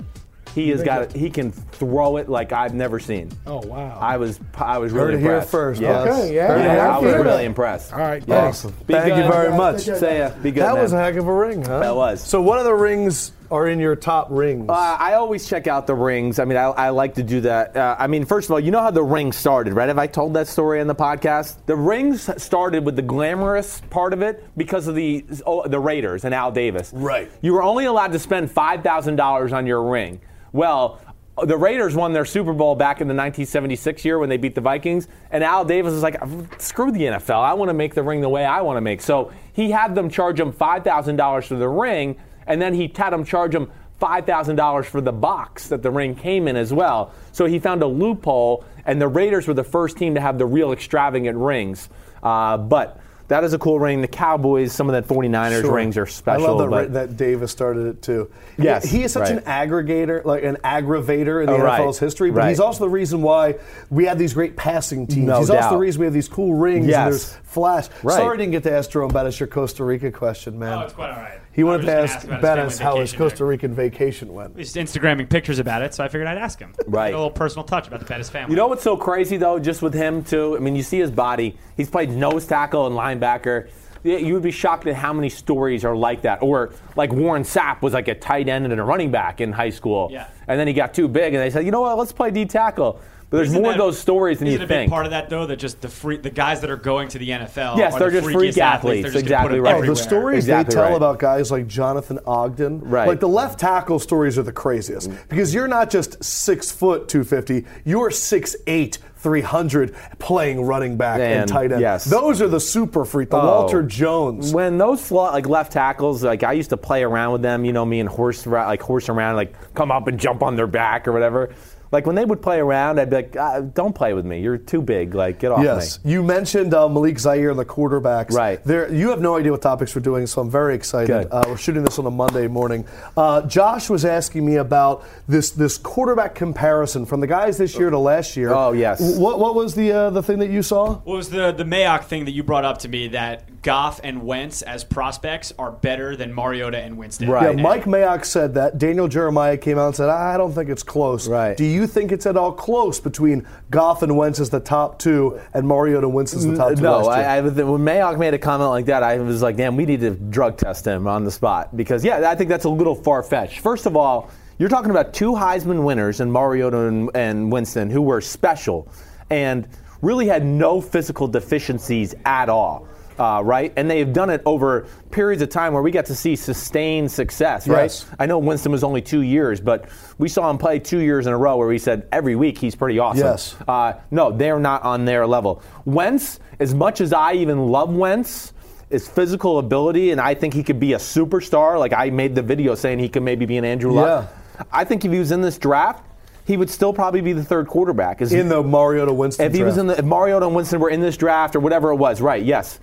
He 0.55 0.69
has 0.71 0.83
got 0.83 1.03
it- 1.03 1.13
he 1.13 1.31
can 1.31 1.51
throw 1.53 2.17
it 2.19 2.29
like 2.29 2.53
I've 2.53 2.75
never 2.75 2.99
seen. 2.99 3.31
Oh 3.47 3.61
wow. 3.67 3.97
I 4.01 4.17
was 4.17 4.39
I 4.57 4.79
was 4.79 4.91
Heard 4.93 5.11
really 5.11 5.21
here 5.21 5.31
impressed. 5.35 5.51
first, 5.51 5.81
Yeah. 5.81 6.01
Okay, 6.01 6.35
yeah, 6.35 6.47
Heard 6.49 6.59
it 6.61 6.65
Yeah, 6.65 6.73
here 6.73 6.81
I 6.83 6.99
was 6.99 7.13
first. 7.13 7.25
really 7.25 7.45
impressed. 7.45 7.93
All 7.93 8.01
right. 8.01 8.25
Yeah. 8.27 8.47
Awesome. 8.49 8.75
Be 8.87 8.95
Thank 8.95 9.17
you 9.17 9.31
very 9.31 9.57
much. 9.57 9.83
Say 9.83 10.19
ya. 10.19 10.31
Be 10.43 10.51
good. 10.51 10.65
That 10.65 10.75
man. 10.75 10.83
was 10.83 10.93
a 10.93 10.99
heck 10.99 11.15
of 11.15 11.29
a 11.29 11.33
ring, 11.33 11.65
huh? 11.65 11.79
That 11.79 11.95
was. 11.97 12.21
So, 12.21 12.43
what 12.43 12.61
the 12.65 12.75
rings 12.75 13.31
are 13.51 13.69
in 13.69 13.79
your 13.79 13.97
top 13.97 14.29
rings? 14.31 14.69
Uh, 14.69 14.73
I 14.73 15.15
always 15.15 15.49
check 15.49 15.67
out 15.67 15.87
the 15.87 15.95
rings. 15.95 16.39
I 16.39 16.45
mean, 16.45 16.57
I, 16.57 16.65
I 16.65 16.89
like 16.91 17.15
to 17.15 17.23
do 17.23 17.41
that. 17.43 17.77
Uh, 17.77 17.97
I 17.99 18.07
mean, 18.07 18.25
first 18.25 18.49
of 18.49 18.53
all, 18.53 18.61
you 18.61 18.71
know 18.71 18.81
how 18.81 18.91
the 18.91 19.03
ring 19.03 19.33
started, 19.33 19.73
right? 19.75 19.89
Have 19.89 19.99
I 19.99 20.07
told 20.07 20.35
that 20.35 20.47
story 20.47 20.81
on 20.81 20.87
the 20.87 20.95
podcast? 20.95 21.57
The 21.67 21.77
rings 21.77 22.31
started 22.43 22.85
with 22.85 22.97
the 22.97 23.03
glamorous 23.03 23.81
part 23.91 24.13
of 24.13 24.23
it 24.23 24.47
because 24.57 24.87
of 24.87 24.95
the 24.95 25.25
oh, 25.47 25.67
the 25.67 25.81
Raiders 25.81 26.25
and 26.25 26.35
Al 26.35 26.53
Davis. 26.53 26.93
Right. 26.95 27.31
You 27.43 27.53
were 27.53 27.63
only 27.63 27.87
allowed 27.87 28.13
to 28.13 28.19
spend 28.19 28.51
five 28.51 28.83
thousand 28.83 29.17
dollars 29.17 29.53
on 29.53 29.67
your 29.67 29.83
ring. 29.83 30.21
Well. 30.53 31.01
The 31.43 31.57
Raiders 31.57 31.95
won 31.95 32.13
their 32.13 32.27
Super 32.27 32.53
Bowl 32.53 32.75
back 32.75 33.01
in 33.01 33.09
the 33.09 33.15
1976 33.15 34.05
year 34.05 34.19
when 34.19 34.29
they 34.29 34.37
beat 34.37 34.55
the 34.55 34.61
Vikings, 34.61 35.09
and 35.31 35.43
Al 35.43 35.65
Davis 35.65 35.95
was 35.95 36.03
like, 36.03 36.21
"Screw 36.59 36.93
the 36.93 37.01
NFL! 37.01 37.41
I 37.41 37.55
want 37.55 37.71
to 37.71 37.73
make 37.73 37.95
the 37.95 38.03
ring 38.03 38.21
the 38.21 38.29
way 38.29 38.45
I 38.45 38.61
want 38.61 38.77
to 38.77 38.83
make." 38.83 39.01
So 39.01 39.33
he 39.55 39.71
had 39.71 39.95
them 39.95 40.11
charge 40.11 40.39
him 40.39 40.53
five 40.53 40.85
thousand 40.85 41.17
dollars 41.17 41.47
for 41.47 41.55
the 41.55 41.69
ring, 41.69 42.17
and 42.47 42.61
then 42.61 42.75
he 42.75 42.93
had 42.95 43.11
them 43.11 43.25
charge 43.25 43.55
him 43.55 43.71
$5,000 44.01 44.85
for 44.87 45.01
the 45.01 45.13
box 45.13 45.69
that 45.69 45.83
the 45.83 45.91
ring 45.91 46.15
came 46.15 46.49
in 46.49 46.57
as 46.57 46.73
well. 46.73 47.13
So 47.33 47.45
he 47.47 47.59
found 47.59 47.83
a 47.83 47.87
loophole, 47.87 48.65
and 48.87 49.01
the 49.01 49.09
Raiders 49.09 49.47
were 49.47 49.55
the 49.55 49.65
first 49.65 49.97
team 49.99 50.15
to 50.15 50.21
have 50.21 50.39
the 50.39 50.47
real 50.47 50.73
extravagant 50.73 51.37
rings. 51.37 51.89
Uh, 52.23 52.57
but 52.57 52.99
that 53.29 53.45
is 53.45 53.53
a 53.53 53.59
cool 53.59 53.79
ring. 53.79 54.01
The 54.01 54.09
Cowboys, 54.09 54.73
some 54.73 54.89
of 54.89 54.95
that 54.95 55.07
49ers 55.07 55.61
Sure. 55.61 55.73
rings 55.75 55.97
are 55.99 56.07
special. 56.07 56.47
I 56.47 56.51
love 56.51 56.59
that, 56.59 56.71
but- 56.71 56.93
that 56.95 57.17
Davis 57.17 57.53
started 57.53 57.87
it 57.87 58.03
too. 58.03 58.29
Yes, 58.59 58.85
he 58.85 59.05
is 59.05 59.13
such 59.13 59.31
right. 59.31 59.39
an 59.39 59.41
aggregator, 59.41 60.25
like 60.25 60.43
an 60.45 60.57
aggravator 60.65 61.41
in 61.41 61.47
the 61.47 61.53
Oh, 61.53 61.59
right, 61.63 61.81
NFL's 61.81 61.99
history. 61.99 62.31
But 62.31 62.39
right. 62.41 62.49
he's 62.49 62.59
also 62.61 62.85
the 62.85 62.91
reason 62.91 63.23
why 63.23 63.57
we 63.91 64.07
have 64.07 64.19
these 64.19 64.35
great 64.35 64.57
passing 64.57 65.07
teams. 65.07 65.27
No 65.27 65.39
he's 65.41 65.51
also 65.51 65.71
the 65.71 65.77
reason 65.77 66.01
we 66.01 66.07
have 66.07 66.15
these 66.15 66.29
cool 66.29 66.55
rings. 66.55 66.87
Yes. 66.87 66.97
And 66.97 67.07
there's 67.13 67.33
flash. 67.45 67.89
Right. 68.03 68.17
Sorry, 68.17 68.35
I 68.35 68.37
didn't 68.39 68.53
get 68.53 68.63
to 68.65 68.73
ask 68.73 68.91
Jerome 68.91 69.13
Bettis 69.13 69.39
your 69.39 69.47
Costa 69.47 69.85
Rica 69.85 70.11
question, 70.11 70.59
man. 70.59 70.79
Oh, 70.79 70.81
it's 70.83 70.95
quite 70.95 71.11
all 71.11 71.17
right. 71.17 71.40
He 71.53 71.65
wanted 71.65 71.87
to 71.87 71.93
ask, 71.93 72.29
ask 72.29 72.41
Bettis 72.41 72.79
how 72.79 73.01
his 73.01 73.13
Costa 73.13 73.39
there. 73.39 73.47
Rican 73.49 73.75
vacation 73.75 74.33
went. 74.33 74.57
He's 74.57 74.75
Instagramming 74.75 75.29
pictures 75.29 75.59
about 75.59 75.83
it, 75.83 75.93
so 75.93 76.05
I 76.05 76.09
figured 76.09 76.29
I'd 76.29 76.39
ask 76.39 76.59
him. 76.59 76.73
Right. 76.87 77.13
A 77.13 77.17
little 77.17 77.31
personal 77.31 77.65
touch 77.65 77.89
about 77.89 77.99
the 77.99 78.07
Bettis 78.07 78.31
family. 78.31 78.53
You 78.53 78.57
know 78.57 78.69
what's 78.69 78.85
so 78.85 78.97
crazy 78.97 79.37
though, 79.37 79.59
just 79.59 79.83
with 79.83 79.93
him 79.93 80.23
too? 80.23 80.57
I 80.57 80.61
mean, 80.61 80.77
you 80.77 80.83
see 80.83 80.99
his 80.99 81.11
body. 81.11 81.59
He's 81.77 81.91
played 81.91 82.11
nose 82.11 82.47
tackle 82.47 82.87
and 82.87 82.97
linebacker. 82.97 83.69
You 84.03 84.33
would 84.33 84.43
be 84.43 84.51
shocked 84.51 84.87
at 84.87 84.95
how 84.95 85.13
many 85.13 85.29
stories 85.29 85.85
are 85.85 85.95
like 85.95 86.23
that. 86.23 86.41
Or 86.41 86.73
like 86.97 87.13
Warren 87.13 87.43
Sapp 87.43 87.83
was 87.83 87.93
like 87.93 88.09
a 88.09 88.15
tight 88.15 88.49
end 88.49 88.65
and 88.65 88.81
a 88.81 88.83
running 88.83 89.11
back 89.11 89.43
in 89.43 89.53
high 89.53 89.69
school. 89.71 90.09
Yeah. 90.11 90.29
And 90.49 90.59
then 90.59 90.67
he 90.67 90.73
got 90.73 90.95
too 90.95 91.07
big, 91.07 91.35
and 91.35 91.43
they 91.43 91.51
said, 91.51 91.67
you 91.67 91.71
know 91.71 91.83
what? 91.83 91.99
Let's 91.99 92.13
play 92.13 92.31
D 92.31 92.47
tackle. 92.47 93.01
But 93.31 93.37
there's 93.39 93.51
Isn't 93.51 93.63
more 93.63 93.71
of 93.73 93.79
those 93.79 93.97
stories 93.97 94.41
than 94.41 94.49
you 94.49 94.55
isn't 94.55 94.65
a 94.65 94.67
think. 94.67 94.89
big 94.89 94.91
part 94.91 95.07
of 95.07 95.13
that 95.13 95.31
though 95.31 95.47
that 95.47 95.57
just 95.57 95.81
the 95.81 95.89
free, 95.89 96.17
the 96.17 96.31
guys 96.31 96.61
that 96.63 96.71
are 96.71 96.77
going 96.77 97.07
to 97.11 97.19
the 97.19 97.31
NFL. 97.31 97.77
Yes, 97.77 97.95
are 97.95 97.99
they're 98.01 98.11
the 98.11 98.21
just 98.23 98.27
freakiest 98.29 98.33
freak 98.35 98.59
athletes. 98.59 99.03
They're 99.05 99.13
just 99.13 99.25
gonna 99.27 99.47
Exactly 99.47 99.49
put 99.51 99.57
'em 99.59 99.63
right. 99.63 99.71
Oh, 99.71 99.77
everywhere. 99.79 99.95
the 99.95 100.03
stories 100.03 100.45
Exactly 100.45 100.75
they 100.75 100.81
tell 100.81 100.89
right. 100.91 100.97
about 100.97 101.19
guys 101.21 101.51
like 101.53 101.69
Jonathan 101.69 102.19
Ogden, 102.27 102.81
Right. 102.81 103.07
like 103.07 103.21
the 103.21 103.29
left 103.29 103.61
tackle 103.61 104.01
stories 104.01 104.37
are 104.37 104.43
the 104.43 104.53
craziest 104.53 105.11
mm. 105.11 105.17
because 105.29 105.55
you're 105.55 105.69
not 105.69 105.91
just 105.91 106.23
six 106.25 106.73
foot 106.73 107.09
250, 107.09 107.65
you're 107.85 108.11
six 108.11 108.57
eight, 108.67 108.99
300 109.17 109.95
playing 110.19 110.63
running 110.65 110.97
back 110.97 111.21
and, 111.21 111.41
And, 111.43 111.49
tight 111.49 111.71
end. 111.73 111.81
yes. 111.83 112.05
Those 112.07 112.41
are 112.43 112.49
the 112.49 112.59
super 112.59 113.05
freak, 113.05 113.31
the 113.31 113.37
Oh. 113.37 113.45
Walter 113.47 113.83
Jones. 113.83 114.53
When 114.53 114.79
those 114.79 115.01
flo- 115.07 115.31
like 115.31 115.47
left 115.49 115.73
tackles, 115.73 116.25
like 116.25 116.43
I 116.43 116.53
used 116.55 116.71
to 116.71 116.77
play 116.77 117.03
around 117.05 117.33
with 117.33 117.43
them, 117.43 117.65
you 117.65 117.73
know, 117.73 117.85
me 117.85 118.01
and 118.01 118.09
horse 118.09 118.47
like 118.47 118.83
horse 118.83 119.09
around, 119.09 119.37
like 119.37 119.53
come 119.75 119.93
up 119.93 120.09
and 120.09 120.19
jump 120.19 120.43
on 120.43 120.57
their 120.57 120.67
back 120.67 121.07
or 121.07 121.13
whatever. 121.13 121.51
Like 121.93 122.07
when 122.07 122.15
they 122.15 122.25
would 122.25 122.41
play 122.41 122.61
around, 122.61 123.01
I'd 123.01 123.11
be 123.11 123.17
like, 123.17 123.37
ah, 123.39 123.61
"Don't 123.61 123.95
play 123.95 124.15
with 124.15 124.25
me. 124.25 124.41
You're 124.41 124.59
too 124.59 124.81
big. 124.81 125.15
Like 125.15 125.41
get 125.41 125.51
off 125.51 125.63
Yes, 125.65 126.03
me." 126.05 126.13
you 126.13 126.23
mentioned 126.23 126.73
uh, 126.73 126.89
Malik 126.89 127.19
Zaire 127.19 127.51
and 127.51 127.59
the 127.59 127.65
quarterbacks. 127.65 128.33
Right. 128.33 128.63
There, 128.65 128.93
you 128.93 129.11
have 129.11 129.21
no 129.21 129.37
idea 129.37 129.51
what 129.51 129.63
topics 129.63 129.95
we're 129.95 130.03
doing, 130.03 130.27
so 130.29 130.41
I'm 130.41 130.51
very 130.51 130.75
excited. 130.77 131.27
Uh, 131.31 131.43
we're 131.49 131.57
shooting 131.57 131.83
this 131.83 131.99
on 131.99 132.07
a 132.07 132.11
Monday 132.11 132.47
morning. 132.47 132.87
Uh, 133.17 133.43
Josh 133.43 133.91
was 133.91 134.05
asking 134.05 134.47
me 134.47 134.57
about 134.57 135.05
this 135.27 135.51
this 135.51 135.79
quarterback 135.79 136.35
comparison 136.37 137.07
from 137.07 137.21
the 137.21 137.27
guys 137.27 137.59
this 137.59 137.77
year 137.77 137.91
to 137.91 137.99
last 137.99 138.37
year. 138.37 138.53
Oh, 138.53 138.73
yes. 138.73 139.19
What 139.19 139.41
what 139.41 139.57
was 139.57 139.75
the 139.75 139.91
uh, 139.93 140.11
the 140.11 140.23
thing 140.23 140.39
that 140.39 140.51
you 140.51 140.63
saw? 140.63 140.95
What 140.95 141.17
was 141.17 141.31
the 141.31 141.51
the 141.51 141.65
Mayock 141.65 142.05
thing 142.05 142.25
that 142.27 142.33
you 142.33 142.45
brought 142.45 142.65
up 142.65 142.79
to 142.79 142.89
me 142.89 143.09
that 143.09 143.50
Goff 143.63 144.01
and 144.03 144.23
Wentz 144.23 144.63
as 144.63 144.85
prospects 144.85 145.53
are 145.59 145.71
better 145.71 146.17
than 146.17 146.33
Mariota 146.33 146.79
and 146.79 146.97
Winston? 146.97 147.29
Right. 147.29 147.55
Yeah, 147.55 147.63
Mike 147.63 147.85
Mayock 147.85 148.25
said 148.25 148.55
that. 148.55 148.79
Daniel 148.79 149.07
Jeremiah 149.07 149.59
came 149.59 149.79
out 149.79 149.89
and 149.89 149.97
said, 149.97 150.09
I 150.09 150.39
don't 150.39 150.53
think 150.53 150.71
it's 150.71 150.83
close. 150.83 151.29
Right. 151.29 151.57
Do 151.57 151.65
you 151.65 151.87
think 151.87 152.11
it's 152.11 152.25
at 152.25 152.39
all 152.39 152.53
close 152.53 153.01
between 153.01 153.47
Goff 153.71 154.03
and 154.03 154.17
Wentz 154.17 154.41
as 154.41 154.49
the 154.49 154.61
top 154.61 154.99
two 154.99 155.39
and 155.53 155.69
Mariota 155.69 156.07
and 156.07 156.15
Wentz 156.15 156.33
as 156.33 156.47
the 156.47 156.57
top 156.57 156.75
two? 156.75 156.83
No. 156.83 157.07
I, 157.07 157.37
I, 157.37 157.41
when 157.41 157.83
Mayock 157.83 158.19
made 158.19 158.33
a 158.33 158.39
comment 158.39 158.71
like 158.71 158.87
that, 158.87 159.03
I 159.03 159.19
was 159.19 159.43
like, 159.43 159.57
damn, 159.57 159.77
we 159.77 159.85
need 159.85 160.01
to 160.01 160.11
drug 160.11 160.57
test 160.57 160.87
him 160.87 161.07
on 161.07 161.25
the 161.25 161.31
spot. 161.31 161.77
Because, 161.77 162.03
yeah, 162.03 162.31
I 162.31 162.35
think 162.35 162.49
that's 162.49 162.65
a 162.65 162.71
little 162.71 162.95
far 162.95 163.23
fetched. 163.23 163.61
First 163.61 163.85
of 163.85 163.95
all, 163.95 164.31
you're 164.59 164.71
talking 164.71 164.91
about 164.91 165.13
two 165.13 165.33
Heisman 165.33 165.85
winners 165.85 166.21
in 166.21 166.31
Mariota 166.31 166.87
and, 166.87 167.11
and 167.15 167.53
Winston 167.53 167.91
who 167.91 168.01
were 168.01 168.23
special 168.23 168.89
and 169.29 169.69
really 170.01 170.27
had 170.27 170.47
no 170.47 170.81
physical 170.81 171.29
deficiencies 171.29 172.15
at 172.25 172.49
all. 172.49 172.89
Uh, 173.21 173.43
right? 173.43 173.71
And 173.77 173.91
they've 173.91 174.11
done 174.11 174.31
it 174.31 174.41
over 174.47 174.87
periods 175.11 175.43
of 175.43 175.51
time 175.51 175.75
where 175.75 175.83
we 175.83 175.91
got 175.91 176.07
to 176.07 176.15
see 176.15 176.35
sustained 176.35 177.13
success, 177.13 177.69
right? 177.69 177.83
Yes. 177.83 178.07
I 178.19 178.25
know 178.25 178.39
Winston 178.39 178.73
was 178.73 178.83
only 178.83 179.03
two 179.03 179.21
years, 179.21 179.61
but 179.61 179.91
we 180.17 180.27
saw 180.27 180.49
him 180.49 180.57
play 180.57 180.79
two 180.79 181.01
years 181.01 181.27
in 181.27 181.35
a 181.35 181.37
row 181.37 181.59
where 181.59 181.69
we 181.69 181.79
said 181.79 182.09
every 182.13 182.35
week 182.35 182.57
he's 182.57 182.75
pretty 182.75 182.99
awesome. 182.99 183.27
Yes. 183.27 183.57
Uh, 183.69 183.93
no, 184.11 184.33
they're 184.33 184.59
not 184.59 184.85
on 184.85 185.05
their 185.05 185.27
level. 185.27 185.63
Wentz, 185.85 186.41
as 186.61 186.75
much 186.75 187.03
as 187.03 187.13
I 187.13 187.35
even 187.35 187.67
love 187.67 187.93
Wentz, 187.93 188.55
his 188.89 189.07
physical 189.07 189.59
ability, 189.59 190.13
and 190.13 190.21
I 190.21 190.35
think 190.35 190.55
he 190.55 190.63
could 190.63 190.81
be 190.81 190.95
a 190.95 190.99
superstar. 190.99 191.79
Like 191.79 191.93
I 191.93 192.09
made 192.09 192.35
the 192.35 192.43
video 192.43 192.75
saying 192.75 193.01
he 193.01 193.11
could 193.11 193.23
maybe 193.23 193.45
be 193.45 193.59
an 193.59 193.67
Andrew 193.67 193.93
Luck. 193.93 194.31
Yeah. 194.31 194.65
I 194.73 194.85
think 194.85 195.05
if 195.05 195.13
he 195.13 195.19
was 195.19 195.31
in 195.31 195.43
this 195.43 195.59
draft, 195.59 196.05
he 196.47 196.57
would 196.57 196.71
still 196.71 196.93
probably 196.95 197.21
be 197.21 197.35
the 197.35 197.45
third 197.45 197.69
quarterback. 197.69 198.23
Is 198.23 198.33
in 198.33 198.49
the 198.49 198.63
Mariota 198.63 199.13
Winston 199.13 199.47
if 199.47 199.55
he 199.55 199.63
was 199.63 199.77
in 199.77 199.89
the 199.89 199.99
if 199.99 200.05
Mariota 200.05 200.47
and 200.47 200.55
Winston 200.55 200.81
were 200.81 200.91
in 200.91 201.01
this 201.01 201.17
draft 201.17 201.55
or 201.55 201.61
whatever 201.61 201.91
it 201.91 201.97
was, 201.97 202.21
right? 202.21 202.43
Yes. 202.43 202.81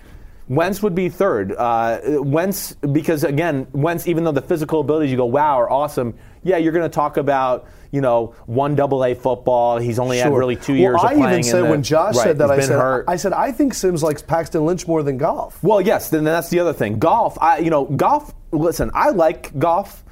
Wentz 0.48 0.82
would 0.82 0.94
be 0.94 1.08
third. 1.08 1.52
Uh, 1.52 2.00
Wentz, 2.04 2.72
because 2.74 3.24
again, 3.24 3.66
Wentz, 3.72 4.06
even 4.06 4.24
though 4.24 4.32
the 4.32 4.42
physical 4.42 4.80
abilities 4.80 5.10
you 5.10 5.16
go, 5.16 5.26
wow, 5.26 5.58
are 5.60 5.70
awesome. 5.70 6.14
Yeah, 6.42 6.56
you're 6.56 6.72
going 6.72 6.88
to 6.88 6.94
talk 6.94 7.16
about, 7.18 7.66
you 7.90 8.00
know, 8.00 8.34
one 8.46 8.74
double 8.74 9.04
A 9.04 9.14
football. 9.14 9.78
He's 9.78 9.98
only 9.98 10.18
had 10.18 10.32
really 10.32 10.56
two 10.56 10.72
well, 10.72 10.80
years 10.80 11.00
I 11.02 11.12
of 11.12 11.18
playing. 11.18 11.32
even 11.32 11.42
said 11.42 11.64
the- 11.64 11.70
when 11.70 11.82
Josh 11.82 12.16
right, 12.16 12.24
said 12.24 12.38
that, 12.38 12.50
I 12.50 12.60
said, 12.60 12.78
hurt. 12.78 13.04
I 13.08 13.16
said, 13.16 13.32
I 13.32 13.52
think 13.52 13.74
Simms 13.74 14.02
likes 14.02 14.22
Paxton 14.22 14.64
Lynch 14.64 14.86
more 14.86 15.02
than 15.02 15.18
Goff. 15.18 15.62
Well, 15.62 15.80
yes, 15.80 16.08
then 16.10 16.24
that's 16.24 16.48
the 16.48 16.60
other 16.60 16.72
thing. 16.72 16.98
Goff, 16.98 17.36
I, 17.40 17.58
you 17.58 17.70
know, 17.70 17.84
Goff. 17.84 18.32
Listen, 18.50 18.90
I 18.94 19.10
like 19.10 19.58
Goff. 19.58 20.04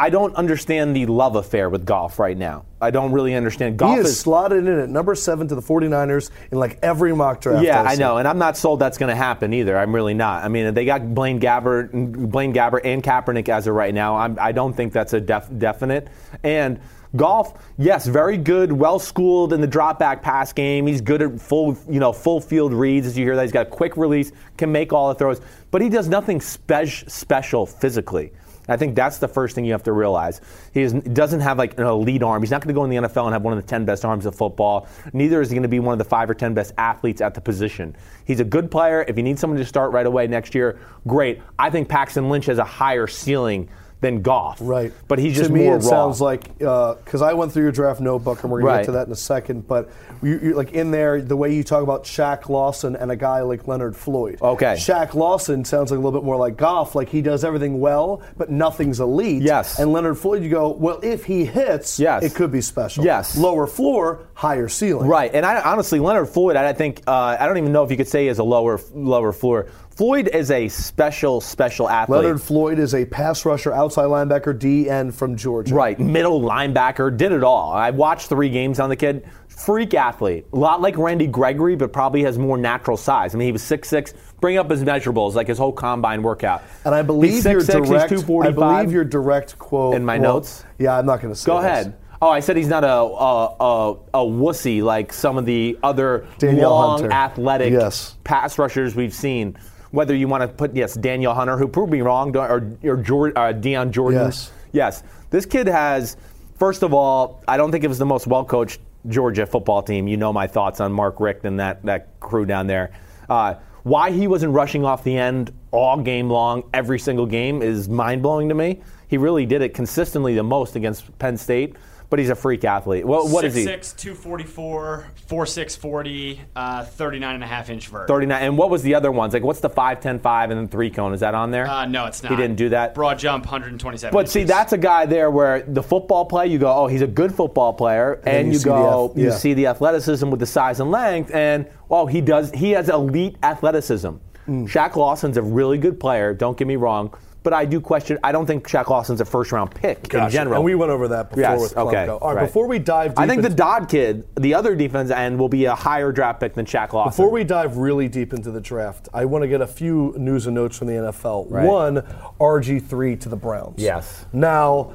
I 0.00 0.08
don't 0.08 0.34
understand 0.34 0.96
the 0.96 1.04
love 1.04 1.36
affair 1.36 1.68
with 1.68 1.84
Goff 1.84 2.18
right 2.18 2.36
now. 2.36 2.64
I 2.80 2.90
don't 2.90 3.12
really 3.12 3.34
understand 3.34 3.76
Goff. 3.76 3.94
he 3.94 4.00
is 4.00 4.06
is 4.06 4.18
slotted 4.18 4.66
in 4.66 4.78
at 4.78 4.88
number 4.88 5.14
seven 5.14 5.46
to 5.48 5.54
the 5.54 5.60
49ers 5.60 6.30
in 6.50 6.58
like 6.58 6.78
every 6.82 7.14
mock 7.14 7.42
draft. 7.42 7.62
Yeah, 7.62 7.82
I've 7.82 7.86
I 7.86 7.94
know, 7.96 8.16
and 8.16 8.26
I'm 8.26 8.38
not 8.38 8.56
sold 8.56 8.78
that's 8.78 8.96
going 8.96 9.10
to 9.10 9.14
happen 9.14 9.52
either. 9.52 9.76
I'm 9.76 9.94
really 9.94 10.14
not. 10.14 10.42
I 10.42 10.48
mean, 10.48 10.72
they 10.72 10.86
got 10.86 11.14
Blaine 11.14 11.38
Gabbert, 11.38 12.30
Blaine 12.30 12.54
Gabbert, 12.54 12.80
and 12.84 13.02
Kaepernick 13.02 13.50
as 13.50 13.66
of 13.66 13.74
right 13.74 13.92
now. 13.92 14.16
I'm, 14.16 14.38
I 14.40 14.52
don't 14.52 14.72
think 14.72 14.94
that's 14.94 15.12
a 15.12 15.20
def, 15.20 15.50
definite. 15.58 16.08
And 16.42 16.80
Goff, 17.14 17.62
yes, 17.76 18.06
very 18.06 18.38
good, 18.38 18.72
well 18.72 18.98
schooled 18.98 19.52
in 19.52 19.60
the 19.60 19.66
drop 19.66 19.98
back 19.98 20.22
pass 20.22 20.50
game. 20.54 20.86
He's 20.86 21.02
good 21.02 21.20
at 21.20 21.38
full, 21.38 21.76
you 21.90 22.00
know, 22.00 22.14
full 22.14 22.40
field 22.40 22.72
reads. 22.72 23.06
As 23.06 23.18
you 23.18 23.26
hear 23.26 23.36
that, 23.36 23.42
he's 23.42 23.52
got 23.52 23.66
a 23.66 23.70
quick 23.70 23.98
release, 23.98 24.32
can 24.56 24.72
make 24.72 24.94
all 24.94 25.08
the 25.08 25.14
throws, 25.14 25.42
but 25.70 25.82
he 25.82 25.90
does 25.90 26.08
nothing 26.08 26.40
spe- 26.40 27.04
special 27.06 27.66
physically. 27.66 28.32
I 28.68 28.76
think 28.76 28.94
that's 28.94 29.18
the 29.18 29.28
first 29.28 29.54
thing 29.54 29.64
you 29.64 29.72
have 29.72 29.82
to 29.84 29.92
realize. 29.92 30.40
He 30.72 30.86
doesn't 30.86 31.40
have 31.40 31.58
like 31.58 31.78
an 31.78 31.86
elite 31.86 32.22
arm. 32.22 32.42
He's 32.42 32.50
not 32.50 32.60
going 32.60 32.68
to 32.68 32.78
go 32.78 32.84
in 32.84 32.90
the 32.90 33.08
NFL 33.08 33.24
and 33.24 33.32
have 33.32 33.42
one 33.42 33.56
of 33.56 33.62
the 33.62 33.68
10 33.68 33.84
best 33.84 34.04
arms 34.04 34.26
of 34.26 34.34
football. 34.34 34.86
Neither 35.12 35.40
is 35.40 35.50
he 35.50 35.54
going 35.54 35.62
to 35.62 35.68
be 35.68 35.80
one 35.80 35.92
of 35.92 35.98
the 35.98 36.04
five 36.04 36.30
or 36.30 36.34
10 36.34 36.54
best 36.54 36.72
athletes 36.78 37.20
at 37.20 37.34
the 37.34 37.40
position. 37.40 37.96
He's 38.24 38.40
a 38.40 38.44
good 38.44 38.70
player. 38.70 39.04
If 39.08 39.16
you 39.16 39.22
need 39.22 39.38
someone 39.38 39.58
to 39.58 39.64
start 39.64 39.92
right 39.92 40.06
away 40.06 40.26
next 40.26 40.54
year, 40.54 40.78
great. 41.06 41.42
I 41.58 41.70
think 41.70 41.88
Paxton 41.88 42.28
Lynch 42.28 42.46
has 42.46 42.58
a 42.58 42.64
higher 42.64 43.06
ceiling 43.06 43.68
than 44.00 44.22
Goff. 44.22 44.58
Right. 44.60 44.92
But 45.08 45.18
he's 45.18 45.34
just 45.36 45.48
to 45.48 45.52
me, 45.54 45.64
more 45.64 45.74
it 45.74 45.82
raw. 45.84 45.88
sounds 45.88 46.20
like 46.20 46.56
because 46.58 47.22
I 47.22 47.34
went 47.34 47.52
through 47.52 47.64
your 47.64 47.72
draft 47.72 48.00
notebook, 48.00 48.42
and 48.42 48.50
we're 48.50 48.60
gonna 48.60 48.72
Right. 48.72 48.78
get 48.80 48.86
to 48.86 48.92
that 48.92 49.06
in 49.06 49.12
a 49.12 49.16
second. 49.16 49.66
But 49.68 49.90
you, 50.22 50.38
you 50.42 50.54
like 50.54 50.72
in 50.72 50.90
there 50.90 51.20
the 51.20 51.36
way 51.36 51.52
you 51.54 51.62
talk 51.64 51.82
about 51.82 52.04
Shaq 52.04 52.48
Lawson 52.48 52.96
and 52.96 53.10
a 53.10 53.16
guy 53.16 53.40
like 53.42 53.66
Leonard 53.68 53.94
Floyd. 53.96 54.38
Okay. 54.40 54.74
Shaq 54.74 55.14
Lawson 55.14 55.64
sounds 55.64 55.90
like 55.90 55.98
a 55.98 56.02
little 56.02 56.18
bit 56.18 56.24
more 56.24 56.36
like 56.36 56.56
Goff, 56.56 56.94
like 56.94 57.08
he 57.08 57.20
does 57.22 57.44
everything 57.44 57.80
well, 57.80 58.22
but 58.36 58.50
nothing's 58.50 59.00
elite. 59.00 59.42
Yes. 59.42 59.78
And 59.78 59.92
Leonard 59.92 60.18
Floyd, 60.18 60.42
you 60.42 60.48
go, 60.50 60.68
well, 60.70 61.00
if 61.02 61.24
he 61.24 61.44
hits, 61.44 61.98
Yes. 61.98 62.22
it 62.22 62.34
could 62.34 62.50
be 62.52 62.60
special. 62.60 63.04
Yes. 63.04 63.36
Lower 63.36 63.66
floor, 63.66 64.20
higher 64.34 64.68
ceiling. 64.68 65.08
Right, 65.08 65.30
and 65.34 65.44
I 65.44 65.60
honestly, 65.60 66.00
Leonard 66.00 66.28
Floyd, 66.28 66.56
I 66.56 66.72
think 66.72 67.02
uh, 67.06 67.36
I 67.38 67.46
don't 67.46 67.58
even 67.58 67.72
know 67.72 67.82
if 67.84 67.90
you 67.90 67.96
could 67.96 68.08
say 68.08 68.22
he 68.22 68.26
has 68.28 68.38
a 68.38 68.44
lower 68.44 68.80
lower 68.94 69.32
floor. 69.32 69.66
Floyd 70.00 70.30
is 70.32 70.50
a 70.50 70.66
special, 70.68 71.42
special 71.42 71.86
athlete. 71.86 72.22
Leonard 72.22 72.40
Floyd 72.40 72.78
is 72.78 72.94
a 72.94 73.04
pass 73.04 73.44
rusher, 73.44 73.70
outside 73.70 74.06
linebacker, 74.06 74.58
DN 74.58 75.12
from 75.12 75.36
Georgia. 75.36 75.74
Right, 75.74 76.00
middle 76.00 76.40
linebacker, 76.40 77.14
did 77.14 77.32
it 77.32 77.44
all. 77.44 77.70
I 77.72 77.90
watched 77.90 78.30
three 78.30 78.48
games 78.48 78.80
on 78.80 78.88
the 78.88 78.96
kid. 78.96 79.28
Freak 79.48 79.92
athlete. 79.92 80.46
A 80.54 80.56
lot 80.56 80.80
like 80.80 80.96
Randy 80.96 81.26
Gregory, 81.26 81.76
but 81.76 81.92
probably 81.92 82.22
has 82.22 82.38
more 82.38 82.56
natural 82.56 82.96
size. 82.96 83.34
I 83.34 83.38
mean, 83.38 83.44
he 83.48 83.52
was 83.52 83.60
6'6. 83.62 84.14
Bring 84.40 84.56
up 84.56 84.70
his 84.70 84.82
measurables, 84.84 85.34
like 85.34 85.48
his 85.48 85.58
whole 85.58 85.70
combine 85.74 86.22
workout. 86.22 86.62
And 86.86 86.94
I 86.94 87.02
believe 87.02 87.32
he's 87.32 87.44
your 87.44 87.60
6'6", 87.60 88.08
he's 88.08 88.22
direct. 88.22 88.46
I 88.46 88.50
believe 88.52 88.92
your 88.92 89.04
direct 89.04 89.58
quote 89.58 89.96
In 89.96 90.02
my 90.06 90.18
well, 90.18 90.36
notes? 90.36 90.64
Yeah, 90.78 90.96
I'm 90.96 91.04
not 91.04 91.20
going 91.20 91.34
to 91.34 91.38
say. 91.38 91.44
Go 91.46 91.60
this. 91.60 91.66
ahead. 91.66 91.98
Oh, 92.22 92.28
I 92.28 92.40
said 92.40 92.56
he's 92.56 92.68
not 92.68 92.84
a 92.84 92.88
a, 92.88 93.46
a, 93.60 93.92
a 94.14 94.18
wussy 94.26 94.82
like 94.82 95.10
some 95.10 95.38
of 95.38 95.46
the 95.46 95.78
other 95.82 96.26
Danielle 96.38 96.70
long, 96.70 97.00
Hunter. 97.00 97.12
athletic 97.14 97.72
Yes. 97.72 98.16
pass 98.24 98.58
rushers 98.58 98.94
we've 98.94 99.14
seen. 99.14 99.56
Whether 99.90 100.14
you 100.14 100.28
want 100.28 100.42
to 100.42 100.48
put 100.48 100.74
yes, 100.74 100.94
Danielle 100.94 101.34
Hunter, 101.34 101.56
who 101.56 101.66
proved 101.66 101.90
me 101.90 102.00
wrong, 102.00 102.36
or 102.36 102.70
or 102.84 102.96
George, 102.96 103.32
uh, 103.36 103.52
Dion 103.52 103.92
Jordan. 103.92 104.26
Yes. 104.26 104.52
Yes, 104.72 105.02
this 105.30 105.46
kid 105.46 105.66
has. 105.66 106.16
First 106.58 106.82
of 106.82 106.92
all, 106.92 107.42
I 107.48 107.56
don't 107.56 107.72
think 107.72 107.84
it 107.84 107.88
was 107.88 107.98
the 107.98 108.06
most 108.06 108.26
well 108.26 108.44
coached 108.44 108.80
Georgia 109.08 109.46
football 109.46 109.82
team. 109.82 110.06
You 110.06 110.16
know 110.16 110.32
my 110.32 110.46
thoughts 110.46 110.80
on 110.80 110.92
Mark 110.92 111.20
Richt 111.20 111.44
and 111.44 111.58
that 111.58 111.82
that 111.84 112.20
crew 112.20 112.46
down 112.46 112.66
there. 112.66 112.92
Uh, 113.28 113.54
why 113.82 114.10
he 114.10 114.28
wasn't 114.28 114.52
rushing 114.52 114.84
off 114.84 115.04
the 115.04 115.16
end 115.16 115.52
all 115.70 115.96
game 115.96 116.28
long, 116.28 116.64
every 116.74 116.98
single 116.98 117.26
game, 117.26 117.62
is 117.62 117.88
mind 117.88 118.22
blowing 118.22 118.48
to 118.48 118.54
me. 118.54 118.82
He 119.08 119.16
really 119.16 119.46
did 119.46 119.62
it 119.62 119.74
consistently 119.74 120.34
the 120.34 120.42
most 120.42 120.76
against 120.76 121.18
Penn 121.18 121.36
State, 121.36 121.76
but 122.10 122.18
he's 122.18 122.28
a 122.28 122.34
freak 122.34 122.64
athlete. 122.64 123.06
Well, 123.06 123.28
what 123.28 123.44
is 123.44 123.54
he? 123.54 123.64
6'6", 123.64 123.96
244, 123.96 125.06
4'6", 125.28 126.38
uh, 126.56 126.84
39 126.84 127.34
and 127.36 127.44
a 127.44 127.46
half 127.46 127.70
inch 127.70 127.86
vert. 127.86 128.08
39. 128.08 128.42
And 128.42 128.58
what 128.58 128.68
was 128.68 128.82
the 128.82 128.96
other 128.96 129.12
ones? 129.12 129.32
Like, 129.32 129.44
what's 129.44 129.60
the 129.60 129.70
5, 129.70 130.00
10, 130.00 130.18
5, 130.18 130.50
and 130.50 130.60
then 130.60 130.68
3 130.68 130.90
cone? 130.90 131.14
Is 131.14 131.20
that 131.20 131.34
on 131.34 131.52
there? 131.52 131.68
Uh, 131.68 131.86
no, 131.86 132.06
it's 132.06 132.22
not. 132.22 132.30
He 132.30 132.36
didn't 132.36 132.56
do 132.56 132.68
that? 132.70 132.94
Broad 132.94 133.18
jump, 133.18 133.44
127 133.44 134.12
But 134.12 134.28
see, 134.28 134.42
that's 134.42 134.72
a 134.72 134.78
guy 134.78 135.06
there 135.06 135.30
where 135.30 135.62
the 135.62 135.82
football 135.82 136.24
play, 136.24 136.48
you 136.48 136.58
go, 136.58 136.72
oh, 136.72 136.88
he's 136.88 137.02
a 137.02 137.06
good 137.06 137.32
football 137.32 137.72
player, 137.72 138.20
then 138.24 138.34
and, 138.34 138.46
you 138.48 138.54
you, 138.54 138.58
see 138.58 138.64
the 138.64 138.74
go, 138.74 139.12
you 139.16 139.24
yeah. 139.26 139.36
see 139.36 139.54
the 139.54 139.66
athleticism 139.68 140.28
with 140.28 140.40
the 140.40 140.46
size 140.46 140.80
and 140.80 140.90
length, 140.90 141.32
and 141.32 141.66
well, 141.88 142.06
he 142.06 142.20
does. 142.20 142.50
He 142.52 142.72
has 142.72 142.88
elite 142.88 143.36
athleticism. 143.42 144.08
Mm. 144.48 144.68
Shaq 144.68 144.96
Lawson's 144.96 145.36
a 145.36 145.42
really 145.42 145.78
good 145.78 146.00
player. 146.00 146.34
Don't 146.34 146.56
get 146.56 146.66
me 146.66 146.76
wrong, 146.76 147.14
but 147.42 147.52
I 147.52 147.64
do 147.64 147.80
question. 147.80 148.18
I 148.22 148.32
don't 148.32 148.46
think 148.46 148.68
Shaq 148.68 148.88
Lawson's 148.88 149.20
a 149.20 149.24
first 149.24 149.50
round 149.52 149.74
pick 149.74 150.12
in 150.12 150.28
general. 150.30 150.56
And 150.56 150.64
we 150.64 150.74
went 150.74 150.90
over 150.92 151.08
that 151.08 151.30
before 151.30 151.42
Yes, 151.42 151.60
with 151.60 151.76
okay. 151.76 152.06
Klumko. 152.06 152.18
All 152.20 152.28
right, 152.28 152.36
right. 152.36 152.46
before 152.46 152.66
we 152.66 152.78
dive 152.78 153.12
deep 153.12 153.18
I 153.18 153.26
think 153.26 153.42
the 153.42 153.48
Dodd 153.48 153.88
kid, 153.88 154.26
the 154.36 154.54
other 154.54 154.74
defense 154.76 155.10
end, 155.10 155.38
will 155.38 155.48
be 155.48 155.64
a 155.64 155.74
higher 155.74 156.12
draft 156.12 156.40
pick 156.40 156.54
than 156.54 156.66
Shaq 156.66 156.92
Lawson. 156.92 157.10
Before 157.10 157.30
we 157.30 157.44
dive 157.44 157.76
really 157.78 158.08
deep 158.08 158.32
into 158.34 158.50
the 158.50 158.60
draft, 158.60 159.08
I 159.14 159.24
want 159.24 159.42
to 159.42 159.48
get 159.48 159.60
a 159.60 159.66
few 159.66 160.14
news 160.18 160.46
and 160.46 160.54
notes 160.54 160.76
from 160.78 160.88
the 160.88 160.94
NFL. 160.94 161.46
Right. 161.50 161.66
One, 161.66 162.02
RG3 162.40 163.20
to 163.20 163.28
the 163.28 163.36
Browns. 163.36 163.76
Yes. 163.82 164.26
Now, 164.32 164.92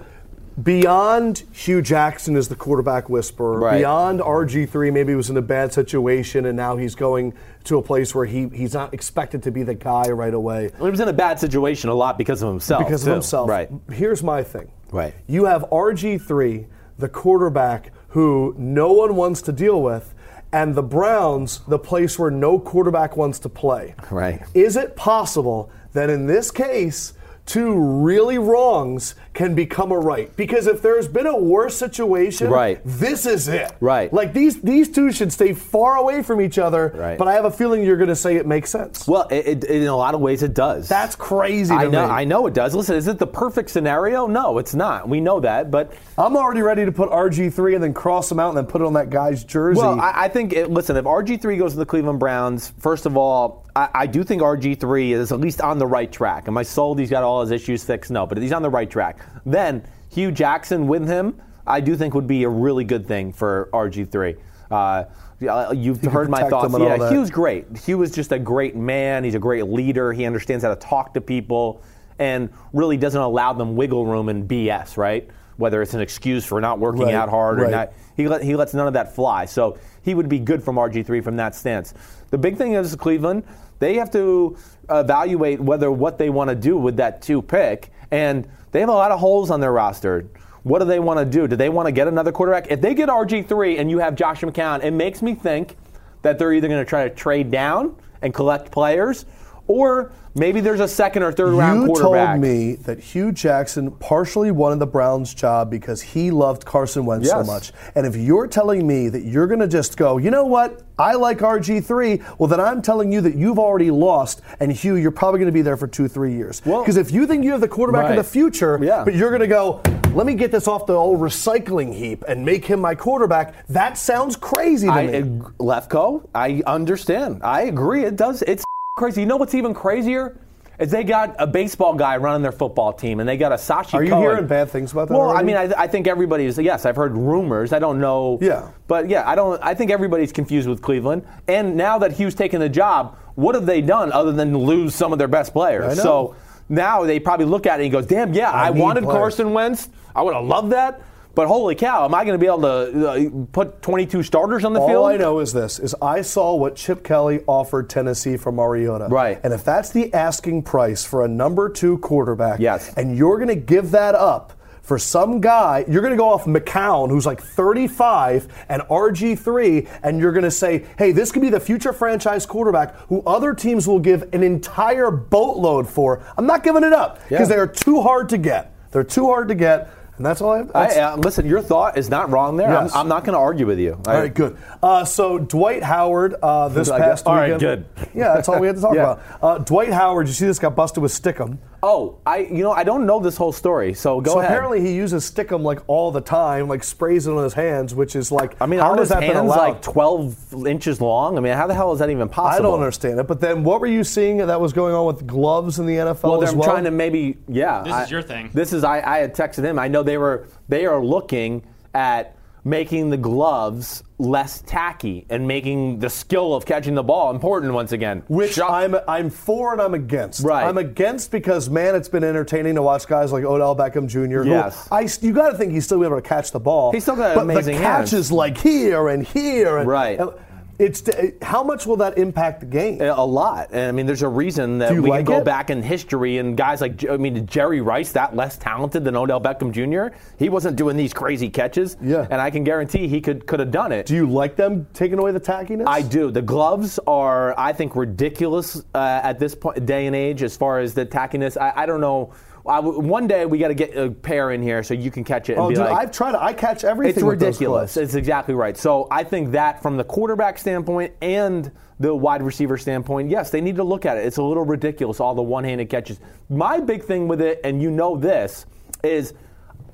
beyond 0.62 1.44
Hue 1.52 1.82
Jackson 1.82 2.36
is 2.36 2.48
the 2.48 2.56
quarterback 2.56 3.10
whisperer, 3.10 3.60
Right. 3.60 3.80
beyond 3.80 4.22
RG3 4.22 4.92
maybe 4.92 5.12
he 5.12 5.16
was 5.16 5.30
in 5.30 5.38
a 5.38 5.42
bad 5.42 5.74
situation 5.74 6.46
and 6.46 6.56
now 6.56 6.78
he's 6.78 6.96
going 6.96 7.34
to 7.66 7.78
a 7.78 7.82
place 7.82 8.16
where 8.16 8.26
he, 8.26 8.48
he's 8.50 8.74
not 8.74 8.94
expected 8.94 9.44
to 9.44 9.52
be 9.52 9.64
the 9.64 9.74
guy 9.74 10.08
right 10.10 10.34
away 10.34 10.72
he 10.80 10.90
was 10.90 11.00
in 11.00 11.08
a 11.08 11.14
bad 11.14 11.40
situation 11.40 11.90
a 11.90 11.94
lot 11.94 12.18
because 12.18 12.42
of 12.42 12.50
himself. 12.50 12.86
because 12.86 13.04
too. 13.04 13.10
of 13.10 13.16
himself. 13.16 13.50
Right. 13.50 13.70
Here's 13.92 14.24
my 14.24 14.44
thing. 14.44 14.72
Right. 14.92 15.14
You 15.28 15.46
have 15.46 15.64
RG3, 15.64 16.68
the 16.98 17.10
quarterback 17.10 17.92
who 18.10 18.56
no 18.58 18.94
one 18.94 19.16
wants 19.16 19.42
to 19.44 19.52
deal 19.52 19.82
with, 19.82 20.14
and 20.52 20.74
the 20.76 20.84
Browns, 20.84 21.60
the 21.68 21.80
place 21.80 22.18
where 22.18 22.32
no 22.32 22.60
quarterback 22.60 23.18
wants 23.18 23.40
to 23.40 23.50
play. 23.50 23.96
Right. 24.10 24.42
Is 24.54 24.78
it 24.78 24.96
possible 24.96 25.70
that 25.94 26.10
in 26.10 26.28
this 26.28 26.52
case, 26.52 27.14
two 27.46 27.78
really 27.78 28.38
wrongs 28.38 29.16
can 29.36 29.54
become 29.54 29.92
a 29.92 30.00
right? 30.00 30.36
Because 30.36 30.66
if 30.66 30.82
there's 30.82 31.08
been 31.08 31.28
a 31.28 31.38
worse 31.38 31.76
situation, 31.76 32.50
Right. 32.50 32.80
this 32.86 33.26
is 33.26 33.48
it. 33.48 33.72
Right. 33.80 34.12
Like 34.12 34.34
these 34.34 34.62
these 34.62 34.90
two 34.90 35.12
should 35.12 35.32
stay 35.32 35.54
far 35.54 35.98
away 35.98 36.24
from 36.24 36.42
each 36.42 36.58
other. 36.58 36.92
Right. 36.96 37.18
But 37.18 37.28
I 37.28 37.34
have 37.34 37.46
a 37.46 37.52
feeling 37.52 37.84
you're 37.84 37.98
going 37.98 38.10
to 38.10 38.16
say 38.16 38.38
it 38.38 38.48
makes 38.48 38.72
sense. 38.72 39.08
Well, 39.08 39.28
it, 39.30 39.46
it, 39.46 39.64
in 39.66 39.84
a 39.88 39.96
lot 39.96 40.16
of 40.16 40.22
ways, 40.22 40.42
it 40.42 40.54
does. 40.54 40.88
That's 40.88 41.16
crazy 41.16 41.76
to 41.76 41.82
I 41.82 41.88
know. 41.88 42.08
me. 42.08 42.12
I 42.14 42.24
know 42.24 42.48
it 42.48 42.54
does. 42.54 42.74
Listen, 42.74 42.96
is 42.96 43.08
it 43.08 43.20
the 43.20 43.28
perfect 43.28 43.70
scenario? 43.70 44.26
No, 44.26 44.58
it's 44.58 44.74
not. 44.74 45.08
We 45.08 45.20
know 45.22 45.40
that, 45.42 45.70
but 45.70 45.94
I'm 46.18 46.36
already 46.38 46.62
ready 46.62 46.86
to 46.86 46.92
put 46.92 47.10
RG3 47.10 47.76
and 47.76 47.84
then 47.84 47.94
cross 47.94 48.32
him 48.32 48.40
out 48.40 48.50
and 48.50 48.58
then 48.58 48.66
put 48.66 48.82
it 48.82 48.86
on 48.88 48.94
that 48.94 49.10
guy's 49.10 49.44
jersey. 49.44 49.80
well, 49.82 50.00
I, 50.00 50.14
I 50.26 50.28
think. 50.30 50.54
It, 50.54 50.72
listen, 50.72 50.96
if 50.96 51.06
RG 51.06 51.42
three 51.42 51.58
goes 51.58 51.74
to 51.74 51.78
the 51.80 51.86
Cleveland 51.86 52.20
Browns, 52.20 52.74
first 52.80 53.06
of 53.06 53.18
all, 53.18 53.66
I, 53.76 53.90
I 53.94 54.08
do 54.08 54.24
think 54.24 54.42
RG 54.42 54.80
three 54.80 55.12
is 55.12 55.32
at 55.34 55.42
least 55.42 55.60
on 55.60 55.78
the 55.78 55.88
right 55.88 56.10
track. 56.12 56.48
Am 56.48 56.58
I 56.58 56.64
sold? 56.64 57.00
He's 57.00 57.10
got 57.10 57.24
all 57.24 57.42
his 57.42 57.52
issues 57.52 57.84
fixed? 57.84 58.10
No, 58.12 58.26
but 58.26 58.38
he's 58.38 58.54
on 58.54 58.62
the 58.62 58.70
right 58.70 58.90
track. 58.90 59.20
Then 59.46 59.84
Hue 60.10 60.32
Jackson 60.32 60.88
with 60.88 61.08
him, 61.08 61.40
I 61.68 61.82
do 61.82 61.96
think 61.96 62.14
would 62.14 62.28
be 62.28 62.44
a 62.44 62.50
really 62.50 62.84
good 62.84 63.08
thing 63.08 63.34
for 63.34 63.70
RG 63.74 64.10
three. 64.12 64.36
Uh, 64.72 65.06
you've 65.40 66.00
can 66.02 66.10
heard 66.12 66.30
my 66.30 66.48
thoughts. 66.50 66.68
him 66.68 66.76
and 66.76 66.84
all 66.84 66.98
Yeah. 66.98 67.10
Hue's 67.10 67.30
great. 67.30 67.66
Hue 67.86 68.02
is 68.04 68.12
just 68.12 68.32
a 68.32 68.40
great 68.40 68.76
man. 68.76 69.24
He's 69.24 69.36
a 69.36 69.40
great 69.40 69.66
leader. 69.68 70.14
He 70.14 70.26
understands 70.26 70.64
how 70.64 70.74
to 70.74 70.80
talk 70.80 71.14
to 71.16 71.22
people 71.22 71.82
and 72.20 72.50
really 72.74 72.98
doesn't 72.98 73.22
allow 73.22 73.54
them 73.54 73.76
wiggle 73.76 74.06
room 74.06 74.30
and 74.30 74.48
BS, 74.48 74.96
right? 74.98 75.30
Whether 75.58 75.82
it's 75.82 75.94
an 75.94 76.02
excuse 76.02 76.46
for 76.46 76.62
not 76.62 76.80
working 76.80 77.04
Right, 77.04 77.14
out 77.14 77.30
hard 77.30 77.60
or 77.60 77.64
right. 77.64 77.72
not. 77.72 77.94
He, 78.16 78.28
let, 78.28 78.42
he 78.44 78.56
lets 78.56 78.74
none 78.74 78.88
of 78.88 78.94
that 78.94 79.14
fly. 79.14 79.46
So 79.46 79.78
he 80.04 80.16
would 80.16 80.30
be 80.30 80.40
good 80.40 80.64
from 80.64 80.76
RG3 80.78 81.24
from 81.24 81.36
that 81.38 81.54
stance. 81.56 81.94
The 82.32 82.38
big 82.38 82.58
thing 82.58 82.74
is 82.74 82.96
Cleveland, 82.96 83.44
they 83.80 83.96
have 83.96 84.10
to 84.12 84.58
evaluate 84.90 85.60
whether 85.60 85.92
what 85.92 86.18
they 86.18 86.30
want 86.30 86.50
to 86.50 86.56
do 86.56 86.78
with 86.78 86.96
that 86.98 87.22
two 87.22 87.42
pick. 87.42 87.92
And 88.12 88.48
they 88.76 88.82
have 88.82 88.90
a 88.90 88.94
lot 88.94 89.12
of 89.12 89.22
holes 89.22 89.52
on 89.52 89.62
their 89.62 89.72
roster. 89.72 90.28
What 90.64 90.80
do 90.80 90.86
they 90.86 91.00
want 91.00 91.18
to 91.20 91.26
do? 91.26 91.48
Do 91.48 91.56
they 91.56 91.70
want 91.70 91.88
to 91.88 91.94
get 91.94 92.10
another 92.10 92.34
quarterback? 92.34 92.70
If 92.70 92.82
they 92.82 92.94
get 92.94 93.08
RG3 93.08 93.80
and 93.80 93.90
you 93.90 94.00
have 94.00 94.16
Josh 94.16 94.42
McCown, 94.42 94.84
it 94.84 94.92
makes 94.92 95.22
me 95.22 95.34
think 95.34 95.78
that 96.24 96.38
they're 96.38 96.52
either 96.52 96.68
going 96.68 96.84
to 96.84 96.90
try 96.90 97.08
to 97.08 97.16
trade 97.16 97.52
down 97.52 97.96
and 98.22 98.34
collect 98.34 98.72
players, 98.72 99.26
or 99.68 100.12
maybe 100.36 100.60
there's 100.60 100.80
a 100.82 100.88
second 100.88 101.24
or 101.24 101.32
third 101.32 101.54
round 101.54 101.82
you 101.82 101.88
quarterback. 101.88 102.28
told 102.36 102.42
me 102.42 102.76
that 102.76 103.00
Hue 103.00 103.32
Jackson 103.32 103.90
partially 103.92 104.52
wanted 104.52 104.80
the 104.80 104.86
Browns 104.88 105.34
job 105.34 105.70
because 105.72 106.02
he 106.02 106.30
loved 106.32 106.66
Carson 106.66 107.06
Wentz 107.06 107.30
so 107.30 107.44
much. 107.44 107.72
And 107.96 108.06
if 108.06 108.16
you're 108.16 108.48
telling 108.48 108.86
me 108.86 109.10
that 109.10 109.24
you're 109.24 109.48
going 109.48 109.62
to 109.62 109.68
just 109.68 109.96
go, 109.98 110.18
you 110.18 110.30
know 110.32 110.46
what, 110.46 110.84
I 111.00 111.14
like 111.14 111.40
RG3, 111.40 112.38
well, 112.40 112.48
then 112.48 112.60
I'm 112.60 112.82
telling 112.82 113.12
you 113.12 113.22
that 113.22 113.36
you've 113.36 113.60
already 113.60 113.92
lost, 113.92 114.42
and 114.60 114.72
Hue, 114.72 114.96
you're 114.96 115.12
probably 115.12 115.40
going 115.40 115.48
to 115.52 115.54
be 115.54 115.62
there 115.62 115.78
for 115.78 115.88
two, 115.88 116.08
three 116.08 116.34
years. 116.36 116.62
Well- 116.66 116.82
Because 116.82 116.98
if 116.98 117.12
you 117.12 117.26
think 117.28 117.44
you 117.44 117.52
have 117.52 117.62
the 117.62 117.68
quarterback 117.68 118.10
of 118.12 118.16
the 118.18 118.24
future, 118.24 118.78
Yeah. 118.82 119.04
but 119.06 119.14
you're 119.16 119.30
going 119.30 119.42
to 119.42 119.48
go, 119.48 119.82
let 120.14 120.26
me 120.26 120.34
get 120.34 120.52
this 120.52 120.68
off 120.68 120.86
the 120.86 120.94
old 120.94 121.20
recycling 121.20 121.94
heap 121.94 122.24
and 122.28 122.46
make 122.46 122.66
him 122.66 122.80
my 122.82 122.96
quarterback, 122.96 123.66
that 123.68 123.98
sounds 123.98 124.36
crazy 124.36 124.88
to 124.88 124.94
I, 124.94 125.08
me. 125.08 125.14
ag- 125.14 125.44
Lefkoe, 125.60 126.28
I 126.36 126.62
understand. 126.68 127.42
I 127.44 127.62
agree. 127.64 128.04
It 128.04 128.16
does. 128.18 128.42
It's 128.44 128.65
crazy. 128.96 129.20
You 129.20 129.28
know 129.28 129.36
what's 129.36 129.54
even 129.54 129.74
crazier? 129.74 130.38
Is 130.80 130.90
they 130.90 131.04
got 131.04 131.36
a 131.38 131.46
baseball 131.46 131.96
guy 131.96 132.16
running 132.16 132.42
their 132.42 132.54
football 132.54 132.94
team, 132.94 133.20
and 133.20 133.28
they 133.28 133.36
got 133.36 133.52
a 133.52 133.56
Sashi. 133.56 133.94
Are 133.94 134.04
you 134.04 134.10
Cohen. 134.10 134.24
hearing 134.24 134.48
bad 134.48 134.70
things 134.70 134.94
about 134.94 135.10
that 135.10 135.18
Well, 135.18 135.32
I 135.32 135.44
mean, 135.44 135.58
I, 135.58 135.64
I 135.78 135.88
think 135.88 136.08
everybody 136.08 136.46
is. 136.46 136.58
Yes, 136.58 136.86
I've 136.86 136.96
heard 136.96 137.18
rumors. 137.18 137.74
I 137.74 137.80
don't 137.80 138.00
know. 138.00 138.40
Yeah. 138.42 138.72
But 138.88 139.10
yeah, 139.10 139.30
I 139.30 139.36
don't. 139.36 139.62
I 139.62 139.74
think 139.74 139.92
everybody's 139.92 140.32
confused 140.32 140.70
with 140.70 140.82
Cleveland. 140.82 141.26
And 141.50 141.76
now 141.76 141.98
that 142.00 142.14
Hue's 142.14 142.36
taking 142.36 142.62
the 142.62 142.70
job, 142.70 143.18
what 143.36 143.56
have 143.56 143.66
they 143.66 143.82
done 143.82 144.14
other 144.14 144.32
than 144.32 144.58
lose 144.58 144.96
some 144.96 145.12
of 145.12 145.20
their 145.20 145.28
best 145.28 145.52
players? 145.52 146.00
I. 146.00 146.02
So 146.02 146.36
now 146.70 147.04
they 147.04 147.20
probably 147.20 147.48
look 147.48 147.66
at 147.66 147.82
it 147.82 147.84
and 147.84 147.92
goes, 147.92 148.06
"Damn, 148.06 148.34
yeah, 148.34 148.52
I, 148.52 148.72
need 148.72 148.80
wanted 148.80 149.04
players." 149.04 149.18
Carson 149.18 149.52
Wentz. 149.52 149.90
I 150.16 150.22
would 150.22 150.34
have 150.34 150.46
loved 150.46 150.72
that." 150.72 151.02
But 151.36 151.48
holy 151.48 151.76
cow, 151.76 152.06
am 152.06 152.16
I 152.16 152.24
going 152.24 152.34
to 152.34 152.40
be 152.40 152.48
able 152.48 152.62
to 152.62 153.10
uh, 153.10 153.46
put 153.52 153.82
22 153.82 154.24
starters 154.24 154.64
on 154.64 154.72
the 154.74 154.80
All 154.80 154.88
field? 154.88 155.00
All 155.04 155.08
I 155.10 155.18
know 155.18 155.40
is 155.40 155.52
this: 155.52 155.80
is 155.80 155.94
I 156.02 156.22
saw 156.22 156.56
what 156.56 156.78
Chip 156.78 157.04
Kelly 157.04 157.42
offered 157.46 157.90
Tennessee 157.90 158.38
for 158.38 158.52
Mariota. 158.54 159.08
Right. 159.10 159.40
And 159.44 159.54
if 159.54 159.64
that's 159.66 159.90
the 159.92 160.14
asking 160.14 160.64
price 160.64 161.04
for 161.06 161.26
a 161.26 161.28
number 161.28 161.68
two 161.70 161.98
quarterback, 161.98 162.60
Yes. 162.62 162.94
and 162.96 163.18
you're 163.18 163.36
going 163.38 163.50
to 163.50 163.56
give 163.56 163.92
that 163.92 164.16
up 164.16 164.54
for 164.82 164.98
some 164.98 165.42
guy, 165.42 165.84
you're 165.90 166.02
going 166.02 166.14
to 166.14 166.18
go 166.18 166.30
off 166.30 166.46
McCown, 166.46 167.10
who's 167.10 167.26
like 167.26 167.42
35, 167.42 168.48
and 168.70 168.84
RG3, 168.84 169.90
and 170.04 170.20
you're 170.20 170.32
going 170.32 170.44
to 170.44 170.52
say, 170.52 170.86
hey, 170.98 171.12
this 171.12 171.32
could 171.32 171.42
be 171.42 171.50
the 171.50 171.60
future 171.60 171.92
franchise 171.92 172.46
quarterback 172.46 172.96
who 173.10 173.22
other 173.26 173.54
teams 173.54 173.88
will 173.88 174.00
give 174.00 174.22
an 174.34 174.44
entire 174.44 175.10
boatload 175.12 175.90
for. 175.90 176.24
I'm 176.38 176.46
not 176.46 176.64
giving 176.64 176.84
it 176.84 176.94
up 176.94 177.16
because 177.28 177.50
Yeah. 177.50 177.56
they 177.56 177.62
are 177.62 177.68
too 177.68 178.02
hard 178.02 178.30
to 178.30 178.38
get. 178.38 178.72
They're 178.92 179.04
too 179.04 179.26
hard 179.26 179.48
to 179.50 179.56
get, 179.56 179.90
and 180.18 180.26
that's 180.26 180.42
all 180.42 180.52
I 180.52 180.58
have. 180.60 180.72
I, 180.76 180.86
uh, 181.00 181.18
listen, 181.18 181.46
your 181.46 181.62
thought 181.62 181.98
is 181.98 182.10
not 182.10 182.30
wrong 182.30 182.58
there. 182.58 182.70
Yes. 182.70 182.94
I'm, 182.94 183.02
I'm 183.02 183.08
not 183.08 183.24
going 183.26 183.34
to 183.34 183.40
argue 183.40 183.66
with 183.66 183.80
you. 183.80 183.94
All 184.08 184.14
right, 184.14 184.34
good. 184.34 184.58
Uh, 184.82 185.04
so 185.06 185.38
Dwight 185.40 185.84
Howard 185.84 186.36
uh, 186.42 186.70
this 186.70 186.90
past 186.92 187.26
all 187.28 187.36
right, 187.36 187.54
weekend. 187.54 187.86
good. 187.98 188.08
Yeah, 188.14 188.34
that's 188.36 188.48
all 188.50 188.60
we 188.60 188.68
had 188.68 188.76
to 188.78 188.82
talk 188.82 188.96
Yeah. 188.96 189.14
about. 189.14 189.44
Uh, 189.44 189.58
Dwight 189.60 189.92
Howard, 189.92 190.28
you 190.28 190.34
see 190.34 190.46
this 190.46 190.60
got 190.60 190.76
busted 190.76 191.02
with 191.04 191.12
Stickum. 191.12 191.58
Oh, 191.88 192.18
I 192.26 192.38
you 192.40 192.64
know 192.64 192.72
I 192.72 192.84
don't 192.84 193.06
know 193.06 193.20
this 193.20 193.38
whole 193.38 193.52
story, 193.52 193.94
so 193.94 194.20
go 194.20 194.32
so 194.34 194.40
ahead. 194.40 194.50
apparently 194.52 194.82
he 194.82 194.96
uses 194.96 195.30
stickum 195.30 195.62
like 195.62 195.82
all 195.86 196.12
the 196.12 196.20
time, 196.20 196.68
like 196.68 196.84
sprays 196.84 197.28
it 197.28 197.32
on 197.32 197.44
his 197.44 197.54
hands, 197.54 197.94
which 197.94 198.16
is 198.16 198.32
like 198.32 198.60
I 198.60 198.66
mean, 198.66 198.80
how 198.80 198.88
aren't 198.88 199.00
has 199.02 199.10
that 199.10 199.20
been 199.20 199.34
hands 199.36 199.46
allowed? 199.46 199.58
like 199.58 199.82
12 199.84 200.66
inches 200.66 201.00
long? 201.00 201.38
I 201.38 201.42
mean, 201.42 201.54
how 201.54 201.68
the 201.68 201.76
hell 201.76 201.94
is 201.94 202.00
that 202.00 202.10
even 202.10 202.28
possible? 202.28 202.66
I 202.66 202.72
don't 202.72 202.80
understand 202.80 203.20
it. 203.20 203.28
But 203.28 203.40
then, 203.40 203.64
what 203.64 203.82
were 203.82 203.88
you 203.88 204.04
seeing 204.04 204.38
that 204.38 204.60
was 204.60 204.74
going 204.74 204.96
on 204.96 205.06
with 205.06 205.28
gloves 205.28 205.78
in 205.78 205.86
the 205.86 205.98
NFL 205.98 206.24
Well, 206.24 206.40
they're 206.40 206.56
well? 206.56 206.68
trying 206.68 206.86
to 206.86 206.92
maybe, 206.92 207.38
yeah. 207.48 207.84
This 207.84 208.06
is 208.06 208.12
your 208.12 208.24
thing. 208.24 208.50
This 208.52 208.74
is 208.74 208.84
I, 208.84 209.02
I 209.02 209.20
had 209.20 209.36
texted 209.36 209.64
him. 209.64 209.78
I 209.78 209.88
know 209.88 210.02
they 210.02 210.18
were 210.18 210.48
they 210.68 210.88
are 210.88 211.04
looking 211.06 211.62
at 211.94 212.35
making 212.66 213.12
the 213.12 213.18
gloves 213.18 214.04
less 214.18 214.62
tacky 214.66 215.26
and 215.30 215.48
making 215.48 216.00
the 216.00 216.10
skill 216.10 216.54
of 216.56 216.66
catching 216.66 216.96
the 216.96 217.04
ball 217.04 217.30
important 217.32 217.72
once 217.74 217.92
again. 217.92 218.24
Which 218.28 218.60
I'm 218.60 218.96
I'm 219.08 219.30
for 219.30 219.74
and 219.74 219.82
I'm 219.82 219.94
against. 219.94 220.44
Right. 220.44 220.66
I'm 220.66 220.78
against 220.78 221.32
because 221.32 221.70
man, 221.70 221.96
it's 221.96 222.10
been 222.10 222.24
entertaining 222.24 222.76
to 222.76 222.82
watch 222.82 223.08
guys 223.08 223.32
like 223.32 223.44
Odell 223.44 223.76
Beckham 223.76 224.08
Jr. 224.08 224.44
who 224.44 224.50
Yes. 224.50 224.88
I 224.92 225.08
you 225.22 225.32
got 225.32 225.52
to 225.52 225.58
think 225.58 225.74
he's 225.74 225.86
still 225.86 226.04
able 226.04 226.16
to 226.16 226.22
catch 226.28 226.52
the 226.52 226.60
ball. 226.60 226.92
He's 226.92 227.04
still 227.04 227.16
got 227.16 227.36
but 227.36 227.42
amazing 227.44 227.76
the 227.76 227.84
hands. 227.84 228.10
catches 228.10 228.32
like 228.32 228.58
here 228.58 229.10
and 229.10 229.26
here. 229.26 229.78
And, 229.78 229.88
Right. 229.88 230.20
and 230.20 230.32
it's 230.78 231.04
how 231.42 231.64
much 231.64 231.86
will 231.86 231.98
that 231.98 232.18
impact 232.18 232.60
the 232.60 232.66
game? 232.66 233.02
A 233.02 233.26
lot. 233.26 233.70
And 233.72 233.88
I 233.88 233.92
mean, 233.92 234.06
there's 234.06 234.22
a 234.22 234.28
reason 234.28 234.80
that 234.80 234.92
we 234.94 235.10
like 235.10 235.26
can 235.26 235.26
go 235.26 235.38
it? 235.40 235.46
back 235.46 235.70
in 235.70 235.82
history 235.82 236.38
and 236.38 236.58
guys 236.58 236.82
like, 236.82 237.08
I 237.10 237.18
mean, 237.18 237.46
Jerry 237.48 237.82
Rice, 237.82 238.12
that 238.14 238.36
less 238.36 238.58
talented 238.58 239.04
than 239.04 239.16
Odell 239.16 239.40
Beckham 239.42 239.72
Jr., 239.72 240.16
he 240.38 240.50
wasn't 240.50 240.76
doing 240.76 240.98
these 240.98 241.14
crazy 241.14 241.50
catches. 241.50 241.98
Yeah. 242.02 242.28
And 242.30 242.42
I 242.42 242.50
can 242.50 242.64
guarantee 242.64 243.08
he 243.08 243.22
could 243.22 243.48
could 243.48 243.60
have 243.60 243.72
done 243.72 243.92
it. 243.92 244.06
Do 244.06 244.16
you 244.16 244.30
like 244.30 244.56
them 244.56 244.88
taking 244.94 245.20
away 245.20 245.32
the 245.32 245.40
tackiness? 245.40 245.88
I 245.88 246.02
do. 246.02 246.32
The 246.32 246.42
gloves 246.42 247.00
are, 247.08 247.58
I 247.58 247.74
think, 247.74 247.96
ridiculous 247.96 248.84
uh, 248.94 249.22
at 249.24 249.40
this 249.40 249.56
point, 249.56 249.86
day 249.86 250.08
and 250.08 250.16
age, 250.16 250.44
as 250.44 250.58
far 250.58 250.80
as 250.80 250.94
the 250.94 251.06
tackiness. 251.06 251.60
I, 251.60 251.74
I 251.76 251.86
don't 251.86 252.02
know. 252.02 252.34
I 252.68 252.78
w 252.78 253.00
one 253.00 253.28
day 253.28 253.46
we 253.46 253.60
got 253.60 253.68
to 253.68 253.76
get 253.76 253.96
a 253.96 254.10
pair 254.10 254.52
in 254.52 254.62
here 254.62 254.82
so 254.82 254.94
you 254.96 255.12
can 255.12 255.24
catch 255.24 255.50
it 255.50 255.54
and 255.54 255.62
Oh, 255.62 255.70
dude, 255.70 255.78
like, 255.80 255.92
I've 255.92 256.12
tried. 256.12 256.36
I 256.36 256.54
catch 256.54 256.84
everything. 256.84 257.16
it's 257.16 257.24
ridiculous. 257.24 257.96
It's 257.96 258.16
exactly 258.16 258.56
right. 258.56 258.76
So 258.76 259.08
I 259.12 259.24
think 259.24 259.52
that 259.52 259.82
from 259.82 259.98
the 259.98 260.04
quarterback 260.04 260.58
standpoint 260.58 261.14
and 261.22 261.72
the 262.00 262.14
wide 262.14 262.42
receiver 262.42 262.78
standpoint, 262.78 263.30
yes, 263.30 263.52
they 263.52 263.62
need 263.62 263.76
to 263.76 263.84
look 263.84 264.06
at 264.06 264.18
it. 264.18 264.26
It's 264.26 264.38
a 264.38 264.44
little 264.44 264.66
ridiculous, 264.66 265.20
all 265.20 265.36
the 265.36 265.44
one-handed 265.44 265.90
catches. 265.90 266.20
My 266.50 266.80
big 266.80 267.04
thing 267.04 267.28
with 267.28 267.40
it, 267.42 267.62
and 267.64 267.82
you 267.82 267.92
know 267.92 268.18
this, 268.18 268.66
is 269.04 269.34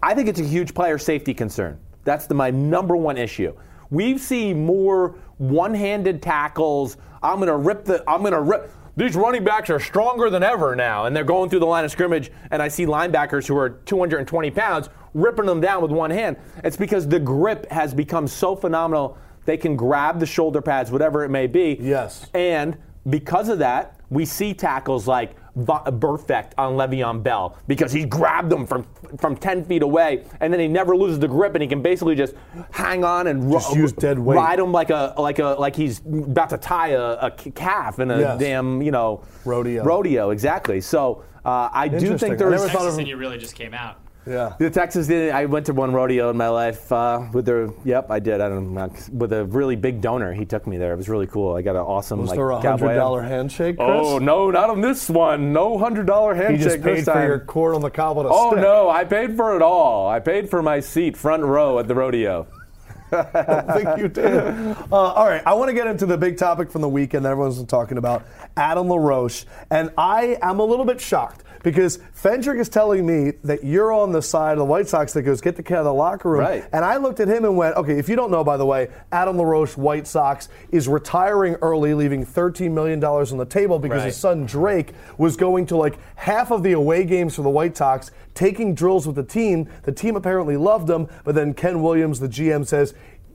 I 0.01 0.13
think 0.13 0.29
it's 0.29 0.39
a 0.39 0.45
huge 0.45 0.73
player 0.73 0.97
safety 0.97 1.33
concern. 1.33 1.77
That's 2.05 2.25
the, 2.25 2.33
my 2.35 2.51
number 2.51 2.95
one 2.95 3.17
issue. 3.17 3.53
We've 3.89 4.19
seen 4.19 4.65
more 4.65 5.15
one-handed 5.37 6.21
tackles. 6.21 6.97
I'm 7.21 7.35
going 7.35 7.49
to 7.49 7.57
rip 7.57 7.83
the. 7.83 8.03
I'm 8.09 8.23
to 8.23 8.39
rip. 8.39 8.71
These 8.97 9.15
running 9.15 9.43
backs 9.43 9.69
are 9.69 9.79
stronger 9.79 10.29
than 10.29 10.43
ever 10.43 10.75
now, 10.75 11.05
and 11.05 11.15
they're 11.15 11.23
going 11.23 11.49
through 11.49 11.59
the 11.59 11.65
line 11.65 11.85
of 11.85 11.91
scrimmage, 11.91 12.29
and 12.51 12.61
I 12.61 12.67
see 12.67 12.85
linebackers 12.85 13.47
who 13.47 13.57
are 13.57 13.69
220 13.69 14.51
pounds 14.51 14.89
ripping 15.13 15.45
them 15.45 15.61
down 15.61 15.81
with 15.81 15.91
one 15.91 16.11
hand. 16.11 16.37
It's 16.63 16.77
because 16.77 17.07
the 17.07 17.19
grip 17.19 17.69
has 17.71 17.93
become 17.93 18.27
so 18.27 18.55
phenomenal. 18.55 19.17
They 19.45 19.57
can 19.57 19.75
grab 19.75 20.19
the 20.19 20.25
shoulder 20.25 20.61
pads, 20.61 20.91
whatever 20.91 21.23
it 21.23 21.29
may 21.29 21.47
be. 21.47 21.77
Yes. 21.79 22.29
And 22.33 22.77
because 23.09 23.47
of 23.47 23.59
that, 23.59 23.99
we 24.09 24.25
see 24.25 24.53
tackles 24.53 25.07
like 25.07 25.35
Va- 25.55 25.83
Burfict 25.91 26.51
on 26.57 26.73
Le'Veon 26.75 27.21
Bell 27.21 27.57
because 27.67 27.91
he 27.91 28.05
grabbed 28.05 28.49
them 28.49 28.65
from 28.65 28.85
from 29.19 29.35
10 29.35 29.65
feet 29.65 29.81
away, 29.83 30.23
and 30.39 30.53
then 30.53 30.59
he 30.61 30.67
never 30.67 30.95
loses 30.95 31.19
the 31.19 31.27
grip, 31.27 31.53
and 31.55 31.61
he 31.61 31.67
can 31.67 31.81
basically 31.81 32.15
just 32.15 32.33
hang 32.71 33.03
on 33.03 33.27
and 33.27 33.51
Just 33.51 33.75
use 33.75 33.91
dead 33.91 34.17
weight. 34.17 34.37
ride 34.37 34.59
him 34.59 34.71
like 34.71 34.89
a 34.89 35.13
like 35.17 35.39
a 35.39 35.55
like 35.59 35.75
he's 35.75 35.99
about 35.99 36.49
to 36.51 36.57
tie 36.57 36.89
a, 36.89 37.01
a 37.27 37.31
calf 37.31 37.99
in 37.99 38.11
a 38.11 38.19
Yes. 38.19 38.39
damn 38.39 38.81
you 38.81 38.91
know 38.91 39.23
Rodeo. 39.45 39.83
Rodeo, 39.83 40.29
exactly. 40.29 40.79
So 40.79 41.23
uh, 41.43 41.69
I 41.73 41.87
do 41.87 41.95
Interesting. 41.97 42.17
think 42.17 42.33
I 42.33 42.35
there's 42.49 42.61
never 42.61 42.69
thought 42.71 42.87
of- 42.87 42.97
and 42.97 43.07
you 43.07 43.17
really 43.17 43.37
just 43.37 43.55
came 43.55 43.73
out. 43.73 43.97
Yeah. 44.25 44.55
the 44.59 44.69
Texas 44.69 45.07
did. 45.07 45.31
I 45.31 45.45
went 45.45 45.65
to 45.67 45.73
one 45.73 45.91
rodeo 45.93 46.29
in 46.29 46.37
my 46.37 46.49
life 46.49 46.91
uh, 46.91 47.27
with 47.33 47.45
the. 47.45 47.73
Yep, 47.85 48.11
I 48.11 48.19
did. 48.19 48.41
I 48.41 48.49
don't 48.49 48.73
know 48.73 48.91
with 49.11 49.33
a 49.33 49.45
really 49.45 49.75
big 49.75 50.01
donor. 50.01 50.33
He 50.33 50.45
took 50.45 50.67
me 50.67 50.77
there. 50.77 50.93
It 50.93 50.97
was 50.97 51.09
really 51.09 51.27
cool. 51.27 51.55
I 51.55 51.61
got 51.61 51.75
an 51.75 51.81
awesome 51.81 52.19
Was 52.19 52.29
like 52.29 52.37
there 52.37 52.51
a 52.51 52.61
cowboy 52.61 52.85
hundred 52.87 52.95
dollar 52.95 53.21
handshake, 53.21 53.77
Chris? 53.77 53.89
Oh 53.89 54.17
no, 54.19 54.51
not 54.51 54.69
on 54.69 54.81
this 54.81 55.09
one. 55.09 55.53
No 55.53 55.77
hundred 55.77 56.07
dollar 56.07 56.35
He 56.35 56.41
handshake 56.41 56.81
just 56.81 56.83
paid 56.83 57.05
for 57.05 57.25
your 57.25 57.39
cord 57.39 57.75
on 57.75 57.81
the 57.81 57.89
cob 57.89 58.17
with 58.17 58.27
a 58.27 58.29
oh 58.31 58.51
stick. 58.51 58.61
no, 58.61 58.89
I 58.89 59.03
paid 59.03 59.35
for 59.35 59.55
it 59.55 59.61
all. 59.61 60.07
I 60.07 60.19
paid 60.19 60.49
for 60.49 60.61
my 60.61 60.79
seat 60.79 61.17
front 61.17 61.43
row 61.43 61.79
at 61.79 61.87
the 61.87 61.95
rodeo. 61.95 62.47
I 63.13 63.73
think 63.73 63.97
you 63.97 64.07
did. 64.07 64.31
Uh, 64.31 64.75
all 64.91 65.27
right, 65.27 65.41
I 65.45 65.53
want 65.53 65.67
to 65.67 65.73
get 65.73 65.85
into 65.87 66.05
the 66.05 66.17
big 66.17 66.37
topic 66.37 66.71
from 66.71 66.81
the 66.81 66.87
weekend 66.87 67.25
that 67.25 67.31
everyone's 67.31 67.57
been 67.57 67.67
talking 67.67 67.97
about, 67.97 68.25
Adam 68.55 68.87
LaRoche. 68.87 69.43
And 69.69 69.91
I 69.97 70.37
am 70.41 70.59
a 70.59 70.63
little 70.63 70.85
bit 70.85 71.01
shocked 71.01 71.43
because 71.63 71.99
Fendrick 72.15 72.59
is 72.59 72.69
telling 72.69 73.05
me 73.05 73.33
that 73.43 73.63
you're 73.63 73.91
on 73.93 74.11
the 74.11 74.21
side 74.21 74.53
of 74.53 74.57
the 74.57 74.65
White 74.65 74.87
Sox 74.87 75.13
that 75.13 75.21
goes, 75.23 75.41
get 75.41 75.55
the 75.55 75.63
kid 75.63 75.73
out 75.75 75.79
of 75.79 75.85
the 75.85 75.93
locker 75.93 76.29
room. 76.29 76.41
Right. 76.41 76.65
And 76.73 76.83
I 76.83 76.97
looked 76.97 77.19
at 77.19 77.27
him 77.27 77.45
and 77.45 77.55
went, 77.57 77.75
okay, 77.77 77.97
if 77.99 78.09
you 78.09 78.15
don't 78.15 78.31
know, 78.31 78.43
by 78.43 78.57
the 78.57 78.65
way, 78.65 78.89
Adam 79.11 79.37
LaRoche, 79.37 79.77
White 79.77 80.07
Sox, 80.07 80.49
is 80.71 80.87
retiring 80.87 81.55
early, 81.61 81.93
leaving 81.93 82.25
$13 82.25 82.71
million 82.71 83.03
on 83.03 83.37
the 83.37 83.45
table 83.45 83.79
because 83.79 83.99
Right. 83.99 84.05
his 84.07 84.17
son 84.17 84.45
Drake 84.45 84.93
was 85.17 85.35
going 85.37 85.65
to 85.67 85.77
like 85.77 85.97
half 86.15 86.51
of 86.51 86.63
the 86.63 86.71
away 86.73 87.03
games 87.03 87.35
for 87.35 87.41
the 87.41 87.49
White 87.49 87.75
Sox, 87.77 88.11
taking 88.33 88.73
drills 88.73 89.05
with 89.05 89.15
the 89.15 89.23
team. 89.23 89.67
The 89.83 89.91
team 89.91 90.15
apparently 90.15 90.57
loved 90.57 90.89
him, 90.89 91.07
but 91.23 91.35
then 91.35 91.53
Ken 91.53 91.81
Williams, 91.81 92.19
the 92.19 92.27
GM, 92.29 92.65
says, 92.65 92.93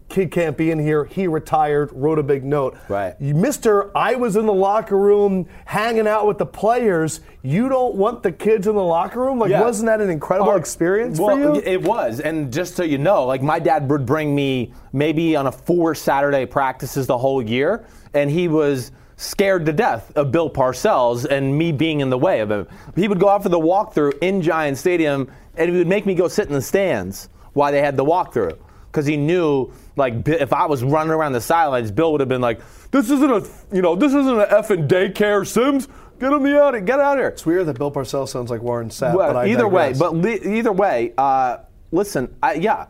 Kid 0.09 0.31
can't 0.31 0.57
be 0.57 0.71
in 0.71 0.79
here. 0.79 1.05
He 1.05 1.27
retired, 1.27 1.91
wrote 1.93 2.19
a 2.19 2.23
big 2.23 2.45
note. 2.45 2.77
Right. 2.89 3.21
Mister, 3.21 3.97
I 3.97 4.15
was 4.15 4.37
in 4.37 4.47
the 4.47 4.53
locker 4.53 4.97
room 4.97 5.49
hanging 5.65 6.07
out 6.07 6.27
with 6.27 6.39
the 6.39 6.47
players. 6.47 7.21
You 7.43 7.69
don't 7.69 7.97
want 7.97 8.23
the 8.23 8.31
kids 8.31 8.67
in 8.69 8.77
the 8.77 8.83
locker 8.85 9.21
room? 9.21 9.39
Like, 9.39 9.51
Yeah. 9.51 9.63
wasn't 9.63 9.87
that 9.87 10.01
an 10.01 10.09
incredible 10.09 10.51
Our- 10.51 10.59
experience 10.59 11.19
well, 11.19 11.37
for 11.37 11.43
you? 11.57 11.63
It 11.65 11.83
was, 11.83 12.21
and 12.21 12.53
just 12.53 12.77
so 12.77 12.85
you 12.85 12.99
know, 12.99 13.27
like 13.27 13.43
my 13.43 13.59
dad 13.59 13.91
would 13.91 14.07
bring 14.07 14.35
me 14.35 14.73
maybe 14.93 15.35
on 15.35 15.49
a 15.49 15.53
four 15.53 15.95
Saturday 15.95 16.47
practices 16.47 17.07
the 17.09 17.19
whole 17.19 17.43
year, 17.43 17.85
and 18.15 18.31
he 18.31 18.47
was 18.47 18.93
scared 19.17 19.67
to 19.67 19.73
death 19.73 20.13
of 20.15 20.31
Bill 20.31 20.49
Parcells 20.49 21.25
and 21.25 21.57
me 21.59 21.73
being 21.73 22.01
in 22.01 22.11
the 22.11 22.19
way 22.19 22.41
of 22.41 22.51
him. 22.51 22.67
He 22.95 23.09
would 23.09 23.19
go 23.19 23.29
out 23.29 23.43
for 23.43 23.49
the 23.49 23.59
walkthrough 23.59 24.19
in 24.21 24.41
Giant 24.41 24.79
Stadium, 24.79 25.29
and 25.57 25.71
he 25.71 25.77
would 25.79 25.89
make 25.89 26.07
me 26.07 26.15
go 26.15 26.29
sit 26.29 26.47
in 26.47 26.53
the 26.53 26.63
stands 26.63 27.29
while 27.55 27.73
they 27.73 27.81
had 27.81 27.97
the 27.97 28.05
walkthrough, 28.05 28.57
because 28.97 29.07
he 29.07 29.19
knew 29.19 29.71
like 29.97 30.27
if 30.27 30.55
I 30.55 30.65
was 30.65 30.83
running 30.83 31.13
around 31.13 31.33
the 31.33 31.41
sidelines, 31.43 31.91
Bill 31.91 32.13
would 32.13 32.23
have 32.23 32.31
been 32.31 32.41
like, 32.41 32.61
"This 32.91 33.11
isn't 33.11 33.31
a, 33.31 33.47
you 33.71 33.83
know, 33.83 33.95
this 33.95 34.15
isn't 34.15 34.41
an 34.41 34.47
effing 34.49 34.89
daycare, 34.89 35.47
Simms." 35.47 35.87
Get 36.19 36.33
him 36.33 36.43
the 36.43 36.59
out 36.59 36.75
of 36.75 36.87
get 36.87 36.99
out 36.99 37.19
of 37.19 37.21
here. 37.21 37.29
it's 37.29 37.45
weird 37.45 37.67
that 37.67 37.77
Bill 37.77 37.93
Parcells 37.93 38.31
sounds 38.31 38.51
like 38.51 38.63
Warren 38.63 38.89
Sapp, 38.89 39.15
Well, 39.15 39.35
but 39.35 39.37
I 39.37 39.49
either 39.49 39.69
way, 39.69 39.93
but 39.99 40.17
li- 40.17 40.41
either 40.43 40.73
way, 40.73 41.13
uh, 41.19 41.59
listen, 41.93 42.35
I, 42.43 42.55
yeah, 42.55 42.87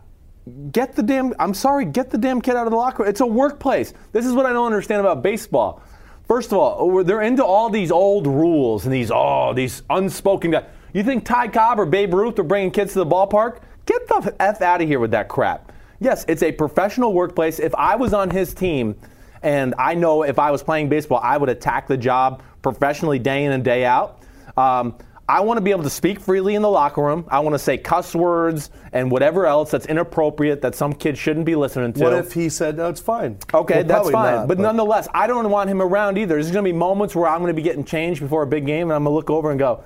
get 0.70 0.94
the 0.94 1.02
damn. 1.02 1.34
I'm 1.40 1.52
sorry, 1.52 1.86
get 1.86 2.10
the 2.10 2.18
damn 2.18 2.40
kid 2.40 2.54
out 2.54 2.68
of 2.68 2.70
the 2.70 2.76
locker 2.76 3.02
room. 3.02 3.10
It's 3.10 3.20
a 3.20 3.26
workplace. 3.26 3.92
This 4.12 4.24
is 4.24 4.32
what 4.32 4.46
I 4.46 4.52
don't 4.52 4.66
understand 4.66 5.00
about 5.00 5.24
baseball. 5.24 5.82
First 6.28 6.52
of 6.52 6.58
all, 6.58 7.02
they're 7.02 7.22
into 7.22 7.44
all 7.44 7.68
these 7.68 7.90
old 7.90 8.28
rules 8.28 8.84
and 8.84 8.94
these 8.94 9.10
oh 9.12 9.52
these 9.54 9.82
unspoken. 9.90 10.52
guys. 10.52 10.66
You 10.92 11.02
think 11.02 11.24
Ty 11.24 11.48
Cobb 11.48 11.80
or 11.80 11.84
Babe 11.86 12.14
Ruth 12.14 12.38
are 12.38 12.44
bringing 12.44 12.70
kids 12.70 12.92
to 12.92 13.00
the 13.00 13.06
ballpark? 13.06 13.58
Get 13.86 14.06
the 14.06 14.34
f 14.38 14.62
out 14.62 14.82
of 14.82 14.86
here 14.86 15.00
with 15.00 15.10
that 15.10 15.28
crap. 15.28 15.72
Yes, 16.00 16.24
it's 16.28 16.42
a 16.42 16.52
professional 16.52 17.12
workplace. 17.12 17.58
If 17.58 17.74
I 17.74 17.96
was 17.96 18.12
on 18.12 18.30
his 18.30 18.54
team, 18.54 18.96
and 19.42 19.74
I 19.78 19.94
know 19.94 20.22
if 20.22 20.38
I 20.38 20.50
was 20.50 20.62
playing 20.62 20.88
baseball, 20.88 21.20
I 21.22 21.36
would 21.36 21.48
attack 21.48 21.86
the 21.86 21.96
job 21.96 22.42
professionally 22.62 23.18
day 23.18 23.44
in 23.44 23.52
and 23.52 23.64
day 23.64 23.84
out. 23.84 24.22
Um, 24.56 24.96
I 25.28 25.40
want 25.40 25.58
to 25.58 25.60
be 25.60 25.72
able 25.72 25.82
to 25.82 25.90
speak 25.90 26.20
freely 26.20 26.54
in 26.54 26.62
the 26.62 26.68
locker 26.70 27.02
room. 27.02 27.24
I 27.28 27.40
want 27.40 27.54
to 27.54 27.58
say 27.58 27.78
cuss 27.78 28.14
words 28.14 28.70
and 28.92 29.10
whatever 29.10 29.44
else 29.46 29.72
that's 29.72 29.86
inappropriate 29.86 30.62
that 30.62 30.76
some 30.76 30.92
kid 30.92 31.18
shouldn't 31.18 31.46
be 31.46 31.56
listening 31.56 31.92
to. 31.94 32.04
what 32.04 32.12
if 32.12 32.32
he 32.32 32.48
said, 32.48 32.76
no, 32.76 32.88
it's 32.88 33.00
fine? 33.00 33.38
Okay, 33.52 33.78
Well, 33.78 33.84
that's 33.84 34.10
fine. 34.10 34.34
not, 34.36 34.48
but, 34.48 34.58
nonetheless, 34.60 35.08
I 35.12 35.26
don't 35.26 35.50
want 35.50 35.68
him 35.68 35.82
around 35.82 36.16
either. 36.16 36.34
There's 36.34 36.52
going 36.52 36.64
to 36.64 36.70
be 36.70 36.76
moments 36.76 37.16
where 37.16 37.28
I'm 37.28 37.40
going 37.40 37.50
to 37.50 37.54
be 37.54 37.62
getting 37.62 37.84
changed 37.84 38.20
before 38.20 38.42
a 38.42 38.46
big 38.46 38.66
game, 38.66 38.88
and 38.88 38.92
I'm 38.92 39.02
going 39.02 39.12
to 39.12 39.16
look 39.16 39.30
over 39.30 39.50
and 39.50 39.58
go, 39.58 39.82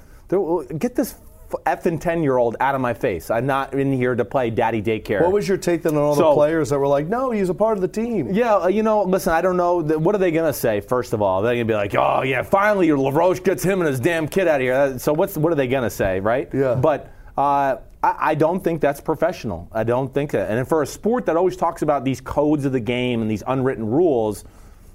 get 0.79 0.95
this 0.95 1.15
effing 1.67 2.01
10 2.01 2.23
year 2.23 2.37
old 2.37 2.57
out 2.61 2.75
of 2.75 2.81
my 2.81 2.95
face. 2.95 3.31
I'm 3.31 3.47
not 3.47 3.75
in 3.75 3.93
here 3.93 4.15
to 4.15 4.25
play 4.25 4.51
daddy 4.51 4.83
daycare. 4.83 5.23
What 5.23 5.33
was 5.33 5.49
your 5.49 5.57
take 5.59 5.83
then 5.83 5.95
on 5.97 6.03
all 6.03 6.15
the 6.15 6.33
players 6.35 6.71
that 6.71 6.79
were 6.79 6.87
like, 6.87 7.07
no, 7.07 7.31
he's 7.31 7.49
a 7.49 7.55
part 7.55 7.77
of 7.77 7.83
the 7.83 7.89
team? 7.89 8.33
Yeah, 8.33 8.57
uh, 8.57 8.69
you 8.69 8.83
know, 8.83 9.03
listen, 9.03 9.33
I 9.33 9.41
don't 9.41 9.57
know. 9.57 9.81
What 9.83 10.15
are 10.15 10.19
they 10.19 10.31
going 10.31 10.51
to 10.51 10.59
say, 10.59 10.81
first 10.81 11.13
of 11.13 11.23
all? 11.23 11.43
They're 11.43 11.55
going 11.55 11.67
to 11.67 11.71
be 11.73 11.77
like, 11.77 11.95
oh, 11.95 12.23
yeah, 12.23 12.43
finally 12.43 12.91
LaRoche 12.93 13.43
gets 13.43 13.63
him 13.63 13.81
and 13.81 13.89
his 13.89 14.01
damn 14.01 14.29
kid 14.29 14.49
out 14.49 14.57
of 14.57 14.63
here. 14.63 14.75
Uh, 14.75 14.99
So 14.99 15.13
what's, 15.13 15.37
what 15.37 15.53
are 15.53 15.57
they 15.57 15.69
going 15.69 15.85
to 15.85 15.91
say, 15.91 16.21
right? 16.21 16.49
Yeah. 16.53 16.75
But 16.75 17.13
uh, 17.37 17.77
I, 18.03 18.17
I 18.21 18.35
don't 18.35 18.63
think 18.63 18.81
that's 18.81 19.01
professional. 19.01 19.69
I 19.73 19.85
don't 19.85 20.13
think 20.13 20.31
that. 20.33 20.51
And 20.51 20.69
for 20.69 20.83
a 20.83 20.87
sport 20.87 21.27
that 21.27 21.37
always 21.37 21.57
talks 21.57 21.83
about 21.83 22.05
these 22.05 22.21
codes 22.21 22.65
of 22.65 22.73
the 22.73 22.81
game 22.81 23.23
and 23.23 23.31
these 23.31 23.43
unwritten 23.47 23.87
rules, 23.87 24.45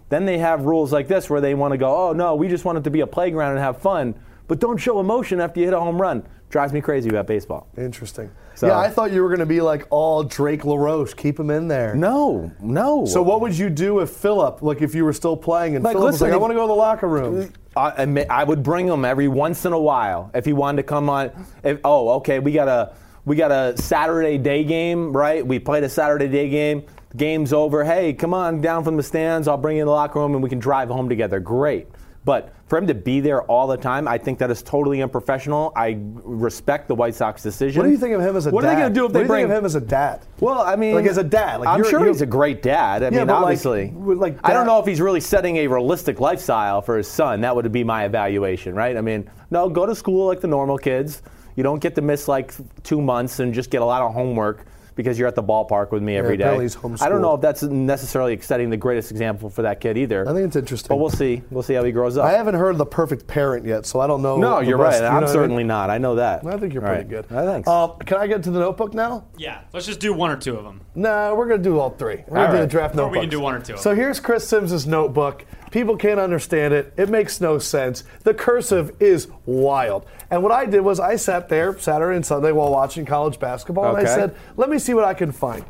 then 0.10 0.26
they 0.26 0.38
have 0.38 0.62
rules 0.66 0.94
like 0.94 1.08
this 1.08 1.30
where 1.30 1.42
they 1.42 1.54
want 1.56 1.72
to 1.72 1.78
go, 1.78 2.10
oh, 2.10 2.14
no, 2.14 2.36
we 2.36 2.48
just 2.48 2.66
want 2.66 2.78
it 2.78 2.84
to 2.84 2.92
be 2.92 3.02
a 3.02 3.08
playground 3.08 3.52
and 3.52 3.60
have 3.60 3.80
fun. 3.82 4.16
But 4.48 4.60
don't 4.60 4.78
show 4.78 5.00
emotion 5.00 5.40
after 5.42 5.60
you 5.60 5.66
hit 5.66 5.74
a 5.74 5.80
home 5.80 6.00
run. 6.00 6.24
Drives 6.50 6.72
me 6.74 6.82
crazy 6.82 7.10
about 7.10 7.28
baseball. 7.28 7.68
Interesting. 7.78 8.32
So- 8.56 8.68
yeah, 8.68 8.78
I 8.78 8.90
thought 8.90 9.12
you 9.12 9.22
were 9.22 9.28
going 9.30 9.40
to 9.40 9.46
be 9.46 9.62
like 9.62 9.86
all 9.90 10.24
Drake 10.24 10.64
LaRoche. 10.64 11.16
Keep 11.16 11.40
him 11.40 11.50
in 11.50 11.68
there. 11.68 11.94
No, 11.96 12.52
no. 12.62 13.06
So 13.06 13.22
what 13.22 13.42
would 13.42 13.58
you 13.58 13.70
do 13.70 14.00
if 14.00 14.10
Philip, 14.10 14.62
like 14.62 14.82
if 14.82 14.96
you 14.96 15.04
were 15.04 15.14
still 15.14 15.36
playing 15.36 15.76
and 15.76 15.84
Like, 15.84 15.94
Philip 15.96 16.14
was 16.14 16.22
like, 16.22 16.32
I 16.32 16.38
want 16.38 16.52
to 16.52 16.56
go 16.56 16.62
to 16.62 16.68
the 16.68 16.74
locker 16.74 17.08
room? 17.08 17.52
I, 17.76 18.04
I 18.06 18.26
I 18.30 18.44
would 18.46 18.64
bring 18.64 18.88
him 18.88 19.04
every 19.04 19.28
once 19.28 19.66
in 19.66 19.74
a 19.74 19.80
while 19.80 20.32
if 20.34 20.46
he 20.46 20.54
wanted 20.54 20.78
to 20.78 20.88
come 20.88 21.10
on. 21.10 21.32
If, 21.64 21.80
oh, 21.84 22.12
okay, 22.18 22.40
we 22.40 22.54
got 22.54 22.70
a 22.70 22.94
we 23.26 23.36
got 23.36 23.52
a 23.52 23.76
Saturday 23.78 24.38
day 24.38 24.64
game, 24.64 25.12
right? 25.12 25.46
We 25.46 25.60
played 25.60 25.84
a 25.84 25.90
Saturday 25.90 26.30
day 26.30 26.48
game. 26.48 26.84
Game's 27.18 27.52
over. 27.52 27.84
Hey, 27.84 28.14
come 28.14 28.34
on 28.34 28.62
down 28.62 28.86
from 28.86 28.96
the 28.96 29.04
stands. 29.04 29.50
I'll 29.50 29.58
bring 29.58 29.76
you 29.78 29.84
in 29.84 29.88
the 29.88 29.92
locker 29.92 30.20
room 30.20 30.34
and 30.36 30.42
we 30.44 30.50
can 30.50 30.60
drive 30.60 30.88
home 30.88 31.10
together. 31.10 31.42
Great. 31.42 31.88
But 32.24 32.54
for 32.68 32.78
him 32.80 32.88
to 32.88 32.96
be 32.96 33.20
there 33.20 33.44
all 33.44 33.68
the 33.68 33.78
time, 33.78 34.08
I 34.08 34.18
think 34.18 34.40
that 34.40 34.50
is 34.50 34.64
totally 34.64 35.02
unprofessional. 35.04 35.72
I 35.76 35.98
respect 36.24 36.88
the 36.88 36.96
White 36.96 37.14
Sox 37.14 37.44
decision. 37.44 37.80
What 37.80 37.86
do 37.86 37.92
you 37.92 37.98
think 38.00 38.16
of 38.16 38.22
him 38.22 38.36
as 38.36 38.48
a 38.48 38.50
what 38.52 38.62
dad? 38.64 38.70
are 38.70 38.76
they 38.76 38.82
going 38.82 38.94
to 38.94 39.00
do 39.00 39.06
if 39.06 39.10
what 39.10 39.14
they 39.14 39.20
do 39.20 39.26
you 39.26 39.34
think 39.40 39.50
of 39.52 39.58
him 39.58 39.66
as 39.66 39.76
a 39.76 39.82
dad? 39.82 40.22
Well, 40.40 40.62
I 40.62 40.76
mean, 40.76 40.96
Like, 40.96 41.06
as 41.06 41.18
a 41.20 41.24
dad, 41.24 41.60
like, 41.60 41.70
I'm 41.70 41.78
you're- 41.78 41.90
sure 41.90 42.00
you're- 42.00 42.12
he's 42.12 42.22
a 42.22 42.26
great 42.26 42.64
dad. 42.64 43.04
I 43.04 43.06
Yeah, 43.08 43.18
mean, 43.20 43.28
but, 43.28 43.34
like, 43.34 43.42
obviously, 43.44 43.94
like, 43.96 44.38
I 44.44 44.52
don't 44.54 44.66
know 44.66 44.80
if 44.80 44.86
he's 44.88 45.00
really 45.00 45.20
setting 45.20 45.58
a 45.58 45.68
realistic 45.68 46.20
lifestyle 46.20 46.82
for 46.82 46.98
his 46.98 47.08
son. 47.08 47.42
That 47.42 47.56
would 47.56 47.72
be 47.72 47.84
my 47.84 48.06
evaluation, 48.06 48.74
right? 48.74 48.98
I 48.98 49.02
mean, 49.02 49.30
no, 49.52 49.70
go 49.70 49.86
to 49.86 49.94
school 49.94 50.26
like 50.26 50.42
the 50.42 50.48
normal 50.48 50.80
kids. 50.80 51.22
You 51.56 51.64
don't 51.64 51.80
get 51.80 51.94
to 51.96 52.02
miss 52.02 52.28
like 52.28 52.54
two 52.84 53.00
months 53.00 53.40
and 53.40 53.54
just 53.54 53.70
get 53.70 53.82
a 53.82 53.86
lot 53.86 54.02
of 54.02 54.12
homework 54.14 54.66
because 54.96 55.20
you're 55.20 55.28
at 55.28 55.36
the 55.36 55.44
ballpark 55.44 55.92
with 55.92 56.02
me 56.02 56.16
every 56.18 56.38
day. 56.38 56.44
apparently 56.44 56.66
he's 56.66 57.02
I 57.02 57.10
don't 57.10 57.22
know 57.22 57.34
if 57.36 57.42
that's 57.42 57.64
necessarily 57.64 58.40
setting 58.40 58.70
the 58.70 58.78
greatest 58.78 59.12
example 59.12 59.50
for 59.50 59.62
that 59.64 59.80
kid 59.82 59.98
either. 59.98 60.28
I 60.28 60.34
think 60.34 60.48
it's 60.48 60.56
interesting. 60.56 60.88
But 60.90 60.98
we'll 60.98 61.10
see. 61.10 61.42
We'll 61.52 61.64
see 61.64 61.74
how 61.74 61.84
he 61.84 61.92
grows 61.92 62.18
up. 62.18 62.26
I 62.26 62.32
haven't 62.32 62.56
heard 62.56 62.78
the 62.78 62.86
perfect 62.86 63.28
parent 63.28 63.66
yet, 63.66 63.86
so 63.86 64.00
I 64.00 64.08
don't 64.08 64.22
know. 64.22 64.38
no, 64.38 64.60
you're 64.62 64.78
best- 64.78 64.94
right. 64.94 64.96
you 64.98 65.02
know 65.04 65.08
I'm 65.10 65.22
what 65.24 65.30
I 65.30 65.34
certainly 65.34 65.64
mean? 65.64 65.68
not. 65.68 65.90
I 65.90 65.98
know 65.98 66.16
that. 66.16 66.46
I 66.46 66.58
think 66.58 66.74
you're 66.74 66.84
All 66.84 66.94
pretty 66.94 67.14
right. 67.16 67.28
good. 67.28 67.36
Uh, 67.38 67.46
thanks. 67.46 67.68
Uh, 67.68 67.88
can 68.06 68.18
I 68.18 68.28
get 68.28 68.44
to 68.44 68.52
the 68.52 68.60
notebook 68.60 68.94
now? 68.94 69.26
Yeah, 69.38 69.62
let's 69.74 69.86
just 69.86 70.00
do 70.00 70.14
one 70.14 70.32
or 70.32 70.38
two 70.38 70.56
of 70.58 70.64
them. 70.64 70.82
No, 70.96 71.36
we're 71.36 71.48
going 71.48 71.62
to 71.62 71.70
do 71.70 71.78
all 71.80 71.90
three. 71.90 72.24
We're 72.28 72.36
going 72.36 72.38
All 72.38 72.46
to 72.46 72.52
do 72.52 72.58
the 72.58 72.62
right. 72.64 72.70
draft 72.70 72.94
Or 72.96 72.98
notebook. 72.98 73.12
we 73.14 73.20
can 73.22 73.30
do 73.30 73.40
one 73.42 73.56
or 73.56 73.60
two. 73.60 73.78
So 73.78 73.94
here's 73.96 74.20
Chris 74.20 74.48
Simms' 74.48 74.88
notebook. 74.88 75.46
People 75.76 75.98
can't 75.98 76.22
understand 76.22 76.74
it. 76.74 76.94
It 76.96 77.10
makes 77.10 77.42
no 77.42 77.60
sense. 77.60 78.06
The 78.24 78.34
cursive 78.34 78.96
is 79.02 79.28
wild. 79.46 80.06
And 80.32 80.42
what 80.42 80.54
I 80.54 80.66
did 80.66 80.80
was 80.80 81.02
I 81.02 81.18
sat 81.18 81.50
there 81.50 81.78
Saturday 81.78 82.16
and 82.16 82.26
Sunday 82.26 82.54
while 82.54 82.72
watching 82.72 83.06
college 83.06 83.42
basketball, 83.42 83.94
and 83.94 84.08
I 84.08 84.10
said, 84.10 84.34
let 84.56 84.70
me 84.70 84.80
see 84.80 84.94
what 84.94 85.04
I 85.04 85.14
can 85.14 85.34
find. 85.34 85.66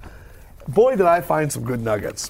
Boy, 0.67 0.95
did 0.95 1.07
I 1.07 1.21
find 1.21 1.51
some 1.51 1.63
good 1.63 1.81
nuggets. 1.81 2.29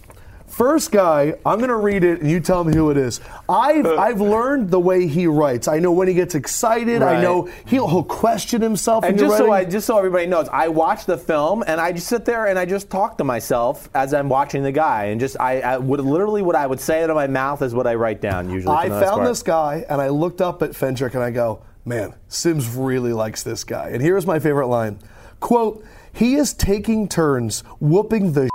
First 0.55 0.93
guy, 0.93 1.33
I'm 1.45 1.57
going 1.57 1.67
to 1.67 1.75
read 1.75 2.05
it 2.05 2.21
and 2.21 2.31
you 2.31 2.39
tell 2.39 2.63
me 2.63 2.73
who 2.73 2.89
it 2.89 2.95
is. 2.95 3.19
I've, 3.49 3.85
uh. 3.85 3.97
I've 3.97 4.21
learned 4.21 4.71
the 4.71 4.79
way 4.79 5.05
he 5.05 5.27
writes. 5.27 5.67
I 5.67 5.79
know 5.79 5.91
when 5.91 6.07
he 6.07 6.13
gets 6.13 6.33
excited. 6.33 7.01
I 7.01 7.21
know 7.21 7.49
he'll, 7.65 7.89
he'll 7.89 8.05
question 8.05 8.61
himself. 8.61 9.03
And 9.03 9.19
just 9.19 9.37
so 9.37 9.51
I 9.51 9.65
just 9.65 9.85
so 9.85 9.97
everybody 9.97 10.27
knows, 10.27 10.47
I 10.47 10.69
watch 10.69 11.03
the 11.03 11.17
film 11.17 11.65
and 11.67 11.81
I 11.81 11.91
just 11.91 12.07
sit 12.07 12.23
there 12.23 12.45
and 12.45 12.57
I 12.57 12.63
just 12.63 12.89
talk 12.89 13.17
to 13.17 13.25
myself 13.25 13.89
as 13.93 14.13
I'm 14.13 14.29
watching 14.29 14.63
the 14.63 14.71
guy 14.71 15.07
and 15.07 15.19
just 15.19 15.37
I, 15.41 15.59
I 15.59 15.77
would 15.77 15.99
literally 15.99 16.41
what 16.41 16.55
I 16.55 16.65
would 16.67 16.79
say 16.79 17.03
out 17.03 17.09
of 17.09 17.17
my 17.17 17.27
mouth 17.27 17.61
is 17.61 17.75
what 17.75 17.85
I 17.85 17.95
write 17.95 18.21
down 18.21 18.49
usually. 18.49 18.73
I 18.73 18.83
for 18.83 18.89
the 18.91 18.95
most 18.95 19.03
found 19.03 19.17
part. 19.17 19.27
this 19.27 19.43
guy 19.43 19.85
and 19.89 20.01
I 20.01 20.07
looked 20.07 20.39
up 20.39 20.63
at 20.63 20.69
Fendrick 20.69 21.15
and 21.15 21.21
I 21.21 21.31
go, 21.31 21.63
man, 21.83 22.15
Simms 22.29 22.73
really 22.73 23.11
likes 23.11 23.43
this 23.43 23.65
guy. 23.65 23.89
And 23.89 24.01
here's 24.01 24.25
my 24.25 24.39
favorite 24.39 24.67
line 24.67 24.99
quote, 25.41 25.83
he 26.13 26.35
is 26.35 26.53
taking 26.53 27.09
turns 27.09 27.59
whooping 27.81 28.31
the 28.31 28.49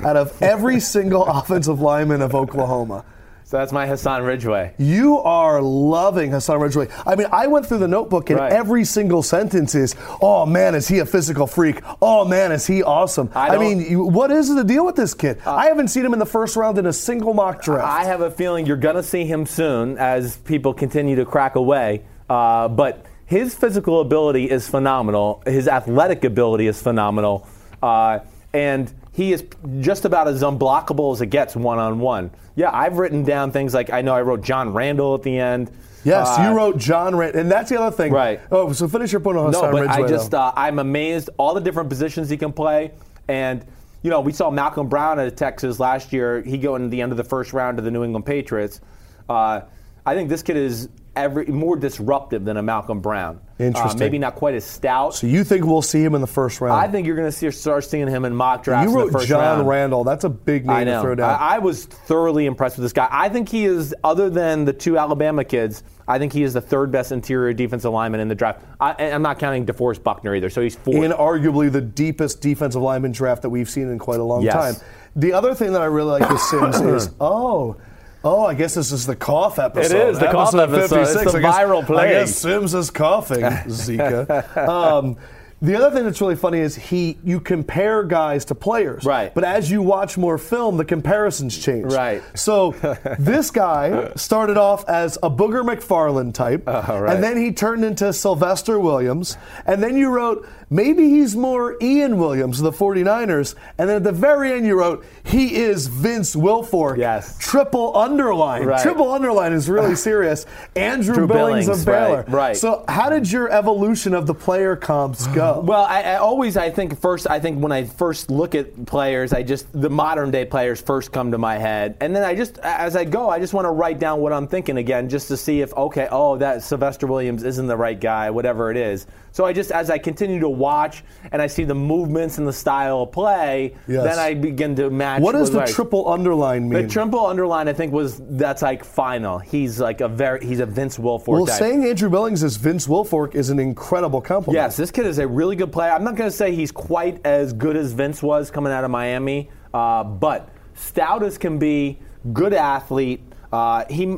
out 0.00 0.16
of 0.16 0.40
every 0.42 0.80
single 0.80 1.24
offensive 1.26 1.80
lineman 1.80 2.22
of 2.22 2.34
Oklahoma. 2.34 3.04
So 3.44 3.58
that's 3.58 3.72
my 3.72 3.86
Hassan 3.86 4.22
Ridgeway. 4.22 4.72
You 4.78 5.18
are 5.18 5.60
loving 5.60 6.30
Hassan 6.30 6.58
Ridgeway. 6.58 6.88
I 7.04 7.16
mean, 7.16 7.26
I 7.30 7.48
went 7.48 7.66
through 7.66 7.78
the 7.78 7.88
notebook 7.88 8.30
and 8.30 8.38
Right. 8.38 8.50
every 8.50 8.86
single 8.86 9.22
sentence 9.22 9.74
is, 9.74 9.94
oh 10.22 10.46
man, 10.46 10.74
is 10.74 10.88
he 10.88 11.00
a 11.00 11.04
physical 11.06 11.46
freak? 11.46 11.82
Oh 12.00 12.24
man, 12.24 12.50
is 12.52 12.66
he 12.66 12.82
awesome? 12.82 13.28
I 13.34 13.48
I, 13.48 13.56
Uh, 13.56 13.60
mean, 13.60 13.80
you, 13.82 14.04
what 14.04 14.30
is 14.30 14.54
the 14.54 14.64
deal 14.64 14.86
with 14.86 14.96
this 14.96 15.12
kid? 15.12 15.38
I 15.44 15.66
haven't 15.66 15.88
seen 15.88 16.06
him 16.06 16.14
in 16.14 16.18
the 16.18 16.24
first 16.24 16.56
round 16.56 16.78
in 16.78 16.86
a 16.86 16.92
single 16.94 17.34
mock 17.34 17.60
draft. 17.62 17.86
I 17.86 18.04
have 18.04 18.22
a 18.22 18.30
feeling 18.30 18.64
you're 18.64 18.78
going 18.78 18.96
to 18.96 19.02
see 19.02 19.26
him 19.26 19.44
soon 19.44 19.98
as 19.98 20.38
people 20.38 20.72
continue 20.72 21.16
to 21.16 21.26
crack 21.26 21.54
away. 21.56 22.04
Uh, 22.30 22.68
but 22.68 23.04
his 23.26 23.54
physical 23.54 24.00
ability 24.00 24.48
is 24.50 24.66
phenomenal. 24.66 25.42
His 25.44 25.68
athletic 25.68 26.24
ability 26.24 26.68
is 26.68 26.80
phenomenal. 26.80 27.46
Uh, 27.82 28.20
and 28.54 28.90
he 29.12 29.32
is 29.32 29.44
just 29.80 30.04
about 30.04 30.26
as 30.28 30.42
unblockable 30.42 31.12
as 31.12 31.20
it 31.20 31.26
gets 31.26 31.54
one 31.54 31.78
on 31.78 32.00
one. 32.00 32.30
Yeah, 32.56 32.70
I've 32.72 32.98
written 32.98 33.22
down 33.24 33.52
things 33.52 33.74
like 33.74 33.90
I 33.90 34.02
know 34.02 34.14
I 34.14 34.22
wrote 34.22 34.42
John 34.42 34.72
Randle 34.72 35.14
at 35.14 35.22
the 35.22 35.38
end. 35.38 35.70
Yes, 36.04 36.28
Uh, 36.36 36.48
you 36.48 36.56
wrote 36.56 36.78
John 36.78 37.14
Rand, 37.14 37.36
and 37.36 37.50
that's 37.50 37.70
the 37.70 37.80
other 37.80 37.94
thing. 37.94 38.12
Right. 38.12 38.40
Oh, 38.50 38.72
so 38.72 38.88
finish 38.88 39.12
your 39.12 39.20
point 39.20 39.38
on 39.38 39.50
No, 39.52 39.58
Hassan 39.58 39.72
but 39.72 39.82
Ridgeway. 39.82 40.04
I 40.04 40.08
just 40.08 40.34
uh, 40.34 40.52
I'm 40.56 40.78
amazed 40.78 41.30
all 41.38 41.54
the 41.54 41.60
different 41.60 41.88
positions 41.88 42.28
he 42.28 42.36
can 42.36 42.52
play, 42.52 42.90
and 43.28 43.64
you 44.02 44.10
know 44.10 44.20
we 44.20 44.32
saw 44.32 44.50
Malcolm 44.50 44.88
Brown 44.88 45.20
at 45.20 45.36
Texas 45.36 45.78
last 45.78 46.12
year. 46.12 46.42
He 46.42 46.58
go 46.58 46.74
in 46.76 46.90
the 46.90 47.00
end 47.02 47.12
of 47.12 47.18
the 47.18 47.24
first 47.24 47.52
round 47.52 47.76
to 47.78 47.82
the 47.82 47.90
New 47.90 48.02
England 48.02 48.26
Patriots. 48.26 48.80
Uh, 49.28 49.60
I 50.04 50.14
think 50.16 50.28
this 50.28 50.42
kid 50.42 50.56
is 50.56 50.88
every 51.14 51.44
more 51.46 51.76
disruptive 51.76 52.44
than 52.44 52.56
a 52.56 52.62
Malcolm 52.62 53.00
Brown. 53.00 53.38
Uh, 53.62 53.66
Interesting. 53.66 53.98
maybe 54.00 54.18
not 54.18 54.34
quite 54.34 54.54
as 54.54 54.64
stout. 54.64 55.14
so 55.14 55.26
you 55.26 55.44
think 55.44 55.64
we'll 55.64 55.82
see 55.82 56.02
him 56.02 56.14
in 56.14 56.20
the 56.20 56.26
first 56.26 56.60
round? 56.60 56.80
I 56.80 56.90
think 56.90 57.06
you're 57.06 57.16
going 57.16 57.28
to 57.28 57.32
see 57.32 57.50
start 57.50 57.84
seeing 57.84 58.08
him 58.08 58.24
in 58.24 58.34
mock 58.34 58.64
drafts. 58.64 58.90
you 58.90 58.96
wrote 58.96 59.24
John 59.26 59.58
round. 59.58 59.68
Randle. 59.68 60.04
That's 60.04 60.24
a 60.24 60.28
big 60.28 60.66
name 60.66 60.86
to 60.86 61.00
throw 61.00 61.14
down. 61.14 61.30
I, 61.30 61.54
I 61.56 61.58
was 61.58 61.86
thoroughly 61.86 62.46
impressed 62.46 62.76
with 62.76 62.84
this 62.84 62.92
guy. 62.92 63.08
I 63.10 63.28
think 63.28 63.48
he 63.48 63.64
is, 63.64 63.94
other 64.04 64.28
than 64.30 64.64
the 64.64 64.72
two 64.72 64.98
Alabama 64.98 65.44
kids, 65.44 65.82
I 66.08 66.18
think 66.18 66.32
he 66.32 66.42
is 66.42 66.52
the 66.54 66.60
third 66.60 66.90
best 66.90 67.12
interior 67.12 67.52
defensive 67.52 67.92
lineman 67.92 68.20
in 68.20 68.28
the 68.28 68.34
draft. 68.34 68.64
I, 68.80 68.92
and 68.92 69.14
I'm 69.14 69.22
not 69.22 69.38
counting 69.38 69.64
DeForest 69.66 70.02
Buckner 70.02 70.34
either, 70.34 70.50
so 70.50 70.60
he's 70.60 70.76
fourth. 70.76 70.96
in 71.02 71.12
arguably 71.12 71.70
the 71.70 71.80
deepest 71.80 72.40
defensive 72.40 72.82
lineman 72.82 73.12
draft 73.12 73.42
that 73.42 73.50
we've 73.50 73.70
seen 73.70 73.88
in 73.88 73.98
quite 73.98 74.20
a 74.20 74.24
long 74.24 74.42
Yes. 74.42 74.54
time. 74.54 74.86
The 75.14 75.32
other 75.32 75.54
thing 75.54 75.72
that 75.74 75.82
I 75.82 75.86
really 75.86 76.18
like 76.20 76.28
with 76.28 76.40
Simms 76.40 76.80
is 76.80 77.10
oh. 77.20 77.76
Oh, 78.24 78.44
I 78.46 78.54
guess 78.54 78.74
this 78.74 78.92
is 78.92 79.06
the 79.06 79.16
cough 79.16 79.58
episode. 79.58 79.96
It 79.96 80.08
is 80.10 80.18
the 80.18 80.26
cough 80.26 80.54
episode. 80.54 81.02
It's 81.02 81.14
the 81.32 81.38
I 81.38 81.40
guess, 81.42 81.54
viral 81.56 81.98
I 81.98 82.08
guess 82.08 82.36
Simms 82.36 82.74
is 82.74 82.90
coughing, 82.90 83.40
Zika. 83.40 84.56
Um, 84.68 85.16
the 85.60 85.76
other 85.76 85.94
thing 85.94 86.04
that's 86.04 86.20
really 86.20 86.34
funny 86.34 86.58
is 86.58 86.74
he 86.74 87.18
you 87.22 87.38
compare 87.38 88.02
guys 88.02 88.46
to 88.46 88.54
players. 88.56 89.04
Right. 89.04 89.32
But 89.32 89.44
as 89.44 89.70
you 89.70 89.80
watch 89.80 90.18
more 90.18 90.36
film, 90.36 90.76
the 90.76 90.84
comparisons 90.84 91.56
change. 91.56 91.92
Right. 91.92 92.20
So 92.34 92.72
this 93.20 93.52
guy 93.52 94.10
started 94.16 94.56
off 94.56 94.88
as 94.88 95.18
a 95.22 95.30
Booger 95.30 95.62
McFarland 95.64 96.34
type, 96.34 96.64
Oh, 96.66 96.98
right. 97.00 97.14
and 97.14 97.22
then 97.22 97.36
he 97.36 97.52
turned 97.52 97.84
into 97.84 98.12
Sylvester 98.12 98.80
Williams, 98.80 99.36
and 99.64 99.80
then 99.80 99.96
you 99.96 100.10
wrote 100.10 100.48
maybe 100.72 101.08
he's 101.08 101.36
more 101.36 101.76
Ian 101.82 102.16
Williams 102.18 102.60
of 102.60 102.64
the 102.64 102.72
49ers, 102.72 103.54
and 103.78 103.88
then 103.88 103.96
at 103.96 104.04
the 104.04 104.12
very 104.12 104.52
end 104.52 104.66
you 104.66 104.78
wrote 104.78 105.04
he 105.24 105.54
is 105.54 105.86
Vince 105.86 106.34
Wilfork. 106.34 106.96
Yes. 106.96 107.38
Triple 107.38 107.96
underline. 107.96 108.64
Right. 108.64 108.82
Triple 108.82 109.12
underline 109.12 109.52
is 109.52 109.68
really 109.68 109.94
serious. 110.08 110.46
Andrew 110.74 111.14
Drew 111.14 111.26
Billings, 111.26 111.66
Billings, 111.66 111.80
of 111.80 111.86
Baylor. 111.86 112.16
right, 112.16 112.28
right. 112.28 112.56
So 112.56 112.84
how 112.88 113.10
did 113.10 113.30
your 113.30 113.50
evolution 113.50 114.14
of 114.14 114.26
the 114.26 114.34
player 114.34 114.74
comps 114.76 115.26
go? 115.28 115.60
Well, 115.72 115.84
I, 115.84 116.02
I 116.02 116.14
always, 116.16 116.56
I 116.56 116.70
think 116.70 117.00
first, 117.00 117.28
I 117.30 117.38
think 117.40 117.62
when 117.62 117.72
I 117.72 117.84
first 117.84 118.30
look 118.30 118.54
at 118.54 118.84
players, 118.84 119.32
I 119.32 119.42
just 119.42 119.66
the 119.72 119.88
modern 119.88 120.30
day 120.30 120.44
players 120.44 120.80
first 120.80 121.12
come 121.12 121.30
to 121.32 121.38
my 121.38 121.56
head, 121.56 121.96
and 122.00 122.14
then 122.14 122.24
I 122.24 122.34
just, 122.34 122.58
as 122.58 122.96
I 122.96 123.04
go, 123.04 123.30
I 123.30 123.38
just 123.38 123.54
want 123.54 123.64
to 123.66 123.70
write 123.70 123.98
down 123.98 124.20
what 124.20 124.32
I'm 124.32 124.46
thinking 124.46 124.76
again, 124.78 125.08
just 125.08 125.28
to 125.28 125.36
see 125.36 125.60
if 125.60 125.72
okay, 125.74 126.08
oh, 126.10 126.36
that 126.38 126.62
Sylvester 126.62 127.06
Williams 127.06 127.42
isn't 127.44 127.66
the 127.66 127.76
right 127.76 127.98
guy, 127.98 128.30
whatever 128.30 128.70
it 128.70 128.76
is. 128.76 129.06
So 129.32 129.46
I 129.46 129.54
just, 129.54 129.70
as 129.72 129.88
I 129.88 129.96
continue 129.96 130.40
to 130.40 130.48
watch 130.62 131.04
and 131.32 131.42
I 131.42 131.46
see 131.48 131.64
the 131.64 131.74
movements 131.74 132.38
and 132.38 132.46
the 132.46 132.52
style 132.52 133.02
of 133.02 133.12
play, 133.12 133.74
Yes. 133.88 134.04
then 134.04 134.18
I 134.18 134.34
begin 134.34 134.74
to 134.76 134.88
match. 134.90 135.20
what 135.20 135.32
does 135.32 135.50
the 135.50 135.58
my- 135.60 135.66
triple 135.66 136.08
underline 136.08 136.68
mean? 136.68 136.82
The 136.82 136.88
triple 136.88 137.26
underline, 137.26 137.66
I 137.68 137.72
think, 137.72 137.92
was 137.92 138.20
that's 138.42 138.62
like 138.62 138.84
final. 138.84 139.38
He's 139.38 139.80
like 139.80 140.00
a 140.00 140.08
very, 140.08 140.40
he's 140.46 140.60
a 140.60 140.66
Vince 140.66 140.96
Wilfork 140.98 141.28
well, 141.28 141.46
type. 141.46 141.58
saying 141.58 141.84
Andrew 141.84 142.08
Billings 142.08 142.42
is 142.42 142.56
Vince 142.56 142.86
Wilfork 142.86 143.34
is 143.34 143.50
an 143.50 143.58
incredible 143.58 144.20
compliment. 144.20 144.62
Yes, 144.62 144.76
this 144.76 144.90
kid 144.90 145.06
is 145.06 145.18
a 145.18 145.26
really 145.26 145.56
good 145.56 145.72
player. 145.72 145.90
I'm 145.92 146.04
not 146.04 146.14
going 146.16 146.30
to 146.30 146.36
say 146.36 146.54
he's 146.54 146.72
quite 146.72 147.20
as 147.26 147.52
good 147.52 147.76
as 147.76 147.92
Vince 147.92 148.22
was 148.22 148.50
coming 148.50 148.72
out 148.72 148.84
of 148.84 148.90
Miami, 148.90 149.50
uh, 149.74 150.04
but 150.04 150.48
stout 150.74 151.22
as 151.22 151.36
can 151.38 151.58
be, 151.58 151.98
good 152.32 152.52
athlete. 152.54 153.20
Uh, 153.52 153.84
he 153.90 154.16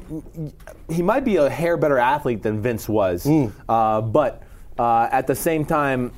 he 0.89 1.03
might 1.03 1.25
be 1.25 1.37
a 1.37 1.51
hair 1.51 1.77
better 1.77 1.99
athlete 1.99 2.43
than 2.43 2.61
Vince 2.63 2.89
was, 2.89 3.27
uh, 3.69 4.01
but 4.01 4.43
uh, 4.79 5.09
at 5.11 5.27
the 5.27 5.35
same 5.35 5.65
time, 5.65 6.13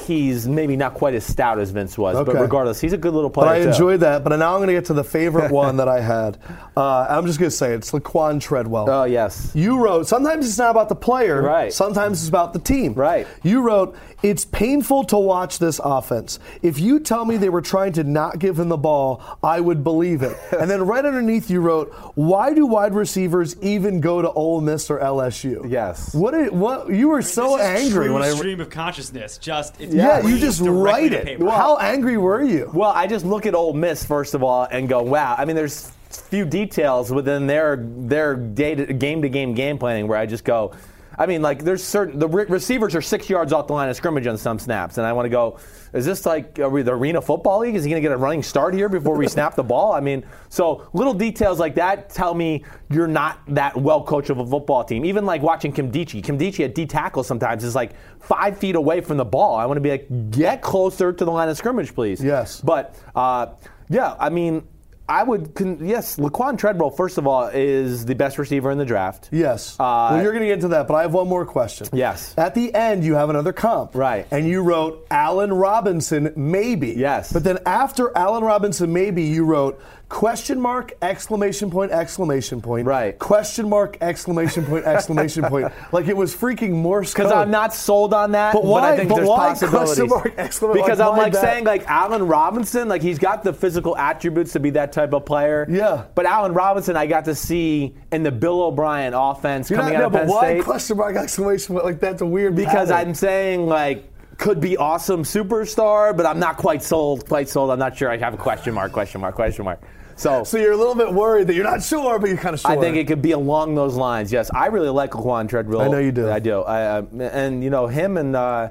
he's 0.00 0.48
maybe 0.48 0.76
not 0.76 0.94
quite 0.94 1.14
as 1.14 1.24
stout 1.24 1.58
as 1.58 1.70
Vince 1.70 1.96
was. 1.98 2.16
But 2.26 2.36
regardless, 2.36 2.80
he's 2.80 2.92
a 2.92 2.98
good 2.98 3.14
little 3.14 3.30
player. 3.30 3.46
But 3.48 3.56
I 3.56 3.62
too. 3.62 3.68
enjoyed 3.68 4.00
that. 4.00 4.24
But 4.24 4.36
now 4.36 4.52
I'm 4.54 4.58
going 4.58 4.68
to 4.68 4.74
get 4.74 4.86
to 4.86 4.94
the 4.94 5.04
favorite 5.04 5.50
one 5.52 5.76
that 5.78 5.88
I 5.88 6.00
had. 6.00 6.38
Uh, 6.76 7.06
I'm 7.08 7.26
just 7.26 7.38
going 7.38 7.50
to 7.50 7.56
say 7.56 7.72
it. 7.72 7.76
it's 7.76 7.90
Laquan 7.92 8.40
Treadwell. 8.40 8.88
Oh 8.90 9.04
yes. 9.04 9.52
You 9.54 9.78
wrote, 9.78 10.06
sometimes 10.08 10.48
it's 10.48 10.58
not 10.58 10.70
about 10.70 10.88
the 10.88 10.94
player, 10.94 11.42
Right. 11.42 11.72
sometimes 11.72 12.20
it's 12.20 12.28
about 12.28 12.52
the 12.52 12.58
team. 12.58 12.94
Right. 12.94 13.26
You 13.42 13.62
wrote, 13.62 13.96
it's 14.22 14.44
painful 14.44 15.04
to 15.04 15.18
watch 15.18 15.58
this 15.58 15.80
offense. 15.82 16.38
If 16.62 16.78
you 16.78 17.00
tell 17.00 17.24
me 17.24 17.36
they 17.38 17.48
were 17.48 17.62
trying 17.62 17.92
to 17.94 18.04
not 18.04 18.38
give 18.38 18.58
him 18.58 18.68
the 18.68 18.76
ball, 18.76 19.22
I 19.42 19.60
would 19.60 19.82
believe 19.82 20.22
it. 20.22 20.36
and 20.58 20.70
then 20.70 20.82
right 20.82 21.04
underneath 21.04 21.50
you 21.50 21.60
wrote, 21.60 21.92
why 22.14 22.52
do 22.52 22.66
wide 22.66 22.94
receivers 22.94 23.56
even 23.62 24.00
go 24.00 24.20
to 24.22 24.30
Ole 24.32 24.60
Miss 24.60 24.90
or 24.90 24.98
LSU? 24.98 25.70
Yes. 25.70 26.14
What 26.14 26.32
did, 26.32 26.52
what 26.52 26.90
you 26.90 27.08
were 27.08 27.22
so 27.22 27.56
this 27.56 27.80
is 27.80 27.86
angry 27.86 28.06
true 28.06 28.14
when 28.14 28.22
I 28.22 28.30
stream 28.30 28.60
of 28.60 28.70
consciousness. 28.70 29.38
Just 29.38 29.80
it's 29.92 29.96
Yeah, 29.96 30.26
you 30.26 30.38
just 30.38 30.60
write 30.62 31.12
it. 31.12 31.24
paper. 31.24 31.50
How 31.50 31.76
angry 31.78 32.16
were 32.16 32.42
you? 32.42 32.70
Well, 32.72 32.90
I 32.90 33.06
just 33.06 33.24
look 33.24 33.46
at 33.46 33.54
Ole 33.54 33.72
Miss 33.74 34.04
first 34.04 34.34
of 34.34 34.42
all 34.42 34.66
and 34.70 34.88
go, 34.88 35.02
wow. 35.02 35.34
I 35.36 35.44
mean, 35.44 35.56
there's 35.56 35.92
few 36.10 36.44
details 36.44 37.10
within 37.12 37.46
their 37.46 37.76
their 37.76 38.34
day 38.34 38.74
to, 38.74 38.92
game 38.92 39.22
to 39.22 39.28
game 39.28 39.54
game 39.54 39.78
planning 39.78 40.08
where 40.08 40.18
I 40.18 40.26
just 40.26 40.44
go. 40.44 40.72
I 41.20 41.26
mean, 41.26 41.42
like 41.42 41.62
there's 41.62 41.84
certain 41.84 42.18
the 42.18 42.26
re- 42.26 42.46
receivers 42.46 42.94
are 42.94 43.02
six 43.02 43.28
yards 43.28 43.52
off 43.52 43.66
the 43.66 43.74
line 43.74 43.90
of 43.90 43.96
scrimmage 43.96 44.26
on 44.26 44.38
some 44.38 44.58
snaps, 44.58 44.96
and 44.96 45.06
I 45.06 45.12
want 45.12 45.26
to 45.26 45.30
go. 45.30 45.58
Is 45.92 46.06
this 46.06 46.24
like 46.24 46.58
are 46.58 46.70
we 46.70 46.80
the 46.80 46.94
Arena 46.94 47.20
Football 47.20 47.58
League? 47.58 47.74
Is 47.74 47.84
he 47.84 47.90
going 47.90 48.02
to 48.02 48.08
get 48.08 48.14
a 48.14 48.16
running 48.16 48.42
start 48.42 48.72
here 48.72 48.88
before 48.88 49.18
we 49.18 49.28
snap 49.28 49.54
the 49.54 49.62
ball? 49.62 49.92
I 49.92 50.00
mean, 50.00 50.24
so 50.48 50.88
little 50.94 51.12
details 51.12 51.60
like 51.60 51.74
that 51.74 52.08
tell 52.08 52.32
me 52.32 52.64
you're 52.88 53.06
not 53.06 53.42
that 53.48 53.76
well 53.76 54.02
coached 54.02 54.30
of 54.30 54.38
a 54.38 54.46
football 54.46 54.82
team. 54.82 55.04
Even 55.04 55.26
like 55.26 55.42
watching 55.42 55.74
Nkemdiche. 55.74 56.24
Kim 56.24 56.38
Dichie 56.38 56.64
at 56.64 56.74
D 56.74 56.86
tackle 56.86 57.22
sometimes 57.22 57.64
is 57.64 57.74
like 57.74 57.92
five 58.18 58.56
feet 58.56 58.74
away 58.74 59.02
from 59.02 59.18
the 59.18 59.24
ball. 59.24 59.56
I 59.56 59.66
want 59.66 59.76
to 59.76 59.82
be 59.82 59.90
like, 59.90 60.30
get 60.30 60.62
closer 60.62 61.12
to 61.12 61.24
the 61.26 61.30
line 61.30 61.50
of 61.50 61.56
scrimmage, 61.58 61.94
please. 61.94 62.24
Yes. 62.24 62.62
But 62.62 62.98
uh, 63.14 63.48
yeah, 63.90 64.16
I 64.18 64.30
mean, 64.30 64.66
I 65.10 65.24
would 65.24 65.56
con- 65.56 65.84
yes, 65.84 66.16
Laquan 66.18 66.56
Treadwell. 66.56 66.90
First 66.90 67.18
of 67.18 67.26
all, 67.26 67.48
is 67.48 68.06
the 68.06 68.14
best 68.14 68.38
receiver 68.38 68.70
in 68.70 68.78
the 68.78 68.84
draft. 68.84 69.28
Yes. 69.32 69.74
Uh, 69.78 70.10
well, 70.12 70.22
you're 70.22 70.30
going 70.32 70.42
to 70.42 70.46
get 70.46 70.54
into 70.54 70.68
that, 70.68 70.86
but 70.86 70.94
I 70.94 71.02
have 71.02 71.12
one 71.12 71.26
more 71.26 71.44
question. 71.44 71.88
Yes. 71.92 72.32
At 72.38 72.54
the 72.54 72.72
end, 72.72 73.04
you 73.04 73.14
have 73.14 73.28
another 73.28 73.52
comp. 73.52 73.96
Right. 73.96 74.26
And 74.30 74.46
you 74.46 74.62
wrote 74.62 75.06
Allen 75.10 75.52
Robinson, 75.52 76.32
maybe. 76.36 76.92
Yes. 76.92 77.32
But 77.32 77.42
then 77.42 77.58
after 77.66 78.16
Allen 78.16 78.44
Robinson, 78.44 78.92
maybe, 78.92 79.24
you 79.24 79.44
wrote 79.44 79.82
question 80.10 80.60
mark, 80.60 80.92
exclamation 81.00 81.70
point, 81.70 81.90
exclamation 81.92 82.60
point. 82.60 82.86
Right. 82.86 83.18
Question 83.18 83.68
mark, 83.68 83.96
exclamation 84.02 84.66
point, 84.66 84.84
exclamation 84.84 85.44
point. 85.44 85.72
Like 85.92 86.08
it 86.08 86.16
was 86.16 86.34
freaking 86.36 86.72
Morse 86.72 87.14
code. 87.14 87.26
Because 87.26 87.32
I'm 87.38 87.50
not 87.50 87.72
sold 87.72 88.12
on 88.12 88.32
that, 88.32 88.52
But 88.52 88.64
why- 88.64 88.92
I 88.92 88.96
think 88.96 89.08
but 89.08 89.16
there's 89.16 89.28
why 89.28 89.48
possibilities. 89.50 89.94
question 89.94 90.08
mark, 90.08 90.34
exclamation- 90.36 90.80
point! 90.80 90.86
because 90.86 90.98
like, 90.98 91.08
I'm 91.10 91.16
like 91.18 91.32
that? 91.32 91.40
saying 91.40 91.64
like 91.64 91.88
Allen 91.88 92.26
Robinson, 92.26 92.88
like 92.88 93.02
he's 93.02 93.18
got 93.18 93.42
the 93.44 93.52
physical 93.52 93.96
attributes 93.96 94.52
to 94.52 94.60
be 94.60 94.70
that 94.70 94.92
type 94.92 95.14
of 95.14 95.24
player. 95.24 95.66
Yeah. 95.70 96.04
But 96.14 96.26
Allen 96.26 96.52
Robinson, 96.52 96.96
I 96.96 97.06
got 97.06 97.24
to 97.26 97.34
see 97.34 97.94
in 98.12 98.22
the 98.22 98.30
Bill 98.32 98.62
O'Brien 98.62 99.14
offense 99.14 99.70
You're 99.70 99.78
coming 99.78 99.94
not, 99.94 100.02
out 100.04 100.12
no, 100.12 100.18
of 100.18 100.26
Penn 100.26 100.26
but 100.28 100.32
why 100.34 100.54
State. 100.54 100.64
question 100.64 100.96
mark, 100.96 101.16
exclamation 101.16 101.74
point? 101.74 101.84
Like 101.86 102.00
that's 102.00 102.20
a 102.20 102.26
weird 102.26 102.54
because 102.56 102.90
pattern. 102.90 103.08
I'm 103.08 103.14
saying 103.14 103.66
like 103.66 104.04
could 104.38 104.60
be 104.60 104.76
awesome 104.76 105.22
superstar, 105.22 106.16
but 106.16 106.26
I'm 106.26 106.38
not 106.38 106.56
quite 106.56 106.82
sold. 106.82 107.28
Quite 107.28 107.48
sold. 107.48 107.70
I'm 107.70 107.78
not 107.78 107.96
sure. 107.96 108.10
I 108.10 108.16
have 108.16 108.34
a 108.34 108.38
question 108.38 108.74
mark. 108.74 108.90
Question 108.92 109.20
mark. 109.20 109.34
Question 109.34 109.64
mark. 109.64 109.80
So. 110.20 110.44
So 110.44 110.58
you're 110.58 110.72
a 110.72 110.76
little 110.76 110.94
bit 110.94 111.12
worried 111.12 111.46
that 111.46 111.54
you're 111.54 111.64
not 111.64 111.82
sure, 111.82 112.18
but 112.18 112.28
you're 112.28 112.38
kind 112.38 112.54
of 112.54 112.60
sure. 112.60 112.70
I 112.70 112.76
think 112.76 112.96
it 112.96 113.06
could 113.06 113.22
be 113.22 113.32
along 113.32 113.74
those 113.74 113.94
lines. 113.96 114.30
Yes, 114.30 114.50
I 114.54 114.66
really 114.66 114.90
like 114.90 115.12
Laquan 115.12 115.48
Treadwell. 115.48 115.80
I 115.80 115.88
know 115.88 115.98
you 115.98 116.12
do. 116.12 116.30
I 116.30 116.38
do. 116.38 116.60
I, 116.60 116.98
uh, 116.98 117.02
and 117.20 117.64
you 117.64 117.70
know 117.70 117.86
him 117.86 118.16
and 118.18 118.36
uh, 118.36 118.68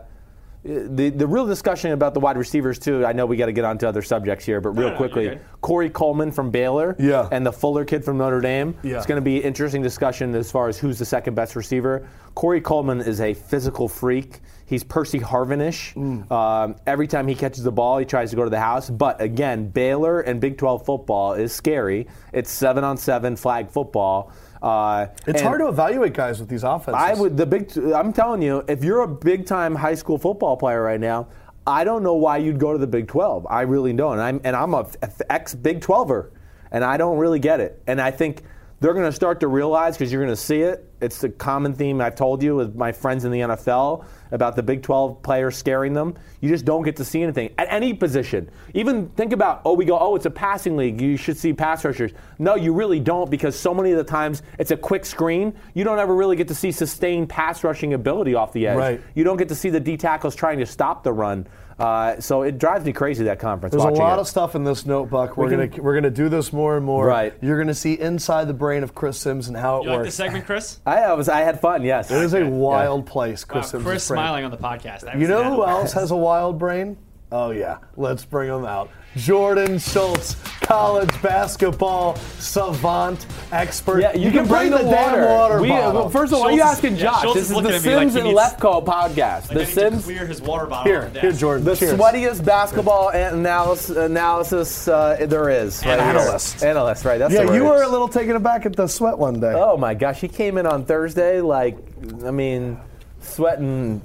the 0.63 1.09
the 1.09 1.25
real 1.25 1.47
discussion 1.47 1.91
about 1.91 2.13
the 2.13 2.19
wide 2.19 2.37
receivers 2.37 2.77
too. 2.77 3.05
I 3.05 3.13
know 3.13 3.25
we 3.25 3.35
got 3.37 3.47
to 3.47 3.51
get 3.51 3.65
onto 3.65 3.87
other 3.87 4.01
subjects 4.03 4.45
here, 4.45 4.61
but 4.61 4.71
real 4.71 4.95
quickly, 4.95 5.23
you're. 5.25 5.41
Corey 5.61 5.89
Coleman 5.89 6.31
from 6.31 6.51
Baylor, 6.51 6.95
Yeah. 6.99 7.27
and 7.31 7.45
the 7.45 7.51
Fuller 7.51 7.83
kid 7.85 8.03
from 8.05 8.17
Notre 8.17 8.41
Dame. 8.41 8.77
Yeah. 8.83 8.97
It's 8.97 9.05
going 9.05 9.19
to 9.19 9.25
be 9.25 9.37
an 9.37 9.43
interesting 9.43 9.81
discussion 9.81 10.35
as 10.35 10.51
far 10.51 10.67
as 10.67 10.77
who's 10.77 10.99
the 10.99 11.05
second 11.05 11.33
best 11.33 11.55
receiver. 11.55 12.07
Corey 12.35 12.61
Coleman 12.61 12.99
is 13.01 13.21
a 13.21 13.33
physical 13.33 13.87
freak. 13.87 14.39
He's 14.69 14.83
Percy 14.83 15.19
Harvinish. 15.19 15.95
Mm. 15.95 16.31
Um, 16.31 16.75
every 16.85 17.07
time 17.07 17.27
he 17.27 17.33
catches 17.33 17.63
the 17.63 17.71
ball, 17.71 17.97
he 17.97 18.05
tries 18.05 18.29
to 18.29 18.35
go 18.35 18.43
to 18.43 18.51
the 18.51 18.59
house. 18.59 18.87
But 18.87 19.19
again, 19.19 19.67
Baylor 19.69 20.21
and 20.21 20.39
Big 20.39 20.59
12 20.59 20.85
football 20.85 21.33
is 21.33 21.51
scary. 21.51 22.07
It's 22.33 22.51
seven 22.51 22.83
on 22.83 22.95
seven 22.95 23.35
flag 23.35 23.71
football. 23.71 24.31
Uh, 24.61 25.07
It's 25.25 25.41
hard 25.41 25.61
to 25.61 25.69
evaluate 25.69 26.13
guys 26.13 26.39
with 26.39 26.49
these 26.49 26.63
offenses. 26.63 27.01
I 27.03 27.15
would 27.15 27.35
the 27.35 27.47
big. 27.47 27.75
I'm 27.77 28.13
telling 28.13 28.43
you, 28.43 28.63
if 28.67 28.83
you're 28.83 29.01
a 29.01 29.07
big 29.07 29.47
time 29.47 29.73
high 29.73 29.95
school 29.95 30.19
football 30.19 30.55
player 30.55 30.83
right 30.83 30.99
now, 30.99 31.29
I 31.65 31.83
don't 31.83 32.03
know 32.03 32.13
why 32.15 32.37
you'd 32.37 32.59
go 32.59 32.71
to 32.71 32.77
the 32.77 32.87
Big 32.87 33.07
12. 33.07 33.47
I 33.49 33.61
really 33.61 33.93
don't. 33.93 34.13
And 34.13 34.21
I'm 34.21 34.41
and 34.43 34.55
I'm 34.55 34.75
a 34.75 34.85
ex 35.31 35.55
Big 35.55 35.79
12er, 35.79 36.29
and 36.71 36.83
I 36.83 36.97
don't 36.97 37.17
really 37.17 37.39
get 37.39 37.59
it. 37.59 37.81
And 37.87 37.99
I 37.99 38.11
think 38.11 38.43
they're 38.79 38.93
going 38.93 39.05
to 39.05 39.11
start 39.11 39.41
to 39.41 39.47
realize 39.47 39.97
because 39.97 40.11
you're 40.11 40.23
going 40.23 40.35
to 40.35 40.41
see 40.41 40.61
it. 40.61 40.85
It's 41.01 41.19
the 41.19 41.29
common 41.29 41.73
theme 41.73 42.01
I've 42.01 42.15
told 42.15 42.43
you 42.43 42.55
with 42.55 42.75
my 42.75 42.91
friends 42.91 43.25
in 43.25 43.31
the 43.31 43.39
NFL 43.39 44.05
about 44.31 44.55
the 44.55 44.63
Big 44.63 44.83
12 44.83 45.21
players 45.21 45.57
scaring 45.57 45.93
them. 45.93 46.15
You 46.41 46.49
just 46.49 46.65
don't 46.65 46.83
get 46.83 46.95
to 46.97 47.05
see 47.05 47.21
anything 47.21 47.51
at 47.57 47.67
any 47.69 47.93
position. 47.93 48.49
Even 48.73 49.09
think 49.09 49.33
about, 49.33 49.61
oh, 49.65 49.73
we 49.73 49.85
go, 49.85 49.97
oh, 49.97 50.15
it's 50.15 50.25
a 50.25 50.31
passing 50.31 50.77
league. 50.77 51.01
You 51.01 51.17
should 51.17 51.37
see 51.37 51.53
pass 51.53 51.83
rushers. 51.83 52.11
No, 52.37 52.55
you 52.55 52.73
really 52.73 52.99
don't 52.99 53.29
because 53.29 53.57
so 53.57 53.73
many 53.73 53.91
of 53.91 53.97
the 53.97 54.03
times 54.03 54.43
it's 54.57 54.71
a 54.71 54.77
quick 54.77 55.05
screen. 55.05 55.53
You 55.73 55.83
don't 55.83 55.99
ever 55.99 56.15
really 56.15 56.35
get 56.35 56.47
to 56.49 56.55
see 56.55 56.71
sustained 56.71 57.29
pass 57.29 57.63
rushing 57.63 57.93
ability 57.93 58.35
off 58.35 58.53
the 58.53 58.67
edge. 58.67 58.77
Right. 58.77 59.01
You 59.15 59.23
don't 59.23 59.37
get 59.37 59.49
to 59.49 59.55
see 59.55 59.69
the 59.69 59.79
D 59.79 59.97
tackles 59.97 60.35
trying 60.35 60.59
to 60.59 60.65
stop 60.65 61.03
the 61.03 61.13
run. 61.13 61.47
Uh, 61.79 62.19
so 62.19 62.41
it 62.41 62.57
drives 62.57 62.85
me 62.85 62.91
crazy 62.93 63.23
that 63.25 63.39
conference. 63.39 63.71
There's 63.71 63.83
a 63.83 63.89
lot 63.89 64.17
it. 64.17 64.21
of 64.21 64.27
stuff 64.27 64.55
in 64.55 64.63
this 64.63 64.85
notebook. 64.85 65.37
We're 65.37 65.45
We 65.45 65.49
can- 65.55 65.69
gonna 65.69 65.83
we're 65.83 65.95
gonna 65.95 66.09
do 66.09 66.27
this 66.29 66.51
more 66.51 66.75
and 66.77 66.85
more. 66.85 67.05
Right. 67.05 67.33
You're 67.41 67.57
gonna 67.57 67.73
see 67.73 67.99
inside 67.99 68.47
the 68.47 68.53
brain 68.53 68.83
of 68.83 68.93
Chris 68.93 69.17
Simms 69.17 69.47
and 69.47 69.55
how 69.57 69.79
it 69.79 69.83
You 69.83 69.89
like 69.91 69.97
works. 69.99 70.07
this 70.09 70.15
segment, 70.15 70.45
Chris? 70.45 70.79
I, 70.85 70.97
I 71.03 71.13
was 71.13 71.29
I 71.29 71.39
had 71.41 71.59
fun. 71.61 71.83
Yes. 71.83 72.11
it 72.11 72.21
is 72.21 72.33
a 72.33 72.39
Yeah. 72.41 72.49
wild 72.49 73.05
place, 73.05 73.47
Wow, 73.47 73.53
Chris 73.53 73.69
Simms. 73.71 73.83
Chris 73.85 74.03
smiling 74.03 74.43
on 74.45 74.51
the 74.51 74.57
podcast. 74.57 75.17
You 75.19 75.27
know 75.27 75.43
who 75.43 75.65
else 75.65 75.93
has 75.93 76.11
a 76.11 76.15
wild 76.17 76.59
brain? 76.59 76.97
Oh 77.31 77.51
yeah, 77.51 77.77
let's 77.95 78.25
bring 78.25 78.49
him 78.49 78.65
out. 78.65 78.89
Jordan 79.15 79.79
Schultz, 79.79 80.35
college 80.61 81.09
basketball 81.21 82.15
savant 82.37 83.25
expert. 83.51 84.01
Yeah, 84.01 84.13
you, 84.15 84.31
can, 84.31 84.47
bring, 84.47 84.69
the, 84.71 84.77
damn 84.77 85.19
water. 85.19 85.25
water 85.25 85.61
we, 85.61 85.69
bottle. 85.69 85.93
well, 85.93 86.09
first 86.09 86.31
of 86.31 86.37
all, 86.37 86.45
why 86.45 86.49
are 86.49 86.51
you 86.53 86.59
Schultz 86.59 86.71
is- 86.71 86.77
asking 86.85 86.95
yeah, 86.95 87.01
Josh? 87.03 87.21
Schultz 87.23 87.35
this 87.39 87.51
is 87.51 87.57
is 87.57 87.57
the 87.57 87.57
at 87.59 87.63
me 87.63 87.71
like 87.71 87.81
Simms 87.81 88.15
and 88.15 88.23
needs- 88.25 88.39
Lefkoe 88.39 88.85
podcast. 88.85 89.15
Like, 89.19 89.47
the 89.49 89.53
I 89.53 89.57
need 89.57 89.65
to 89.65 89.71
Simms. 89.71 90.03
clear 90.05 90.25
his 90.27 90.41
water 90.41 90.65
bottle. 90.67 90.91
here, 90.91 91.01
on 91.03 91.13
the 91.13 91.19
here. 91.21 91.31
Jordan. 91.31 91.65
The 91.65 91.75
cheers. 91.75 91.99
sweatiest 91.99 92.45
basketball 92.45 93.09
analysis, 93.09 93.95
analysis 93.97 94.87
uh, 94.87 95.17
there 95.27 95.49
is. 95.49 95.83
right 95.85 95.99
here. 95.99 96.01
Analyst. 96.01 96.63
Analyst, 96.63 97.05
right? 97.05 97.17
That's 97.17 97.33
the 97.33 97.41
Yeah, 97.41 97.45
word. 97.47 97.55
you 97.55 97.63
were 97.65 97.81
a 97.83 97.89
little 97.89 98.07
taken 98.07 98.35
aback 98.35 98.65
at 98.67 98.75
the 98.75 98.87
sweat 98.87 99.17
one 99.17 99.39
day. 99.39 99.53
Oh 99.55 99.75
my 99.77 99.93
gosh, 99.95 100.21
he 100.21 100.27
came 100.27 100.57
in 100.59 100.65
on 100.67 100.85
Thursday 100.85 101.41
like, 101.41 101.77
I 102.25 102.31
mean, 102.31 102.79
sweating. 103.21 104.01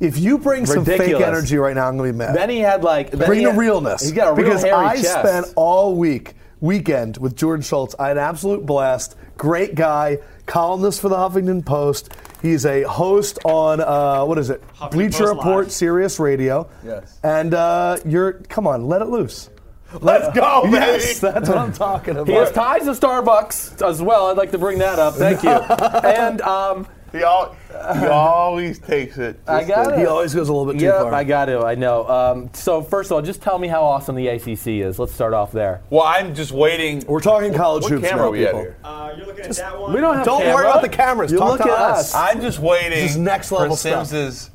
If 0.00 0.18
you 0.18 0.38
bring 0.38 0.66
some 0.66 0.84
fake 0.84 1.00
energy 1.20 1.56
right 1.56 1.74
now, 1.74 1.88
I'm 1.88 1.96
gonna 1.96 2.12
be 2.12 2.18
mad. 2.18 2.34
Then 2.36 2.50
he 2.50 2.58
had 2.58 2.82
like 2.82 3.10
Bring 3.12 3.38
he 3.40 3.44
the 3.44 3.50
had- 3.52 3.58
realness. 3.58 4.02
He's 4.02 4.12
got 4.12 4.28
a 4.28 4.32
real 4.32 4.46
because 4.46 4.62
hairy 4.62 4.74
I 4.74 4.96
chest. 4.96 5.18
spent 5.20 5.46
all 5.56 5.94
week 5.96 6.34
weekend 6.60 7.16
with 7.18 7.36
Jordan 7.36 7.62
Schultz. 7.62 7.94
I 7.98 8.08
had 8.08 8.16
an 8.16 8.22
absolute 8.24 8.64
blast. 8.66 9.16
Great 9.36 9.74
guy, 9.74 10.18
columnist 10.46 11.00
for 11.00 11.08
the 11.08 11.16
Huffington 11.16 11.64
Post. 11.64 12.12
He's 12.42 12.66
a 12.66 12.82
host 12.82 13.38
on 13.44 13.80
uh, 13.80 14.24
what 14.24 14.38
is 14.38 14.50
it? 14.50 14.62
Huffington 14.74 14.90
Bleacher 14.90 15.18
Post 15.24 15.36
Report, 15.36 15.64
Live. 15.66 15.72
Sirius 15.72 16.18
Radio. 16.20 16.68
Yes. 16.84 17.18
And 17.22 17.54
uh, 17.54 17.98
you're 18.04 18.34
come 18.48 18.66
on, 18.66 18.86
let 18.86 19.00
it 19.02 19.06
loose. 19.08 19.50
Let's 20.00 20.36
go, 20.36 20.64
Yes, 20.70 21.20
baby. 21.20 21.32
that's 21.34 21.48
what 21.48 21.56
I'm 21.58 21.72
talking 21.72 22.14
about. 22.16 22.26
He 22.26 22.34
has 22.34 22.50
ties 22.50 22.82
to 22.84 22.90
Starbucks 22.90 23.86
as 23.88 24.02
well. 24.02 24.26
I'd 24.26 24.36
like 24.36 24.50
to 24.50 24.58
bring 24.58 24.78
that 24.78 24.98
up. 24.98 25.14
Thank 25.14 25.42
you. 25.44 25.50
and 25.50 26.40
um, 26.40 26.86
He, 27.14 27.22
al- 27.22 27.56
he 27.98 28.06
always 28.06 28.78
takes 28.78 29.18
it. 29.18 29.38
I 29.46 29.62
got 29.64 29.84
to- 29.84 29.94
it. 29.94 29.98
he 30.00 30.06
always 30.06 30.34
goes 30.34 30.48
a 30.48 30.52
little 30.52 30.72
bit 30.72 30.78
too 30.80 30.86
Yep, 30.86 30.94
far. 31.02 31.14
I 31.14 31.22
got 31.24 31.44
to. 31.46 31.60
I 31.60 31.74
know. 31.76 32.08
Um, 32.08 32.50
so 32.52 32.82
first 32.82 33.10
of 33.10 33.14
all, 33.16 33.22
just 33.22 33.40
tell 33.40 33.58
me 33.58 33.68
how 33.68 33.82
awesome 33.84 34.16
the 34.16 34.26
ACC 34.28 34.66
is. 34.66 34.98
Let's 34.98 35.14
start 35.14 35.32
off 35.32 35.52
there. 35.52 35.80
Well, 35.90 36.02
I'm 36.02 36.34
just 36.34 36.50
waiting. 36.52 37.04
We're 37.06 37.20
talking 37.20 37.54
college 37.54 37.84
What 37.84 37.92
hoops 37.92 38.08
camera 38.08 38.22
now, 38.24 38.28
are 38.28 38.30
we 38.32 38.44
at 38.44 38.48
people. 38.48 38.60
here? 38.62 38.76
Uh, 38.82 39.12
you're 39.16 39.26
looking 39.26 39.44
at 39.44 39.56
that 39.56 39.80
one. 39.80 39.92
We 39.92 40.00
don't 40.00 40.16
have. 40.16 40.24
Don't 40.24 40.40
camera. 40.40 40.54
worry 40.54 40.66
about 40.66 40.82
the 40.82 40.88
cameras. 40.88 41.30
You 41.32 41.38
Talk 41.38 41.50
look 41.58 41.68
to 41.68 41.72
at 41.72 41.78
us. 41.78 41.98
us. 42.00 42.14
I'm 42.14 42.40
just 42.40 42.58
waiting 42.58 42.90
This 42.90 43.12
is 43.12 43.16
next 43.16 43.52
level 43.52 43.76
for 43.76 43.80
stuff. 43.80 44.06
Simms's 44.08 44.50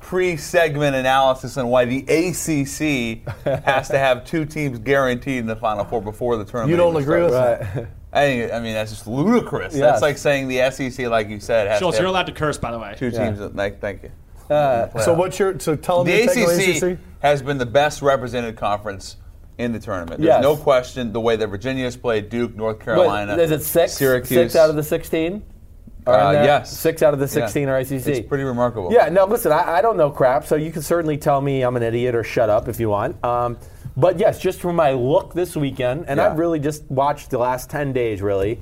pre-segment 0.00 0.96
analysis 0.96 1.56
on 1.58 1.66
why 1.68 1.84
the 1.84 1.98
ACC 1.98 3.28
has 3.64 3.88
to 3.88 3.98
have 3.98 4.24
two 4.24 4.44
teams 4.46 4.78
guaranteed 4.78 5.38
in 5.38 5.46
the 5.46 5.56
Final 5.56 5.84
Four 5.84 6.00
before 6.00 6.36
the 6.36 6.44
tournament. 6.44 6.70
You 6.70 6.76
don't 6.76 6.92
even 6.92 7.02
agree 7.02 7.22
with 7.22 7.32
starts. 7.32 7.64
that? 7.74 7.76
Right. 7.76 7.88
I, 8.12 8.50
I 8.50 8.60
mean, 8.60 8.72
that's 8.74 8.90
just 8.90 9.06
ludicrous. 9.06 9.74
Yes. 9.74 9.82
That's 9.82 10.02
like 10.02 10.16
saying 10.18 10.48
the 10.48 10.70
SEC, 10.70 11.06
like 11.08 11.28
you 11.28 11.40
said, 11.40 11.68
has 11.68 11.78
Schultz, 11.78 11.98
to 11.98 12.02
you're 12.02 12.08
allowed 12.10 12.26
to 12.26 12.32
curse, 12.32 12.56
by 12.56 12.70
the 12.70 12.78
way. 12.78 12.94
two 12.96 13.08
Yeah. 13.08 13.26
teams. 13.26 13.38
That, 13.38 13.54
like, 13.54 13.80
thank 13.80 14.02
you. 14.02 14.10
So 14.48 15.14
what's 15.14 15.38
your 15.38 15.58
so 15.60 15.76
tell 15.76 16.04
me 16.04 16.12
The 16.12 16.18
your 16.24 16.34
take 16.34 16.48
on 16.48 16.54
ACC, 16.54 16.82
ACC? 16.94 16.98
has 17.20 17.42
been 17.42 17.58
the 17.58 17.66
best 17.66 18.00
represented 18.00 18.56
conference 18.56 19.16
in 19.58 19.72
the 19.72 19.78
tournament. 19.78 20.20
There's 20.22 20.28
Yes. 20.36 20.42
no 20.42 20.56
question 20.56 21.12
the 21.12 21.20
way 21.20 21.36
that 21.36 21.48
Virginia 21.48 21.84
has 21.84 21.96
played 21.96 22.30
Duke, 22.30 22.56
North 22.56 22.78
But 22.78 22.84
Carolina. 22.84 23.36
is 23.36 23.50
it 23.50 23.62
six? 23.62 23.92
Syracuse. 23.94 24.28
Six 24.28 24.56
out 24.56 24.70
of 24.70 24.76
the 24.76 24.82
sixteen. 24.82 25.42
Uh, 26.06 26.30
yes. 26.32 26.74
Six 26.74 27.02
out 27.02 27.12
of 27.12 27.20
the 27.20 27.28
16 27.28 27.68
are 27.68 27.76
ACC. 27.76 28.06
It's 28.06 28.26
pretty 28.26 28.44
remarkable. 28.44 28.90
Yeah, 28.90 29.10
no, 29.10 29.26
listen, 29.26 29.52
I, 29.52 29.74
I 29.76 29.82
don't 29.82 29.98
know 29.98 30.08
crap, 30.10 30.46
so 30.46 30.56
you 30.56 30.72
can 30.72 30.80
certainly 30.80 31.18
tell 31.18 31.38
me 31.42 31.60
I'm 31.60 31.76
an 31.76 31.82
idiot 31.82 32.14
or 32.14 32.24
shut 32.24 32.48
up 32.48 32.66
if 32.66 32.80
you 32.80 32.88
want. 32.88 33.22
Um, 33.22 33.58
but 33.98 34.18
yes, 34.20 34.38
just 34.38 34.60
from 34.60 34.76
my 34.76 34.92
look 34.92 35.34
this 35.34 35.56
weekend, 35.56 36.04
and 36.06 36.18
Yeah. 36.18 36.30
I've 36.30 36.38
really 36.38 36.60
just 36.60 36.88
watched 36.88 37.30
the 37.30 37.38
last 37.38 37.68
10 37.68 37.92
days, 37.92 38.22
really, 38.22 38.60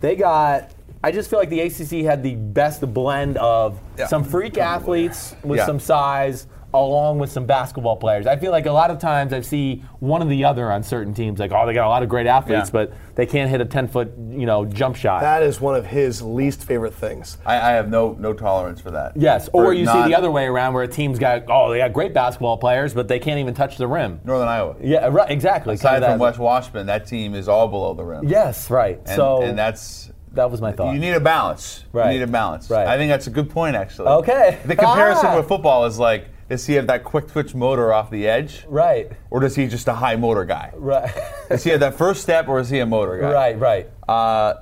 they 0.00 0.14
got. 0.14 0.70
I 1.02 1.12
just 1.12 1.28
feel 1.30 1.38
like 1.38 1.48
the 1.48 1.60
ACC 1.60 2.04
had 2.04 2.22
the 2.22 2.34
best 2.36 2.80
blend 2.94 3.36
of 3.38 3.78
Yeah. 3.96 4.06
some 4.06 4.22
freak 4.24 4.56
oh, 4.58 4.62
athletes 4.62 5.34
with 5.44 5.58
Yeah. 5.58 5.66
some 5.66 5.80
size, 5.80 6.46
along 6.74 7.18
with 7.18 7.30
some 7.32 7.46
basketball 7.46 7.96
players. 7.96 8.26
I 8.26 8.36
feel 8.36 8.50
like 8.52 8.66
a 8.66 8.72
lot 8.72 8.90
of 8.90 8.98
times 8.98 9.32
I 9.32 9.40
see 9.40 9.82
one 10.00 10.22
or 10.22 10.26
the 10.26 10.44
other 10.44 10.70
on 10.70 10.82
certain 10.82 11.14
teams, 11.14 11.38
like, 11.40 11.50
oh, 11.52 11.66
they 11.66 11.72
got 11.72 11.86
a 11.86 11.88
lot 11.88 12.02
of 12.02 12.08
great 12.08 12.26
athletes, 12.26 12.68
Yeah. 12.68 12.72
but 12.72 12.92
they 13.14 13.24
can't 13.24 13.48
hit 13.50 13.60
a 13.60 13.64
10 13.64 13.88
foot, 13.88 14.12
you 14.30 14.44
know, 14.44 14.64
jump 14.66 14.94
shot. 14.96 15.22
That 15.22 15.42
is 15.42 15.60
one 15.60 15.74
of 15.76 15.86
his 15.86 16.20
least 16.20 16.64
favorite 16.64 16.92
things. 16.94 17.38
I, 17.46 17.56
I 17.56 17.70
have 17.72 17.88
no 17.88 18.16
no 18.18 18.32
tolerance 18.34 18.80
for 18.80 18.90
that. 18.90 19.16
Yes, 19.16 19.48
For 19.48 19.66
or 19.66 19.72
you 19.72 19.86
see 19.86 20.02
the 20.04 20.16
other 20.16 20.30
way 20.30 20.44
around 20.44 20.74
where 20.74 20.82
a 20.84 20.88
team's 20.88 21.18
got 21.18 21.44
oh 21.48 21.70
they 21.70 21.78
got 21.78 21.92
great 21.92 22.12
basketball 22.12 22.58
players 22.58 22.92
but 22.94 23.08
they 23.08 23.18
can't 23.18 23.38
even 23.40 23.54
touch 23.54 23.76
the 23.78 23.86
rim. 23.86 24.20
Northern 24.24 24.48
Iowa. 24.48 24.76
Yeah, 24.82 25.08
right, 25.10 25.30
exactly. 25.30 25.74
Aside 25.74 25.94
Kinda 25.94 26.06
from 26.08 26.18
that- 26.18 26.24
West 26.24 26.38
Washburn, 26.38 26.86
that 26.86 27.06
team 27.06 27.34
is 27.34 27.48
all 27.48 27.68
below 27.68 27.94
the 27.94 28.04
rim. 28.04 28.28
Yes, 28.28 28.70
right. 28.70 28.98
And, 29.06 29.16
so 29.16 29.42
and 29.42 29.58
that's 29.58 30.10
that 30.32 30.50
was 30.50 30.60
my 30.60 30.72
thought. 30.72 30.92
you 30.92 31.00
need 31.00 31.14
a 31.14 31.20
balance. 31.20 31.84
Right. 31.92 32.12
You 32.12 32.18
need 32.18 32.24
a 32.24 32.30
balance. 32.30 32.68
Right. 32.68 32.86
I 32.86 32.98
think 32.98 33.08
that's 33.10 33.26
a 33.26 33.30
good 33.30 33.48
point, 33.48 33.74
actually. 33.74 34.08
Okay. 34.08 34.58
The 34.66 34.76
comparison 34.76 35.26
Ah. 35.30 35.36
with 35.38 35.48
football 35.48 35.86
is 35.86 35.98
like, 35.98 36.28
does 36.48 36.66
he 36.66 36.74
have 36.74 36.86
that 36.86 37.04
quick 37.04 37.28
twitch 37.28 37.54
motor 37.54 37.92
off 37.92 38.10
the 38.10 38.26
edge, 38.26 38.64
right, 38.68 39.10
or 39.30 39.40
does 39.40 39.54
he 39.54 39.66
just 39.66 39.88
a 39.88 39.94
high 39.94 40.16
motor 40.16 40.44
guy? 40.44 40.72
right, 40.74 41.14
Does 41.48 41.64
he 41.64 41.70
have 41.70 41.80
that 41.80 41.94
first 41.94 42.22
step, 42.22 42.48
or 42.48 42.58
is 42.58 42.70
he 42.70 42.78
a 42.80 42.86
motor 42.86 43.18
guy? 43.18 43.32
right, 43.32 43.58
right. 43.58 43.90
Uh, 44.08 44.54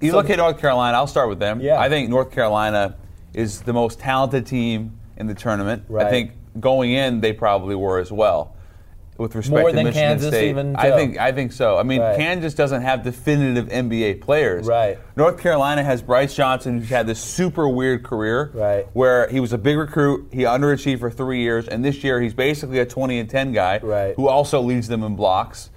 you 0.00 0.12
look 0.12 0.28
at 0.28 0.36
North 0.36 0.58
Carolina. 0.58 0.96
I'll 0.96 1.06
start 1.06 1.28
with 1.28 1.38
them. 1.38 1.60
Yeah. 1.60 1.80
I 1.80 1.88
think 1.88 2.10
North 2.10 2.30
Carolina 2.30 2.96
is 3.32 3.62
the 3.62 3.72
most 3.72 3.98
talented 3.98 4.46
team 4.46 4.98
in 5.16 5.26
the 5.26 5.34
tournament. 5.34 5.84
Right. 5.88 6.06
I 6.06 6.10
think 6.10 6.32
going 6.60 6.92
in, 6.92 7.20
they 7.20 7.32
probably 7.32 7.74
were 7.74 7.98
as 7.98 8.12
well. 8.12 8.54
With 9.22 9.36
respect 9.36 9.60
More 9.60 9.70
to 9.70 9.76
than 9.76 9.84
Michigan 9.84 10.08
Kansas 10.08 10.28
State, 10.30 10.50
even, 10.50 10.74
I 10.74 10.90
too. 10.90 10.96
think 10.96 11.18
I 11.18 11.30
think 11.30 11.52
so. 11.52 11.78
I 11.78 11.84
mean, 11.84 12.00
Right. 12.00 12.16
Kansas 12.16 12.54
doesn't 12.54 12.82
have 12.82 13.04
definitive 13.04 13.68
NBA 13.68 14.20
players. 14.20 14.66
Right. 14.66 14.98
North 15.14 15.38
Carolina 15.38 15.84
has 15.84 16.02
Brice 16.02 16.34
Johnson, 16.34 16.80
who's 16.80 16.88
had 16.88 17.06
this 17.06 17.20
super 17.20 17.68
weird 17.68 18.02
career. 18.02 18.50
Right. 18.52 18.88
Where 18.94 19.28
he 19.28 19.38
was 19.38 19.52
a 19.52 19.58
big 19.58 19.78
recruit, 19.78 20.30
he 20.32 20.42
underachieved 20.42 20.98
for 20.98 21.08
three 21.08 21.40
years, 21.40 21.68
and 21.68 21.84
this 21.84 22.02
year 22.02 22.20
he's 22.20 22.34
basically 22.34 22.80
a 22.80 22.84
20 22.84 23.20
and 23.20 23.30
10 23.30 23.52
guy. 23.52 23.78
Right. 23.80 24.14
Who 24.16 24.26
also 24.26 24.60
leads 24.60 24.88
them 24.88 25.04
in 25.04 25.14
blocks. 25.14 25.70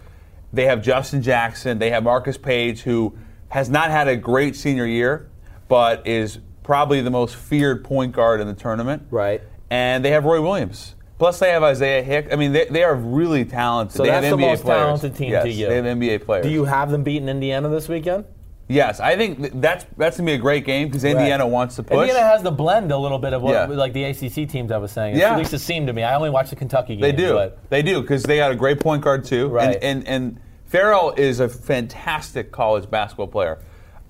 They 0.52 0.66
have 0.66 0.82
Justin 0.82 1.22
Jackson. 1.22 1.78
They 1.78 1.91
have 1.91 2.04
Marcus 2.04 2.39
Paige, 2.39 2.82
who 2.82 3.16
has 3.50 3.70
not 3.70 3.91
had 3.91 4.08
a 4.08 4.18
great 4.18 4.56
senior 4.56 4.88
year, 4.88 5.30
but 5.68 6.08
is 6.08 6.39
probably 6.64 7.02
the 7.02 7.12
most 7.12 7.36
feared 7.36 7.84
point 7.84 8.12
guard 8.12 8.41
in 8.41 8.48
the 8.48 8.56
tournament. 8.56 9.04
Right. 9.12 9.43
And 9.70 10.04
they 10.04 10.10
have 10.10 10.26
Roy 10.26 10.41
Williams. 10.41 10.95
Plus, 11.18 11.39
they 11.39 11.49
have 11.51 11.63
Isaiah 11.63 12.03
Hick. 12.03 12.28
I 12.32 12.36
mean, 12.36 12.51
they, 12.51 12.66
they 12.66 12.84
are 12.84 12.95
really 12.95 13.45
talented. 13.45 13.95
So 13.95 14.03
they 14.03 14.09
that's 14.09 14.26
have 14.26 14.38
the 14.38 14.43
NBA 14.43 14.49
most 14.49 14.63
players. 14.63 14.80
talented 14.82 15.16
team 15.16 15.32
yes, 15.32 15.43
to 15.43 15.49
you. 15.51 15.68
They 15.68 15.76
have 15.78 15.86
NBA 15.86 16.26
players. 16.26 16.45
Do 16.45 16.51
you 16.51 16.66
have 16.66 16.91
them 16.91 17.03
beating 17.03 17.30
Indiana 17.30 17.70
this 17.70 17.88
weekend? 17.88 18.26
Yes, 18.68 18.99
I 18.99 19.16
think 19.16 19.38
th- 19.39 19.51
that's 19.55 19.86
that's 19.95 20.18
gonna 20.18 20.26
be 20.26 20.34
a 20.34 20.38
great 20.39 20.66
game 20.66 20.88
because 20.88 21.03
Indiana 21.03 21.43
Right. 21.43 21.51
wants 21.51 21.76
to 21.76 21.84
push. 21.84 21.99
Indiana 22.09 22.20
has 22.26 22.41
the 22.41 22.49
blend 22.51 22.91
a 22.91 22.97
little 22.97 23.20
bit 23.20 23.32
of 23.34 23.43
what 23.43 23.51
Yeah. 23.53 23.66
like 23.68 23.93
the 23.93 24.03
ACC 24.05 24.49
teams 24.49 24.72
I 24.72 24.78
was 24.78 24.91
saying. 24.91 25.16
Yeah. 25.18 25.34
At 25.34 25.38
least 25.38 25.53
it 25.53 25.59
seemed 25.59 25.86
to 25.88 25.93
me. 25.93 26.01
I 26.03 26.16
only 26.16 26.32
watched 26.32 26.49
the 26.49 26.55
Kentucky 26.55 26.95
game. 26.95 27.01
They 27.01 27.11
do. 27.11 27.34
But 27.34 27.59
They 27.70 27.84
do 27.84 28.01
because 28.01 28.24
they 28.24 28.38
got 28.38 28.51
a 28.51 28.55
great 28.55 28.80
point 28.80 29.03
guard 29.03 29.24
too. 29.24 29.49
Right. 29.49 29.76
And, 29.82 29.84
and 29.84 30.07
and 30.07 30.39
Ferrell 30.66 31.11
is 31.16 31.39
a 31.39 31.47
fantastic 31.47 32.51
college 32.51 32.89
basketball 32.89 33.28
player. 33.28 33.59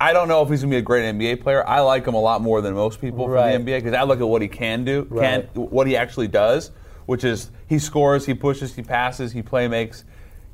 I 0.00 0.14
don't 0.14 0.26
know 0.26 0.42
if 0.42 0.48
he's 0.48 0.62
gonna 0.62 0.70
be 0.70 0.76
a 0.78 0.82
great 0.82 1.04
NBA 1.04 1.42
player. 1.42 1.62
I 1.68 1.80
like 1.80 2.06
him 2.06 2.14
a 2.14 2.20
lot 2.20 2.40
more 2.40 2.62
than 2.62 2.72
most 2.72 2.98
people 3.00 3.28
Right. 3.28 3.52
for 3.52 3.58
the 3.62 3.70
NBA 3.72 3.78
because 3.84 3.92
I 3.94 4.04
look 4.04 4.20
at 4.20 4.26
what 4.28 4.40
he 4.42 4.48
can 4.48 4.84
do, 4.84 5.04
can 5.04 5.42
what 5.54 5.86
he 5.86 5.96
actually 5.98 6.28
does, 6.28 6.70
which 7.06 7.24
is 7.24 7.50
he 7.68 7.78
scores, 7.78 8.26
he 8.26 8.34
pushes, 8.34 8.74
he 8.74 8.82
passes, 8.82 9.32
he 9.32 9.42
play 9.42 9.68
makes. 9.68 10.04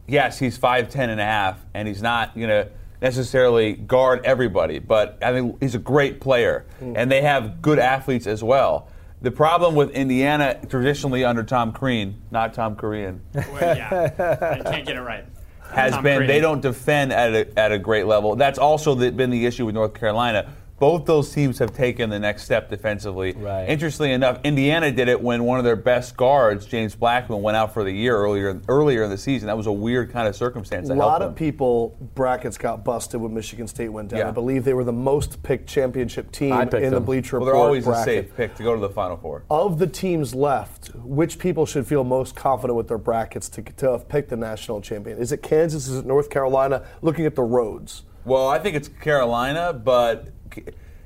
Yes, 0.06 0.38
he's 0.38 0.58
5'10 0.58 1.08
and 1.08 1.20
a 1.20 1.24
half, 1.24 1.64
and 1.74 1.88
he's 1.88 2.02
not 2.02 2.38
gonna 2.38 2.68
necessarily 3.00 3.72
guard 3.72 4.24
everybody, 4.24 4.78
but 4.78 5.18
I 5.22 5.32
think 5.32 5.60
he's 5.60 5.74
a 5.74 5.78
great 5.78 6.20
player, 6.20 6.64
mm. 6.80 6.94
and 6.96 7.10
they 7.10 7.22
have 7.22 7.60
good 7.60 7.78
athletes 7.78 8.26
as 8.26 8.42
well. 8.42 8.88
The 9.22 9.30
problem 9.30 9.74
with 9.74 9.90
Indiana, 9.90 10.58
traditionally 10.68 11.24
under 11.24 11.42
Tom 11.42 11.72
Crean, 11.72 12.20
not 12.30 12.54
Tom 12.54 12.76
Korean, 12.76 13.20
Well, 13.34 13.76
yeah, 13.76 14.10
I 14.58 14.68
can't 14.68 14.86
get 14.86 14.96
it 14.96 15.00
right. 15.00 15.24
has 15.70 15.92
Tom 15.92 16.02
been 16.02 16.18
Brady. 16.18 16.32
they 16.32 16.40
don't 16.40 16.60
defend 16.60 17.12
at 17.12 17.34
a, 17.34 17.58
at 17.58 17.72
a 17.72 17.78
great 17.78 18.06
level. 18.06 18.34
That's 18.36 18.58
also 18.58 18.94
the, 18.94 19.12
been 19.12 19.30
the 19.30 19.46
issue 19.46 19.66
with 19.66 19.74
North 19.74 19.94
Carolina. 19.94 20.52
Both 20.82 21.04
those 21.04 21.32
teams 21.32 21.60
have 21.60 21.72
taken 21.72 22.10
the 22.10 22.18
next 22.18 22.42
step 22.42 22.68
defensively. 22.68 23.34
Right. 23.34 23.68
Interestingly 23.68 24.10
enough, 24.10 24.40
Indiana 24.42 24.90
did 24.90 25.06
it 25.06 25.20
when 25.20 25.44
one 25.44 25.58
of 25.58 25.64
their 25.64 25.76
best 25.76 26.16
guards, 26.16 26.66
James 26.66 26.96
Blackmon, 26.96 27.40
went 27.40 27.56
out 27.56 27.72
for 27.72 27.84
the 27.84 27.92
year 27.92 28.16
earlier 28.16 28.60
earlier 28.66 29.04
in 29.04 29.10
the 29.10 29.16
season. 29.16 29.46
That 29.46 29.56
was 29.56 29.68
a 29.68 29.72
weird 29.72 30.10
kind 30.10 30.26
of 30.26 30.34
circumstance. 30.34 30.90
A 30.90 30.94
lot 30.94 31.22
of 31.22 31.28
them. 31.28 31.34
people 31.36 31.96
brackets 32.16 32.58
got 32.58 32.84
busted 32.84 33.20
when 33.20 33.32
Michigan 33.32 33.68
State 33.68 33.90
went 33.90 34.08
down. 34.08 34.18
Yeah. 34.18 34.28
I 34.28 34.32
believe 34.32 34.64
they 34.64 34.74
were 34.74 34.82
the 34.82 34.90
most 34.90 35.40
picked 35.44 35.68
championship 35.68 36.32
team 36.32 36.52
in 36.52 36.68
picked 36.68 36.82
the 36.82 36.90
them. 36.90 37.04
Bleacher 37.04 37.38
Well, 37.38 37.46
they're 37.46 37.54
Report 37.54 37.68
always 37.68 37.86
a 37.86 38.02
safe 38.02 38.34
pick 38.36 38.56
to 38.56 38.64
go 38.64 38.74
to 38.74 38.80
the 38.80 38.90
Final 38.90 39.16
Four. 39.18 39.44
Of 39.52 39.78
the 39.78 39.86
teams 39.86 40.34
left, 40.34 40.88
which 40.96 41.38
people 41.38 41.64
should 41.64 41.86
feel 41.86 42.02
most 42.02 42.34
confident 42.34 42.76
with 42.76 42.88
their 42.88 42.98
brackets 42.98 43.48
to, 43.50 43.62
to 43.62 43.92
have 43.92 44.08
picked 44.08 44.30
the 44.30 44.36
national 44.36 44.80
champion? 44.80 45.18
Is 45.18 45.30
it 45.30 45.44
Kansas? 45.44 45.86
Is 45.86 45.98
it 45.98 46.06
North 46.06 46.28
Carolina? 46.28 46.84
Looking 47.02 47.24
at 47.24 47.36
the 47.36 47.44
roads. 47.44 48.02
Well, 48.24 48.48
I 48.48 48.58
think 48.58 48.74
it's 48.74 48.88
Carolina, 48.88 49.72
but 49.72 50.26
K- 50.26 50.30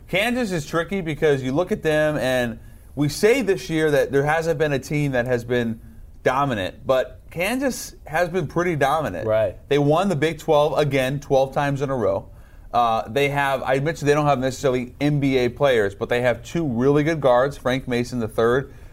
Kansas 0.08 0.52
is 0.52 0.66
tricky 0.66 1.00
because 1.00 1.42
you 1.42 1.52
look 1.52 1.72
at 1.72 1.82
them 1.82 2.16
and 2.16 2.58
we 2.94 3.08
say 3.08 3.42
this 3.42 3.68
year 3.68 3.90
that 3.90 4.12
there 4.12 4.24
hasn't 4.24 4.58
been 4.58 4.72
a 4.72 4.78
team 4.78 5.12
that 5.12 5.26
has 5.26 5.44
been 5.44 5.80
dominant, 6.22 6.86
but 6.86 7.20
Kansas 7.30 7.94
has 8.06 8.28
been 8.28 8.46
pretty 8.46 8.76
dominant. 8.76 9.26
Right. 9.26 9.56
They 9.68 9.78
won 9.78 10.08
the 10.08 10.16
Big 10.16 10.38
12 10.38 10.78
again 10.78 11.20
12 11.20 11.52
times 11.52 11.82
in 11.82 11.90
a 11.90 11.96
row. 11.96 12.28
Uh, 12.72 13.08
they 13.08 13.28
have, 13.30 13.62
I 13.62 13.78
mentioned 13.80 14.08
they 14.08 14.14
don't 14.14 14.26
have 14.26 14.38
necessarily 14.38 14.94
NBA 15.00 15.56
players, 15.56 15.94
but 15.94 16.08
they 16.08 16.22
have 16.22 16.42
two 16.42 16.66
really 16.66 17.02
good 17.04 17.20
guards, 17.20 17.56
Frank 17.56 17.88
Mason 17.88 18.20
III, 18.20 18.28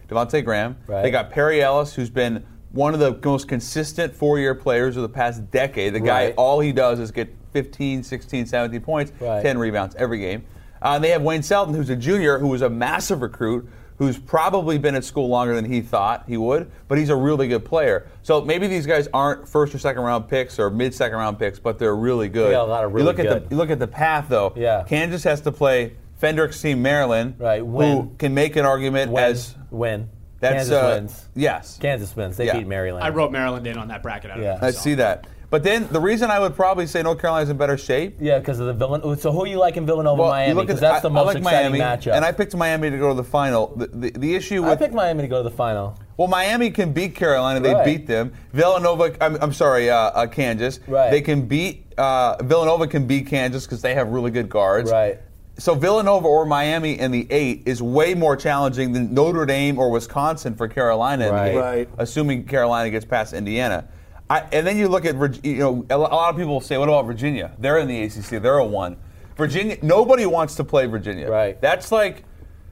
Devontae 0.07 0.43
Graham. 0.43 0.77
Right. 0.87 1.01
They 1.03 1.11
got 1.11 1.31
Perry 1.31 1.61
Ellis, 1.61 1.93
who's 1.93 2.09
been 2.09 2.45
one 2.71 2.93
of 2.93 2.99
the 2.99 3.19
most 3.23 3.47
consistent 3.47 4.15
four-year 4.15 4.55
players 4.55 4.95
of 4.95 5.03
the 5.03 5.09
past 5.09 5.49
decade. 5.51 5.93
The 5.93 5.99
guy, 5.99 6.25
Right. 6.25 6.33
all 6.37 6.59
he 6.59 6.71
does 6.71 6.99
is 6.99 7.11
get 7.11 7.33
15, 7.51 8.03
16, 8.03 8.45
17 8.47 8.81
points, 8.81 9.11
Right. 9.19 9.41
10 9.43 9.57
rebounds 9.57 9.95
every 9.95 10.17
game. 10.19 10.43
Uh, 10.83 10.99
they 10.99 11.09
have 11.09 11.21
Wayne 11.21 11.41
Selden, 11.41 11.73
who's 11.73 11.89
a 11.89 11.95
junior, 11.95 12.37
who 12.37 12.49
was 12.49 12.61
a 12.61 12.69
massive 12.69 13.21
recruit, 13.21 13.67
who's 13.97 14.17
probably 14.19 14.77
been 14.77 14.95
at 14.95 15.05
school 15.05 15.29
longer 15.29 15.55
than 15.55 15.63
he 15.65 15.79
thought 15.79 16.25
he 16.27 16.35
would, 16.35 16.69
but 16.89 16.97
he's 16.97 17.09
a 17.09 17.15
really 17.15 17.47
good 17.47 17.63
player. 17.63 18.07
So 18.21 18.41
maybe 18.41 18.67
these 18.67 18.85
guys 18.85 19.07
aren't 19.13 19.47
first 19.47 19.73
or 19.73 19.79
second 19.79 20.01
round 20.03 20.27
picks 20.27 20.59
or 20.59 20.69
mid 20.69 20.93
second 20.93 21.17
round 21.17 21.39
picks, 21.39 21.57
but 21.57 21.79
they're 21.79 21.95
really 21.95 22.27
good. 22.27 22.49
They 22.49 22.53
got 22.53 22.65
a 22.65 22.71
lot 22.71 22.83
of 22.83 22.91
you 22.91 22.95
really 22.97 23.05
look 23.05 23.19
at 23.19 23.27
good. 23.27 23.45
the 23.49 23.55
you 23.55 23.57
look 23.57 23.69
at 23.69 23.79
the 23.79 23.87
path 23.87 24.25
though. 24.27 24.51
Yeah. 24.57 24.83
Kansas 24.87 25.23
has 25.23 25.39
to 25.41 25.51
play 25.53 25.93
Fendrick's 26.21 26.61
team, 26.61 26.81
Maryland, 26.81 27.35
Right, 27.37 27.61
who 27.61 28.11
can 28.17 28.33
make 28.33 28.55
an 28.57 28.65
argument 28.65 29.11
Win. 29.11 29.23
as 29.23 29.55
win. 29.71 30.09
that's 30.39 30.55
Kansas 30.55 30.73
uh, 30.73 30.95
wins. 30.97 31.29
Yes, 31.35 31.77
Kansas 31.79 32.13
wins. 32.15 32.35
They 32.35 32.47
Yeah. 32.47 32.57
beat 32.57 32.67
Maryland. 32.67 33.05
I 33.05 33.09
wrote 33.09 33.31
Maryland 33.31 33.67
in 33.67 33.77
on 33.77 33.87
that 33.89 34.03
bracket. 34.03 34.31
I 34.31 34.35
Yeah. 34.37 34.41
know 34.51 34.55
if 34.55 34.63
I 34.63 34.71
see 34.71 34.95
that. 34.95 35.27
But 35.53 35.61
then 35.61 35.87
the 35.91 36.01
reason 36.01 36.31
I 36.31 36.39
would 36.39 36.55
probably 36.55 36.87
say 36.87 37.03
North 37.03 37.19
Carolina's 37.21 37.51
in 37.51 37.57
better 37.57 37.77
shape 37.77 38.15
Yeah, 38.19 38.39
because 38.39 38.59
of 38.59 38.65
the 38.65 38.73
Villanova. 38.73 39.21
So 39.21 39.31
who 39.31 39.45
you 39.45 39.59
like 39.59 39.77
in 39.77 39.85
Villanova, 39.85 40.19
Well, 40.19 40.31
Miami? 40.31 40.59
Because 40.59 40.79
that's 40.79 41.03
the 41.03 41.11
I- 41.11 41.13
most 41.13 41.21
I 41.21 41.27
like 41.27 41.37
exciting 41.37 41.71
Miami, 41.73 41.79
matchup. 41.79 42.13
and 42.15 42.25
I 42.25 42.31
picked 42.31 42.55
Miami 42.55 42.89
to 42.89 42.97
go 42.97 43.09
to 43.09 43.13
the 43.13 43.23
final. 43.23 43.67
The, 43.75 43.85
the, 43.85 44.09
the 44.17 44.33
issue 44.33 44.65
I 44.65 44.71
with 44.71 44.79
picked 44.79 44.95
Miami 44.95 45.21
to 45.21 45.27
go 45.27 45.37
to 45.37 45.47
the 45.47 45.55
final. 45.55 45.95
well, 46.17 46.27
Miami 46.27 46.71
can 46.71 46.91
beat 46.91 47.13
Carolina. 47.13 47.59
They 47.59 47.71
Right. 47.71 47.85
beat 47.85 48.07
them. 48.07 48.33
Villanova. 48.51 49.15
I'm, 49.23 49.35
I'm 49.43 49.53
sorry, 49.53 49.91
uh, 49.91 49.95
uh, 49.95 50.25
Kansas. 50.25 50.79
Right. 50.87 51.11
They 51.11 51.21
can 51.21 51.43
beat 51.45 51.85
uh, 51.99 52.41
Villanova. 52.41 52.87
Can 52.87 53.05
beat 53.05 53.27
Kansas 53.27 53.67
because 53.67 53.83
they 53.83 53.93
have 53.93 54.07
really 54.07 54.31
good 54.31 54.49
guards. 54.49 54.89
Right. 54.89 55.19
So 55.59 55.75
Villanova 55.75 56.27
or 56.27 56.47
Miami 56.47 56.97
in 56.97 57.11
the 57.11 57.27
eight 57.29 57.61
is 57.67 57.79
way 57.79 58.15
more 58.15 58.35
challenging 58.35 58.91
than 58.93 59.13
Notre 59.13 59.45
Dame 59.45 59.77
or 59.77 59.91
Wisconsin 59.91 60.55
for 60.55 60.67
Carolina 60.67 61.27
in 61.27 61.31
Right. 61.31 61.43
the 61.43 61.51
eight, 61.51 61.61
Right. 61.61 61.89
assuming 61.99 62.45
Carolina 62.45 62.89
gets 62.89 63.05
past 63.05 63.33
Indiana. 63.33 63.85
I, 64.29 64.39
and 64.51 64.65
then 64.65 64.77
you 64.77 64.87
look 64.87 65.05
at 65.05 65.45
you 65.45 65.57
know 65.57 65.85
a 65.89 65.97
lot 65.97 66.29
of 66.29 66.37
people 66.37 66.61
say, 66.61 66.77
what 66.77 66.89
about 66.89 67.05
Virginia? 67.05 67.51
They're 67.59 67.77
in 67.79 67.87
the 67.87 68.03
ACC. 68.03 68.41
They're 68.41 68.57
a 68.57 68.65
one. 68.65 68.97
Virginia. 69.37 69.77
Nobody 69.81 70.25
wants 70.25 70.55
to 70.55 70.63
play 70.63 70.85
Virginia. 70.85 71.29
Right. 71.29 71.59
That's 71.59 71.91
like 71.91 72.23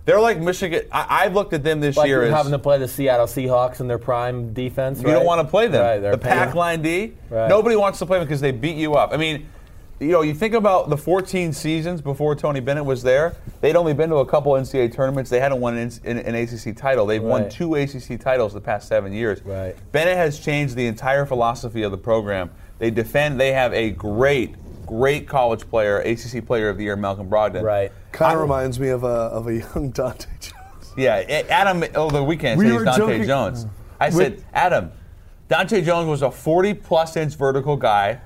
they're 0.06 0.20
like 0.20 0.39
Michigan. 0.39 0.84
I, 0.91 1.24
I've 1.26 1.34
looked 1.34 1.54
at 1.54 1.64
them 1.64 1.80
this 1.80 1.97
Like 1.97 2.08
year 2.08 2.24
as 2.24 2.34
having 2.34 2.52
to 2.54 2.60
play 2.60 2.78
the 2.78 2.88
Seattle 2.88 3.28
Seahawks 3.28 3.80
in 3.80 3.88
their 3.88 3.99
prime 3.99 4.54
defense. 4.54 4.99
you 4.99 5.08
don't 5.08 5.26
want 5.26 5.45
to 5.45 5.49
play 5.49 5.68
them. 5.68 5.84
Right, 5.84 6.12
the 6.12 6.18
pack 6.18 6.56
line 6.56 6.82
D. 6.82 7.14
Right. 7.30 7.47
Nobody 7.47 7.76
wants 7.76 7.99
to 7.99 8.06
play 8.06 8.18
them 8.20 8.28
because 8.28 8.41
they 8.41 8.52
beat 8.52 8.78
you 8.78 8.95
up. 8.95 9.14
I 9.14 9.18
mean, 9.18 9.47
you 10.02 10.08
know, 10.08 10.24
you 10.24 10.34
think 10.34 10.56
about 10.56 10.89
the 10.89 10.97
14 10.97 11.54
seasons 11.54 12.02
before 12.02 12.36
Tony 12.36 12.60
Bennett 12.60 12.84
was 12.84 13.04
there. 13.04 13.36
They'd 13.62 13.76
only 13.76 13.93
been 13.93 14.10
to 14.10 14.16
a 14.18 14.26
couple 14.26 14.54
NCAA 14.54 14.91
tournaments. 14.93 15.30
They 15.30 15.39
hadn't 15.39 15.62
won 15.62 15.78
an, 15.78 15.91
an, 16.04 16.18
an 16.18 16.34
ACC 16.36 16.76
title. 16.76 17.06
They've 17.06 17.22
won 17.22 17.47
two 17.49 17.76
ACC 17.76 18.20
titles 18.20 18.54
the 18.54 18.62
past 18.62 18.88
seven 18.88 19.14
years. 19.14 19.43
Right. 19.45 19.76
Bennett 19.91 20.18
has 20.18 20.39
changed 20.39 20.76
the 20.76 20.88
entire 20.88 21.28
philosophy 21.28 21.84
of 21.84 21.91
the 21.91 21.99
program. 21.99 22.49
They 22.80 22.89
defend. 22.89 23.39
They 23.39 23.52
have 23.54 23.74
a 23.74 23.91
great, 23.91 24.56
great 24.88 25.28
college 25.28 25.70
player, 25.70 25.99
ACC 25.99 26.43
Player 26.47 26.70
of 26.70 26.78
the 26.78 26.84
Year, 26.86 26.95
Malcolm 26.95 27.30
Brogdon. 27.30 27.62
Right. 27.62 27.91
Kind 28.12 28.34
of 28.36 28.41
reminds 28.41 28.80
me 28.80 28.89
of 28.89 29.04
a, 29.04 29.08
of 29.08 29.45
a 29.47 29.54
young 29.54 29.91
Dahntay 29.93 30.39
Jones. 30.39 30.93
Yeah, 30.97 31.18
Adam 31.49 31.84
Oh, 31.93 32.10
the 32.10 32.24
weekend 32.24 32.58
We 32.60 32.66
said 32.66 32.74
were 32.74 32.80
he's 32.80 32.86
Dante 32.97 32.99
joking- 32.99 33.28
Jones. 33.28 33.68
I 33.99 34.10
said, 34.10 34.43
Adam, 34.52 34.91
Dahntay 35.47 35.86
Jones 35.86 36.08
was 36.08 36.24
a 36.24 36.32
40 36.32 36.74
plus 36.74 37.16
inch 37.16 37.36
vertical 37.36 37.78
guy 37.78 38.20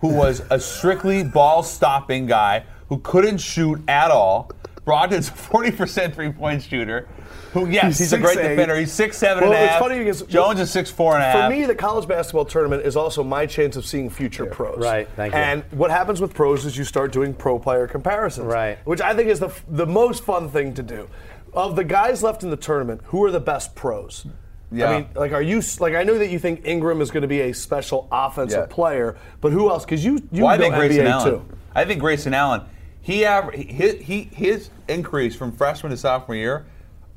who 0.00 0.08
was 0.08 0.42
a 0.50 0.58
strictly 0.58 1.22
ball 1.24 1.62
stopping 1.62 2.26
guy 2.26 2.64
who 2.88 2.98
couldn't 2.98 3.38
shoot 3.38 3.80
at 3.88 4.10
all. 4.10 4.50
Brogdon's 4.86 5.28
a 5.28 5.32
40% 5.32 6.14
three 6.14 6.32
point 6.32 6.62
shooter. 6.62 7.06
Who, 7.52 7.68
yes, 7.68 7.98
He's 7.98 7.98
he's, 7.98 8.12
a 8.12 8.18
great 8.18 8.38
6'8". 8.38 8.48
defender. 8.50 8.76
He's 8.76 8.92
six 8.92 9.18
seven 9.18 9.42
Well, 9.44 9.52
and 9.52 9.62
a 9.62 9.66
it's 9.66 9.78
funny 9.78 9.98
because- 9.98 10.22
Jones 10.22 10.60
is 10.60 10.70
six 10.70 10.88
four 10.90 11.14
and 11.14 11.22
a 11.22 11.26
half. 11.26 11.50
For 11.50 11.56
me, 11.56 11.64
the 11.66 11.74
college 11.74 12.06
basketball 12.08 12.44
tournament 12.44 12.86
is 12.86 12.96
also 12.96 13.24
my 13.24 13.44
chance 13.44 13.76
of 13.76 13.84
seeing 13.84 14.08
future 14.08 14.46
pros. 14.46 14.78
Right, 14.78 15.08
thank 15.16 15.32
you. 15.34 15.38
And 15.38 15.64
what 15.72 15.90
happens 15.90 16.20
with 16.20 16.32
pros 16.32 16.64
is 16.64 16.76
you 16.76 16.84
start 16.84 17.12
doing 17.12 17.34
pro 17.34 17.58
player 17.58 17.86
comparisons. 17.88 18.46
Right. 18.46 18.78
Which 18.86 19.00
I 19.00 19.14
think 19.14 19.28
is 19.28 19.40
the, 19.40 19.52
the 19.68 19.86
most 19.86 20.22
fun 20.24 20.48
thing 20.48 20.74
to 20.74 20.82
do. 20.82 21.08
Of 21.52 21.74
the 21.74 21.82
guys 21.84 22.22
left 22.22 22.44
in 22.44 22.50
the 22.50 22.56
tournament, 22.56 23.00
who 23.06 23.24
are 23.24 23.32
the 23.32 23.40
best 23.40 23.74
pros? 23.74 24.26
Yeah. 24.72 24.90
I 24.90 24.98
mean, 25.00 25.08
like, 25.14 25.32
are 25.32 25.42
you 25.42 25.62
like? 25.80 25.94
I 25.94 26.02
know 26.04 26.16
that 26.18 26.28
you 26.30 26.38
think 26.38 26.64
Ingram 26.64 27.00
is 27.00 27.10
going 27.10 27.22
to 27.22 27.28
be 27.28 27.40
a 27.40 27.52
special 27.52 28.08
offensive 28.12 28.66
Yeah. 28.68 28.74
player, 28.74 29.16
but 29.40 29.52
who 29.52 29.68
else? 29.70 29.84
Because 29.84 30.04
you 30.04 30.14
you 30.30 30.44
well, 30.44 30.52
I 30.54 30.58
think 30.58 30.74
Grayson 30.74 31.04
NBA 31.06 31.10
Allen. 31.10 31.30
too. 31.32 31.44
I 31.74 31.84
think 31.84 32.00
Grayson 32.00 32.34
Allen. 32.34 32.62
He, 33.02 33.24
aver- 33.24 33.52
he, 33.52 33.94
he 33.94 34.22
his 34.32 34.70
increase 34.86 35.34
from 35.34 35.52
freshman 35.52 35.90
to 35.90 35.96
sophomore 35.96 36.36
year, 36.36 36.66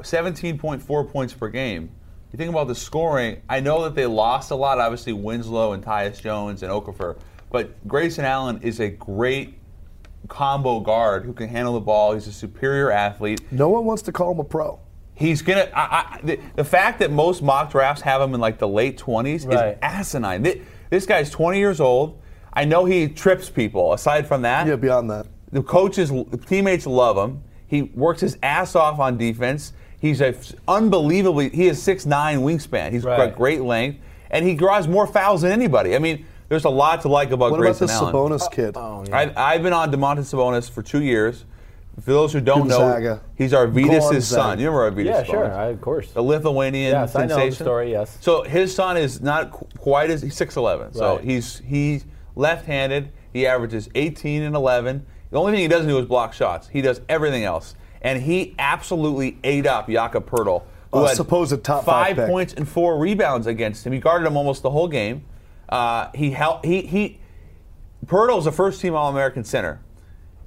17.4 0.01 1.11
points 1.11 1.33
per 1.33 1.49
game. 1.49 1.89
You 2.31 2.37
think 2.37 2.49
about 2.49 2.67
the 2.67 2.75
scoring. 2.75 3.41
I 3.49 3.59
know 3.59 3.83
that 3.83 3.93
they 3.93 4.05
lost 4.05 4.51
a 4.51 4.55
lot. 4.55 4.79
Obviously, 4.79 5.13
Winslow 5.13 5.73
and 5.73 5.83
Tyus 5.83 6.19
Jones 6.19 6.63
and 6.63 6.71
Okafor, 6.71 7.17
but 7.51 7.85
Grayson 7.87 8.25
Allen 8.25 8.59
is 8.63 8.79
a 8.79 8.89
great 8.89 9.59
combo 10.29 10.79
guard 10.79 11.25
who 11.25 11.33
can 11.33 11.47
handle 11.49 11.73
the 11.73 11.79
ball. 11.81 12.13
He's 12.13 12.25
a 12.27 12.31
superior 12.33 12.91
athlete. 12.91 13.41
No 13.51 13.69
one 13.69 13.85
wants 13.85 14.01
to 14.03 14.11
call 14.11 14.31
him 14.31 14.39
a 14.39 14.43
pro. 14.43 14.79
He's 15.15 15.41
gonna. 15.41 15.69
I, 15.75 15.81
I, 15.81 16.19
the, 16.23 16.39
the 16.55 16.63
fact 16.63 16.99
that 16.99 17.11
most 17.11 17.41
mock 17.43 17.71
drafts 17.71 18.01
have 18.01 18.21
him 18.21 18.33
in 18.33 18.39
like 18.41 18.57
the 18.57 18.67
late 18.67 18.97
twenties 18.97 19.45
Right. 19.45 19.73
is 19.73 19.77
asinine. 19.81 20.43
Thi- 20.43 20.61
This 20.89 21.05
guy's 21.05 21.29
20 21.29 21.59
years 21.59 21.79
old. 21.79 22.19
I 22.53 22.65
know 22.65 22.85
he 22.85 23.07
trips 23.07 23.49
people. 23.49 23.93
Aside 23.93 24.27
from 24.27 24.41
that, 24.43 24.67
Yeah, 24.67 24.75
beyond 24.75 25.09
that. 25.11 25.25
the 25.51 25.63
coaches, 25.63 26.09
the 26.11 26.37
teammates 26.37 26.85
love 26.85 27.17
him. 27.17 27.41
He 27.67 27.83
works 27.83 28.21
his 28.21 28.37
ass 28.43 28.75
off 28.75 28.99
on 28.99 29.17
defense. 29.17 29.73
He's 29.99 30.19
a 30.21 30.29
f- 30.29 30.51
unbelievably. 30.67 31.49
He 31.49 31.67
has 31.67 31.81
six 31.81 32.05
nine 32.05 32.39
wingspan. 32.39 32.91
He's 32.91 33.03
Right. 33.03 33.17
got 33.17 33.35
great 33.37 33.61
length, 33.61 33.99
and 34.31 34.45
he 34.45 34.55
draws 34.55 34.87
more 34.87 35.07
fouls 35.07 35.41
than 35.41 35.51
anybody. 35.51 35.95
I 35.95 35.99
mean, 35.99 36.25
there's 36.49 36.65
a 36.65 36.69
lot 36.69 37.01
to 37.01 37.07
like 37.07 37.31
about 37.31 37.51
What 37.51 37.59
about 37.59 37.77
Grayson 37.77 37.87
the 37.87 37.93
Allen. 37.93 38.13
Sabonis 38.13 38.41
oh, 38.43 38.49
kid? 38.49 38.77
Oh, 38.77 39.05
I've, 39.11 39.35
I've 39.37 39.63
been 39.63 39.73
on 39.73 39.91
Domantas 39.91 40.31
Sabonis 40.33 40.69
for 40.69 40.81
two 40.83 41.01
years. 41.01 41.45
For 42.01 42.11
those 42.11 42.33
who 42.33 42.41
don't 42.41 42.67
Gonzaga. 42.67 43.03
know, 43.05 43.19
he's 43.37 43.51
Arvydas' 43.51 44.23
son. 44.23 44.59
You 44.59 44.71
remember 44.71 45.03
Arvydas? 45.03 45.05
Yeah, 45.05 45.23
sure. 45.23 45.53
I, 45.53 45.65
of 45.67 45.79
course. 45.79 46.11
the 46.11 46.23
Lithuanian 46.23 46.91
Yes, 46.91 47.15
I 47.15 47.21
know 47.21 47.27
the 47.27 47.33
sensation. 47.41 47.65
story, 47.65 47.91
yes. 47.91 48.17
So 48.19 48.41
his 48.43 48.73
son 48.73 48.97
is 48.97 49.21
not 49.21 49.51
qu- 49.51 49.67
quite 49.77 50.09
as 50.09 50.21
he's 50.23 50.35
six 50.35 50.55
eleven. 50.55 50.91
So 50.93 51.17
he's 51.17 51.59
he's 51.59 52.05
left-handed. 52.35 53.11
He 53.31 53.45
averages 53.45 53.89
18 53.95 54.41
and 54.41 54.55
11. 54.55 55.05
The 55.31 55.39
only 55.39 55.51
thing 55.53 55.61
he 55.61 55.67
doesn't 55.67 55.87
do 55.87 55.97
is 55.99 56.05
block 56.05 56.33
shots. 56.33 56.67
He 56.67 56.81
does 56.81 57.01
everything 57.09 57.43
else, 57.43 57.75
and 58.01 58.21
he 58.21 58.55
absolutely 58.59 59.37
ate 59.43 59.65
up 59.67 59.87
Jakob 59.87 60.27
Poeltl, 60.29 60.63
who 60.91 60.99
A 61.03 61.07
had 61.09 61.15
supposed 61.17 61.63
top 61.63 61.85
five 61.85 62.17
five 62.17 62.27
points 62.27 62.53
and 62.53 62.67
four 62.67 62.97
rebounds 62.97 63.45
against 63.47 63.85
him. 63.85 63.93
He 63.93 63.99
guarded 63.99 64.25
him 64.27 64.35
almost 64.35 64.61
the 64.63 64.69
whole 64.71 64.87
game. 64.87 65.25
Uh, 65.69 66.09
he 66.15 66.31
helped. 66.31 66.65
He 66.65 66.81
he. 66.81 67.19
Poeltl's 68.07 68.45
a 68.47 68.51
first-team 68.51 68.95
All-American 68.95 69.43
center. 69.43 69.79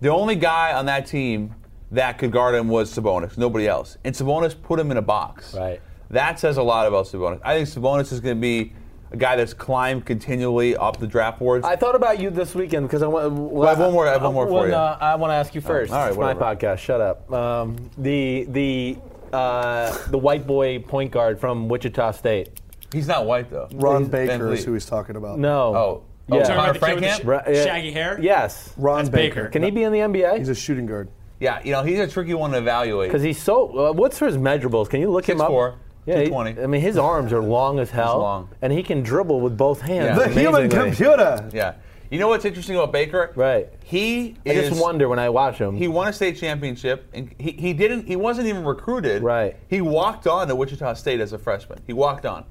The 0.01 0.09
only 0.11 0.37
guy 0.37 0.73
on 0.73 0.87
that 0.87 1.07
team 1.07 1.55
that 1.93 2.19
could 2.19 2.33
guard 2.33 2.55
him 2.55 2.69
was 2.69 2.95
Sabonis, 2.95 3.39
nobody 3.39 3.67
else. 3.69 3.97
And 4.05 4.15
Sabonis 4.15 4.61
put 4.61 4.79
him 4.79 4.91
in 4.91 4.97
a 4.97 5.03
box. 5.03 5.55
Right. 5.55 5.81
That 6.11 6.39
says 6.39 6.57
a 6.57 6.63
lot 6.63 6.87
about 6.87 7.07
Sabonis. 7.07 7.41
I 7.45 7.57
think 7.57 7.69
Sabonis 7.69 8.13
is 8.13 8.21
going 8.21 8.37
to 8.37 8.41
be 8.41 8.73
a 9.13 9.17
guy 9.17 9.37
that's 9.37 9.55
climbed 9.55 10.05
continually 10.05 10.77
up 10.77 10.99
the 10.99 11.07
draft 11.07 11.39
boards. 11.39 11.65
I 11.65 11.77
thought 11.77 11.95
about 11.95 12.19
you 12.21 12.31
this 12.31 12.55
weekend 12.55 12.87
because 12.87 13.03
I 13.03 13.07
want. 13.07 13.33
Well, 13.33 13.67
I 13.67 13.71
have 13.71 13.79
one 13.79 13.93
more- 13.93 14.09
I 14.09 14.13
have 14.13 14.23
one 14.23 14.35
more 14.35 14.47
for 14.49 14.67
you. 14.67 14.73
no, 14.73 14.79
I 14.79 15.15
want 15.15 15.31
to 15.31 15.35
ask 15.35 15.55
you 15.55 15.61
first. 15.61 15.93
all 15.93 15.99
right, 16.01 16.09
it's 16.09 16.19
my 16.19 16.35
podcast. 16.35 16.79
Shut 16.79 17.01
up. 17.01 17.33
Um, 17.33 17.77
the 17.99 18.45
the 18.51 18.99
uh, 19.33 19.97
the 20.09 20.19
white 20.19 20.47
boy 20.47 20.81
point 20.81 21.11
guard 21.13 21.39
from 21.41 21.69
Wichita 21.69 22.13
State. 22.13 22.61
He's 22.93 23.09
not 23.09 23.27
white 23.27 23.51
though. 23.51 23.69
Ron 23.75 24.03
He's 24.03 24.09
Baker 24.11 24.53
is 24.53 24.65
who 24.65 24.73
he's 24.73 24.87
talking 24.87 25.17
about. 25.17 25.39
No. 25.39 25.75
Oh, 25.75 26.03
Yeah. 26.03 26.06
Oh, 26.31 26.39
Talking 26.41 26.55
Connor 26.57 26.71
about 26.71 26.81
the 26.81 26.87
kid 26.87 26.95
with 26.95 27.05
the 27.05 27.11
sh- 27.11 27.25
Right, 27.25 27.45
yeah. 27.55 27.65
Shaggy 27.65 27.93
hair? 27.93 28.19
Yes. 28.21 28.73
Ron 28.77 28.99
That's 28.99 29.09
Baker. 29.11 29.35
Baker. 29.43 29.49
Can 29.51 29.63
he 29.63 29.71
be 29.71 29.83
in 29.83 29.93
the 29.93 29.99
NBA? 30.01 30.39
He's 30.39 30.49
a 30.49 30.55
shooting 30.55 30.87
guard. 30.87 31.09
Yeah, 31.39 31.61
you 31.63 31.73
know 31.73 31.83
he's 31.83 31.99
a 31.99 32.07
tricky 32.09 32.33
one 32.35 32.53
to 32.53 32.59
evaluate. 32.59 33.11
Because 33.11 33.23
he's 33.23 33.39
so. 33.41 33.89
Uh, 33.89 33.93
what's 33.93 34.19
his 34.19 34.37
measurables? 34.39 34.89
Can 34.89 35.01
you 35.01 35.11
look 35.11 35.29
him 35.29 35.41
up? 35.41 35.51
6'4", 35.51 35.75
Yeah, 36.07 36.15
he- 36.21 36.27
220. 36.29 36.63
I 36.63 36.67
mean, 36.67 36.81
his 36.81 36.97
arms 36.97 37.33
are 37.33 37.43
long 37.43 37.79
as 37.79 37.91
hell, 37.91 38.19
long. 38.21 38.49
and 38.63 38.73
he 38.73 38.83
can 38.83 39.03
dribble 39.03 39.41
with 39.41 39.57
both 39.57 39.83
hands. 39.83 40.19
Yeah. 40.19 40.29
The 40.29 40.41
human 40.41 40.71
computer. 40.71 41.49
Yeah. 41.53 41.75
You 42.11 42.21
know 42.21 42.29
what's 42.29 42.45
interesting 42.45 42.77
about 42.77 42.93
Baker? 42.93 43.33
Right. 43.35 43.69
He 43.85 44.37
I 44.47 44.51
is. 44.51 44.69
just 44.71 44.81
wonder 44.81 45.09
when 45.09 45.19
I 45.19 45.29
watch 45.29 45.59
him. 45.59 45.77
He 45.77 45.89
won 45.89 46.07
a 46.07 46.13
state 46.13 46.37
championship, 46.39 47.05
and 47.13 47.35
he, 47.39 47.51
he 47.51 47.73
didn't. 47.73 48.07
He 48.07 48.15
wasn't 48.17 48.47
even 48.47 48.65
recruited. 48.65 49.23
Right. 49.25 49.57
He 49.69 49.81
walked 49.81 50.27
on 50.29 50.47
to 50.49 50.55
Wichita 50.55 50.95
State 50.95 51.19
as 51.21 51.33
a 51.33 51.39
freshman. 51.39 51.81
He 51.87 51.93
walked 51.93 52.25
on. 52.25 52.45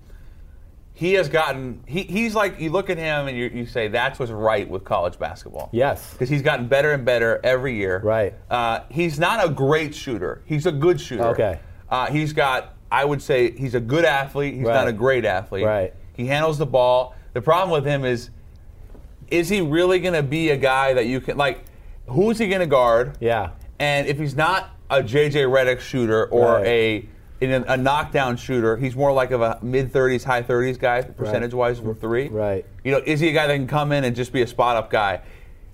He 0.97 1.13
has 1.15 1.27
gotten. 1.27 1.83
He, 1.85 2.03
he's 2.03 2.33
like 2.35 2.59
you 2.59 2.69
look 2.71 2.89
at 2.89 2.97
him 2.97 3.27
and 3.27 3.37
you, 3.37 3.51
you 3.53 3.65
say 3.65 3.89
that's 3.89 4.17
what's 4.17 4.31
right 4.31 4.67
with 4.67 4.85
college 4.85 5.19
basketball. 5.19 5.69
Yes. 5.73 6.11
Because 6.13 6.29
he's 6.29 6.41
gotten 6.41 6.67
better 6.67 6.93
and 6.93 7.03
better 7.03 7.39
every 7.43 7.75
year. 7.75 7.99
Right. 8.01 8.33
Uh, 8.49 8.79
he's 8.89 9.19
not 9.19 9.45
a 9.45 9.49
great 9.49 9.93
shooter. 9.93 10.41
He's 10.45 10.65
a 10.65 10.71
good 10.71 10.99
shooter. 11.01 11.25
Okay. 11.27 11.59
Uh, 11.89 12.07
he's 12.07 12.31
got. 12.33 12.73
I 12.89 13.03
would 13.03 13.21
say 13.21 13.51
he's 13.51 13.75
a 13.75 13.79
good 13.81 14.05
athlete. 14.05 14.53
He's 14.53 14.63
Right. 14.65 14.73
not 14.73 14.87
a 14.87 14.93
great 14.93 15.25
athlete. 15.25 15.65
Right. 15.65 15.93
He 16.13 16.27
handles 16.27 16.57
the 16.57 16.65
ball. 16.65 17.13
The 17.33 17.41
problem 17.41 17.71
with 17.71 17.85
him 17.85 18.05
is 18.05 18.29
is 19.27 19.49
he 19.49 19.59
really 19.59 19.99
going 19.99 20.13
to 20.13 20.23
be 20.23 20.51
a 20.51 20.57
guy 20.57 20.93
that 20.93 21.07
you 21.07 21.19
can 21.19 21.35
like? 21.37 21.65
Who's 22.07 22.37
he 22.37 22.47
going 22.47 22.61
to 22.61 22.67
guard? 22.67 23.17
Yeah. 23.19 23.49
And 23.79 24.07
if 24.07 24.17
he's 24.17 24.35
not 24.35 24.69
a 24.89 25.01
JJ 25.01 25.45
Redick 25.49 25.79
shooter 25.81 26.25
or 26.27 26.53
Right. 26.53 26.65
a 26.67 27.05
in 27.41 27.51
a, 27.51 27.73
a 27.73 27.77
knockdown 27.77 28.38
shooter, 28.38 28.77
he's 28.77 28.95
more 28.95 29.11
like 29.11 29.31
of 29.31 29.41
a 29.41 29.59
mid 29.61 29.91
30s, 29.91 30.23
high 30.23 30.41
30s 30.41 30.79
guy, 30.79 31.01
percentage 31.01 31.53
wise 31.53 31.77
from 31.77 31.89
mm-hmm. 31.89 31.99
three. 31.99 32.27
Right. 32.29 32.65
You 32.83 32.91
know, 32.91 33.01
is 33.05 33.19
he 33.19 33.29
a 33.29 33.33
guy 33.33 33.47
that 33.47 33.55
can 33.55 33.67
come 33.67 33.91
in 33.91 34.03
and 34.03 34.15
just 34.15 34.31
be 34.31 34.41
a 34.41 34.47
spot 34.47 34.75
up 34.77 34.89
guy? 34.89 35.21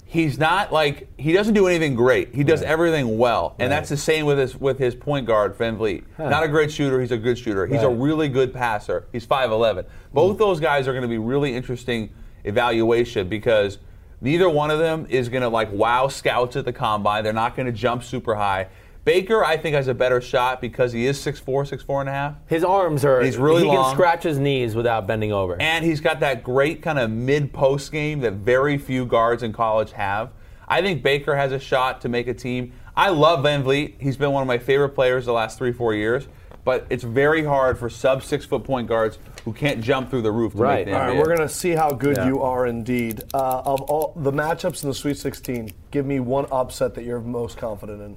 He's 0.06 0.38
not 0.38 0.74
like 0.74 1.08
he 1.18 1.32
doesn't 1.32 1.54
do 1.54 1.68
anything 1.68 1.96
great. 1.96 2.36
He 2.36 2.44
does 2.44 2.62
everything 2.64 3.18
well, 3.18 3.56
and 3.60 3.72
that's 3.72 3.88
the 3.88 3.96
same 3.96 4.26
with 4.26 4.40
his 4.40 4.58
with 4.58 4.78
his 4.78 4.94
point 4.94 5.26
guard 5.26 5.58
VanVleet. 5.58 6.04
Not 6.20 6.44
a 6.44 6.50
great 6.50 6.70
shooter. 6.70 7.00
He's 7.00 7.14
a 7.14 7.18
good 7.18 7.38
shooter. 7.38 7.66
He's 7.66 7.82
a 7.82 7.90
really 7.90 8.28
good 8.28 8.54
passer. 8.54 9.08
He's 9.14 9.26
5'11. 9.26 9.86
Both 10.14 10.36
mm. 10.36 10.40
those 10.40 10.60
guys 10.60 10.90
are 10.90 10.92
going 10.92 11.04
to 11.04 11.08
be 11.08 11.18
really 11.18 11.56
interesting 11.56 12.10
evaluation 12.44 13.30
because 13.30 13.78
neither 14.20 14.50
one 14.50 14.70
of 14.70 14.80
them 14.80 15.08
is 15.10 15.30
going 15.30 15.44
to 15.44 15.50
like 15.50 15.72
wow 15.72 16.10
scouts 16.10 16.58
at 16.58 16.66
the 16.66 16.74
combine. 16.74 17.24
They're 17.24 17.32
not 17.32 17.56
going 17.56 17.68
to 17.68 17.72
jump 17.72 18.04
super 18.04 18.36
high. 18.36 18.68
Baker, 19.04 19.44
I 19.44 19.58
think, 19.58 19.76
has 19.76 19.88
a 19.88 19.94
better 19.96 20.22
shot 20.22 20.62
because 20.62 20.92
he 20.92 21.08
is 21.08 21.18
6'4", 21.18 21.66
6'4 21.68 22.02
and 22.02 22.10
a 22.10 22.12
half. 22.12 22.36
His 22.48 22.64
arms 22.64 23.04
are. 23.04 23.22
He's 23.22 23.38
really 23.38 23.64
He 23.64 23.68
long. 23.68 23.86
can 23.86 23.96
scratch 23.96 24.24
his 24.24 24.38
knees 24.38 24.76
without 24.76 25.08
bending 25.08 25.32
over. 25.32 25.60
And 25.60 25.84
he's 25.84 26.00
got 26.02 26.20
that 26.20 26.44
great 26.44 26.82
kind 26.84 27.00
of 27.00 27.10
mid 27.10 27.52
post 27.52 27.92
game 27.92 28.20
that 28.20 28.34
very 28.34 28.78
few 28.78 29.06
guards 29.06 29.42
in 29.42 29.54
college 29.54 29.94
have. 29.94 30.30
I 30.68 30.82
think 30.82 31.02
Baker 31.02 31.36
has 31.36 31.52
a 31.52 31.60
shot 31.60 32.02
to 32.02 32.10
make 32.10 32.28
a 32.28 32.34
team. 32.34 32.74
I 32.96 33.10
love 33.10 33.44
VanVleet. 33.44 33.96
He's 34.00 34.18
been 34.18 34.32
one 34.32 34.42
of 34.44 34.48
my 34.48 34.58
favorite 34.60 34.90
players 34.90 35.26
the 35.26 35.34
last 35.34 35.58
three, 35.58 35.72
four 35.74 35.94
years. 35.96 36.28
But 36.64 36.86
it's 36.92 37.04
very 37.04 37.44
hard 37.44 37.80
for 37.80 37.90
sub 37.90 38.22
six 38.22 38.46
foot 38.46 38.64
point 38.64 38.88
guards 38.88 39.18
who 39.46 39.52
can't 39.52 39.82
jump 39.82 40.12
through 40.12 40.22
the 40.22 40.32
roof 40.32 40.52
to 40.54 40.60
Right. 40.60 40.86
make 40.86 40.94
the 40.94 41.02
All 41.02 41.08
right, 41.08 41.18
we're 41.18 41.26
going 41.26 41.40
to 41.40 41.50
see 41.50 41.72
how 41.72 41.90
good 41.90 42.18
Yeah. 42.18 42.28
you 42.28 42.44
are 42.44 42.68
indeed. 42.68 43.24
Uh, 43.34 43.64
of 43.66 43.82
all 43.82 44.14
the 44.16 44.32
matchups 44.32 44.84
in 44.84 44.90
the 44.90 44.94
Sweet 44.94 45.18
16, 45.18 45.72
give 45.90 46.06
me 46.06 46.20
one 46.20 46.46
upset 46.52 46.94
that 46.94 47.04
you're 47.04 47.20
most 47.20 47.58
confident 47.58 48.00
in. 48.04 48.16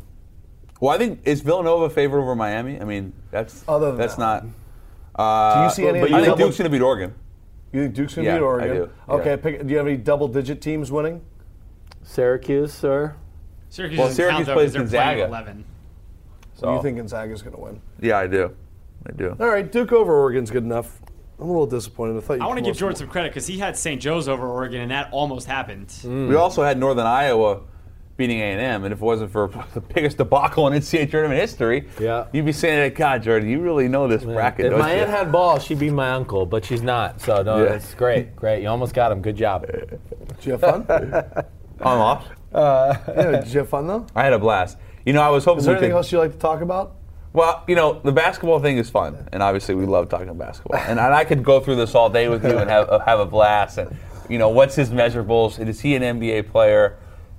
Well, 0.81 0.95
I 0.95 0.99
think 0.99 1.21
is 1.25 1.41
Villanova 1.41 1.89
favored 1.91 2.21
over 2.21 2.35
Miami. 2.35 2.81
I 2.81 2.85
mean, 2.85 3.13
that's 3.31 3.65
Other 3.69 3.89
than 3.91 3.97
that's 3.99 4.17
that. 4.17 4.45
not. 4.45 4.47
Uh, 5.17 5.59
Do 5.59 5.65
you 5.65 5.71
see 5.71 5.87
any 5.89 6.01
But 6.01 6.09
of 6.11 6.15
I 6.17 6.25
think 6.25 6.37
Duke's 6.39 6.59
going 6.59 6.71
to 6.71 6.77
beat 6.77 6.83
Oregon. 6.83 7.15
You 7.73 7.83
think 7.85 7.95
Duke's 7.95 8.15
going 8.15 8.25
to 8.27 8.31
Yeah, 8.33 8.39
beat 8.39 8.43
Oregon? 8.45 8.71
I 8.71 8.75
do. 8.75 8.91
Okay, 9.09 9.31
Yeah. 9.31 9.37
pick, 9.37 9.67
do 9.67 9.71
you 9.71 9.77
have 9.79 9.87
any 9.87 9.97
double-digit 9.97 10.61
teams 10.61 10.91
winning? 10.93 11.21
Syracuse, 12.03 12.85
or 12.85 13.17
Syracuse 13.71 13.99
Well, 13.99 14.09
Syracuse 14.11 14.37
count, 14.37 14.47
though, 14.47 14.53
plays 14.55 14.75
'cause 14.77 14.91
they're 14.91 15.01
playing 15.03 15.19
Gonzaga. 15.19 15.29
11. 15.29 15.65
So 16.55 16.75
You 16.77 16.83
think 16.83 16.97
Gonzaga's 16.99 17.43
going 17.43 17.57
to 17.57 17.61
win? 17.63 17.81
Yeah, 18.01 18.19
I 18.19 18.27
do. 18.27 18.53
I 19.07 19.13
do. 19.13 19.37
All 19.41 19.49
right, 19.49 19.71
Duke 19.71 19.93
over 19.93 20.15
Oregon's 20.15 20.51
good 20.51 20.63
enough. 20.65 21.01
I'm 21.39 21.47
a 21.47 21.49
little 21.51 21.67
disappointed. 21.67 22.17
I 22.17 22.21
thought 22.21 22.37
you 22.39 22.43
I 22.45 22.47
want 22.47 22.59
to 22.59 22.65
give 22.65 22.73
up 22.77 22.79
Jordan 22.79 22.97
some 22.97 23.09
credit 23.09 23.31
because 23.33 23.47
he 23.47 23.59
had 23.59 23.77
St. 23.77 24.01
Joe's 24.01 24.29
over 24.29 24.47
Oregon, 24.47 24.81
and 24.83 24.91
that 24.93 25.09
almost 25.11 25.49
happened. 25.49 25.93
We 26.05 26.37
also 26.37 26.63
had 26.63 26.79
Northern 26.79 27.07
Iowa 27.07 27.61
beating 28.17 28.39
A&M, 28.41 28.85
and 28.85 28.93
if 28.93 29.01
it 29.01 29.05
wasn't 29.05 29.31
for 29.33 29.49
the 29.75 29.81
biggest 29.81 30.19
debacle 30.19 30.67
in 30.69 30.73
NCAA 30.75 31.11
tournament 31.11 31.41
history, 31.41 31.89
Yeah. 32.01 32.27
you'd 32.33 32.45
be 32.45 32.53
saying, 32.53 32.95
"God, 32.95 33.23
Jordan, 33.23 33.49
you 33.49 33.61
really 33.61 33.89
know 33.89 34.07
this 34.09 34.23
bracket." 34.25 34.67
if 34.67 34.71
don't 34.73 34.81
my 34.81 34.95
you?" 34.95 35.01
aunt 35.03 35.11
had 35.11 35.33
balls, 35.33 35.65
she'd 35.65 35.79
be 35.81 35.91
my 35.91 36.11
uncle, 36.13 36.47
but 36.47 36.65
she's 36.65 36.83
not. 36.83 37.21
So 37.21 37.43
no, 37.43 37.65
Yeah. 37.65 37.73
it's 37.73 37.93
great, 37.95 38.37
great. 38.37 38.63
You 38.63 38.69
almost 38.69 38.95
got 38.95 39.11
him. 39.13 39.21
Good 39.21 39.37
job. 39.37 39.67
Did 39.67 39.99
you 40.43 40.53
have 40.53 40.61
fun? 40.61 40.87
I'm 41.81 41.99
off. 41.99 42.27
Uh, 42.53 42.95
yeah, 43.09 43.31
did 43.41 43.49
you 43.53 43.59
have 43.61 43.69
fun 43.69 43.87
though? 43.89 44.07
I 44.15 44.23
had 44.25 44.33
a 44.33 44.39
blast. 44.39 44.79
You 45.05 45.13
know, 45.13 45.21
I 45.23 45.29
was 45.31 45.45
hoping 45.45 45.59
Is 45.59 45.65
there 45.65 45.75
we 45.75 45.79
could. 45.79 45.85
anything 45.87 45.97
else 45.97 46.13
you 46.13 46.19
like 46.19 46.33
to 46.33 46.39
talk 46.39 46.61
about? 46.61 46.93
Well, 47.33 47.65
you 47.67 47.75
know, 47.75 48.01
the 48.05 48.13
basketball 48.13 48.61
thing 48.61 48.79
is 48.79 48.89
fun, 48.89 49.29
and 49.33 49.43
obviously 49.43 49.75
we 49.75 49.87
love 49.87 50.09
talking 50.09 50.33
basketball. 50.39 50.79
And, 50.79 51.01
and 51.01 51.13
I 51.13 51.25
could 51.25 51.43
go 51.43 51.59
through 51.59 51.75
this 51.77 51.97
all 51.97 52.09
day 52.09 52.29
with 52.29 52.45
you 52.45 52.57
and 52.57 52.71
have, 52.71 52.89
have 53.05 53.19
a 53.19 53.27
blast. 53.27 53.77
And 53.79 53.97
you 54.29 54.39
know, 54.39 54.51
what's 54.51 54.77
his 54.77 54.91
measurables? 54.91 55.59
Is 55.67 55.81
he 55.81 55.97
an 55.97 56.03
NBA 56.03 56.49
player? 56.53 56.97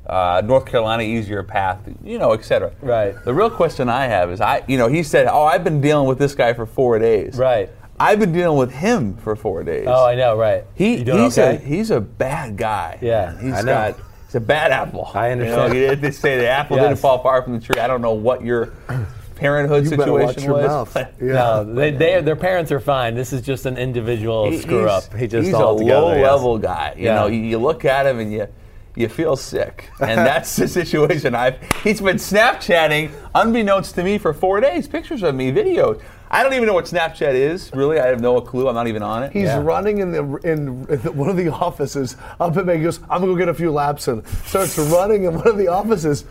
Uh, 0.07 0.41
North 0.45 0.65
Carolina 0.65 1.03
easier 1.03 1.41
path, 1.43 1.79
you 2.03 2.19
know, 2.19 2.33
et 2.33 2.45
cetera. 2.45 2.71
Right. 2.81 3.15
The 3.25 3.33
real 3.33 3.49
question 3.49 3.89
I 3.89 4.05
have 4.05 4.29
is, 4.31 4.39
I, 4.41 4.63
you 4.67 4.77
know, 4.77 4.87
he 4.87 5.01
said, 5.01 5.27
"Oh, 5.27 5.43
I've 5.43 5.63
been 5.63 5.81
dealing 5.81 6.07
with 6.07 6.19
this 6.19 6.35
guy 6.35 6.53
for 6.53 6.65
four 6.65 6.99
days." 6.99 7.37
Right. 7.37 7.69
I've 7.99 8.19
been 8.19 8.31
dealing 8.33 8.57
with 8.57 8.71
him 8.71 9.15
for 9.17 9.35
four 9.35 9.63
days. 9.63 9.85
Oh, 9.89 10.05
I 10.05 10.15
know, 10.15 10.35
right. 10.37 10.65
He, 10.75 10.97
he's 10.97 11.37
okay? 11.39 11.55
a 11.55 11.59
he's 11.59 11.91
a 11.91 12.01
bad 12.01 12.57
guy. 12.57 12.99
Yeah, 13.01 13.39
he's 13.39 13.53
I 13.53 13.61
know. 13.61 13.65
got 13.93 13.95
he's 14.27 14.35
a 14.35 14.39
bad 14.41 14.71
apple. 14.71 15.09
I 15.13 15.31
understand. 15.31 15.73
You 15.73 15.87
know, 15.87 15.95
they 15.95 16.11
say 16.11 16.37
the 16.37 16.49
apple 16.49 16.75
didn't 16.77 16.97
fall 16.97 17.23
far 17.23 17.41
from 17.41 17.53
the 17.57 17.65
tree. 17.65 17.79
I 17.79 17.87
don't 17.87 18.01
know 18.01 18.13
what 18.13 18.43
your 18.43 18.73
parenthood 19.35 19.83
You 19.85 19.89
situation 19.91 20.19
watch 20.27 20.43
your 20.43 20.53
was. 20.53 20.67
mouth. 20.67 20.93
but 20.93 21.13
Yeah. 21.21 21.33
No, 21.33 21.63
they, 21.73 21.91
they, 21.91 22.21
their 22.21 22.35
parents 22.35 22.71
are 22.71 22.79
fine. 22.79 23.15
This 23.15 23.33
is 23.33 23.41
just 23.41 23.65
an 23.65 23.77
individual 23.77 24.49
he- 24.51 24.59
screw 24.61 24.87
up. 24.89 25.13
He 25.13 25.27
just 25.27 25.45
he's 25.47 25.55
a 25.55 25.57
together. 25.57 25.83
low 25.99 26.13
yes. 26.13 26.21
level 26.31 26.57
guy. 26.57 26.93
You 26.97 27.05
Yeah. 27.05 27.15
know, 27.15 27.27
you, 27.27 27.39
you 27.39 27.57
look 27.57 27.85
at 27.85 28.05
him 28.05 28.19
and 28.19 28.31
you 28.31 28.47
you 28.95 29.09
feel 29.09 29.35
sick, 29.35 29.89
and 29.99 30.19
that's 30.19 30.55
the 30.55 30.67
situation. 30.67 31.35
I've 31.35 31.61
he's 31.83 32.01
been 32.01 32.17
Snapchatting 32.17 33.11
unbeknownst 33.33 33.95
to 33.95 34.03
me 34.03 34.17
for 34.17 34.33
four 34.33 34.59
days. 34.61 34.87
Pictures 34.87 35.23
of 35.23 35.35
me, 35.35 35.51
videos. 35.51 36.01
I 36.31 36.41
don't 36.43 36.53
even 36.53 36.65
know 36.65 36.73
what 36.73 36.85
Snapchat 36.85 37.33
is. 37.33 37.71
Really, 37.73 37.99
I 37.99 38.07
have 38.07 38.19
no 38.19 38.41
clue. 38.41 38.67
I'm 38.67 38.73
not 38.75 38.87
even 38.87 39.03
on 39.03 39.23
it. 39.23 39.31
He's 39.31 39.43
Yeah. 39.43 39.61
running 39.61 39.99
in 39.99 40.11
the 40.11 40.23
in 40.43 40.83
the- 40.85 41.11
one 41.11 41.29
of 41.29 41.37
the 41.37 41.49
offices 41.53 42.17
up 42.39 42.57
at 42.57 42.67
He 42.67 42.81
goes, 42.81 42.99
I'm 43.09 43.21
gonna 43.21 43.27
go 43.33 43.35
get 43.35 43.47
a 43.49 43.53
few 43.53 43.71
laps 43.71 44.07
and 44.07 44.25
Starts 44.45 44.77
running 44.77 45.25
in 45.25 45.35
one 45.35 45.47
of 45.47 45.57
the 45.57 45.67
offices. 45.67 46.25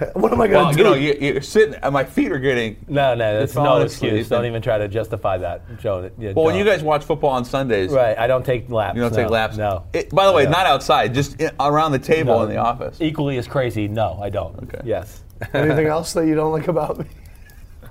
What 0.14 0.32
am 0.32 0.40
I 0.40 0.46
gonna 0.48 0.64
well, 0.64 0.72
do? 0.72 0.78
you 0.78 0.84
know, 0.84 0.94
you, 0.94 1.16
you're 1.20 1.42
sitting, 1.42 1.74
and 1.74 1.92
my 1.92 2.04
feet 2.04 2.32
are 2.32 2.38
getting 2.38 2.76
No, 2.88 3.14
no, 3.14 3.38
that's 3.40 3.54
You're 3.54 3.64
no 3.64 3.80
excuse. 3.80 4.28
Don't 4.28 4.44
even 4.46 4.62
try 4.62 4.78
to 4.78 4.88
justify 4.88 5.38
that, 5.38 5.78
Joe. 5.80 6.10
Yeah, 6.18 6.32
Well, 6.32 6.46
when 6.46 6.54
don't. 6.54 6.64
you 6.64 6.70
guys 6.70 6.82
watch 6.82 7.04
football 7.04 7.30
on 7.30 7.44
Sundays, 7.44 7.90
Right, 7.90 8.16
I 8.18 8.26
don't 8.26 8.44
take 8.44 8.70
laps. 8.70 8.96
you 8.96 9.02
don't 9.02 9.12
no, 9.12 9.16
take 9.22 9.30
laps. 9.30 9.56
No. 9.56 9.84
It- 9.92 10.10
by 10.10 10.26
the 10.26 10.32
way, 10.32 10.44
No. 10.44 10.50
not 10.50 10.66
outside, 10.66 11.14
just 11.14 11.40
in, 11.40 11.50
around 11.60 11.92
the 11.92 11.98
table 11.98 12.36
No. 12.38 12.42
in 12.44 12.50
the 12.50 12.56
office. 12.56 12.96
Equally 13.00 13.36
as 13.38 13.46
crazy, 13.46 13.88
no, 13.88 14.18
I 14.22 14.30
don't. 14.30 14.58
Okay. 14.64 14.80
Yes. 14.84 15.22
Anything 15.54 15.86
else 15.86 16.12
that 16.14 16.26
you 16.26 16.34
don't 16.34 16.52
like 16.52 16.68
about 16.68 16.98
me? 16.98 17.06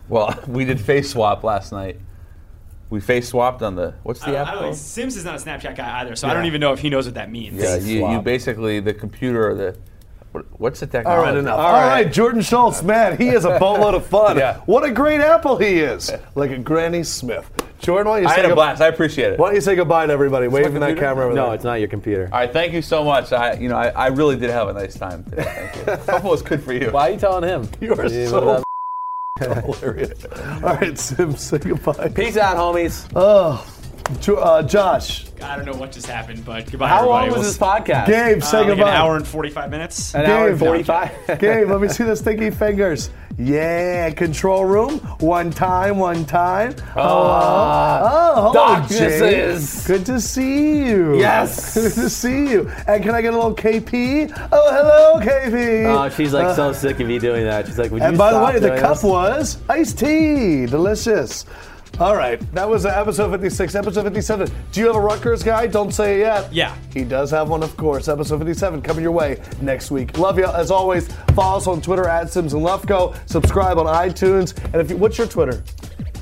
Well, 0.07 0.37
we 0.47 0.65
did 0.65 0.79
face 0.79 1.11
swap 1.11 1.43
last 1.43 1.71
night. 1.71 1.99
We 2.89 2.99
face 2.99 3.29
swapped 3.29 3.61
on 3.61 3.75
the 3.75 3.93
what's 4.01 4.19
the 4.21 4.27
don't, 4.27 4.35
app 4.35 4.47
I 4.47 4.51
don't 4.51 4.59
called? 4.63 4.75
think 4.75 4.83
Simms 4.83 5.15
is 5.15 5.23
not 5.25 5.35
a 5.35 5.43
Snapchat 5.43 5.75
guy 5.75 5.99
either, 6.01 6.15
so 6.15 6.27
I 6.27 6.33
don't 6.33 6.45
even 6.45 6.59
know 6.59 6.73
if 6.73 6.79
he 6.79 6.89
knows 6.89 7.05
what 7.05 7.13
that 7.15 7.29
means. 7.31 7.61
Yeah, 7.61 7.75
you, 7.75 8.09
you 8.09 8.19
basically 8.21 8.79
the 8.79 8.95
computer 8.95 9.47
or 9.47 9.53
the 9.53 9.65
what, 9.73 9.79
what's 10.57 10.79
the 10.79 10.85
All 10.85 10.91
technology? 10.91 11.21
right, 11.31 11.37
enough. 11.37 11.59
All 11.59 11.65
All 11.65 11.71
right. 11.73 12.03
right, 12.05 12.13
Jordan 12.13 12.41
Schultz, 12.41 12.81
man, 12.83 13.17
he 13.17 13.29
is 13.29 13.45
a 13.45 13.57
boatload 13.59 13.93
of 13.95 14.05
fun. 14.05 14.37
Yeah. 14.37 14.57
What 14.65 14.83
a 14.83 14.91
great 14.91 15.21
apple 15.21 15.57
he 15.57 15.79
is, 15.79 16.11
like 16.35 16.51
a 16.51 16.57
Granny 16.57 17.03
Smith. 17.03 17.49
Jordan, 17.79 18.07
why 18.09 18.15
don't 18.17 18.23
you 18.23 18.27
I 18.27 18.31
say 18.31 18.35
had 18.41 18.45
a 18.45 18.47
goodbye- 18.49 18.65
blast. 18.65 18.81
I 18.81 18.87
appreciate 18.87 19.33
it. 19.33 19.39
Why 19.39 19.47
don't 19.47 19.55
you 19.55 19.61
say 19.61 19.75
goodbye 19.75 20.05
to 20.07 20.11
everybody? 20.13 20.47
Wave 20.49 20.67
in 20.75 20.81
that 20.81 20.97
camera 20.97 21.25
over 21.27 21.33
No, 21.33 21.45
there. 21.45 21.55
it's 21.55 21.63
not 21.63 21.75
your 21.79 21.87
computer. 21.87 22.29
All 22.31 22.39
right, 22.39 22.51
thank 22.51 22.73
you 22.73 22.81
so 22.81 23.03
much. 23.05 23.31
I, 23.31 23.53
you 23.53 23.69
know, 23.69 23.77
I, 23.77 23.87
I 23.89 24.07
really 24.07 24.35
did 24.35 24.49
have 24.49 24.67
a 24.67 24.73
nice 24.73 24.95
time 24.95 25.23
today. 25.23 25.43
Thank 25.43 25.75
you. 25.87 25.95
Hope 26.13 26.25
it 26.25 26.29
was 26.29 26.41
good 26.41 26.61
for 26.63 26.73
you. 26.73 26.91
Why 26.91 27.09
are 27.09 27.11
you 27.13 27.17
telling 27.19 27.47
him? 27.47 27.69
You 27.79 27.93
are 27.93 28.05
Yeah, 28.07 28.27
so 28.27 28.45
what 28.45 28.63
hilarious. 29.79 30.25
All 30.63 30.75
right, 30.75 30.97
Sim, 30.99 31.35
say 31.37 31.57
goodbye. 31.59 32.09
Peace 32.09 32.35
out, 32.35 32.57
homies. 32.57 33.09
Oh, 33.15 33.65
Jo- 34.21 34.35
uh, 34.37 34.63
Josh, 34.63 35.25
I 35.41 35.55
don't 35.55 35.65
know 35.65 35.73
what 35.79 35.91
just 35.91 36.07
happened, 36.07 36.43
but 36.43 36.69
goodbye, 36.69 36.87
How 36.87 36.97
everybody. 36.99 37.11
long 37.19 37.27
was 37.27 37.33
We'll 37.35 37.43
this 37.43 37.61
s- 37.61 38.05
podcast? 38.05 38.07
Gabe, 38.07 38.41
say 38.43 38.57
uh, 38.57 38.59
like 38.61 38.67
goodbye. 38.69 38.89
an 38.89 38.95
hour 38.95 39.15
and 39.15 39.27
45 39.27 39.69
minutes. 39.71 40.15
An 40.15 40.25
hour 40.25 40.49
and 40.49 40.59
Gabe. 40.59 40.67
45. 40.67 41.11
Gabe, 41.39 41.69
let 41.69 41.79
me 41.81 41.87
see 41.87 42.03
the 42.03 42.15
stinky 42.15 42.49
fingers. 42.49 43.11
Yeah, 43.37 44.09
control 44.09 44.65
room. 44.65 44.97
One 45.19 45.49
time, 45.51 45.97
one 45.97 46.25
time. 46.25 46.75
oh, 46.97 48.33
hello, 48.35 48.53
Doc, 48.53 48.89
Jay. 48.89 48.97
this 48.97 49.21
is- 49.21 49.87
Good 49.87 50.05
to 50.07 50.19
see 50.19 50.85
you. 50.85 51.17
Yes. 51.17 51.73
Good 51.75 51.93
to 51.93 52.09
see 52.09 52.49
you. 52.49 52.69
And 52.87 53.01
can 53.01 53.15
I 53.15 53.21
get 53.21 53.33
a 53.33 53.37
little 53.37 53.55
KP? 53.55 54.29
Oh, 54.51 54.71
hello, 54.73 55.25
KP. 55.25 55.85
Oh, 55.85 56.09
she's 56.09 56.33
like 56.33 56.53
so 56.55 56.73
sick 56.73 56.99
of 56.99 57.09
you 57.09 57.19
doing 57.19 57.45
that. 57.45 57.67
She's 57.67 57.77
like, 57.77 57.91
would 57.91 58.01
you 58.01 58.07
And 58.09 58.17
by 58.17 58.33
the 58.33 58.43
way, 58.43 58.59
the 58.59 58.77
cup 58.79 58.95
this? 58.95 59.03
was 59.03 59.57
iced 59.69 59.99
tea. 59.99 60.65
Delicious. 60.65 61.45
All 61.97 62.15
right, 62.15 62.39
that 62.53 62.67
was 62.69 62.85
uh, 62.85 62.89
episode 62.89 63.31
56. 63.31 63.75
Episode 63.75 64.03
57. 64.03 64.49
Do 64.71 64.79
you 64.79 64.87
have 64.87 64.95
a 64.95 65.01
Rutgers 65.01 65.43
guy? 65.43 65.67
Don't 65.67 65.91
say 65.91 66.15
it 66.15 66.19
yet. 66.19 66.53
Yeah. 66.53 66.75
He 66.93 67.03
does 67.03 67.29
have 67.31 67.49
one, 67.49 67.61
of 67.61 67.75
course. 67.75 68.07
Episode 68.07 68.37
57 68.37 68.81
coming 68.81 69.03
your 69.03 69.11
way 69.11 69.41
next 69.61 69.91
week. 69.91 70.17
Love 70.17 70.37
you. 70.37 70.45
As 70.45 70.71
always, 70.71 71.09
follow 71.35 71.57
us 71.57 71.67
on 71.67 71.81
Twitter 71.81 72.07
at 72.07 72.31
Simms 72.31 72.53
and 72.53 72.63
Lefkoe. 72.63 73.17
Subscribe 73.27 73.77
on 73.77 73.85
iTunes. 73.85 74.55
And 74.65 74.75
if 74.75 74.89
you, 74.89 74.95
what's 74.95 75.17
your 75.17 75.27
Twitter? 75.27 75.61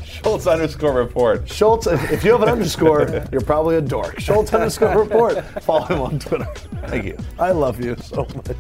Schultz 0.04 0.48
underscore 0.48 0.94
report. 0.94 1.48
Schultz. 1.48 1.86
If 1.86 2.12
if 2.12 2.24
you 2.24 2.32
have 2.32 2.42
an 2.42 2.50
underscore, 2.50 3.24
you're 3.32 3.42
probably 3.42 3.76
a 3.76 3.82
dork. 3.82 4.20
Schultz 4.20 4.52
underscore 4.54 4.98
report. 4.98 5.44
Follow 5.62 5.86
him 5.86 6.02
on 6.02 6.18
Twitter. 6.18 6.48
Thank 6.88 7.06
you. 7.06 7.18
I 7.38 7.52
love 7.52 7.80
you 7.80 7.96
so 7.98 8.26
much. 8.36 8.58